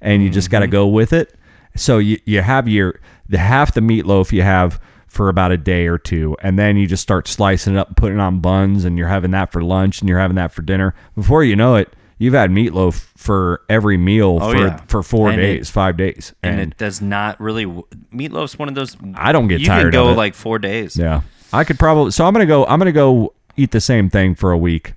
and 0.00 0.22
you 0.22 0.30
just 0.30 0.50
got 0.50 0.60
to 0.60 0.68
go 0.68 0.86
with 0.86 1.12
it. 1.12 1.34
So 1.76 1.98
you 1.98 2.18
you 2.24 2.42
have 2.42 2.68
your 2.68 3.00
the 3.28 3.38
half 3.38 3.74
the 3.74 3.80
meatloaf 3.80 4.32
you 4.32 4.42
have 4.42 4.80
for 5.06 5.28
about 5.28 5.52
a 5.52 5.56
day 5.56 5.86
or 5.86 5.98
two, 5.98 6.36
and 6.42 6.58
then 6.58 6.76
you 6.76 6.86
just 6.86 7.02
start 7.02 7.28
slicing 7.28 7.74
it 7.74 7.78
up 7.78 7.88
and 7.88 7.96
putting 7.96 8.18
it 8.18 8.20
on 8.20 8.40
buns, 8.40 8.84
and 8.84 8.96
you're 8.98 9.08
having 9.08 9.30
that 9.32 9.52
for 9.52 9.62
lunch 9.62 10.00
and 10.00 10.08
you're 10.08 10.18
having 10.18 10.36
that 10.36 10.52
for 10.52 10.62
dinner. 10.62 10.94
Before 11.14 11.44
you 11.44 11.54
know 11.56 11.74
it, 11.76 11.92
you've 12.18 12.34
had 12.34 12.50
meatloaf 12.50 12.94
for 13.16 13.62
every 13.68 13.96
meal 13.96 14.38
Oh, 14.40 14.52
for 14.52 14.58
yeah. 14.58 14.76
for 14.86 15.02
four 15.02 15.30
And 15.30 15.40
it- 15.40 15.44
days, 15.58 15.70
five 15.70 15.96
days, 15.96 16.34
and 16.42 16.60
it 16.60 16.76
does 16.78 17.00
not 17.02 17.38
really. 17.40 17.66
Meatloaf's 18.14 18.58
one 18.58 18.68
of 18.68 18.74
those. 18.74 18.96
I 19.14 19.32
don't 19.32 19.48
get 19.48 19.60
you 19.60 19.66
tired 19.66 19.92
can 19.92 20.00
of 20.00 20.06
go 20.06 20.08
it. 20.12 20.16
like 20.16 20.34
four 20.34 20.58
days. 20.58 20.96
Yeah, 20.96 21.22
I 21.52 21.64
could 21.64 21.78
probably. 21.78 22.10
So 22.12 22.24
I'm 22.26 22.32
gonna 22.32 22.46
go. 22.46 22.64
I'm 22.66 22.78
gonna 22.78 22.92
go 22.92 23.34
eat 23.56 23.70
the 23.72 23.80
same 23.80 24.08
thing 24.10 24.34
for 24.34 24.50
a 24.52 24.58
week. 24.58 24.94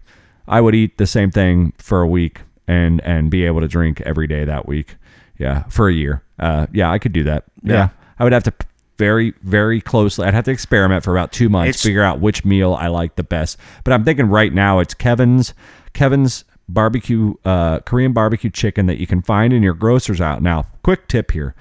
I 0.47 0.61
would 0.61 0.75
eat 0.75 0.97
the 0.97 1.07
same 1.07 1.31
thing 1.31 1.73
for 1.77 2.01
a 2.01 2.07
week 2.07 2.41
and 2.67 3.01
and 3.03 3.29
be 3.29 3.45
able 3.45 3.61
to 3.61 3.67
drink 3.67 4.01
every 4.01 4.27
day 4.27 4.45
that 4.45 4.65
week. 4.67 4.95
Yeah, 5.37 5.63
for 5.63 5.89
a 5.89 5.93
year. 5.93 6.21
Uh, 6.39 6.67
yeah, 6.73 6.91
I 6.91 6.99
could 6.99 7.13
do 7.13 7.23
that. 7.23 7.45
Yeah, 7.63 7.73
Yeah. 7.73 7.89
I 8.19 8.23
would 8.23 8.33
have 8.33 8.43
to 8.43 8.53
very 8.97 9.33
very 9.43 9.81
closely. 9.81 10.25
I'd 10.25 10.33
have 10.33 10.45
to 10.45 10.51
experiment 10.51 11.03
for 11.03 11.11
about 11.15 11.31
two 11.33 11.49
months, 11.49 11.69
It's- 11.69 11.83
figure 11.83 12.01
out 12.03 12.19
which 12.21 12.45
meal 12.45 12.73
I 12.73 12.87
like 12.87 13.15
the 13.15 13.23
best. 13.23 13.57
But 13.83 13.93
I'm 13.93 14.03
thinking 14.05 14.27
right 14.27 14.53
now 14.53 14.79
it's 14.79 14.93
Kevin's 14.93 15.53
Kevin's 15.93 16.45
barbecue 16.69 17.33
uh, 17.45 17.79
Korean 17.79 18.13
barbecue 18.13 18.49
chicken 18.49 18.85
that 18.87 18.97
you 18.99 19.05
can 19.07 19.21
find 19.21 19.53
in 19.53 19.61
your 19.63 19.73
grocers 19.73 20.19
out 20.21 20.41
now. 20.41 20.65
Quick 20.83 21.07
tip 21.07 21.31
here. 21.31 21.55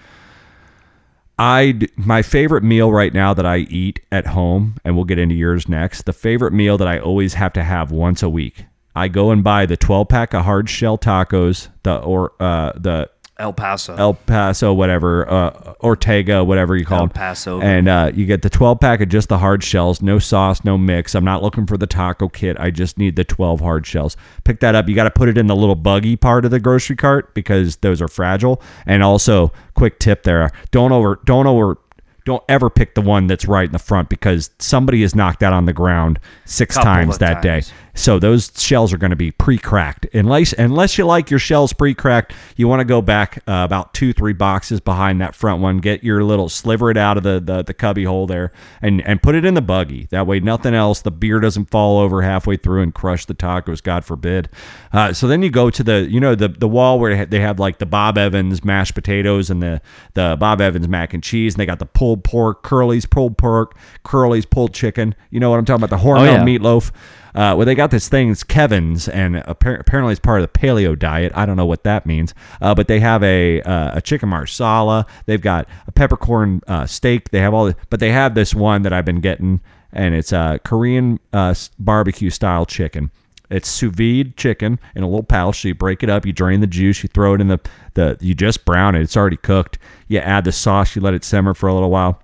I 1.38 1.72
d- 1.72 1.88
my 1.96 2.22
favorite 2.22 2.62
meal 2.62 2.92
right 2.92 3.12
now 3.12 3.34
that 3.34 3.44
I 3.44 3.58
eat 3.58 4.00
at 4.12 4.28
home, 4.28 4.76
and 4.84 4.94
we'll 4.94 5.04
get 5.04 5.18
into 5.18 5.34
yours 5.34 5.68
next. 5.68 6.02
The 6.06 6.12
favorite 6.12 6.52
meal 6.52 6.78
that 6.78 6.86
I 6.86 6.98
always 6.98 7.34
have 7.34 7.52
to 7.54 7.64
have 7.64 7.90
once 7.90 8.22
a 8.22 8.28
week. 8.28 8.66
I 8.94 9.08
go 9.08 9.32
and 9.32 9.42
buy 9.42 9.66
the 9.66 9.76
12 9.76 10.08
pack 10.08 10.32
of 10.34 10.44
hard 10.44 10.70
shell 10.70 10.96
tacos, 10.96 11.68
the 11.82 11.96
or 11.96 12.32
uh, 12.38 12.72
the 12.76 13.10
El 13.36 13.52
Paso. 13.52 13.96
El 13.96 14.14
Paso, 14.14 14.72
whatever, 14.72 15.28
uh, 15.28 15.74
Ortega, 15.82 16.44
whatever 16.44 16.76
you 16.76 16.84
call 16.84 16.98
it. 16.98 17.00
El 17.00 17.06
them. 17.08 17.14
Paso. 17.14 17.60
And 17.60 17.88
uh, 17.88 18.12
you 18.14 18.26
get 18.26 18.42
the 18.42 18.50
12 18.50 18.78
pack 18.78 19.00
of 19.00 19.08
just 19.08 19.28
the 19.28 19.38
hard 19.38 19.64
shells, 19.64 20.00
no 20.00 20.20
sauce, 20.20 20.64
no 20.64 20.78
mix. 20.78 21.16
I'm 21.16 21.24
not 21.24 21.42
looking 21.42 21.66
for 21.66 21.76
the 21.76 21.86
taco 21.86 22.28
kit. 22.28 22.56
I 22.60 22.70
just 22.70 22.96
need 22.96 23.16
the 23.16 23.24
12 23.24 23.60
hard 23.60 23.86
shells. 23.86 24.16
Pick 24.44 24.60
that 24.60 24.76
up. 24.76 24.88
You 24.88 24.94
got 24.94 25.04
to 25.04 25.10
put 25.10 25.28
it 25.28 25.36
in 25.36 25.48
the 25.48 25.56
little 25.56 25.74
buggy 25.74 26.14
part 26.16 26.44
of 26.44 26.52
the 26.52 26.60
grocery 26.60 26.96
cart 26.96 27.34
because 27.34 27.76
those 27.78 28.00
are 28.00 28.08
fragile. 28.08 28.62
And 28.86 29.02
also, 29.02 29.52
quick 29.74 29.98
tip 29.98 30.22
there: 30.22 30.50
don't 30.70 30.92
over, 30.92 31.20
don't 31.24 31.46
over. 31.46 31.78
Don't 32.24 32.42
ever 32.48 32.70
pick 32.70 32.94
the 32.94 33.02
one 33.02 33.26
that's 33.26 33.44
right 33.44 33.66
in 33.66 33.72
the 33.72 33.78
front 33.78 34.08
because 34.08 34.48
somebody 34.58 35.02
has 35.02 35.14
knocked 35.14 35.40
that 35.40 35.52
on 35.52 35.66
the 35.66 35.74
ground 35.74 36.18
six 36.46 36.74
Couple 36.74 36.90
times 36.90 37.18
that 37.18 37.42
day. 37.42 37.60
So 37.94 38.18
those 38.18 38.50
shells 38.56 38.92
are 38.92 38.98
going 38.98 39.10
to 39.10 39.16
be 39.16 39.30
pre-cracked. 39.30 40.06
Unless 40.14 40.52
unless 40.54 40.98
you 40.98 41.06
like 41.06 41.30
your 41.30 41.38
shells 41.38 41.72
pre-cracked, 41.72 42.32
you 42.56 42.66
want 42.66 42.80
to 42.80 42.84
go 42.84 43.00
back 43.00 43.38
uh, 43.46 43.62
about 43.64 43.94
two 43.94 44.12
three 44.12 44.32
boxes 44.32 44.80
behind 44.80 45.20
that 45.20 45.34
front 45.34 45.62
one. 45.62 45.78
Get 45.78 46.02
your 46.02 46.24
little 46.24 46.48
sliver 46.48 46.90
it 46.90 46.96
out 46.96 47.16
of 47.16 47.22
the, 47.22 47.40
the 47.40 47.62
the 47.62 47.74
cubby 47.74 48.04
hole 48.04 48.26
there, 48.26 48.52
and 48.82 49.00
and 49.06 49.22
put 49.22 49.36
it 49.36 49.44
in 49.44 49.54
the 49.54 49.62
buggy. 49.62 50.08
That 50.10 50.26
way, 50.26 50.40
nothing 50.40 50.74
else. 50.74 51.02
The 51.02 51.12
beer 51.12 51.38
doesn't 51.38 51.70
fall 51.70 51.98
over 52.00 52.22
halfway 52.22 52.56
through 52.56 52.82
and 52.82 52.92
crush 52.92 53.26
the 53.26 53.34
tacos. 53.34 53.82
God 53.82 54.04
forbid. 54.04 54.48
Uh, 54.92 55.12
so 55.12 55.28
then 55.28 55.42
you 55.42 55.50
go 55.50 55.70
to 55.70 55.82
the 55.82 56.08
you 56.10 56.18
know 56.18 56.34
the 56.34 56.48
the 56.48 56.68
wall 56.68 56.98
where 56.98 57.24
they 57.24 57.40
have 57.40 57.60
like 57.60 57.78
the 57.78 57.86
Bob 57.86 58.18
Evans 58.18 58.64
mashed 58.64 58.94
potatoes 58.94 59.50
and 59.50 59.62
the 59.62 59.80
the 60.14 60.36
Bob 60.38 60.60
Evans 60.60 60.88
mac 60.88 61.14
and 61.14 61.22
cheese, 61.22 61.54
and 61.54 61.60
they 61.60 61.66
got 61.66 61.78
the 61.78 61.86
pulled 61.86 62.24
pork, 62.24 62.62
Curly's 62.64 63.06
pulled 63.06 63.38
pork, 63.38 63.76
Curly's 64.02 64.46
pulled 64.46 64.74
chicken. 64.74 65.14
You 65.30 65.38
know 65.38 65.50
what 65.50 65.58
I'm 65.58 65.64
talking 65.64 65.84
about? 65.84 65.96
The 65.96 66.04
Hormel 66.04 66.24
yeah. 66.24 66.44
meatloaf. 66.44 66.90
Uh, 67.34 67.54
well, 67.56 67.66
they 67.66 67.74
got 67.74 67.90
this 67.90 68.08
thing, 68.08 68.30
it's 68.30 68.44
Kevin's, 68.44 69.08
and 69.08 69.34
appar- 69.34 69.80
apparently 69.80 70.12
it's 70.12 70.20
part 70.20 70.40
of 70.40 70.52
the 70.52 70.58
paleo 70.58 70.96
diet. 70.96 71.32
I 71.34 71.46
don't 71.46 71.56
know 71.56 71.66
what 71.66 71.82
that 71.82 72.06
means, 72.06 72.32
uh, 72.60 72.76
but 72.76 72.86
they 72.86 73.00
have 73.00 73.24
a 73.24 73.60
uh, 73.62 73.96
a 73.96 74.00
chicken 74.00 74.28
marsala. 74.28 75.04
They've 75.26 75.40
got 75.40 75.68
a 75.88 75.92
peppercorn 75.92 76.60
uh, 76.68 76.86
steak. 76.86 77.30
They 77.30 77.40
have 77.40 77.52
all, 77.52 77.66
the, 77.66 77.76
but 77.90 77.98
they 77.98 78.12
have 78.12 78.34
this 78.34 78.54
one 78.54 78.82
that 78.82 78.92
I've 78.92 79.04
been 79.04 79.20
getting, 79.20 79.60
and 79.92 80.14
it's 80.14 80.32
a 80.32 80.60
Korean 80.64 81.18
uh, 81.32 81.54
barbecue 81.78 82.30
style 82.30 82.66
chicken. 82.66 83.10
It's 83.50 83.68
sous 83.68 83.92
vide 83.92 84.36
chicken 84.36 84.78
in 84.94 85.02
a 85.02 85.06
little 85.06 85.24
pouch. 85.24 85.62
So 85.62 85.68
you 85.68 85.74
break 85.74 86.04
it 86.04 86.08
up, 86.08 86.24
you 86.24 86.32
drain 86.32 86.60
the 86.60 86.66
juice, 86.68 87.02
you 87.02 87.08
throw 87.08 87.34
it 87.34 87.40
in 87.40 87.48
the 87.48 87.58
the, 87.94 88.16
you 88.20 88.34
just 88.34 88.64
brown 88.64 88.94
it. 88.94 89.02
It's 89.02 89.16
already 89.16 89.38
cooked. 89.38 89.78
You 90.06 90.20
add 90.20 90.44
the 90.44 90.52
sauce, 90.52 90.94
you 90.94 91.02
let 91.02 91.14
it 91.14 91.24
simmer 91.24 91.52
for 91.52 91.68
a 91.68 91.74
little 91.74 91.90
while 91.90 92.20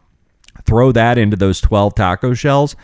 throw 0.66 0.92
that 0.92 1.18
into 1.18 1.36
those 1.36 1.60
12 1.60 1.94
taco 1.94 2.34
shells 2.34 2.76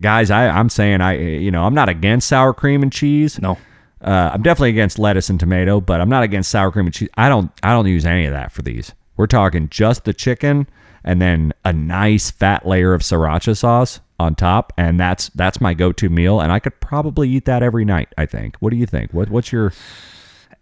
guys 0.00 0.30
I, 0.30 0.48
i'm 0.48 0.68
saying 0.68 1.00
i 1.00 1.18
you 1.18 1.50
know 1.50 1.64
i'm 1.64 1.74
not 1.74 1.88
against 1.88 2.28
sour 2.28 2.54
cream 2.54 2.82
and 2.82 2.92
cheese. 2.92 3.40
No. 3.40 3.58
uh, 4.00 4.30
i'm 4.32 4.42
definitely 4.42 4.70
against 4.70 4.98
lettuce 4.98 5.30
and 5.30 5.38
tomato 5.40 5.80
but 5.80 6.00
i'm 6.00 6.08
not 6.08 6.22
against 6.22 6.50
sour 6.50 6.70
cream 6.70 6.86
and 6.86 6.94
cheese. 6.94 7.08
I 7.14 7.28
don't 7.28 7.50
i 7.62 7.70
don't 7.70 7.86
use 7.86 8.04
any 8.04 8.26
of 8.26 8.32
that 8.32 8.52
for 8.52 8.62
these. 8.62 8.92
We're 9.16 9.26
talking 9.26 9.68
just 9.68 10.04
the 10.04 10.14
chicken 10.14 10.68
and 11.04 11.20
then 11.20 11.52
a 11.64 11.72
nice 11.72 12.30
fat 12.30 12.66
layer 12.66 12.94
of 12.94 13.02
sriracha 13.02 13.56
sauce 13.56 14.00
on 14.20 14.34
top 14.34 14.72
and 14.76 14.98
that's 14.98 15.28
that's 15.30 15.60
my 15.60 15.74
go-to 15.74 16.08
meal 16.08 16.40
and 16.40 16.50
i 16.50 16.58
could 16.58 16.78
probably 16.80 17.28
eat 17.30 17.44
that 17.44 17.62
every 17.62 17.84
night 17.84 18.08
i 18.18 18.26
think. 18.26 18.56
What 18.60 18.70
do 18.70 18.76
you 18.76 18.86
think? 18.86 19.12
What, 19.12 19.30
what's 19.30 19.52
your 19.52 19.72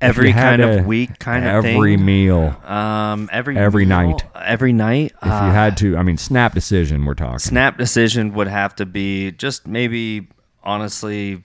every 0.01 0.33
kind 0.33 0.61
of 0.63 0.85
week 0.87 1.19
kind 1.19 1.45
of 1.47 1.65
every 1.65 1.97
meal 1.97 2.55
Um, 2.65 3.29
every 3.33 3.57
Every 3.57 3.87
meal- 3.87 4.09
night. 4.11 4.23
Every 4.35 4.73
night. 4.73 5.13
if 5.23 5.27
you 5.27 5.31
had 5.31 5.77
to 5.79 5.97
i 5.97 6.03
mean 6.03 6.17
snap 6.19 6.53
decision 6.55 7.05
we're 7.05 7.15
talking 7.15 7.39
snap 7.39 7.79
decision 7.79 8.35
would 8.35 8.49
have 8.49 8.75
to 8.77 8.85
be 8.87 9.33
just 9.33 9.67
maybe 9.67 10.29
honestly 10.63 11.43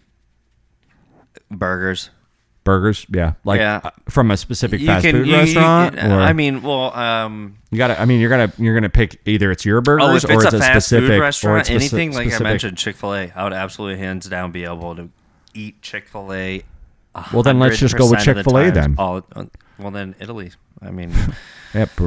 burgers. 1.49 2.09
burgers 2.63 3.05
yeah 3.13 3.33
like 3.43 3.59
Yeah. 3.59 3.81
uh, 3.83 3.89
from 4.09 4.31
a 4.31 4.37
specific 4.37 4.81
You 4.81 4.87
fast 4.87 5.05
can- 5.05 5.15
food 5.15 5.27
you- 5.27 5.35
restaurant 5.35 5.95
you- 5.95 6.01
or? 6.09 6.19
I 6.21 6.33
mean, 6.33 6.61
well, 6.61 6.93
um, 6.95 7.55
You 7.71 7.77
gotta. 7.77 7.99
I 7.99 8.05
mean, 8.05 8.19
you're 8.19 8.29
gonna 8.29 8.51
you're 8.57 8.73
gonna 8.75 8.89
pick 8.89 9.19
either 9.25 9.49
it's 9.51 9.65
your 9.65 9.79
burgers 9.81 10.05
oh, 10.05 10.15
if 10.15 10.25
or 10.25 10.33
it's 10.33 10.45
it's 10.45 10.53
a 10.55 10.59
fast 10.59 10.87
specific 10.87 11.21
restaurant, 11.21 11.61
it's 11.61 11.69
anything 11.69 12.13
like 12.13 12.33
I 12.33 12.43
mentioned, 12.43 12.77
Chick 12.77 12.95
Fil 12.97 13.15
A, 13.15 13.31
I 13.35 13.43
would 13.45 13.53
absolutely 13.53 13.97
hands 13.99 14.27
down 14.27 14.51
be 14.51 14.65
able 14.65 14.95
to 14.97 15.09
eat 15.53 15.81
Chick 15.81 16.07
Fil 16.09 16.33
A. 16.33 16.63
Well, 17.33 17.43
then 17.43 17.59
let's 17.59 17.77
just 17.77 17.97
go 17.97 18.09
with 18.09 18.19
100% 18.19 18.21
of 18.21 18.25
the 18.25 18.33
Chick-fil-A 18.43 18.63
times. 18.71 18.75
then. 18.75 18.95
Oh, 18.97 19.23
well 19.79 19.91
then 19.91 20.15
Italy. 20.19 20.51
I 20.81 20.91
mean, 20.91 21.11
Yep. 21.73 21.89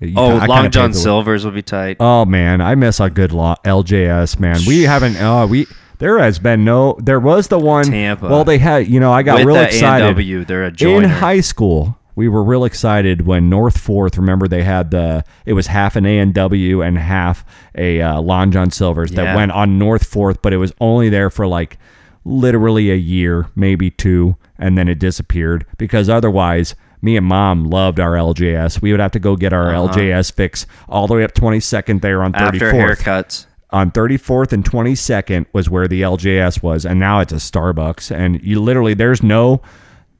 You- 0.00 0.14
oh, 0.16 0.30
kinda 0.38 0.46
Long 0.46 0.70
John 0.70 0.92
Silver's 0.94 1.44
would 1.44 1.54
be 1.54 1.62
tight. 1.62 1.98
Oh 2.00 2.24
man, 2.24 2.60
I 2.60 2.74
miss 2.74 3.00
a 3.00 3.10
good 3.10 3.32
lo- 3.32 3.56
LJS 3.64 4.38
man. 4.40 4.58
We 4.66 4.82
haven't. 4.82 5.16
Oh, 5.20 5.46
we 5.46 5.66
there 5.98 6.18
has 6.18 6.38
been 6.38 6.64
no. 6.64 6.96
There 6.98 7.20
was 7.20 7.48
the 7.48 7.58
one. 7.58 7.84
Tampa. 7.84 8.26
Well, 8.28 8.44
they 8.44 8.56
had. 8.58 8.88
You 8.88 8.98
know, 9.00 9.12
I 9.12 9.22
got 9.22 9.38
With 9.40 9.46
real 9.46 9.56
excited. 9.56 10.06
A&W, 10.06 10.44
they're 10.46 10.64
a 10.64 10.68
in 10.68 10.74
joiner. 10.76 11.08
high 11.08 11.40
school. 11.40 11.98
We 12.16 12.28
were 12.28 12.42
real 12.42 12.64
excited 12.64 13.26
when 13.26 13.50
North 13.50 13.78
Fourth. 13.78 14.16
Remember, 14.16 14.48
they 14.48 14.62
had 14.62 14.90
the. 14.90 15.22
It 15.44 15.52
was 15.52 15.66
half 15.66 15.96
an 15.96 16.06
A 16.06 16.18
and 16.18 16.32
W 16.32 16.80
and 16.80 16.96
half 16.98 17.44
a 17.74 18.00
uh, 18.00 18.20
Long 18.22 18.50
John 18.52 18.70
Silver's 18.70 19.10
that 19.12 19.36
went 19.36 19.52
on 19.52 19.78
North 19.78 20.06
Fourth, 20.06 20.40
but 20.40 20.54
it 20.54 20.56
was 20.58 20.72
only 20.80 21.10
there 21.10 21.28
for 21.28 21.46
like 21.46 21.78
literally 22.24 22.90
a 22.90 22.96
year, 22.96 23.48
maybe 23.54 23.90
two, 23.90 24.36
and 24.58 24.76
then 24.76 24.88
it 24.88 24.98
disappeared 24.98 25.66
because 25.78 26.08
otherwise. 26.08 26.74
Me 27.02 27.16
and 27.16 27.24
mom 27.24 27.64
loved 27.64 27.98
our 27.98 28.12
LJS. 28.12 28.82
We 28.82 28.90
would 28.90 29.00
have 29.00 29.12
to 29.12 29.18
go 29.18 29.34
get 29.34 29.54
our 29.54 29.74
uh-huh. 29.74 29.94
LJS 29.94 30.32
fix 30.34 30.66
all 30.86 31.06
the 31.06 31.14
way 31.14 31.24
up 31.24 31.32
22nd 31.32 32.02
there 32.02 32.22
on 32.22 32.34
34th 32.34 32.42
After 32.42 32.72
haircuts. 32.72 33.46
on 33.70 33.90
34th 33.90 34.52
and 34.52 34.62
22nd 34.62 35.46
was 35.54 35.70
where 35.70 35.88
the 35.88 36.02
LJS 36.02 36.62
was, 36.62 36.84
and 36.84 37.00
now 37.00 37.20
it's 37.20 37.32
a 37.32 37.36
Starbucks. 37.36 38.14
And 38.14 38.42
you 38.42 38.60
literally 38.60 38.92
there's 38.92 39.22
no 39.22 39.62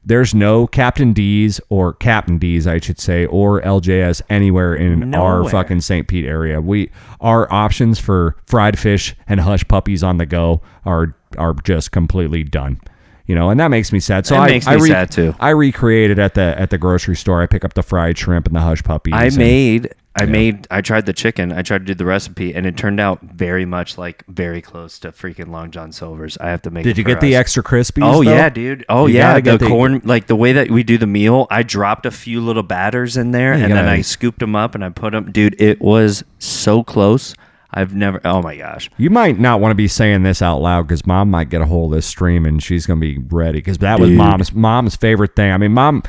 there's 0.03 0.33
no 0.33 0.65
Captain 0.67 1.13
D's 1.13 1.61
or 1.69 1.93
Captain 1.93 2.37
D's, 2.37 2.65
I 2.65 2.79
should 2.79 2.99
say, 2.99 3.25
or 3.27 3.61
LJS 3.61 4.21
anywhere 4.29 4.73
in 4.73 5.13
our 5.13 5.47
fucking 5.47 5.81
St. 5.81 6.07
Pete 6.07 6.25
area. 6.25 6.59
We 6.61 6.89
our 7.19 7.51
options 7.53 7.99
for 7.99 8.35
fried 8.47 8.79
fish 8.79 9.15
and 9.27 9.39
hush 9.39 9.67
puppies 9.67 10.03
on 10.03 10.17
the 10.17 10.25
go 10.25 10.61
are 10.85 11.15
are 11.37 11.53
just 11.63 11.91
completely 11.91 12.43
done. 12.43 12.79
You 13.27 13.35
know, 13.35 13.49
and 13.49 13.59
that 13.59 13.69
makes 13.69 13.93
me 13.93 13.99
sad. 13.99 14.25
So 14.25 14.35
It 14.35 14.39
I, 14.39 14.47
makes 14.47 14.67
I 14.67 14.75
me 14.75 14.87
sad, 14.87 15.11
too. 15.11 15.33
I 15.39 15.51
recreated 15.51 16.19
at 16.19 16.33
the 16.33 16.55
at 16.59 16.69
the 16.71 16.77
grocery 16.77 17.15
store. 17.15 17.41
I 17.41 17.45
pick 17.45 17.63
up 17.63 17.75
the 17.75 17.83
fried 17.83 18.17
shrimp 18.17 18.47
and 18.47 18.55
the 18.55 18.59
hush 18.61 18.83
puppies. 18.83 19.13
I 19.13 19.25
and- 19.25 19.37
made 19.37 19.93
I 20.13 20.25
made 20.25 20.67
I 20.69 20.81
tried 20.81 21.05
the 21.05 21.13
chicken. 21.13 21.53
I 21.53 21.61
tried 21.61 21.79
to 21.79 21.85
do 21.85 21.93
the 21.93 22.05
recipe 22.05 22.53
and 22.53 22.65
it 22.65 22.75
turned 22.75 22.99
out 22.99 23.21
very 23.21 23.63
much 23.65 23.97
like 23.97 24.25
very 24.27 24.61
close 24.61 24.99
to 24.99 25.11
freaking 25.13 25.47
Long 25.51 25.71
John 25.71 25.91
Silver's. 25.93 26.37
I 26.37 26.49
have 26.49 26.61
to 26.63 26.69
make 26.69 26.83
Did 26.83 26.97
you 26.97 27.03
get 27.05 27.21
the 27.21 27.35
extra 27.35 27.63
crispies? 27.63 28.03
Oh 28.03 28.21
though? 28.23 28.29
yeah, 28.31 28.49
dude. 28.49 28.85
Oh 28.89 29.05
You 29.07 29.15
yeah, 29.15 29.39
the, 29.39 29.57
the- 29.57 29.67
corn 29.67 30.01
like 30.03 30.27
the 30.27 30.35
way 30.35 30.51
that 30.53 30.69
we 30.69 30.83
do 30.83 30.97
the 30.97 31.07
meal. 31.07 31.47
I 31.49 31.63
dropped 31.63 32.05
a 32.05 32.11
few 32.11 32.41
little 32.41 32.61
batters 32.63 33.15
in 33.15 33.31
there, 33.31 33.53
you 33.57 33.63
and 33.63 33.71
then 33.71 33.85
gotta- 33.85 33.97
I 33.97 34.01
scooped 34.01 34.39
them 34.39 34.55
up 34.55 34.75
and 34.75 34.83
I 34.83 34.89
put 34.89 35.11
them. 35.13 35.31
Dude, 35.31 35.55
it 35.61 35.79
was 35.79 36.23
so 36.39 36.83
close. 36.83 37.33
I've 37.73 37.95
never. 37.95 38.19
Oh 38.25 38.41
my 38.41 38.57
gosh. 38.57 38.89
You 38.97 39.09
might 39.09 39.39
not 39.39 39.61
want 39.61 39.71
to 39.71 39.75
be 39.75 39.87
saying 39.87 40.23
this 40.23 40.41
out 40.41 40.57
loud 40.61 40.87
because 40.89 41.07
mom 41.07 41.31
might 41.31 41.47
get 41.47 41.61
a 41.61 41.65
hold 41.65 41.93
of 41.93 41.95
this 41.95 42.05
stream 42.05 42.45
and 42.45 42.61
she's 42.61 42.85
gonna 42.85 42.99
be 42.99 43.17
ready 43.17 43.59
because 43.59 43.77
that 43.77 43.97
was 43.97 44.09
mom's 44.09 44.51
mom's 44.51 44.97
favorite 44.97 45.37
thing. 45.37 45.53
I 45.53 45.57
mean, 45.57 45.71
mom, 45.71 46.03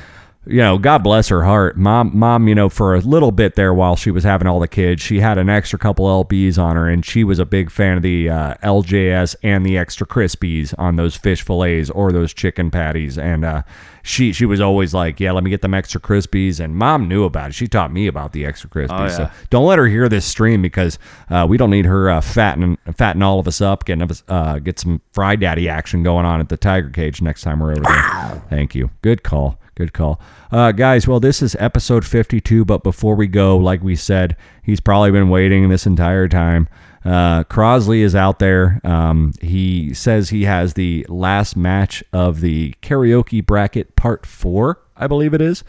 you 0.45 0.59
know, 0.59 0.77
God 0.77 1.05
bless 1.05 1.29
her 1.29 1.45
heart. 1.45 1.77
Mom, 1.77 2.11
mom, 2.15 2.49
you 2.49 2.55
know, 2.55 2.69
for 2.69 2.95
a 2.95 3.01
little 3.01 3.31
bit 3.31 3.55
there 3.55 3.73
while 3.73 3.95
she 3.95 4.11
was 4.11 4.25
having 4.25 4.49
all 4.49 4.59
the 4.59 4.67
kids, 4.67 5.01
she 5.01 5.21
had 5.21 5.39
an 5.39 5.49
extra 5.49 5.79
couple 5.79 6.07
lbs 6.25 6.59
on 6.59 6.75
her, 6.75 6.89
and 6.89 7.05
she 7.05 7.23
was 7.23 7.39
a 7.39 7.47
big 7.47 7.71
fan 7.71 7.97
of 7.97 8.03
the 8.03 8.29
uh, 8.29 8.55
LJS 8.63 9.37
and 9.43 9.65
the 9.65 9.79
extra 9.79 10.07
crispies 10.07 10.75
on 10.79 10.97
those 10.97 11.15
fish 11.15 11.43
fillets 11.43 11.91
or 11.91 12.11
those 12.11 12.35
chicken 12.35 12.71
patties, 12.71 13.17
and 13.17 13.45
uh, 13.45 13.63
she 14.03 14.33
she 14.33 14.45
was 14.45 14.61
always 14.61 14.93
like, 14.93 15.21
yeah, 15.21 15.33
let 15.33 15.45
me 15.45 15.51
get 15.51 15.63
them 15.63 15.75
extra 15.75 16.01
crispies, 16.01 16.61
and 16.61 16.77
mom 16.77 17.09
knew 17.09 17.25
about 17.25 17.51
it. 17.51 17.55
She 17.55 17.67
taught 17.67 17.93
me 17.93 18.07
about 18.07 18.33
the 18.33 18.45
extra 18.45 18.69
crispies. 18.69 19.17
So 19.17 19.23
yeah. 19.23 19.33
don't 19.51 19.67
let 19.67 19.79
her 19.79 19.87
hear 19.87 20.09
this 20.09 20.25
stream 20.25 20.61
because 20.63 20.99
uh, 21.31 21.47
we 21.49 21.57
don't 21.57 21.71
need 21.71 21.87
her 21.87 22.11
uh, 22.11 22.21
fattening 22.21 22.79
fatten 22.95 23.23
all 23.23 23.39
of 23.39 23.47
us 23.47 23.61
up, 23.61 23.85
getting 23.85 24.03
us 24.03 24.23
uh, 24.29 24.59
get 24.59 24.79
some 24.79 25.01
fry 25.13 25.37
daddy 25.37 25.69
action 25.69 26.03
going 26.03 26.27
on 26.27 26.41
at 26.41 26.49
the 26.49 26.57
tiger 26.57 26.91
cage 26.91 27.23
next 27.23 27.43
time 27.43 27.61
we're 27.61 27.73
over 27.73 27.83
there. 27.83 28.43
Thank 28.51 28.75
you. 28.75 28.91
Good 29.03 29.23
call. 29.23 29.59
Good 29.75 29.95
call. 29.95 30.21
Uh, 30.51 30.71
guys, 30.73 31.09
well, 31.09 31.19
this 31.19 31.41
is 31.41 31.57
episode 31.59 32.05
52, 32.05 32.65
but 32.67 32.83
before 32.83 33.15
we 33.15 33.27
go, 33.27 33.57
like 33.57 33.83
we 33.83 33.97
said, 33.97 34.37
he's 34.63 34.81
probably 34.81 35.11
been 35.11 35.31
waiting 35.31 35.71
this 35.71 35.87
entire 35.87 36.29
time. 36.29 36.69
Uh, 37.05 37.45
Crosley 37.45 38.01
is 38.01 38.15
out 38.15 38.39
there. 38.39 38.81
Um, 38.85 39.33
he 39.41 39.93
says 39.95 40.31
he 40.31 40.45
has 40.45 40.75
the 40.75 41.05
last 41.09 41.57
match 41.57 42.05
of 42.13 42.41
the 42.41 42.75
karaoke 42.83 43.45
bracket 43.45 43.97
part 43.97 44.25
four, 44.25 44.81
I 44.97 45.07
believe 45.07 45.35
it 45.35 45.41
is. 45.41 45.65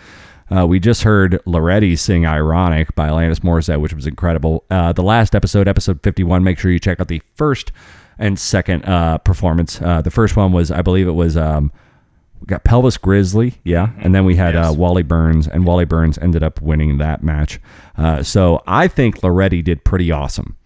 Uh, 0.55 0.67
we 0.67 0.79
just 0.79 1.03
heard 1.03 1.41
Loretti 1.45 1.97
sing 1.97 2.27
Ironic 2.27 2.93
by 2.95 3.07
Alanis 3.09 3.39
Morissette, 3.39 3.81
which 3.81 3.93
was 3.93 4.05
incredible. 4.05 4.63
Uh, 4.69 4.93
the 4.93 5.01
last 5.01 5.33
episode, 5.33 5.67
episode 5.67 6.01
51, 6.03 6.43
make 6.43 6.59
sure 6.59 6.69
you 6.69 6.79
check 6.79 6.99
out 6.99 7.07
the 7.07 7.21
first 7.35 7.71
and 8.19 8.37
second 8.37 8.85
uh, 8.85 9.17
performance. 9.19 9.81
Uh, 9.81 10.01
the 10.01 10.11
first 10.11 10.35
one 10.35 10.51
was, 10.51 10.69
I 10.69 10.81
believe 10.81 11.07
it 11.07 11.11
was, 11.13 11.37
um, 11.37 11.71
we 12.39 12.45
got 12.45 12.63
Pelvis 12.65 12.97
Grizzly, 12.97 13.55
yeah. 13.63 13.91
And 13.99 14.13
then 14.13 14.25
we 14.25 14.35
had 14.35 14.55
uh, 14.55 14.73
Wally 14.75 15.01
Burns, 15.01 15.47
and 15.47 15.65
Wally 15.65 15.85
Burns 15.85 16.17
ended 16.17 16.43
up 16.43 16.61
winning 16.61 16.97
that 16.97 17.23
match. 17.23 17.59
Uh, 17.97 18.21
so 18.21 18.61
I 18.67 18.87
think 18.87 19.21
Loretti 19.21 19.63
did 19.63 19.83
pretty 19.85 20.11
awesome. 20.11 20.57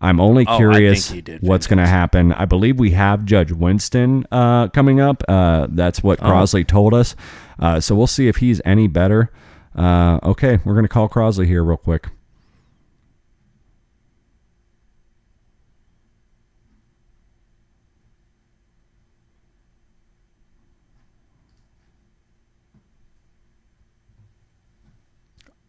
I'm 0.00 0.18
only 0.20 0.46
Oh, 0.48 0.56
curious 0.56 1.08
did 1.10 1.42
what's 1.42 1.66
going 1.66 1.78
to 1.78 1.86
happen. 1.86 2.32
I 2.32 2.46
believe 2.46 2.78
we 2.78 2.92
have 2.92 3.24
Judge 3.26 3.52
Winston 3.52 4.26
uh, 4.32 4.68
coming 4.68 4.98
up. 5.00 5.22
Uh, 5.28 5.66
that's 5.70 6.02
what 6.02 6.18
Oh. 6.22 6.26
Crosley 6.26 6.66
told 6.66 6.94
us. 6.94 7.14
Uh, 7.58 7.80
so 7.80 7.94
we'll 7.94 8.06
see 8.06 8.26
if 8.26 8.36
he's 8.36 8.62
any 8.64 8.86
better. 8.88 9.30
Uh, 9.76 10.18
okay, 10.22 10.58
we're 10.64 10.72
going 10.74 10.84
to 10.84 10.88
call 10.88 11.08
Crosley 11.08 11.46
here 11.46 11.62
real 11.62 11.76
quick. 11.76 12.08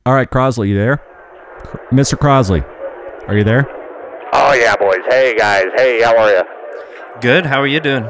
All 0.06 0.14
right, 0.14 0.30
Crosley, 0.30 0.70
you 0.70 0.76
there? 0.76 0.98
Mr. 1.92 2.16
Crosley, 2.18 2.66
are 3.28 3.38
you 3.38 3.44
there? 3.44 3.81
Oh 4.34 4.54
yeah, 4.54 4.76
boys. 4.78 5.02
Hey 5.10 5.36
guys. 5.36 5.66
Hey, 5.76 6.02
how 6.02 6.16
are 6.18 6.32
you? 6.32 6.44
Good. 7.20 7.46
How 7.46 7.60
are 7.60 7.68
you 7.68 7.82
doing? 7.82 8.06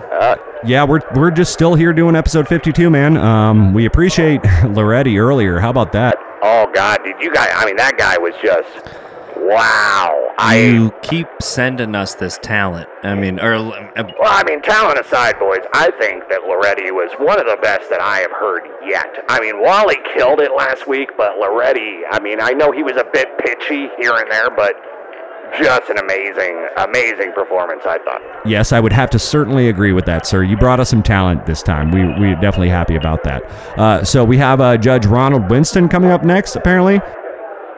Yeah, 0.63 0.83
we're 0.83 1.01
we're 1.15 1.31
just 1.31 1.51
still 1.51 1.73
here 1.73 1.93
doing 1.93 2.15
episode 2.15 2.47
52, 2.47 2.89
man. 2.91 3.17
Um, 3.17 3.73
we 3.73 3.85
appreciate 3.85 4.41
Loretti 4.63 5.17
earlier. 5.17 5.59
How 5.59 5.71
about 5.71 5.91
that? 5.93 6.17
Oh 6.43 6.69
God, 6.73 6.99
did 7.03 7.15
you 7.19 7.33
guys? 7.33 7.49
I 7.55 7.65
mean, 7.65 7.75
that 7.77 7.97
guy 7.97 8.19
was 8.19 8.33
just 8.43 8.69
wow. 9.35 10.31
I 10.37 10.59
you 10.59 10.91
keep 11.01 11.27
sending 11.41 11.95
us 11.95 12.13
this 12.13 12.37
talent. 12.37 12.87
I 13.01 13.15
mean, 13.15 13.39
or 13.39 13.55
uh, 13.55 13.81
well, 13.95 14.13
I 14.21 14.43
mean, 14.45 14.61
talent 14.61 14.99
aside, 14.99 15.39
boys, 15.39 15.61
I 15.73 15.89
think 15.99 16.29
that 16.29 16.41
Loretti 16.41 16.91
was 16.91 17.11
one 17.17 17.39
of 17.39 17.47
the 17.47 17.57
best 17.63 17.89
that 17.89 17.99
I 17.99 18.19
have 18.19 18.31
heard 18.31 18.63
yet. 18.85 19.25
I 19.27 19.39
mean, 19.39 19.59
Wally 19.59 19.97
killed 20.15 20.39
it 20.39 20.51
last 20.55 20.87
week, 20.87 21.09
but 21.17 21.37
Loretti, 21.39 22.01
I 22.11 22.19
mean, 22.19 22.39
I 22.39 22.51
know 22.51 22.71
he 22.71 22.83
was 22.83 22.97
a 22.97 23.05
bit 23.11 23.27
pitchy 23.39 23.89
here 23.97 24.13
and 24.13 24.31
there, 24.31 24.51
but 24.51 24.75
just 25.59 25.89
an 25.89 25.97
amazing, 25.97 26.67
amazing 26.77 27.33
performance. 27.33 27.81
I 27.85 27.97
thought. 27.99 28.21
Yes, 28.45 28.71
I 28.71 28.79
would 28.79 28.93
have 28.93 29.09
to 29.11 29.19
certainly 29.19 29.69
agree 29.69 29.93
with 29.93 30.05
that, 30.05 30.25
sir. 30.25 30.43
You 30.43 30.57
brought 30.57 30.79
us 30.79 30.89
some 30.89 31.03
talent 31.03 31.45
this 31.45 31.63
time. 31.63 31.91
We 31.91 32.05
we're 32.05 32.35
definitely 32.35 32.69
happy 32.69 32.95
about 32.95 33.23
that. 33.23 33.43
Uh, 33.77 34.03
so 34.03 34.23
we 34.23 34.37
have 34.37 34.61
uh, 34.61 34.77
Judge 34.77 35.05
Ronald 35.05 35.49
Winston 35.49 35.89
coming 35.89 36.11
up 36.11 36.23
next, 36.23 36.55
apparently. 36.55 36.99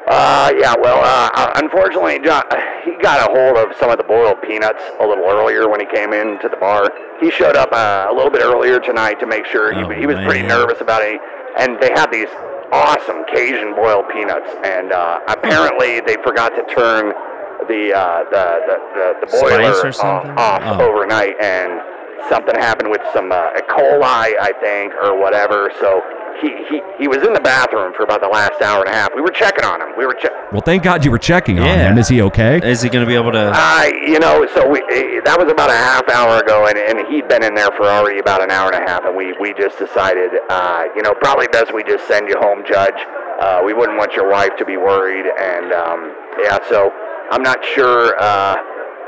Uh, 0.08 0.52
yeah, 0.60 0.76
well, 0.82 1.00
uh, 1.02 1.54
unfortunately, 1.56 2.20
John, 2.20 2.44
he 2.84 2.92
got 3.02 3.24
a 3.24 3.32
hold 3.32 3.58
of 3.58 3.76
some 3.78 3.90
of 3.90 3.98
the 3.98 4.04
boiled 4.04 4.42
peanuts 4.42 4.84
a 5.00 5.08
little 5.08 5.24
earlier 5.24 5.70
when 5.70 5.80
he 5.80 5.86
came 5.86 6.12
into 6.12 6.50
the 6.50 6.58
bar. 6.58 6.92
He 7.22 7.32
showed 7.32 7.56
up 7.56 7.72
uh, 7.72 8.08
a 8.10 8.14
little 8.14 8.30
bit 8.30 8.42
earlier 8.42 8.82
tonight 8.82 9.20
to 9.22 9.26
make 9.26 9.46
sure. 9.46 9.74
Oh, 9.74 9.90
he, 9.90 10.02
he 10.02 10.06
was 10.06 10.18
pretty 10.26 10.46
nervous 10.46 10.82
about 10.82 11.02
it. 11.04 11.22
And 11.58 11.80
they 11.80 11.92
had 11.92 12.12
these 12.12 12.28
awesome 12.74 13.24
Cajun 13.32 13.76
boiled 13.76 14.10
peanuts, 14.12 14.50
and 14.66 14.92
uh, 14.92 15.20
apparently 15.28 16.02
they 16.02 16.18
forgot 16.24 16.50
to 16.50 16.66
turn 16.74 17.14
the 17.68 17.94
uh, 17.94 18.24
the, 18.32 18.46
the 18.68 18.78
the 18.96 19.26
the 19.26 19.28
boiler 19.42 19.76
or 19.84 19.92
something? 19.92 20.32
uh, 20.32 20.42
off 20.42 20.62
Oh. 20.80 20.90
overnight, 20.90 21.36
and 21.42 21.82
something 22.30 22.56
happened 22.56 22.90
with 22.90 23.02
some 23.14 23.32
uh, 23.32 23.50
E. 23.58 23.62
coli, 23.70 24.34
I 24.40 24.54
think, 24.62 24.94
or 24.96 25.18
whatever. 25.20 25.72
So. 25.80 26.02
He, 26.42 26.50
he, 26.68 26.82
he 26.98 27.08
was 27.08 27.20
in 27.20 27.32
the 27.32 27.40
bathroom 27.40 27.94
for 27.96 28.02
about 28.04 28.20
the 28.20 28.28
last 28.28 28.60
hour 28.60 28.84
and 28.84 28.90
a 28.90 28.92
half. 28.98 29.10
We 29.16 29.22
were 29.22 29.30
checking 29.30 29.64
on 29.64 29.80
him. 29.80 29.90
We 29.96 30.06
were 30.08 30.16
che- 30.16 30.34
Well, 30.52 30.64
thank 30.66 30.82
God 30.82 31.06
you 31.06 31.12
were 31.12 31.20
checking 31.20 31.60
on 31.60 31.66
Yeah. 31.68 31.92
him. 31.92 31.98
Is 32.00 32.08
he 32.10 32.24
okay? 32.24 32.58
is 32.58 32.82
he 32.82 32.90
going 32.90 33.06
to 33.06 33.08
be 33.08 33.14
able 33.14 33.32
to? 33.34 33.52
I, 33.54 33.94
you 34.08 34.18
know, 34.20 34.46
so 34.56 34.68
we 34.68 34.80
eh, 34.90 35.22
that 35.24 35.38
was 35.38 35.50
about 35.50 35.70
a 35.70 35.78
half 35.78 36.10
hour 36.10 36.42
ago, 36.42 36.66
and, 36.66 36.76
and 36.76 37.08
he'd 37.08 37.28
been 37.30 37.44
in 37.44 37.54
there 37.54 37.70
for 37.78 37.86
already 37.86 38.18
about 38.20 38.42
an 38.42 38.50
hour 38.50 38.74
and 38.74 38.84
a 38.84 38.90
half, 38.90 39.06
and 39.06 39.16
we 39.16 39.38
we 39.40 39.54
just 39.54 39.78
decided, 39.78 40.32
uh, 40.50 40.86
you 40.96 41.04
know, 41.04 41.14
probably 41.22 41.48
best 41.54 41.72
we 41.72 41.84
just 41.84 42.08
send 42.08 42.28
you 42.28 42.36
home, 42.42 42.64
Judge. 42.68 42.98
Uh, 43.40 43.62
we 43.64 43.74
wouldn't 43.74 43.98
want 44.00 44.14
your 44.14 44.28
wife 44.28 44.52
to 44.58 44.66
be 44.66 44.76
worried, 44.76 45.26
and 45.40 45.72
um, 45.72 46.16
yeah, 46.42 46.58
so 46.68 46.90
I'm 47.34 47.42
not 47.42 47.66
sure 47.66 48.14
uh, 48.20 48.56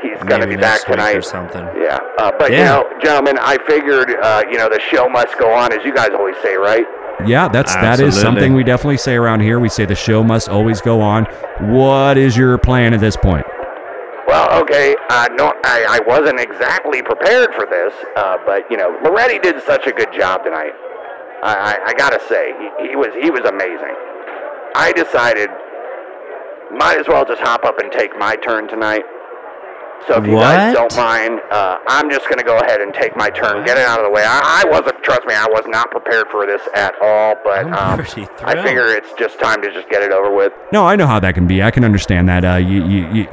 he's 0.01 0.17
going 0.23 0.41
to 0.41 0.47
Maybe 0.47 0.55
be 0.55 0.61
back 0.61 0.79
week 0.87 0.97
tonight 0.97 1.15
or 1.15 1.21
something. 1.21 1.63
Yeah, 1.77 1.99
uh, 2.17 2.31
but 2.39 2.51
you 2.51 2.57
know, 2.57 2.89
gentlemen, 3.01 3.37
I 3.39 3.59
figured, 3.67 4.15
uh, 4.19 4.43
you 4.49 4.57
know, 4.57 4.67
the 4.67 4.79
show 4.79 5.07
must 5.07 5.37
go 5.37 5.53
on, 5.53 5.71
as 5.71 5.85
you 5.85 5.93
guys 5.93 6.09
always 6.09 6.35
say, 6.41 6.55
right? 6.55 6.85
Yeah, 7.25 7.47
that's 7.47 7.73
that 7.75 7.99
is 7.99 8.19
something 8.19 8.55
we 8.55 8.63
definitely 8.63 8.97
say 8.97 9.15
around 9.15 9.41
here. 9.41 9.59
We 9.59 9.69
say 9.69 9.85
the 9.85 9.95
show 9.95 10.23
must 10.23 10.49
always 10.49 10.81
go 10.81 11.01
on. 11.01 11.25
What 11.61 12.17
is 12.17 12.35
your 12.35 12.57
plan 12.57 12.93
at 12.95 12.99
this 12.99 13.15
point? 13.15 13.45
Well, 14.27 14.59
okay, 14.63 14.95
uh, 15.09 15.29
no, 15.37 15.53
I, 15.63 15.85
I 15.87 15.99
wasn't 16.07 16.39
exactly 16.39 17.03
prepared 17.03 17.53
for 17.53 17.67
this, 17.67 17.93
uh, 18.15 18.37
but 18.43 18.69
you 18.71 18.77
know, 18.77 18.99
Moretti 19.01 19.37
did 19.37 19.61
such 19.63 19.85
a 19.85 19.91
good 19.91 20.11
job 20.11 20.43
tonight. 20.43 20.73
I, 21.43 21.77
I, 21.77 21.89
I 21.89 21.93
gotta 21.93 22.19
say, 22.27 22.53
he, 22.57 22.89
he 22.89 22.95
was 22.95 23.13
he 23.21 23.29
was 23.29 23.45
amazing. 23.45 23.95
I 24.75 24.91
decided, 24.93 25.49
might 26.71 26.97
as 26.99 27.07
well 27.07 27.25
just 27.25 27.41
hop 27.41 27.63
up 27.65 27.79
and 27.79 27.91
take 27.91 28.17
my 28.17 28.35
turn 28.35 28.67
tonight. 28.67 29.03
So 30.07 30.17
if 30.21 30.27
you 30.27 30.35
guys 30.35 30.75
don't 30.75 30.95
mind, 30.95 31.39
uh, 31.49 31.79
I'm 31.87 32.11
just 32.11 32.29
gonna 32.29 32.43
go 32.43 32.57
ahead 32.59 32.79
and 32.81 32.93
take 32.93 33.15
my 33.17 33.29
turn, 33.31 33.65
get 33.65 33.77
it 33.77 33.85
out 33.87 33.97
of 33.99 34.05
the 34.05 34.11
way. 34.11 34.23
I, 34.23 34.61
I 34.63 34.69
wasn't, 34.69 35.01
trust 35.03 35.25
me, 35.25 35.33
I 35.33 35.47
was 35.47 35.63
not 35.67 35.89
prepared 35.89 36.27
for 36.29 36.45
this 36.45 36.61
at 36.75 36.93
all. 37.01 37.35
But 37.43 37.65
um, 37.73 37.99
I 38.43 38.61
figure 38.61 38.87
it's 38.87 39.11
just 39.13 39.39
time 39.39 39.61
to 39.63 39.71
just 39.73 39.89
get 39.89 40.03
it 40.03 40.11
over 40.11 40.31
with. 40.35 40.53
No, 40.71 40.85
I 40.85 40.95
know 40.95 41.07
how 41.07 41.19
that 41.21 41.33
can 41.33 41.47
be. 41.47 41.63
I 41.63 41.71
can 41.71 41.83
understand 41.83 42.29
that. 42.29 42.45
Uh, 42.45 42.55
you, 42.57 42.85
you, 42.85 43.13
you, 43.13 43.27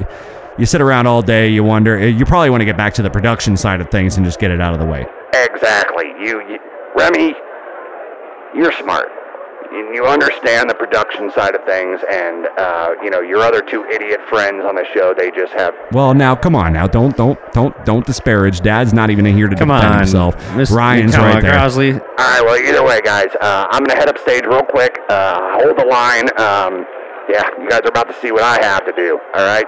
you 0.59 0.65
sit 0.65 0.81
around 0.81 1.07
all 1.07 1.21
day, 1.21 1.49
you 1.49 1.63
wonder. 1.63 1.99
eh, 1.99 2.07
You 2.07 2.25
probably 2.25 2.49
want 2.49 2.63
to 2.63 2.67
get 2.67 2.77
back 2.79 2.95
to 2.95 3.03
the 3.03 3.11
production 3.11 3.57
side 3.57 3.81
of 3.83 3.91
things 3.91 4.17
and 4.17 4.25
just 4.25 4.39
get 4.39 4.51
it 4.51 4.61
out 4.61 4.73
of 4.73 4.81
the 4.81 4.87
way. 4.87 5.05
Exactly. 5.35 6.07
You, 6.21 6.41
you 6.49 6.59
Remy, 6.97 7.35
you're 8.55 8.73
smart. 8.73 9.09
You, 9.73 9.95
you 9.95 10.07
understand 10.07 10.69
the 10.69 10.75
production 10.75 11.31
side 11.33 11.55
of 11.55 11.65
things, 11.65 12.01
and 12.11 12.47
uh, 12.59 12.91
you 13.03 13.11
know 13.11 13.21
your 13.21 13.39
other 13.41 13.61
two 13.63 13.85
idiot 13.87 14.21
friends 14.29 14.65
on 14.65 14.75
the 14.75 14.85
show. 14.95 15.15
They 15.17 15.31
just 15.31 15.53
have 15.55 15.75
Well, 15.93 16.13
now 16.15 16.35
come 16.37 16.55
on, 16.55 16.73
now 16.75 16.87
don't 16.87 17.17
don't 17.17 17.39
don't 17.53 17.85
don't 17.85 18.05
disparage. 18.07 18.61
Dad's 18.61 18.93
not 18.93 19.11
even 19.11 19.25
here 19.25 19.49
to 19.49 19.57
Come 19.57 19.69
defend 19.69 19.93
on, 19.95 19.99
himself. 20.01 20.35
Miss- 20.57 20.71
Ryan's 20.71 21.15
come 21.15 21.25
right 21.25 21.37
on, 21.37 21.43
there. 21.43 21.53
Crosley. 21.55 21.95
All 22.01 22.17
right. 22.17 22.43
Well, 22.45 22.57
either 22.57 22.85
way, 22.85 23.01
guys, 23.01 23.29
uh, 23.41 23.67
I'm 23.71 23.85
gonna 23.85 23.99
head 23.99 24.09
upstage 24.09 24.45
real 24.45 24.63
quick. 24.63 24.99
Uh, 25.09 25.59
hold 25.61 25.79
the 25.79 25.85
line. 25.87 26.29
Um, 26.39 26.85
yeah, 27.31 27.49
you 27.61 27.69
guys 27.69 27.81
are 27.85 27.89
about 27.89 28.09
to 28.09 28.15
see 28.21 28.31
what 28.33 28.43
I 28.43 28.63
have 28.65 28.85
to 28.87 28.93
do. 28.93 29.19
All 29.35 29.45
right. 29.45 29.65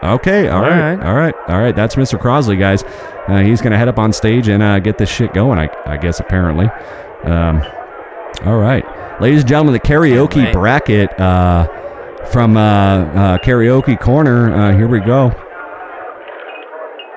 Okay, 0.00 0.48
all 0.48 0.62
All 0.62 0.70
right, 0.70 0.94
right. 0.94 1.06
all 1.06 1.14
right, 1.14 1.34
all 1.48 1.58
right. 1.58 1.74
That's 1.74 1.96
Mr. 1.96 2.18
Crosley, 2.20 2.56
guys. 2.58 2.84
Uh, 3.26 3.40
he's 3.40 3.60
gonna 3.60 3.76
head 3.76 3.88
up 3.88 3.98
on 3.98 4.12
stage 4.12 4.46
and 4.48 4.62
uh, 4.62 4.78
get 4.78 4.96
this 4.96 5.10
shit 5.10 5.34
going. 5.34 5.58
I, 5.58 5.68
I 5.86 5.96
guess 5.96 6.20
apparently. 6.20 6.66
Um, 7.24 7.62
all 8.44 8.56
right, 8.58 8.84
ladies 9.20 9.40
and 9.40 9.48
gentlemen, 9.48 9.72
the 9.72 9.80
karaoke 9.80 10.44
Wait. 10.44 10.52
bracket 10.52 11.10
uh, 11.18 11.66
from 12.30 12.56
uh, 12.56 12.60
uh, 12.60 13.38
karaoke 13.38 13.98
corner. 13.98 14.54
Uh, 14.54 14.72
here 14.72 14.86
we 14.88 15.00
go. 15.00 15.30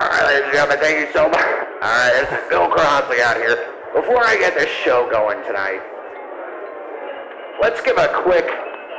All 0.02 0.10
right, 0.10 0.26
ladies 0.26 0.44
and 0.46 0.54
gentlemen, 0.54 0.80
thank 0.80 0.98
you 1.08 1.14
so 1.14 1.30
much. 1.30 1.46
All 1.82 1.90
right, 1.90 2.14
this 2.26 2.40
is 2.40 2.50
Bill 2.50 2.68
Crossley 2.70 3.22
out 3.22 3.38
here. 3.38 3.70
Before 3.94 4.24
I 4.26 4.36
get 4.38 4.56
this 4.56 4.70
show 4.84 5.10
going 5.12 5.38
tonight, 5.46 5.82
let's 7.62 7.82
give 7.82 7.98
a 7.98 8.08
quick, 8.24 8.50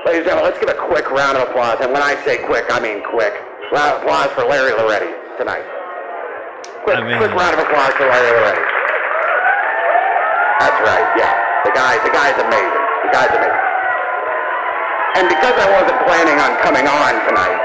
ladies 0.07 0.23
and 0.23 0.31
gentlemen, 0.31 0.45
let's 0.53 0.61
give 0.61 0.69
a 0.71 0.79
quick 0.79 1.11
round 1.11 1.39
of 1.39 1.49
applause. 1.49 1.79
And 1.81 1.93
when 1.93 2.03
I 2.03 2.15
say 2.25 2.39
quick, 2.47 2.67
I 2.71 2.79
mean 2.79 3.03
quick. 3.11 3.35
Round 3.73 3.97
of 3.97 4.03
applause 4.03 4.29
for 4.37 4.45
Larry 4.45 4.73
Loretti 4.73 5.11
tonight. 5.39 5.65
Quick, 6.85 6.99
I 6.99 7.03
mean- 7.03 7.19
quick 7.19 7.33
round 7.35 7.55
of 7.59 7.67
applause 7.67 7.93
for 7.95 8.07
Larry 8.07 8.31
Loretti. 8.31 8.67
That's 10.61 10.79
right, 10.87 11.19
yeah. 11.19 11.42
The 11.63 11.71
guy, 11.71 11.95
the 12.03 12.11
guy's 12.11 12.35
amazing. 12.43 12.85
The 13.07 13.13
guy's 13.15 13.31
amazing. 13.31 13.63
And 15.15 15.31
because 15.31 15.55
I 15.55 15.69
wasn't 15.71 16.01
planning 16.03 16.43
on 16.43 16.59
coming 16.59 16.91
on 16.91 17.13
tonight, 17.29 17.61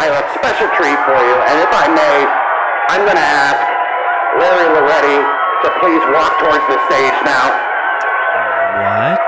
I 0.00 0.08
have 0.08 0.16
a 0.16 0.26
special 0.32 0.70
treat 0.80 0.96
for 1.04 1.20
you, 1.20 1.36
and 1.44 1.56
if 1.60 1.68
I 1.68 1.92
may, 1.92 2.16
I'm 2.88 3.04
going 3.04 3.20
to 3.20 3.28
ask 3.44 3.60
Larry 4.40 4.72
Loretti 4.72 5.18
to 5.20 5.68
please 5.84 6.00
walk 6.16 6.40
towards 6.40 6.64
the 6.72 6.80
stage 6.88 7.18
now. 7.28 7.46
What? 8.80 9.20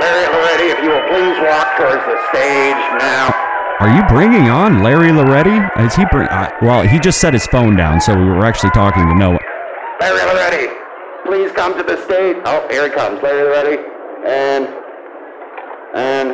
Larry 0.00 0.26
Loretti, 0.32 0.66
if 0.72 0.80
you 0.80 0.90
will 0.96 1.06
please 1.12 1.36
walk 1.44 1.76
towards 1.76 2.02
the 2.08 2.16
stage 2.32 2.80
now. 2.96 3.34
Are 3.80 3.92
you 3.92 4.02
bringing 4.08 4.48
on 4.48 4.82
Larry 4.82 5.12
Loretti? 5.12 5.60
Is 5.84 5.94
he? 5.94 6.06
Bring, 6.10 6.28
uh, 6.28 6.48
well, 6.62 6.82
he 6.82 6.98
just 6.98 7.20
set 7.20 7.34
his 7.34 7.46
phone 7.48 7.76
down, 7.76 8.00
so 8.00 8.16
we 8.16 8.24
were 8.24 8.46
actually 8.46 8.70
talking 8.70 9.06
to 9.06 9.14
Noah. 9.14 9.53
Larry 10.00 10.20
Loretti, 10.20 10.66
please 11.24 11.50
come 11.52 11.76
to 11.76 11.82
the 11.82 12.02
stage. 12.04 12.36
Oh, 12.44 12.66
here 12.70 12.88
he 12.88 12.94
comes, 12.94 13.22
Larry 13.22 13.42
Loretti. 13.42 13.78
And, 14.26 14.66
and, 15.94 16.28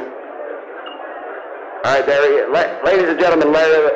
all 1.85 1.95
right, 1.95 2.07
there 2.07 2.31
he 2.31 2.39
is. 2.39 2.49
La- 2.51 2.83
ladies 2.85 3.09
and 3.09 3.19
gentlemen, 3.19 3.53
Larry. 3.53 3.91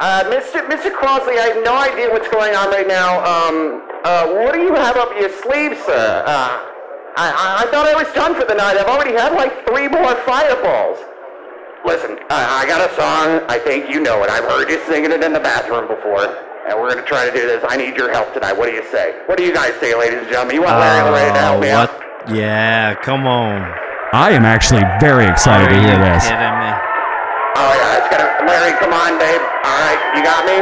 Uh, 0.00 0.24
Mr. 0.24 0.66
Mr. 0.68 0.92
Crossley, 0.92 1.38
I 1.38 1.54
have 1.54 1.64
no 1.64 1.76
idea 1.76 2.10
what's 2.10 2.28
going 2.28 2.54
on 2.54 2.68
right 2.70 2.88
now. 2.88 3.18
Um, 3.22 3.82
uh, 4.04 4.26
what 4.42 4.54
do 4.54 4.60
you 4.60 4.74
have 4.74 4.96
up 4.96 5.10
your 5.18 5.30
sleeve, 5.30 5.78
sir? 5.86 6.24
Uh, 6.26 6.70
I, 7.16 7.30
I, 7.30 7.62
I 7.62 7.70
thought 7.70 7.86
I 7.86 7.94
was 7.94 8.12
done 8.12 8.34
for 8.34 8.44
the 8.44 8.54
night. 8.54 8.76
I've 8.76 8.88
already 8.88 9.12
had 9.12 9.32
like 9.32 9.66
three 9.66 9.88
more 9.88 10.14
fireballs. 10.26 10.98
Listen, 11.84 12.18
I, 12.30 12.64
I 12.64 12.66
got 12.66 12.90
a 12.90 12.94
song. 12.96 13.44
I 13.48 13.58
think 13.58 13.90
you 13.90 14.00
know 14.00 14.24
it. 14.24 14.30
I've 14.30 14.44
heard 14.44 14.68
you 14.68 14.80
singing 14.86 15.12
it 15.12 15.22
in 15.22 15.32
the 15.32 15.40
bathroom 15.40 15.86
before. 15.86 16.34
And 16.64 16.80
we're 16.80 16.88
going 16.92 17.02
to 17.02 17.08
try 17.08 17.28
to 17.28 17.32
do 17.34 17.44
this. 17.44 17.60
I 17.68 17.76
need 17.76 17.92
your 17.96 18.08
help 18.08 18.32
tonight. 18.32 18.56
What 18.56 18.66
do 18.68 18.74
you 18.74 18.84
say? 18.88 19.20
What 19.28 19.36
do 19.36 19.44
you 19.44 19.52
guys 19.52 19.76
say, 19.84 19.92
ladies 19.92 20.24
and 20.24 20.28
gentlemen? 20.32 20.56
You 20.56 20.62
want 20.64 20.80
Larry 20.80 21.04
Loretti 21.04 21.32
to 21.36 21.40
help 21.44 21.60
me 21.60 21.68
Oh, 21.68 21.84
what? 21.84 21.90
out? 21.92 22.32
Yeah, 22.32 22.96
come 23.04 23.28
on. 23.28 23.60
I 24.16 24.32
am 24.32 24.48
actually 24.48 24.80
very 24.96 25.28
excited 25.28 25.68
to 25.68 25.76
Are 25.76 25.84
hear 25.84 25.92
you 25.92 26.00
this. 26.08 26.24
kidding 26.24 26.56
me? 26.56 26.70
Oh, 27.60 27.72
yeah, 27.76 28.00
it's 28.00 28.08
gonna. 28.08 28.28
Larry, 28.48 28.72
come 28.80 28.96
on, 28.96 29.20
babe. 29.20 29.44
All 29.44 29.78
right, 29.84 30.00
you 30.16 30.24
got 30.24 30.48
me? 30.48 30.56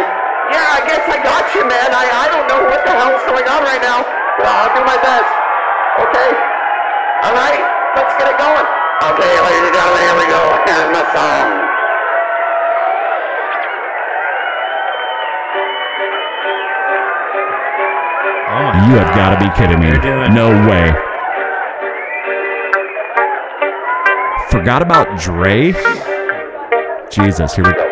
Yeah, 0.50 0.74
I 0.74 0.80
guess 0.90 1.06
I 1.06 1.22
got 1.22 1.46
you, 1.54 1.62
man. 1.70 1.94
I, 1.94 2.04
I 2.10 2.26
don't 2.34 2.46
know 2.50 2.66
what 2.66 2.82
the 2.82 2.90
hell's 2.92 3.22
going 3.30 3.46
on 3.46 3.62
right 3.62 3.80
now, 3.80 4.02
but 4.42 4.44
I'll 4.50 4.74
do 4.74 4.82
my 4.82 4.98
best. 5.06 5.30
Okay? 6.02 6.30
All 7.30 7.34
right, 7.38 7.62
let's 7.94 8.12
get 8.18 8.26
it 8.26 8.38
going. 8.42 8.66
Okay, 9.06 9.32
ladies 9.38 9.64
and 9.70 9.74
gentlemen, 9.76 10.02
here 10.02 10.18
we 10.18 10.26
go. 10.26 10.42
Here's 10.66 10.90
my 10.90 11.04
song. 11.14 11.46
Oh 18.52 18.68
my 18.68 18.84
You 18.84 19.00
have 19.00 19.16
got 19.16 19.32
to 19.32 19.40
be 19.40 19.48
kidding 19.56 19.80
me. 19.80 19.88
No 20.36 20.52
way. 20.68 20.92
Forgot 24.52 24.84
about 24.84 25.08
Dre? 25.16 25.72
Jesus, 27.08 27.56
here 27.56 27.64
we 27.64 27.72
go. 27.72 27.88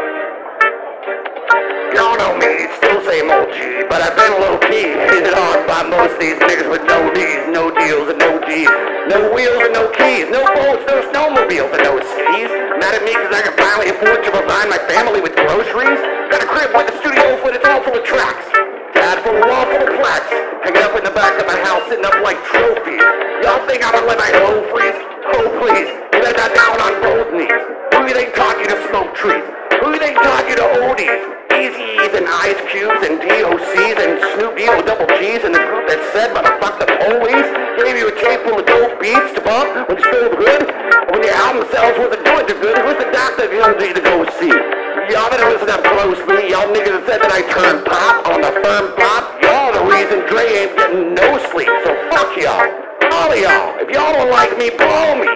Y'all 1.97 2.13
know 2.21 2.37
me, 2.37 2.69
still 2.77 3.01
same 3.09 3.33
old 3.33 3.49
G, 3.57 3.89
but 3.89 4.05
I've 4.05 4.13
been 4.13 4.37
low 4.37 4.61
key. 4.69 4.93
Hated 5.01 5.33
on 5.33 5.65
by 5.65 5.81
most 5.89 6.13
of 6.13 6.21
these 6.21 6.37
niggas 6.37 6.69
with 6.69 6.85
no 6.85 7.09
D's, 7.17 7.49
no 7.49 7.73
deals, 7.73 8.13
and 8.13 8.21
no 8.21 8.37
G's. 8.45 8.69
No 9.09 9.33
wheels 9.33 9.65
and 9.65 9.73
no 9.73 9.89
keys, 9.97 10.29
no 10.29 10.45
boats, 10.45 10.85
no 10.85 11.01
snowmobiles, 11.09 11.73
and 11.73 11.89
no 11.89 11.97
skis. 12.05 12.53
Mad 12.77 13.01
at 13.01 13.03
me 13.09 13.17
because 13.17 13.33
I 13.33 13.49
can 13.49 13.57
finally 13.57 13.97
afford 13.97 14.21
to 14.29 14.31
provide 14.31 14.69
my 14.69 14.81
family 14.93 15.25
with 15.25 15.33
groceries. 15.41 16.05
Got 16.29 16.45
a 16.45 16.49
crib 16.53 16.77
with 16.77 16.93
a 16.93 16.97
studio 17.01 17.41
foot, 17.41 17.57
it's 17.57 17.65
all 17.65 17.81
full 17.81 17.97
of 17.97 18.05
tracks. 18.05 18.70
Wall 19.11 19.67
full 19.67 19.83
of 19.83 19.91
plaques. 19.99 20.31
Hanging 20.63 20.87
up 20.87 20.95
in 20.95 21.03
the 21.03 21.11
back 21.11 21.35
of 21.35 21.43
my 21.43 21.59
house, 21.67 21.83
sitting 21.91 22.07
up 22.07 22.15
like 22.23 22.39
trophies. 22.47 23.03
Y'all 23.43 23.59
think 23.67 23.83
I'm 23.83 23.91
gonna 23.91 24.07
let 24.07 24.23
my 24.23 24.31
hoe 24.39 24.63
freeze? 24.71 24.95
Oh 25.35 25.51
please, 25.59 25.91
let 26.15 26.39
that 26.39 26.55
down 26.55 26.79
on 26.79 26.95
both 27.03 27.35
knees. 27.35 27.51
Who 27.91 28.07
you 28.07 28.15
think 28.15 28.39
taught 28.39 28.55
you 28.63 28.71
to 28.71 28.79
smoke 28.87 29.11
trees? 29.19 29.43
Who 29.83 29.91
you 29.91 29.99
think 29.99 30.15
taught 30.15 30.47
you 30.47 30.55
to 30.63 30.67
ODs? 30.87 31.27
Eazy's 31.59 32.15
and 32.15 32.31
Ice 32.31 32.63
Cubes 32.71 33.03
and 33.03 33.19
DOC's 33.19 33.99
and 33.99 34.15
Snoop 34.39 34.55
D-O 34.55 34.79
double 34.87 35.11
G's 35.19 35.43
and 35.43 35.59
the 35.59 35.65
group 35.67 35.91
that 35.91 35.99
said 36.15 36.31
motherfuck 36.31 36.79
the 36.79 36.87
police 36.87 37.51
gave 37.83 37.99
you 37.99 38.07
a 38.07 38.15
tape 38.15 38.47
full 38.47 38.63
of 38.63 38.65
dope 38.65 38.95
beats 39.03 39.35
to 39.35 39.43
bump 39.43 39.91
when 39.91 39.99
you 39.99 40.07
spilled 40.07 40.39
good 40.39 40.71
when 41.11 41.27
your 41.27 41.35
album 41.35 41.67
sales 41.75 41.99
wasn't 41.99 42.23
doing 42.23 42.47
too 42.47 42.63
good 42.63 42.79
who's 42.79 42.95
the 43.03 43.11
doctor 43.11 43.51
you 43.51 43.59
don't 43.59 43.83
need 43.83 43.99
to 43.99 44.05
go 44.07 44.23
see 44.39 44.80
y'all 45.11 45.31
better 45.31 45.47
listen 45.47 45.71
up 45.71 45.83
closely 45.87 46.51
y'all 46.51 46.67
niggas 46.75 47.07
that 47.07 47.07
said 47.07 47.21
that 47.23 47.31
I 47.31 47.43
turned 47.47 47.87
pop 47.87 48.27
on 48.27 48.43
the 48.43 48.53
firm 48.59 48.91
pop 48.99 49.39
y'all 49.39 49.71
the 49.71 49.85
reason 49.87 50.27
Dre 50.27 50.67
ain't 50.67 50.75
getting 50.75 51.15
no 51.15 51.39
sleep 51.55 51.71
so 51.87 51.95
fuck 52.11 52.35
y'all 52.35 52.67
all 53.15 53.31
of 53.31 53.39
y'all 53.39 53.79
if 53.79 53.89
y'all 53.95 54.11
don't 54.15 54.31
like 54.35 54.55
me 54.59 54.75
blow 54.75 55.15
me 55.15 55.31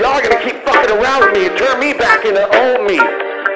y'all 0.00 0.20
gonna 0.24 0.40
keep 0.40 0.56
fucking 0.64 0.92
around 0.96 1.28
with 1.28 1.32
me 1.36 1.52
and 1.52 1.54
turn 1.60 1.76
me 1.80 1.92
back 1.92 2.24
into 2.24 2.44
old 2.48 2.88
me 2.88 2.96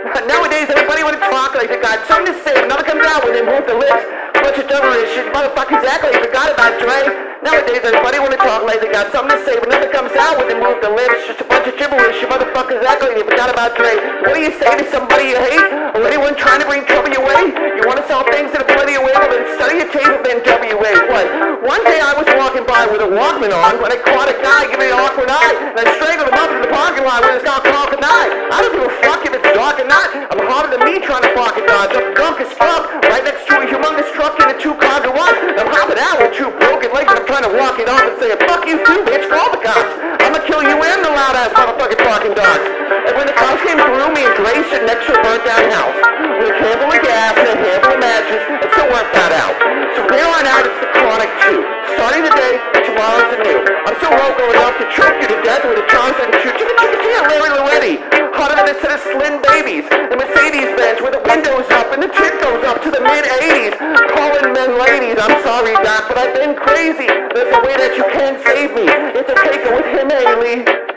Nowadays, 0.28 0.70
everybody 0.70 1.02
want 1.02 1.20
to 1.20 1.24
talk 1.28 1.54
like 1.54 1.68
they 1.68 1.80
got 1.80 2.06
something 2.08 2.32
to 2.32 2.40
say. 2.40 2.64
Another 2.64 2.84
comes 2.84 3.04
out 3.04 3.24
when 3.24 3.34
they 3.34 3.44
move 3.44 3.66
their 3.66 3.76
lips. 3.76 4.04
Bunch 4.40 4.56
of 4.56 4.64
gibberish. 4.68 5.10
shit. 5.12 5.28
Motherfucker, 5.34 5.76
exactly. 5.76 6.16
You 6.16 6.24
forgot 6.24 6.48
about 6.54 6.80
Dre. 6.80 7.27
Nowadays, 7.38 7.78
everybody 7.86 8.18
want 8.18 8.34
to 8.34 8.42
talk 8.42 8.66
like 8.66 8.82
they 8.82 8.90
got 8.90 9.14
something 9.14 9.30
to 9.30 9.38
say. 9.46 9.54
But 9.62 9.70
nothing 9.70 9.94
comes 9.94 10.10
out 10.18 10.42
when 10.42 10.50
they 10.50 10.58
move 10.58 10.82
their 10.82 10.90
lips. 10.90 11.22
Just 11.22 11.38
a 11.38 11.46
bunch 11.46 11.70
of 11.70 11.78
gibberish. 11.78 12.18
You 12.18 12.26
motherfucker, 12.26 12.82
exactly. 12.82 13.14
You 13.14 13.22
forgot 13.22 13.46
about 13.46 13.78
Dre. 13.78 13.94
What 14.26 14.34
do 14.34 14.42
you 14.42 14.50
say 14.58 14.66
to 14.74 14.84
somebody 14.90 15.30
you 15.30 15.38
hate? 15.38 15.94
Or 15.94 16.02
anyone 16.02 16.34
trying 16.34 16.58
to 16.58 16.66
bring 16.66 16.82
trouble 16.90 17.14
your 17.14 17.22
way? 17.22 17.54
You 17.78 17.86
want 17.86 18.02
to 18.02 18.06
sell 18.10 18.26
things 18.26 18.50
that 18.50 18.66
are 18.66 18.70
plenty 18.74 18.98
away? 18.98 19.14
Well, 19.14 19.30
then 19.30 19.46
study 19.54 19.78
your 19.78 19.90
tape 19.94 20.18
and 20.26 20.42
WA. 20.42 20.92
What? 21.06 21.26
One 21.62 21.82
day 21.86 22.02
I 22.02 22.10
was 22.18 22.26
walking 22.34 22.66
by 22.66 22.90
with 22.90 23.06
a 23.06 23.10
Walkman 23.10 23.54
on 23.54 23.78
when 23.78 23.94
I 23.94 23.98
caught 24.02 24.26
a 24.26 24.36
guy 24.42 24.66
giving 24.74 24.90
an 24.90 24.98
awkward 24.98 25.30
eye. 25.30 25.78
And 25.78 25.86
I 25.86 25.94
strangled 25.94 26.34
him 26.34 26.38
up 26.42 26.50
in 26.50 26.58
the 26.58 26.70
parking 26.74 27.06
lot 27.06 27.22
with 27.22 27.38
his 27.38 27.46
car 27.46 27.62
clocking 27.62 28.02
eye. 28.02 28.50
I 28.50 28.66
don't 28.66 28.74
give 28.74 28.82
a 28.82 28.94
fuck 29.06 29.22
if 29.22 29.30
it's 29.30 29.46
dark 29.54 29.78
or 29.78 29.86
not. 29.86 30.10
I'm 30.10 30.42
harder 30.42 30.74
than 30.74 30.82
me 30.82 30.98
trying 31.06 31.22
to 31.22 31.30
pocket 31.38 31.70
dodge. 31.70 31.94
I'm 31.94 32.18
drunk 32.18 32.42
as 32.42 32.50
fuck. 32.58 32.90
Right 33.06 33.22
next 33.22 33.46
to 33.46 33.62
a 33.62 33.66
humongous 33.70 34.10
truck 34.18 34.34
in 34.42 34.50
a 34.50 34.56
two-car 34.58 35.06
garage. 35.06 35.38
I'm 35.54 35.70
hopping 35.70 36.02
out 36.02 36.18
with 36.18 36.34
two 36.34 36.50
broken 36.58 36.90
legs. 36.90 37.27
Trying 37.28 37.44
to 37.44 37.52
walk 37.60 37.76
it 37.76 37.92
off 37.92 38.08
and 38.08 38.16
say, 38.16 38.32
fuck 38.48 38.64
you 38.64 38.80
too, 38.88 39.04
bitch. 39.04 39.28
Call 39.28 39.52
the 39.52 39.60
cops. 39.60 39.92
I'm 40.24 40.32
gonna 40.32 40.48
kill 40.48 40.64
you 40.64 40.80
and 40.80 41.04
the 41.04 41.12
loud-ass 41.12 41.52
motherfucking 41.52 42.00
talking 42.00 42.32
dogs. 42.32 42.64
And 43.04 43.12
when 43.20 43.28
the 43.28 43.36
cops 43.36 43.60
came 43.68 43.76
through, 43.76 44.16
me 44.16 44.24
and 44.24 44.32
Dre 44.32 44.64
sitting 44.72 44.88
next 44.88 45.04
to 45.04 45.12
a 45.12 45.20
burnt-down 45.20 45.68
house. 45.68 45.92
With 46.40 46.56
a 46.56 46.56
handful 46.56 46.88
of 46.88 47.04
gas 47.04 47.36
and 47.36 47.52
a 47.52 47.56
handful 47.60 47.92
of 47.92 48.00
matches. 48.00 48.40
It 48.64 48.68
still 48.72 48.88
worked 48.88 49.12
that 49.12 49.36
out. 49.44 49.52
So 49.92 50.08
here 50.08 50.24
on 50.24 50.44
out, 50.48 50.64
it's 50.64 50.80
the 50.80 50.88
Chronic 50.88 51.28
2. 51.52 51.60
Starting 52.00 52.24
today, 52.32 52.54
tomorrow's 52.88 53.28
the 53.28 53.38
new. 53.44 53.60
I'm 53.60 53.96
so 54.00 54.08
loco 54.08 54.44
enough 54.48 54.80
to 54.80 54.86
choke 54.96 55.16
you 55.20 55.28
to 55.28 55.38
death 55.44 55.68
with 55.68 55.84
a 55.84 55.86
Johnson 55.92 56.32
shoot. 56.40 56.56
Chicka 56.56 56.74
chicka 56.80 56.96
chicka, 56.96 57.20
Larry 57.28 57.50
Loretti. 57.52 57.94
Hotter 58.40 58.56
than 58.56 58.72
a 58.72 58.76
set 58.80 58.96
of 58.96 59.04
slim 59.04 59.44
babies. 59.44 59.84
The 59.84 60.16
Mercedes 60.16 60.72
Benz 60.80 61.04
with 61.04 61.12
the 61.12 61.20
windows 61.28 61.68
up 61.76 61.92
and 61.92 62.00
the 62.00 62.08
tit 62.08 62.40
goes 62.40 62.64
up 62.64 62.80
to 62.86 62.88
the 62.88 63.04
mid 63.04 63.24
80s. 63.28 63.76
Calling 64.16 64.56
men 64.56 64.80
ladies. 64.80 65.20
I'm 65.20 65.42
sorry, 65.42 65.74
Doc, 65.84 66.06
but 66.08 66.16
I've 66.16 66.32
been 66.32 66.54
crazy. 66.54 67.17
There's 67.34 67.54
a 67.54 67.60
way 67.60 67.76
that 67.76 67.96
you 67.96 68.04
can 68.04 68.38
save 68.46 68.74
me. 68.74 68.86
It's 69.18 69.30
a 69.30 69.34
taker 69.34 69.74
with 69.74 69.86
him, 69.86 70.08
Haley. 70.08 70.87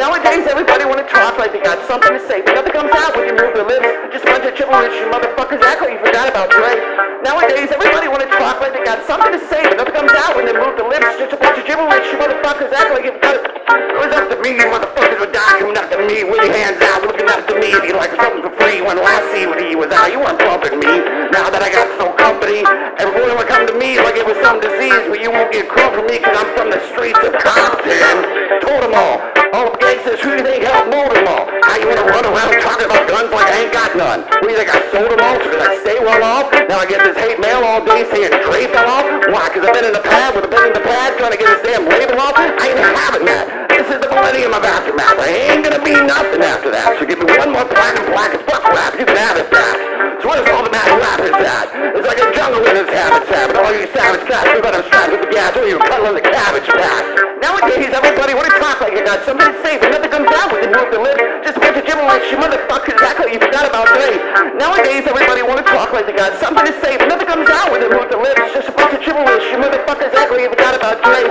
Nowadays, 0.00 0.48
everybody 0.48 0.88
wanna 0.88 1.04
talk 1.12 1.36
like 1.36 1.52
they 1.52 1.60
got 1.60 1.76
something 1.84 2.08
to 2.16 2.22
say, 2.24 2.40
but 2.40 2.56
nothing 2.56 2.72
comes 2.72 2.88
out 2.88 3.12
when 3.12 3.28
you 3.28 3.36
move 3.36 3.52
their 3.52 3.68
lips. 3.68 3.84
Just 4.08 4.24
a 4.24 4.32
bunch 4.32 4.48
of 4.48 4.56
gibberish, 4.56 4.96
you 4.96 5.04
motherfuckers 5.12 5.60
act 5.60 5.84
like 5.84 5.92
you 5.92 6.00
forgot 6.00 6.24
about 6.24 6.48
Dre. 6.48 6.72
Nowadays, 7.20 7.68
everybody 7.68 8.08
wanna 8.08 8.24
talk 8.32 8.64
like 8.64 8.72
they 8.72 8.80
got 8.80 9.04
something 9.04 9.28
to 9.28 9.42
say, 9.52 9.60
but 9.60 9.76
nothing 9.76 9.92
comes 9.92 10.16
out 10.16 10.40
when 10.40 10.48
they 10.48 10.56
move 10.56 10.72
their 10.80 10.88
lips. 10.88 11.20
Just 11.20 11.36
a 11.36 11.38
bunch 11.38 11.60
of 11.60 11.68
gibberish, 11.68 12.08
you 12.08 12.16
motherfuckers 12.16 12.72
act 12.72 12.96
like 12.96 13.04
you 13.04 13.12
forgot. 13.12 13.44
It 13.44 13.98
was 14.00 14.08
up 14.16 14.24
to 14.32 14.40
me, 14.40 14.56
you 14.56 14.72
motherfuckers 14.72 15.20
were 15.20 15.32
dying, 15.36 15.68
coming 15.68 15.76
up 15.76 15.92
to 15.92 16.00
me 16.08 16.24
with 16.24 16.48
your 16.48 16.56
hands 16.56 16.80
out, 16.80 17.04
looking 17.04 17.28
up 17.28 17.44
to 17.44 17.60
me, 17.60 17.68
you 17.84 17.92
like 17.92 18.16
something 18.16 18.40
for 18.40 18.56
free. 18.56 18.80
When 18.80 18.96
last 18.96 19.28
CBD 19.36 19.76
was 19.76 19.92
out, 19.92 20.08
you 20.08 20.24
weren't 20.24 20.40
bumping 20.40 20.80
me. 20.80 21.04
Now 21.28 21.52
that 21.52 21.60
I 21.60 21.68
got 21.68 21.92
so 22.00 22.08
company, 22.16 22.64
everyone 22.96 23.36
will 23.36 23.44
come 23.44 23.68
to 23.68 23.76
me 23.76 24.00
like 24.00 24.16
it 24.16 24.24
was 24.24 24.40
some 24.40 24.64
disease, 24.64 25.04
but 25.12 25.20
you 25.20 25.28
won't 25.28 25.52
get 25.52 25.68
crumb 25.68 25.92
from 25.92 26.08
me, 26.08 26.24
cause 26.24 26.32
I'm 26.40 26.48
from 26.56 26.72
the 26.72 26.80
streets 26.88 27.20
of 27.20 27.36
Compton. 27.36 28.64
Told 28.64 28.80
them 28.80 28.96
all. 28.96 29.20
All 29.52 29.76
the 29.90 29.96
gangsters, 29.96 30.20
who 30.22 30.30
do 30.30 30.36
you 30.38 30.46
think 30.46 30.62
helped 30.62 30.90
mold 30.90 31.10
them 31.10 31.26
all? 31.26 31.46
How 31.66 31.76
you 31.78 31.86
wanna 31.90 32.06
run 32.06 32.24
around 32.26 32.54
talking 32.62 32.86
about 32.86 33.08
guns 33.08 33.30
like 33.32 33.46
I 33.50 33.66
ain't 33.66 33.72
got 33.72 33.96
none? 33.96 34.20
What 34.22 34.42
do 34.42 34.50
you 34.50 34.56
think 34.56 34.70
I 34.70 34.80
sold 34.94 35.10
them 35.10 35.18
so 35.42 35.50
that 35.50 35.62
I 35.66 35.78
stay 35.82 35.98
well 35.98 36.22
off? 36.22 36.52
Now 36.68 36.78
I 36.78 36.86
get 36.86 37.02
this 37.02 37.18
hate 37.18 37.40
mail 37.40 37.62
all 37.66 37.82
day 37.84 38.06
saying 38.10 38.30
Dre 38.46 38.70
fell 38.70 38.86
off? 38.86 39.06
Why? 39.30 39.50
Cause 39.50 39.66
I've 39.66 39.74
been 39.74 39.86
in 39.90 39.94
the 39.94 40.04
pad 40.04 40.34
with 40.34 40.46
a 40.46 40.50
pen 40.50 40.70
in 40.70 40.74
the 40.74 40.84
pad 40.86 41.18
trying 41.18 41.34
to 41.34 41.38
get 41.38 41.48
this 41.50 41.62
damn 41.66 41.84
label 41.86 42.20
off? 42.20 42.34
I 42.38 42.70
ain't 42.70 42.78
having 42.78 43.26
that. 43.26 43.70
This 43.80 43.96
is 43.96 44.00
the 44.04 44.12
millennium 44.12 44.52
of 44.52 44.60
aftermath. 44.60 45.16
I 45.16 45.56
ain't 45.56 45.64
gonna 45.64 45.80
be 45.80 45.96
nothing 45.96 46.44
after 46.44 46.68
that. 46.68 47.00
So 47.00 47.08
give 47.08 47.16
me 47.16 47.32
one 47.40 47.48
more 47.48 47.64
platinum 47.64 48.12
plaque 48.12 48.36
and 48.36 48.44
fuck 48.44 48.60
rap. 48.68 48.92
You 49.00 49.08
can 49.08 49.16
have 49.16 49.40
it 49.40 49.48
back. 49.48 49.72
So 50.20 50.28
where's 50.28 50.44
all 50.52 50.60
the 50.60 50.68
mad 50.68 51.00
rappers 51.00 51.32
at? 51.32 51.96
It's 51.96 52.04
like 52.04 52.20
a 52.20 52.28
jungle 52.36 52.60
in 52.60 52.76
its 52.76 52.92
habitat. 52.92 53.48
But 53.48 53.56
all 53.64 53.72
you 53.72 53.88
savage 53.96 54.28
cats, 54.28 54.52
you 54.52 54.60
better 54.60 54.84
strapped 54.84 55.16
with 55.16 55.24
the 55.24 55.32
gas 55.32 55.56
or 55.56 55.64
you're 55.64 55.80
cuddling 55.80 56.12
the 56.12 56.20
cabbage 56.20 56.68
patch. 56.68 57.08
Nowadays, 57.40 57.88
everybody 57.96 58.36
wanna 58.36 58.52
talk 58.60 58.84
like 58.84 58.92
you 58.92 59.00
got 59.00 59.24
something 59.24 59.48
to 59.48 59.56
say, 59.64 59.80
but 59.80 59.88
nothing 59.88 60.12
comes 60.12 60.28
out 60.28 60.52
when 60.52 60.60
they 60.60 60.68
move 60.68 60.92
their 60.92 61.00
lips. 61.00 61.24
Just 61.40 61.56
a 61.56 61.64
bunch 61.64 61.80
of 61.80 61.88
gibberish, 61.88 62.28
you 62.28 62.36
motherfuckers 62.36 63.00
act 63.00 63.16
like 63.16 63.32
you 63.32 63.40
forgot 63.40 63.64
about 63.64 63.88
Dre. 63.96 64.20
Nowadays, 64.60 65.08
everybody 65.08 65.40
wanna 65.40 65.64
talk 65.64 65.96
like 65.96 66.04
they 66.04 66.12
got 66.12 66.36
something 66.36 66.68
to 66.68 66.74
say, 66.84 67.00
but 67.00 67.08
nothing 67.08 67.24
comes 67.24 67.48
out 67.48 67.72
when 67.72 67.80
they 67.80 67.88
move 67.88 68.12
their 68.12 68.20
lips. 68.20 68.44
Just 68.52 68.68
a 68.68 68.76
bunch 68.76 68.92
of 68.92 69.00
gibberish, 69.00 69.48
you 69.48 69.56
motherfuckers 69.56 70.12
act 70.12 70.28
like 70.28 70.44
you 70.44 70.52
forgot 70.52 70.76
about 70.76 71.00
Dre. 71.00 71.24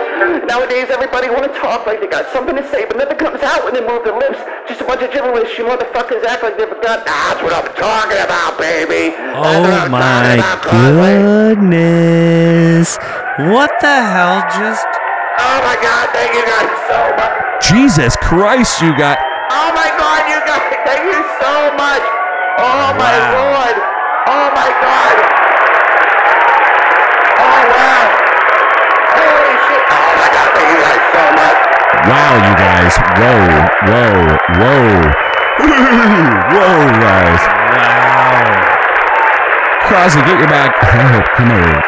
Nowadays, 0.50 0.90
everybody 0.90 1.30
wanna 1.30 1.54
talk 1.62 1.86
like 1.86 2.02
they 2.02 2.10
got 2.10 2.26
something 2.34 2.39
to 2.48 2.64
say, 2.72 2.86
but 2.86 2.96
nothing 2.98 3.18
comes 3.18 3.42
out 3.44 3.64
when 3.66 3.74
they 3.74 3.82
move 3.86 4.04
their 4.04 4.16
lips. 4.18 4.40
Just 4.68 4.82
a 4.82 4.86
bunch 4.86 5.02
of 5.02 5.12
gibberish, 5.12 5.58
you 5.58 5.66
motherfuckers 5.66 6.24
act 6.24 6.44
like 6.44 6.58
they 6.58 6.66
forgot. 6.66 7.04
Ah, 7.08 7.36
that's 7.36 7.44
what 7.44 7.52
I'm 7.54 7.68
talking 7.76 8.20
about, 8.24 8.56
baby. 8.60 9.16
That's 9.16 9.36
Oh 9.36 9.90
my 9.92 10.00
talking 10.00 10.40
about, 10.40 10.62
Conway. 10.64 11.16
goodness. 11.20 12.98
What 13.52 13.72
the 13.82 13.92
hell 13.92 14.44
just. 14.56 14.88
Oh 15.40 15.60
my 15.64 15.76
god, 15.82 16.12
thank 16.12 16.32
you 16.36 16.44
guys 16.46 16.70
so 16.88 17.00
much. 17.16 17.34
Jesus 17.64 18.16
Christ, 18.20 18.82
you 18.82 18.96
got. 18.98 19.18
Oh 19.52 19.72
my 19.76 19.90
god, 19.96 20.22
you 20.30 20.40
guys, 20.46 20.64
thank 20.86 21.04
you 21.08 21.20
so 21.40 21.54
much. 21.76 22.04
Oh 22.60 22.92
my 23.00 23.16
lord. 23.36 23.76
Oh 24.28 24.48
my 24.54 24.70
god. 24.84 25.39
Wow, 32.08 32.32
you 32.40 32.54
guys. 32.56 32.94
Whoa, 33.20 33.44
whoa, 33.90 34.14
whoa. 34.60 35.12
whoa, 36.56 36.80
guys. 37.00 37.42
Wow. 37.76 38.78
Crosby, 39.88 40.22
get 40.22 40.38
your 40.40 40.48
back. 40.48 40.72
Oh, 40.80 41.22
come 41.36 41.50
here. 41.50 41.84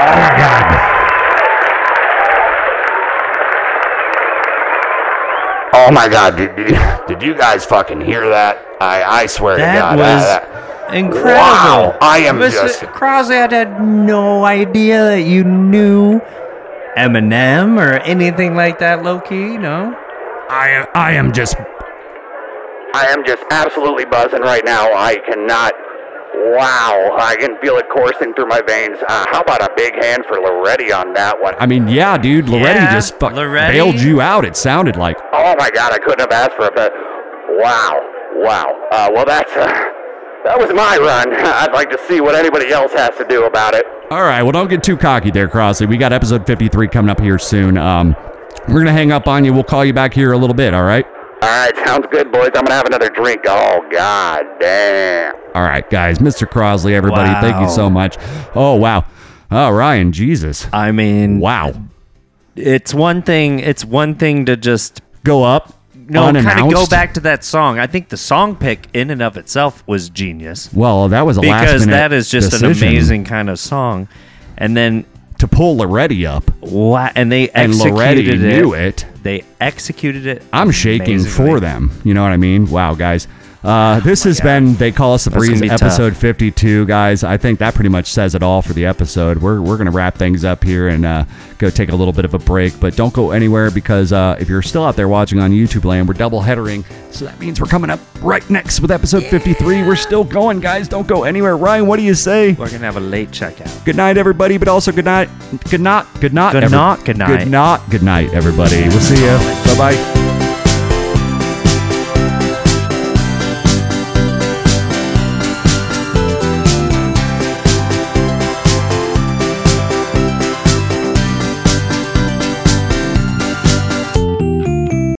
Oh 0.00 0.14
my 0.14 0.32
God. 0.38 0.66
Oh 5.74 5.90
my 5.92 6.08
god, 6.08 6.36
did, 6.36 6.54
did, 6.56 6.78
did 7.06 7.22
you 7.22 7.34
guys 7.34 7.64
fucking 7.64 8.00
hear 8.00 8.28
that? 8.30 8.64
I, 8.80 9.02
I 9.04 9.26
swear 9.26 9.56
to 9.56 9.62
That 9.62 9.96
God. 9.96 9.98
was 9.98 10.24
that- 10.24 10.94
incredible. 10.94 11.34
Wow, 11.34 11.98
I 12.00 12.18
am 12.20 12.38
Mr. 12.38 12.50
just- 12.52 12.80
Crosby, 12.86 13.34
I 13.36 13.52
had 13.54 13.80
no 13.84 14.44
idea 14.44 15.04
that 15.04 15.22
you 15.22 15.44
knew 15.44 16.20
Eminem 16.98 17.78
or 17.80 17.94
anything 18.00 18.54
like 18.54 18.78
that, 18.80 19.02
low 19.02 19.20
key. 19.20 19.56
No. 19.56 19.94
I, 20.50 20.86
I 20.94 21.12
am 21.12 21.32
just. 21.32 21.56
I 22.94 23.06
am 23.08 23.24
just 23.24 23.44
absolutely 23.50 24.04
buzzing 24.06 24.40
right 24.40 24.64
now. 24.64 24.92
I 24.94 25.16
cannot. 25.26 25.72
Wow, 26.56 27.16
I 27.18 27.36
can 27.36 27.58
feel 27.60 27.76
it 27.78 27.86
coursing 27.90 28.32
through 28.34 28.46
my 28.46 28.60
veins. 28.62 28.96
Uh, 29.08 29.26
how 29.30 29.40
about 29.40 29.60
a 29.60 29.70
big 29.76 29.94
hand 30.02 30.24
for 30.26 30.36
Loretti 30.38 30.92
on 30.92 31.12
that 31.14 31.40
one? 31.40 31.54
I 31.58 31.66
mean, 31.66 31.88
yeah, 31.88 32.16
dude. 32.16 32.46
Loretti 32.46 32.80
Yeah, 32.80 32.92
just 32.92 33.18
fuck, 33.18 33.32
Loretti. 33.34 33.72
bailed 33.72 33.96
you 34.00 34.20
out. 34.20 34.44
It 34.44 34.56
sounded 34.56 34.96
like. 34.96 35.18
Oh 35.32 35.54
my 35.58 35.70
God, 35.70 35.92
I 35.92 35.98
couldn't 35.98 36.20
have 36.20 36.32
asked 36.32 36.56
for 36.56 36.66
a 36.66 36.70
better. 36.70 36.94
Wow, 37.58 38.00
wow. 38.36 38.88
Uh, 38.92 39.10
well, 39.12 39.24
that's 39.24 39.52
uh, 39.56 39.66
that 40.44 40.58
was 40.58 40.72
my 40.74 40.96
run. 40.98 41.34
I'd 41.34 41.72
like 41.72 41.90
to 41.90 41.98
see 42.06 42.20
what 42.20 42.34
anybody 42.34 42.70
else 42.70 42.92
has 42.92 43.16
to 43.18 43.24
do 43.28 43.44
about 43.44 43.74
it. 43.74 43.84
All 44.10 44.22
right, 44.22 44.42
well, 44.42 44.52
don't 44.52 44.68
get 44.68 44.82
too 44.82 44.96
cocky 44.96 45.30
there, 45.30 45.48
Crossley. 45.48 45.86
We 45.86 45.96
got 45.96 46.12
episode 46.12 46.46
53 46.46 46.88
coming 46.88 47.10
up 47.10 47.20
here 47.20 47.38
soon. 47.38 47.76
Um, 47.76 48.16
we're 48.68 48.74
going 48.74 48.86
to 48.86 48.92
hang 48.92 49.12
up 49.12 49.26
on 49.28 49.44
you. 49.44 49.52
We'll 49.52 49.64
call 49.64 49.84
you 49.84 49.92
back 49.92 50.14
here 50.14 50.32
a 50.32 50.38
little 50.38 50.54
bit, 50.54 50.72
all 50.74 50.84
right? 50.84 51.04
All 51.40 51.48
right, 51.48 51.76
sounds 51.86 52.06
good, 52.10 52.32
boys. 52.32 52.50
I'm 52.56 52.64
gonna 52.64 52.74
have 52.74 52.86
another 52.86 53.08
drink. 53.10 53.42
Oh 53.46 53.88
God, 53.92 54.44
damn. 54.58 55.36
All 55.54 55.62
right, 55.62 55.88
guys. 55.88 56.18
Mr. 56.18 56.48
Crosley, 56.48 56.94
everybody, 56.94 57.30
thank 57.40 57.62
you 57.62 57.72
so 57.72 57.88
much. 57.88 58.16
Oh, 58.56 58.74
wow. 58.74 59.04
Oh, 59.48 59.70
Ryan, 59.70 60.10
Jesus. 60.10 60.66
I 60.72 60.90
mean, 60.90 61.38
Wow. 61.38 61.74
it's 62.56 62.92
one 62.92 63.22
thing. 63.22 63.60
It's 63.60 63.84
one 63.84 64.16
thing 64.16 64.46
to 64.46 64.56
just 64.56 65.00
Go 65.22 65.44
up. 65.44 65.74
No 66.08 66.32
kind 66.32 66.60
of 66.60 66.72
go 66.72 66.86
back 66.86 67.14
to 67.14 67.20
that 67.20 67.44
song. 67.44 67.78
I 67.78 67.86
think 67.86 68.08
the 68.08 68.16
song 68.16 68.56
pick 68.56 68.88
in 68.92 69.10
and 69.10 69.22
of 69.22 69.36
itself 69.36 69.86
was 69.86 70.08
genius 70.08 70.72
Well, 70.72 71.08
that 71.08 71.22
was 71.22 71.36
a 71.36 71.40
last 71.40 71.62
because 71.62 71.86
that 71.86 72.12
is 72.12 72.30
just 72.30 72.50
decision 72.50 72.70
an 72.70 72.76
amazing 72.76 73.24
kind 73.24 73.50
of 73.50 73.58
song. 73.58 74.08
And 74.56 74.76
then 74.76 75.04
to 75.38 75.46
pull 75.46 75.76
Loretti 75.76 76.26
up, 76.26 76.50
and 77.14 77.30
they 77.30 77.48
and 77.50 77.72
Loretti 77.72 78.28
it. 78.28 78.38
knew 78.38 78.74
it. 78.74 79.06
They 79.22 79.44
executed 79.60 80.26
it. 80.26 80.42
I'm 80.52 80.70
shaking 80.70 81.14
amazingly. 81.16 81.50
for 81.52 81.60
them. 81.60 82.00
You 82.04 82.14
know 82.14 82.22
what 82.22 82.32
I 82.32 82.36
mean? 82.36 82.68
Wow, 82.70 82.94
guys. 82.94 83.28
Uh, 83.62 83.98
this 84.00 84.22
has 84.22 84.40
been 84.40 84.74
They 84.74 84.92
Call 84.92 85.14
Us 85.14 85.24
the 85.24 85.30
Breeze, 85.32 85.60
be 85.60 85.68
episode 85.68 86.16
52, 86.16 86.86
guys. 86.86 87.24
I 87.24 87.36
think 87.36 87.58
that 87.58 87.74
pretty 87.74 87.88
much 87.90 88.06
says 88.06 88.34
it 88.36 88.42
all 88.42 88.62
for 88.62 88.72
the 88.72 88.86
episode. 88.86 89.38
We're, 89.38 89.60
we're 89.60 89.76
going 89.76 89.86
to 89.86 89.92
wrap 89.92 90.14
things 90.14 90.44
up 90.44 90.62
here 90.62 90.86
and 90.88 91.04
uh, 91.04 91.24
go 91.58 91.68
take 91.68 91.88
a 91.88 91.96
little 91.96 92.12
bit 92.12 92.24
of 92.24 92.34
a 92.34 92.38
break, 92.38 92.78
but 92.78 92.94
don't 92.94 93.12
go 93.12 93.32
anywhere 93.32 93.70
because 93.72 94.12
uh, 94.12 94.36
if 94.38 94.48
you're 94.48 94.62
still 94.62 94.84
out 94.84 94.94
there 94.94 95.08
watching 95.08 95.40
on 95.40 95.50
YouTube 95.50 95.84
land, 95.84 96.06
we're 96.06 96.14
double 96.14 96.40
headering. 96.40 96.84
So 97.10 97.24
that 97.24 97.40
means 97.40 97.60
we're 97.60 97.66
coming 97.66 97.90
up 97.90 97.98
right 98.22 98.48
next 98.48 98.80
with 98.80 98.92
episode 98.92 99.24
53. 99.24 99.82
We're 99.82 99.96
still 99.96 100.22
going, 100.24 100.60
guys. 100.60 100.86
Don't 100.86 101.08
go 101.08 101.24
anywhere. 101.24 101.56
Ryan, 101.56 101.86
what 101.88 101.96
do 101.96 102.02
you 102.02 102.14
say? 102.14 102.52
We're 102.52 102.70
gonna 102.70 102.78
have 102.84 102.96
a 102.96 103.00
late 103.00 103.30
checkout. 103.30 103.84
Good 103.84 103.96
night, 103.96 104.18
everybody, 104.18 104.56
but 104.58 104.68
also 104.68 104.92
good 104.92 105.04
night. 105.06 105.28
Good 105.68 105.80
night. 105.80 106.06
Good 106.20 106.32
night. 106.34 106.52
Good 106.52 106.64
every- 106.64 106.76
night, 106.78 107.04
good 107.04 107.18
night. 107.18 107.38
Good 107.38 107.48
night. 107.50 107.80
Good 107.90 108.02
night, 108.02 108.34
everybody. 108.34 108.82
We'll 108.88 109.00
see 109.00 109.20
you. 109.20 109.36
Bye 109.74 109.96
bye. 109.96 110.17